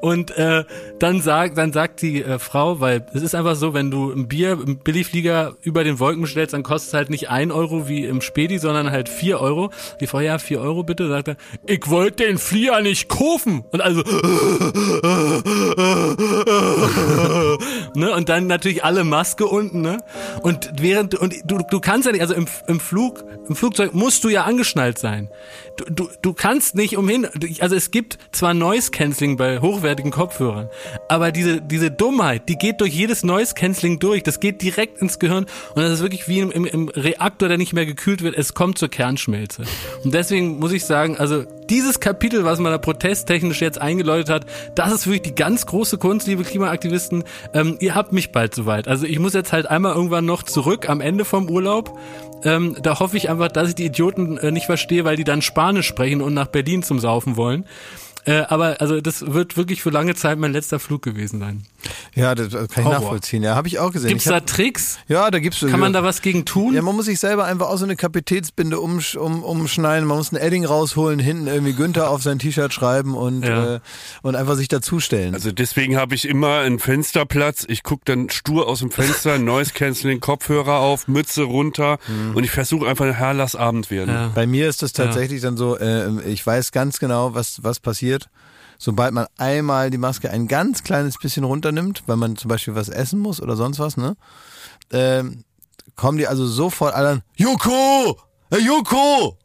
Und 0.00 0.36
äh, 0.36 0.64
dann 0.98 1.20
sagt, 1.20 1.58
dann 1.58 1.72
sagt 1.72 2.02
die 2.02 2.22
äh, 2.22 2.38
Frau, 2.38 2.80
weil 2.80 3.04
es 3.14 3.22
ist 3.22 3.34
einfach 3.34 3.56
so, 3.56 3.74
wenn 3.74 3.90
du 3.90 4.12
ein 4.12 4.28
Bier 4.28 4.52
im 4.52 4.78
Billigflieger 4.78 5.54
über 5.62 5.84
den 5.84 5.98
Wolken 5.98 6.22
bestellst, 6.22 6.54
dann 6.54 6.62
kostet 6.62 6.88
es 6.88 6.94
halt 6.94 7.10
nicht 7.10 7.30
ein 7.30 7.50
Euro 7.50 7.88
wie 7.88 8.04
im 8.04 8.20
Spedi, 8.20 8.58
sondern 8.58 8.90
halt 8.90 9.08
vier 9.08 9.40
Euro. 9.40 9.70
Die 10.00 10.06
Frau, 10.06 10.20
ja, 10.20 10.38
vier 10.38 10.60
Euro 10.60 10.84
bitte, 10.84 11.08
sagt 11.08 11.28
er, 11.28 11.36
ich 11.66 11.88
wollte 11.88 12.24
den 12.24 12.38
Flieger 12.38 12.80
nicht 12.80 13.08
kaufen. 13.08 13.64
Und 13.72 13.80
also 13.80 14.02
ne? 17.94 18.14
Und 18.14 18.28
dann 18.28 18.46
natürlich 18.46 18.84
alle 18.84 19.04
Maske 19.04 19.46
unten, 19.46 19.80
ne? 19.80 19.98
Und 20.42 20.70
während 20.78 21.14
und 21.14 21.34
du, 21.44 21.58
du 21.70 21.80
kannst 21.80 22.06
ja 22.06 22.12
nicht, 22.12 22.20
also 22.20 22.34
im, 22.34 22.46
im 22.66 22.80
Flug, 22.80 23.24
im 23.48 23.56
Flugzeug 23.56 23.94
musst 23.94 24.24
du 24.24 24.28
ja 24.28 24.44
angeschnallt 24.44 24.98
sein. 24.98 25.28
Du, 25.76 25.84
du, 25.84 26.08
du 26.22 26.32
kannst 26.32 26.74
nicht 26.74 26.96
umhin, 26.96 27.26
also 27.60 27.74
es 27.74 27.90
gibt 27.90 28.18
zwar 28.32 28.54
Noise 28.54 28.90
Cancelling 28.90 29.36
bei 29.36 29.60
hochwertigen 29.88 30.10
Kopfhörern, 30.10 30.68
aber 31.08 31.32
diese, 31.32 31.60
diese 31.60 31.90
Dummheit, 31.90 32.48
die 32.48 32.56
geht 32.56 32.80
durch 32.80 32.92
jedes 32.92 33.24
Noise 33.24 33.54
Cancelling 33.54 33.98
durch, 33.98 34.22
das 34.22 34.40
geht 34.40 34.60
direkt 34.62 35.00
ins 35.00 35.18
Gehirn 35.18 35.46
und 35.74 35.82
das 35.82 35.92
ist 35.92 36.02
wirklich 36.02 36.28
wie 36.28 36.40
im, 36.40 36.50
im, 36.50 36.64
im 36.66 36.88
Reaktor, 36.88 37.48
der 37.48 37.58
nicht 37.58 37.72
mehr 37.72 37.86
gekühlt 37.86 38.22
wird, 38.22 38.36
es 38.36 38.54
kommt 38.54 38.78
zur 38.78 38.88
Kernschmelze. 38.88 39.62
Und 40.04 40.12
deswegen 40.12 40.58
muss 40.58 40.72
ich 40.72 40.84
sagen, 40.84 41.16
also 41.16 41.44
dieses 41.68 42.00
Kapitel, 42.00 42.44
was 42.44 42.58
man 42.58 42.72
da 42.72 42.78
protesttechnisch 42.78 43.60
jetzt 43.60 43.80
eingeläutet 43.80 44.30
hat, 44.30 44.46
das 44.74 44.92
ist 44.92 45.06
wirklich 45.06 45.22
die 45.22 45.34
ganz 45.34 45.66
große 45.66 45.98
Kunst, 45.98 46.26
liebe 46.26 46.42
Klimaaktivisten. 46.42 47.24
Ähm, 47.52 47.76
ihr 47.80 47.94
habt 47.94 48.12
mich 48.12 48.32
bald 48.32 48.54
soweit. 48.54 48.88
Also 48.88 49.06
ich 49.06 49.18
muss 49.18 49.34
jetzt 49.34 49.52
halt 49.52 49.66
einmal 49.66 49.94
irgendwann 49.94 50.24
noch 50.24 50.42
zurück 50.42 50.88
am 50.88 51.00
Ende 51.00 51.24
vom 51.24 51.48
Urlaub. 51.50 51.98
Ähm, 52.44 52.76
da 52.82 53.00
hoffe 53.00 53.16
ich 53.16 53.28
einfach, 53.28 53.48
dass 53.48 53.70
ich 53.70 53.74
die 53.74 53.86
Idioten 53.86 54.38
äh, 54.38 54.50
nicht 54.50 54.66
verstehe, 54.66 55.04
weil 55.04 55.16
die 55.16 55.24
dann 55.24 55.42
Spanisch 55.42 55.86
sprechen 55.86 56.22
und 56.22 56.34
nach 56.34 56.46
Berlin 56.46 56.82
zum 56.82 57.00
Saufen 57.00 57.36
wollen. 57.36 57.66
Äh, 58.24 58.42
aber 58.48 58.80
also 58.80 59.00
das 59.00 59.32
wird 59.32 59.56
wirklich 59.56 59.82
für 59.82 59.90
lange 59.90 60.14
Zeit 60.14 60.38
mein 60.38 60.52
letzter 60.52 60.78
Flug 60.78 61.02
gewesen 61.02 61.40
sein. 61.40 61.62
Ja, 62.14 62.34
das 62.34 62.50
kann 62.50 62.66
ich 62.70 62.76
Horror. 62.78 62.92
nachvollziehen. 62.94 63.42
Ja, 63.42 63.54
habe 63.54 63.68
ich 63.68 63.78
auch 63.78 63.92
gesehen. 63.92 64.08
Gibt's 64.08 64.24
ich 64.26 64.30
da 64.30 64.36
hab, 64.36 64.46
Tricks? 64.46 64.98
ja, 65.06 65.30
da 65.30 65.38
gibt's 65.38 65.60
Kann 65.60 65.78
man 65.80 65.92
da 65.92 66.02
was 66.02 66.20
gegen 66.20 66.44
tun? 66.44 66.74
Ja, 66.74 66.82
man 66.82 66.96
muss 66.96 67.06
sich 67.06 67.20
selber 67.20 67.44
einfach 67.44 67.68
auch 67.68 67.76
so 67.78 67.84
eine 67.84 67.96
Kapitätsbinde 67.96 68.80
umsch, 68.80 69.14
um, 69.16 69.42
umschneiden. 69.44 70.06
Man 70.06 70.18
muss 70.18 70.32
ein 70.32 70.36
Edding 70.36 70.64
rausholen, 70.64 71.18
hinten 71.20 71.46
irgendwie 71.46 71.74
Günther 71.74 72.10
auf 72.10 72.22
sein 72.22 72.38
T-Shirt 72.38 72.72
schreiben 72.72 73.14
und, 73.14 73.44
Ja. 73.44 73.76
äh, 73.76 73.80
und 74.22 74.34
einfach 74.34 74.56
sich 74.56 74.68
dazustellen. 74.68 75.34
Also 75.34 75.52
deswegen 75.52 75.96
habe 75.96 76.14
ich 76.14 76.26
immer 76.28 76.58
einen 76.58 76.78
Fensterplatz. 76.80 77.64
Ich 77.68 77.82
guck 77.84 78.04
dann 78.04 78.28
stur 78.30 78.66
aus 78.66 78.80
dem 78.80 78.90
Fenster, 78.90 79.38
Noise 79.38 79.72
Cancelling, 79.72 80.20
Kopfhörer 80.20 80.80
auf, 80.80 81.06
Mütze 81.08 81.44
runter 81.44 81.98
und 82.34 82.42
ich 82.44 82.50
versuche 82.50 82.88
einfach 82.88 83.06
Herr, 83.06 83.32
lass 83.34 83.54
Abend 83.54 83.90
werden. 83.90 84.10
ja. 84.12 84.30
Bei 84.34 84.46
mir 84.46 84.68
ist 84.68 84.82
das 84.82 84.92
tatsächlich 84.92 85.40
dann 85.40 85.56
so, 85.56 85.78
äh, 85.78 86.08
ich 86.28 86.44
weiß 86.46 86.72
ganz 86.72 86.98
genau, 86.98 87.34
was, 87.34 87.62
was 87.62 87.78
passiert. 87.80 88.07
Sobald 88.78 89.12
man 89.12 89.26
einmal 89.36 89.90
die 89.90 89.98
Maske 89.98 90.30
ein 90.30 90.46
ganz 90.46 90.84
kleines 90.84 91.18
bisschen 91.18 91.44
runternimmt, 91.44 92.04
weil 92.06 92.16
man 92.16 92.36
zum 92.36 92.48
Beispiel 92.48 92.76
was 92.76 92.88
essen 92.88 93.18
muss 93.18 93.42
oder 93.42 93.56
sonst 93.56 93.80
was, 93.80 93.96
ne? 93.96 94.16
Ähm, 94.92 95.44
kommen 95.96 96.16
die 96.16 96.28
also 96.28 96.46
sofort 96.46 96.94
alle 96.94 97.08
an, 97.08 97.22
Joko! 97.36 98.16
Hey, 98.50 98.64
Joko! 98.64 99.36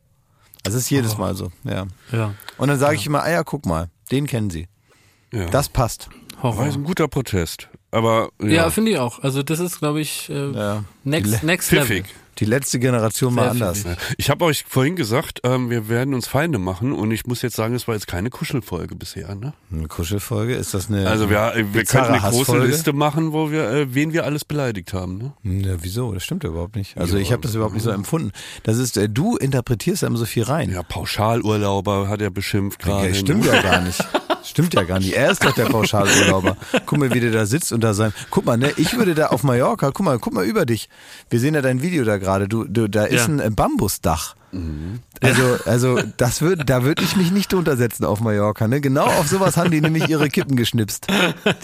Also 0.65 0.77
es 0.77 0.85
ist 0.85 0.89
jedes 0.91 1.17
Mal 1.17 1.35
so, 1.35 1.51
ja. 1.63 1.87
Ja. 2.11 2.35
Und 2.57 2.67
dann 2.69 2.79
sage 2.79 2.95
ich 2.95 3.05
immer, 3.05 3.23
ah 3.23 3.29
ja, 3.29 3.43
guck 3.43 3.65
mal, 3.65 3.89
den 4.11 4.27
kennen 4.27 4.49
sie. 4.49 4.67
Ja. 5.33 5.47
Das 5.49 5.67
passt. 5.67 6.09
Horror. 6.41 6.63
ein 6.63 6.83
guter 6.83 7.07
Protest. 7.07 7.69
Aber 7.93 8.29
ja, 8.41 8.47
Ja, 8.49 8.69
finde 8.71 8.91
ich 8.91 8.97
auch. 8.97 9.21
Also 9.23 9.43
das 9.43 9.59
ist, 9.59 9.79
glaube 9.79 10.01
ich, 10.01 10.29
äh, 10.29 10.51
Ja. 10.51 10.83
next, 11.03 11.43
next 11.43 11.71
level. 11.71 11.85
pfiffig. 11.87 12.05
Die 12.39 12.45
letzte 12.45 12.79
Generation 12.79 13.35
war 13.35 13.43
Sehr 13.43 13.51
anders. 13.51 13.81
pfiffig. 13.83 13.97
Ich 14.17 14.31
habe 14.31 14.43
euch 14.45 14.65
vorhin 14.67 14.95
gesagt, 14.95 15.41
ähm, 15.43 15.69
wir 15.69 15.87
werden 15.87 16.15
uns 16.15 16.25
Feinde 16.27 16.57
machen 16.57 16.91
und 16.91 17.11
ich 17.11 17.27
muss 17.27 17.43
jetzt 17.43 17.55
sagen, 17.55 17.75
es 17.75 17.87
war 17.87 17.93
jetzt 17.93 18.07
keine 18.07 18.31
Kuschelfolge 18.31 18.95
bisher. 18.95 19.35
Ne? 19.35 19.53
Eine 19.71 19.87
Kuschelfolge, 19.87 20.55
ist 20.55 20.73
das 20.73 20.89
eine 20.89 21.07
Also 21.07 21.29
wir, 21.29 21.51
wir 21.55 21.63
bizarre 21.65 22.07
könnten 22.13 22.25
eine 22.25 22.33
große? 22.33 22.57
Liste 22.65 22.91
machen, 22.91 23.33
wo 23.33 23.51
wir 23.51 23.69
äh, 23.69 23.93
wen 23.93 24.13
wir 24.13 24.25
alles 24.25 24.45
beleidigt 24.45 24.93
haben. 24.93 25.19
Ne? 25.43 25.61
Ja, 25.63 25.75
wieso? 25.81 26.11
Das 26.11 26.23
stimmt 26.23 26.43
ja 26.43 26.49
überhaupt 26.49 26.75
nicht. 26.75 26.97
Also 26.97 27.17
Ja, 27.17 27.21
ich 27.21 27.31
habe 27.31 27.43
das 27.43 27.53
überhaupt 27.53 27.75
nicht 27.75 27.83
so 27.83 27.91
empfunden. 27.91 28.31
Das 28.63 28.77
ist, 28.79 28.97
äh, 28.97 29.07
du 29.07 29.37
interpretierst 29.37 30.01
da 30.01 30.07
immer 30.07 30.17
so 30.17 30.25
viel 30.25 30.41
rein. 30.43 30.71
Ja, 30.71 30.81
Pauschalurlauber 30.81 32.07
hat 32.07 32.19
er 32.19 32.31
beschimpft 32.31 32.79
gerade. 32.79 33.09
Ja, 33.09 33.13
stimmt 33.13 33.45
ne? 33.45 33.53
ja 33.55 33.61
gar 33.61 33.81
nicht. 33.81 34.03
Stimmt 34.43 34.73
ja 34.73 34.83
gar 34.83 34.99
nicht. 34.99 35.13
Er 35.13 35.31
ist 35.31 35.43
doch 35.43 35.53
der 35.53 35.65
Pauschalurlauber. 35.65 36.57
Guck 36.85 36.99
mal, 36.99 37.13
wie 37.13 37.19
der 37.19 37.31
da 37.31 37.45
sitzt 37.45 37.71
und 37.71 37.81
da 37.81 37.93
sein. 37.93 38.13
Guck 38.29 38.45
mal, 38.45 38.57
ne, 38.57 38.71
ich 38.77 38.97
würde 38.97 39.15
da 39.15 39.27
auf 39.27 39.43
Mallorca, 39.43 39.91
guck 39.91 40.05
mal, 40.05 40.19
guck 40.19 40.33
mal 40.33 40.45
über 40.45 40.65
dich. 40.65 40.89
Wir 41.29 41.39
sehen 41.39 41.53
ja 41.55 41.61
dein 41.61 41.81
Video 41.81 42.03
da 42.03 42.17
gerade. 42.17 42.47
Du, 42.47 42.65
du, 42.65 42.87
da 42.89 43.05
ist 43.05 43.27
Ja. 43.27 43.33
ein 43.33 43.39
äh, 43.39 43.49
Bambusdach. 43.49 44.35
Also, 45.21 45.57
also 45.65 45.99
das 46.17 46.41
wird, 46.43 46.69
da 46.69 46.83
würde 46.83 47.03
ich 47.03 47.15
mich 47.15 47.31
nicht 47.31 47.51
drunter 47.51 47.75
setzen 47.75 48.05
auf 48.05 48.19
Mallorca. 48.19 48.67
Ne? 48.67 48.81
Genau 48.81 49.05
auf 49.05 49.27
sowas 49.27 49.57
haben 49.57 49.71
die 49.71 49.81
nämlich 49.81 50.07
ihre 50.09 50.29
Kippen 50.29 50.55
geschnipst. 50.55 51.07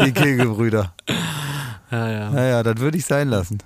Die 0.04 0.12
Kegelbrüder. 0.12 0.94
Ja, 1.92 2.10
ja. 2.10 2.30
Naja, 2.32 2.64
das 2.64 2.78
würde 2.80 2.98
ich 2.98 3.06
sein 3.06 3.28
lassen. 3.30 3.60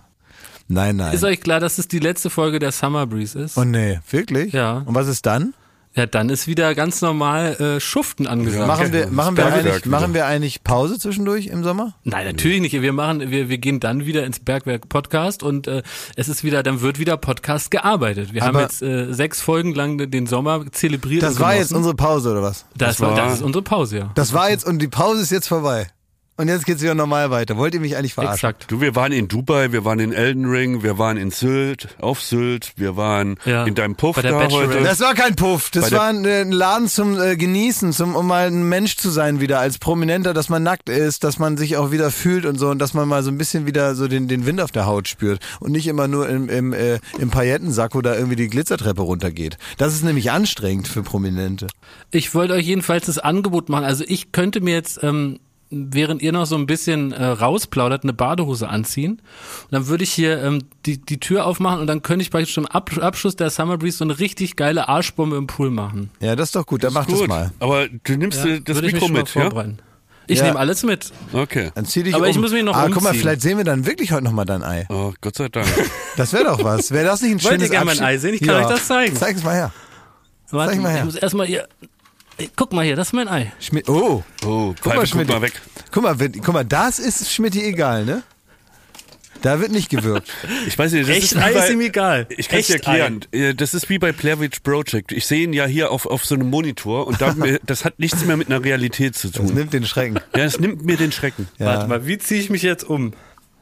Nein, 0.68 0.96
nein. 0.98 1.14
Ist 1.14 1.24
euch 1.24 1.40
klar, 1.42 1.60
dass 1.60 1.78
es 1.78 1.88
die 1.88 2.00
letzte 2.00 2.30
Folge 2.30 2.60
der 2.60 2.72
Summer 2.72 3.06
Breeze 3.06 3.38
ist? 3.40 3.58
oh 3.58 3.64
nee, 3.64 4.00
wirklich? 4.10 4.54
Ja. 4.54 4.78
Und 4.86 4.96
was 4.96 5.08
ist 5.08 5.26
dann? 5.26 5.54
Ja, 5.96 6.06
dann 6.08 6.30
ist 6.30 6.48
wieder 6.48 6.74
ganz 6.76 7.02
normal 7.02 7.54
äh, 7.60 7.80
Schuften 7.80 8.26
angesagt. 8.28 8.68
Machen 8.68 8.92
wir, 8.94 9.08
machen 9.08 9.38
wir 9.38 9.46
eigentlich, 9.46 9.86
machen 9.86 10.14
wir 10.14 10.26
eigentlich 10.26 10.64
Pause 10.64 10.98
zwischendurch 10.98 11.48
im 11.48 11.64
Sommer? 11.64 11.94
Nein, 12.04 12.26
natürlich 12.26 12.62
nicht. 12.62 12.74
Wir 12.82 12.94
machen, 12.94 13.30
wir, 13.30 13.48
wir 13.50 13.58
gehen 13.60 13.80
dann 13.80 14.06
wieder 14.06 14.26
ins 14.26 14.40
Bergwerk 14.40 14.90
Podcast 14.90 15.44
und 15.44 15.68
äh, 15.68 15.84
es 16.16 16.30
ist 16.30 16.44
wieder, 16.44 16.64
dann 16.64 16.82
wird 16.82 16.98
wieder 17.00 17.18
Podcast 17.18 17.70
gearbeitet. 17.72 18.34
Wir 18.34 18.42
haben 18.42 18.56
Aber- 18.56 18.62
jetzt 18.64 18.82
äh, 18.82 19.14
sechs 19.14 19.42
Folgen 19.42 19.74
lang 19.76 20.10
den 20.10 20.26
Sommer 20.28 20.66
zelebriert. 20.72 21.22
Das 21.24 21.40
war 21.40 21.56
jetzt 21.56 21.72
unsere 21.74 21.96
Pause 21.96 22.32
oder 22.32 22.42
was? 22.42 22.66
das, 22.78 22.98
das 22.98 23.00
war, 23.02 23.10
war- 23.12 23.16
das 23.18 23.34
ist 23.36 23.42
unsere 23.44 23.64
Pause, 23.64 23.98
ja. 24.00 24.12
Das 24.16 24.34
war 24.34 24.50
jetzt 24.50 24.66
und 24.66 24.80
die 24.82 24.88
Pause 24.88 25.22
ist 25.22 25.32
jetzt 25.32 25.48
vorbei. 25.48 25.88
Und 26.36 26.48
jetzt 26.48 26.66
geht's 26.66 26.82
wieder 26.82 26.96
normal 26.96 27.30
weiter. 27.30 27.58
Wollt 27.58 27.76
ihr 27.76 27.80
mich 27.80 27.96
eigentlich 27.96 28.16
verarschen? 28.16 28.50
Exakt. 28.50 28.72
Du, 28.72 28.82
wir 28.82 28.96
waren 28.96 29.12
in 29.12 29.28
Dubai, 29.28 29.72
wir 29.72 29.86
waren 29.86 30.00
in 30.00 30.12
Elden 30.14 30.46
Ring, 30.46 30.82
wir 30.82 30.98
waren 30.98 31.16
in 31.18 31.30
Sylt, 31.30 31.90
auf 32.00 32.22
Sylt, 32.24 32.74
wir 32.76 32.98
waren 32.98 33.36
Ja. 33.46 33.66
in 33.66 33.76
deinem 33.76 33.96
Puff 33.96 34.16
Bei 34.16 34.24
der 34.24 34.32
da 34.32 34.50
heute. 34.50 34.82
Das 34.84 35.00
war 35.00 35.14
kein 35.14 35.36
Puff, 35.36 35.70
das 35.70 35.92
Bei 35.92 35.98
war 35.98 36.08
ein, 36.08 36.26
äh, 36.26 36.42
ein 36.42 36.52
Laden 36.52 36.88
zum 36.88 37.22
äh, 37.22 37.36
Genießen, 37.38 37.94
zum, 37.94 38.16
um 38.16 38.26
mal 38.26 38.48
ein 38.48 38.68
Mensch 38.68 38.98
zu 38.98 39.12
sein 39.12 39.42
wieder 39.42 39.60
als 39.60 39.78
Prominenter, 39.78 40.34
dass 40.34 40.50
man 40.50 40.64
nackt 40.64 40.90
ist, 40.90 41.24
dass 41.24 41.38
man 41.38 41.56
sich 41.56 41.78
auch 41.78 41.92
wieder 41.92 42.10
fühlt 42.10 42.48
und 42.48 42.58
so 42.58 42.70
und 42.70 42.80
dass 42.80 42.96
man 42.96 43.08
mal 43.08 43.22
so 43.22 43.30
ein 43.30 43.38
bisschen 43.38 43.68
wieder 43.68 43.94
so 43.94 44.08
den, 44.08 44.28
den 44.28 44.48
Wind 44.48 44.60
auf 44.60 44.72
der 44.72 44.88
Haut 44.88 45.08
spürt 45.08 45.40
und 45.60 45.72
nicht 45.72 45.86
immer 45.86 46.08
nur 46.08 46.28
im, 46.28 46.50
im, 46.50 46.74
äh, 46.74 47.00
im 47.20 47.30
Paillettensacko 47.30 48.02
da 48.02 48.16
irgendwie 48.16 48.38
die 48.38 48.48
Glitzertreppe 48.50 49.04
runtergeht. 49.04 49.60
Das 49.78 49.94
ist 49.94 50.04
nämlich 50.04 50.32
anstrengend 50.32 50.88
für 50.88 51.04
Prominente. 51.04 51.68
Ich 52.10 52.34
wollte 52.34 52.56
euch 52.56 52.66
jedenfalls 52.66 53.06
das 53.06 53.20
Angebot 53.20 53.70
machen. 53.70 53.86
Also 53.86 54.04
ich 54.08 54.32
könnte 54.32 54.62
mir 54.62 54.74
jetzt, 54.74 55.00
ähm, 55.04 55.40
während 55.74 56.22
ihr 56.22 56.32
noch 56.32 56.46
so 56.46 56.56
ein 56.56 56.66
bisschen 56.66 57.12
äh, 57.12 57.24
rausplaudert, 57.26 58.04
eine 58.04 58.14
Badehose 58.14 58.68
anziehen. 58.70 59.14
Und 59.14 59.72
dann 59.72 59.88
würde 59.88 60.04
ich 60.04 60.12
hier 60.14 60.42
ähm, 60.44 60.60
die, 60.86 60.98
die 61.00 61.20
Tür 61.20 61.46
aufmachen 61.46 61.80
und 61.80 61.88
dann 61.88 62.02
könnte 62.02 62.22
ich 62.24 62.32
praktisch 62.32 62.54
zum 62.54 62.66
Ab 62.66 62.92
Abschluss 63.02 63.36
der 63.36 63.50
Summer 63.50 63.78
Breeze 63.78 63.98
so 63.98 64.04
eine 64.04 64.20
richtig 64.20 64.56
geile 64.56 64.88
Arschbombe 64.90 65.36
im 65.38 65.48
Pool 65.48 65.70
machen. 65.72 66.10
Ja, 66.20 66.36
das 66.36 66.50
ist 66.50 66.56
doch 66.56 66.66
gut, 66.66 66.84
dann 66.84 66.94
mach 66.94 67.06
das 67.06 67.20
Gut, 67.20 67.28
mal. 67.28 67.52
aber 67.60 67.88
du 67.88 68.16
nimmst 68.18 68.44
Ja, 68.46 68.60
das 68.60 68.76
würde 68.76 68.88
ich 68.88 68.94
mich 68.94 69.02
Mikro 69.10 69.14
mit, 69.14 69.34
ja? 69.36 69.66
Ich 70.28 70.40
Ja. 70.40 70.46
nehme 70.46 70.60
alles 70.60 70.84
mit. 70.84 71.12
Okay. 71.34 71.72
Dann 71.76 71.86
zieh 71.86 72.02
dich 72.04 72.16
Aber 72.16 72.24
um. 72.26 72.32
ich 72.32 72.38
muss 72.40 72.52
mich 72.54 72.64
noch 72.64 72.76
Ah, 72.76 72.88
guck 72.88 73.02
mal, 73.04 73.10
umziehen. 73.10 73.22
vielleicht 73.22 73.42
sehen 73.42 73.58
wir 73.58 73.66
dann 73.66 73.86
wirklich 73.86 74.14
heute 74.14 74.24
noch 74.24 74.32
mal 74.32 74.46
dein 74.46 74.64
Ei. 74.64 74.86
Oh, 74.90 75.12
Gott 75.20 75.36
sei 75.36 75.50
Dank. 75.50 75.68
Das 76.16 76.32
wäre 76.32 76.44
doch 76.46 76.64
was. 76.64 76.92
Wäre 76.92 77.06
das 77.06 77.22
nicht 77.24 77.32
ein 77.32 77.44
Wollt 77.44 77.54
ihr 77.54 77.58
schönes 77.68 77.72
gerne 77.72 77.86
mein 77.86 78.00
Ei 78.02 78.18
sehen? 78.18 78.36
Ich 78.36 78.42
kann 78.42 78.64
euch 78.64 78.70
das 78.70 78.88
zeigen. 78.88 79.16
Zeig's 79.16 79.44
mal 79.44 79.54
her. 79.56 79.72
Warte, 80.52 80.74
Zeig 80.74 80.82
mal 80.82 80.90
her. 80.92 81.00
ich 81.00 81.06
muss 81.06 81.16
erstmal 81.16 81.48
hier. 81.48 81.68
Ey, 82.38 82.50
Guck 82.56 82.74
mal 82.74 82.84
hier, 82.86 82.96
das 82.96 83.08
ist 83.10 83.14
mein 83.14 83.28
Ei. 83.28 83.52
Schmidt, 83.60 83.88
oh, 83.90 84.24
Oh, 84.44 84.44
guck 84.44 84.46
mal, 84.46 84.74
Pfeife, 84.76 84.98
guck 85.00 85.08
Schmidt. 85.08 85.28
mal 85.30 85.42
weg. 85.42 85.54
Guck 85.92 86.04
mal, 86.04 86.20
wenn, 86.20 86.32
guck 86.42 86.54
mal, 86.54 86.66
das 86.66 87.00
ist 87.00 87.32
Schmidt 87.32 87.56
egal, 87.56 88.06
ne? 88.06 88.24
Da 89.42 89.60
wird 89.60 89.72
nicht 89.72 89.90
gewirkt. 89.90 90.30
Ich 90.68 90.78
weiß 90.80 90.94
nicht, 90.94 91.08
das 91.10 91.18
Echt 91.18 91.34
ist 91.34 91.38
Ei 91.38 91.54
bei, 91.54 91.66
ist 91.66 91.72
ihm 91.72 91.82
egal. 91.82 92.28
Ich 92.30 92.48
kann 92.48 92.60
es 92.60 92.70
erklären. 92.70 93.20
Äh, 93.32 93.54
Das 93.54 93.74
ist 93.74 93.90
wie 93.90 94.00
bei 94.00 94.12
Blair 94.14 94.40
Witch 94.40 94.62
Project. 94.62 95.12
Ich 95.12 95.26
sehe 95.26 95.44
ihn 95.44 95.52
ja 95.54 95.66
hier 95.66 95.92
auf, 95.92 96.06
auf 96.06 96.26
so 96.26 96.36
einem 96.36 96.50
Monitor 96.50 97.06
und 97.08 97.22
da, 97.22 97.36
das 97.66 97.84
hat 97.86 98.00
nichts 98.00 98.24
mehr 98.26 98.38
mit 98.38 98.48
einer 98.48 98.64
Realität 98.64 99.16
zu 99.16 99.28
Das 99.28 99.46
tun. 99.46 99.54
nimmt 99.54 99.74
den 99.74 99.86
Schrecken. 99.86 100.20
Ja, 100.36 100.44
es 100.46 100.60
nimmt 100.60 100.86
mir 100.86 100.96
den 100.98 101.12
Schrecken. 101.12 101.48
Ja. 101.60 101.66
Warte 101.68 101.88
mal, 101.88 102.08
wie 102.08 102.18
ziehe 102.18 102.40
ich 102.40 102.50
mich 102.50 102.62
jetzt 102.62 102.84
um? 102.86 103.14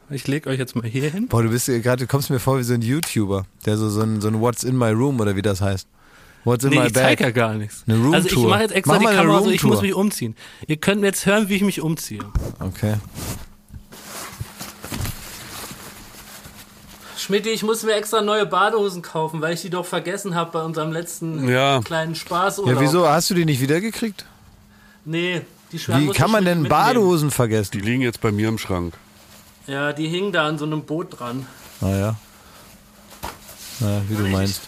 Ich 0.08 0.26
lege 0.28 0.48
euch 0.50 0.58
jetzt 0.58 0.76
mal 0.76 0.86
hier 0.86 1.10
hin. 1.10 1.26
Boah, 1.28 1.42
du 1.42 1.48
bist 1.50 1.68
äh, 1.68 1.80
gerade, 1.80 2.04
du 2.04 2.06
kommst 2.06 2.30
mir 2.30 2.38
vor 2.38 2.58
wie 2.58 2.62
so 2.62 2.74
ein 2.74 2.82
YouTuber, 2.82 3.44
der 3.66 3.76
so, 3.76 3.88
so 3.90 4.02
ein, 4.02 4.20
so 4.20 4.28
ein 4.28 4.40
What's 4.40 4.62
in 4.62 4.76
my 4.76 4.90
room 4.90 5.18
oder 5.20 5.34
wie 5.36 5.42
das 5.42 5.60
heißt. 5.60 5.88
What's 6.44 6.64
in 6.64 6.70
Nee, 6.70 6.78
my 6.80 6.86
ich 6.86 6.92
bag. 6.92 7.02
zeig 7.02 7.20
ja 7.20 7.30
gar 7.30 7.54
nichts. 7.54 7.84
Eine 7.86 7.96
Roomtour. 7.98 8.14
Also 8.14 8.28
ich 8.28 8.36
mache 8.48 8.62
jetzt 8.62 8.72
extra 8.74 8.94
Mach 8.98 9.10
die 9.10 9.16
Kamera 9.16 9.42
so, 9.42 9.50
ich 9.50 9.62
muss 9.62 9.80
mich 9.82 9.94
umziehen. 9.94 10.36
Ihr 10.66 10.76
könnt 10.76 11.02
jetzt 11.04 11.24
hören, 11.26 11.48
wie 11.48 11.54
ich 11.56 11.62
mich 11.62 11.80
umziehe. 11.80 12.20
Okay. 12.58 12.94
Schmidt, 17.16 17.46
ich 17.46 17.62
muss 17.62 17.84
mir 17.84 17.92
extra 17.94 18.20
neue 18.20 18.46
Badehosen 18.46 19.00
kaufen, 19.02 19.40
weil 19.40 19.54
ich 19.54 19.60
die 19.62 19.70
doch 19.70 19.86
vergessen 19.86 20.34
habe 20.34 20.50
bei 20.50 20.62
unserem 20.64 20.90
letzten 20.92 21.48
Ja. 21.48 21.80
kleinen 21.80 22.16
Spaßurlaub. 22.16 22.74
Ja, 22.74 22.80
wieso? 22.80 23.08
Hast 23.08 23.30
du 23.30 23.34
die 23.34 23.44
nicht 23.44 23.60
wiedergekriegt? 23.60 24.24
Nee, 25.04 25.42
die 25.70 25.78
Schwärme 25.78 26.08
Wie 26.08 26.10
kann 26.12 26.26
ich 26.26 26.32
man 26.32 26.44
denn. 26.44 26.64
Badehosen 26.64 27.30
vergessen? 27.30 27.70
Die 27.74 27.80
liegen 27.80 28.02
jetzt 28.02 28.20
bei 28.20 28.32
mir 28.32 28.48
im 28.48 28.58
Schrank. 28.58 28.94
Ja, 29.68 29.92
die 29.92 30.08
hingen 30.08 30.32
da 30.32 30.48
an 30.48 30.58
so 30.58 30.64
einem 30.64 30.82
Boot 30.82 31.20
dran. 31.20 31.46
Naja. 31.80 32.16
Naja, 33.78 34.02
wie 34.08 34.16
du 34.16 34.22
meinst. 34.28 34.62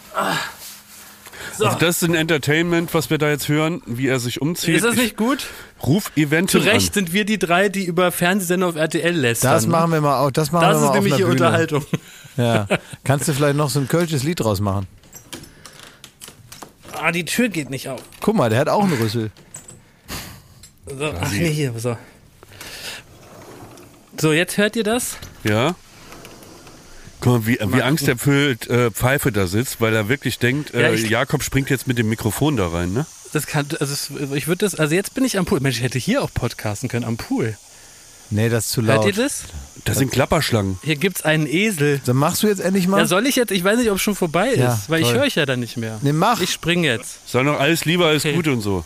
So, 1.57 1.65
Also 1.65 1.77
das 1.79 2.01
ist 2.01 2.09
ein 2.09 2.15
Entertainment, 2.15 2.93
was 2.93 3.09
wir 3.09 3.17
da 3.17 3.29
jetzt 3.29 3.47
hören, 3.47 3.81
wie 3.85 4.07
er 4.07 4.19
sich 4.19 4.41
umzieht. 4.41 4.75
ist 4.75 4.83
das 4.85 4.95
nicht 4.95 5.15
gut? 5.17 5.45
Ich 5.79 5.85
ruf 5.87 6.11
Eventim 6.15 6.61
Zu 6.61 6.67
Recht 6.67 6.89
an. 6.89 6.93
sind 6.93 7.13
wir 7.13 7.25
die 7.25 7.39
drei, 7.39 7.69
die 7.69 7.85
über 7.85 8.11
Fernsehsender 8.11 8.67
auf 8.67 8.75
RTL 8.75 9.15
lästern. 9.15 9.51
Das 9.53 9.67
machen 9.67 9.91
wir 9.91 10.01
mal, 10.01 10.19
au- 10.19 10.31
das 10.31 10.51
machen 10.51 10.63
Das 10.69 10.75
wir 10.75 10.79
mal 10.79 10.83
ist 10.83 10.89
auf 10.89 10.95
nämlich 10.95 11.15
Bühne. 11.15 11.27
Unterhaltung. 11.31 11.85
Ja. 12.37 12.67
Kannst 13.05 13.29
du 13.29 13.33
vielleicht 13.33 13.55
noch 13.55 13.69
so 13.69 13.79
ein 13.79 13.87
kölsches 13.87 14.23
Lied 14.23 14.41
draus 14.41 14.59
machen? 14.59 14.87
Ah, 16.91 17.13
die 17.13 17.23
Tür 17.23 17.47
geht 17.47 17.69
nicht 17.69 17.87
auf. 17.87 18.01
Guck 18.19 18.35
mal, 18.35 18.49
der 18.49 18.59
hat 18.59 18.67
auch 18.67 18.83
einen 18.83 18.91
Rüssel. 19.01 19.31
So, 20.85 21.13
ach 21.17 21.31
nee, 21.31 21.49
hier, 21.49 21.73
so. 21.77 21.95
So, 24.19 24.33
jetzt 24.33 24.57
hört 24.57 24.75
ihr 24.75 24.83
das? 24.83 25.15
Ja? 25.45 25.75
Guck 27.25 27.33
mal, 27.33 27.47
wie, 27.47 27.57
wie 27.73 27.81
angsterfüllt 27.81 28.67
äh, 28.69 28.91
Pfeife 28.91 29.31
da 29.31 29.47
sitzt, 29.47 29.81
weil 29.81 29.93
er 29.95 30.07
wirklich 30.09 30.39
denkt, 30.39 30.73
äh, 30.73 30.81
Ja, 30.83 30.91
ich- 30.91 31.09
Jakob 31.09 31.43
springt 31.43 31.69
jetzt 31.69 31.87
mit 31.87 31.97
dem 31.97 32.07
Mikrofon 32.07 32.55
da 32.55 32.67
rein, 32.69 32.93
ne? 32.93 33.05
Das 33.33 33.47
kann, 33.47 33.67
also 33.79 33.95
ich 34.33 34.47
würde 34.47 34.59
das, 34.65 34.75
also 34.75 34.95
jetzt 34.95 35.13
bin 35.13 35.25
ich 35.25 35.37
am 35.37 35.45
Pool. 35.45 35.59
Mensch, 35.59 35.77
ich 35.77 35.83
hätte 35.83 35.99
hier 35.99 36.21
auch 36.23 36.29
podcasten 36.33 36.87
können, 36.87 37.03
am 37.03 37.17
Pool. 37.17 37.57
Nee, 38.29 38.49
das 38.49 38.65
ist 38.67 38.71
zu 38.71 38.81
Hört 38.83 38.97
laut. 39.03 39.07
ihr 39.07 39.13
das? 39.23 39.43
Das 39.83 39.97
sind 39.97 40.11
Klapperschlangen. 40.11 40.79
Hier 40.83 40.95
gibt's 40.95 41.21
einen 41.23 41.45
Esel. 41.45 42.01
Dann 42.05 42.15
machst 42.15 42.41
du 42.43 42.47
jetzt 42.47 42.59
endlich 42.59 42.87
mal. 42.87 42.99
Ja, 42.99 43.05
soll 43.05 43.27
ich 43.27 43.35
jetzt? 43.35 43.51
Ich 43.51 43.63
weiß 43.63 43.77
nicht, 43.77 43.89
ob 43.91 43.97
es 43.97 44.01
schon 44.01 44.15
vorbei 44.15 44.49
ist, 44.49 44.57
Ja, 44.59 44.79
weil 44.87 45.01
ich 45.01 45.07
toll. 45.07 45.17
höre 45.17 45.23
euch 45.25 45.35
ja 45.35 45.45
dann 45.45 45.59
nicht 45.59 45.77
mehr. 45.77 45.99
nee, 46.01 46.13
mach. 46.13 46.39
Ich 46.41 46.51
spring 46.51 46.83
jetzt. 46.83 47.19
Sag 47.27 47.43
noch 47.43 47.59
alles 47.59 47.85
Liebe, 47.85 48.05
alles 48.05 48.25
Okay. 48.25 48.33
Gute 48.35 48.51
und 48.53 48.61
so. 48.61 48.83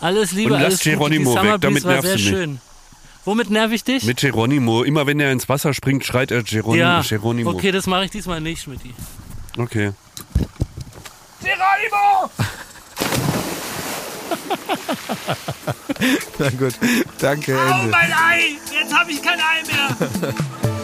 Alles 0.00 0.32
Liebe, 0.32 0.52
Und 0.54 0.58
lass 0.60 0.64
alles 0.66 0.78
Gute. 0.80 0.90
Geronimo 0.90 1.30
Die 1.30 1.36
weg, 1.36 1.42
Summer 1.44 1.58
damit 1.58 1.84
nervst 1.84 2.02
sehr 2.08 2.16
du 2.16 2.22
mich. 2.22 2.28
schön. 2.30 2.58
Womit 3.24 3.50
nerv 3.50 3.72
ich 3.72 3.84
dich? 3.84 4.04
Mit 4.04 4.18
Geronimo. 4.18 4.82
Immer 4.82 5.06
wenn 5.06 5.18
er 5.18 5.32
ins 5.32 5.48
Wasser 5.48 5.72
springt, 5.72 6.04
schreit 6.04 6.30
er 6.30 6.42
Geronimo. 6.42 6.76
ja, 6.76 7.00
Geronimo. 7.00 7.50
okay, 7.50 7.72
das 7.72 7.86
mache 7.86 8.04
ich 8.04 8.10
diesmal 8.10 8.40
nicht, 8.40 8.62
Schmidti. 8.62 8.94
okay. 9.56 9.92
Na 16.38 16.50
gut. 16.50 16.74
Danke, 17.20 17.52
Ende. 17.52 17.88
mein 17.90 18.12
Ei! 18.12 18.56
Jetzt 18.72 18.94
habe 18.94 19.10
ich 19.12 19.22
kein 19.22 19.38
Ei 19.38 19.62
mehr! 19.66 20.34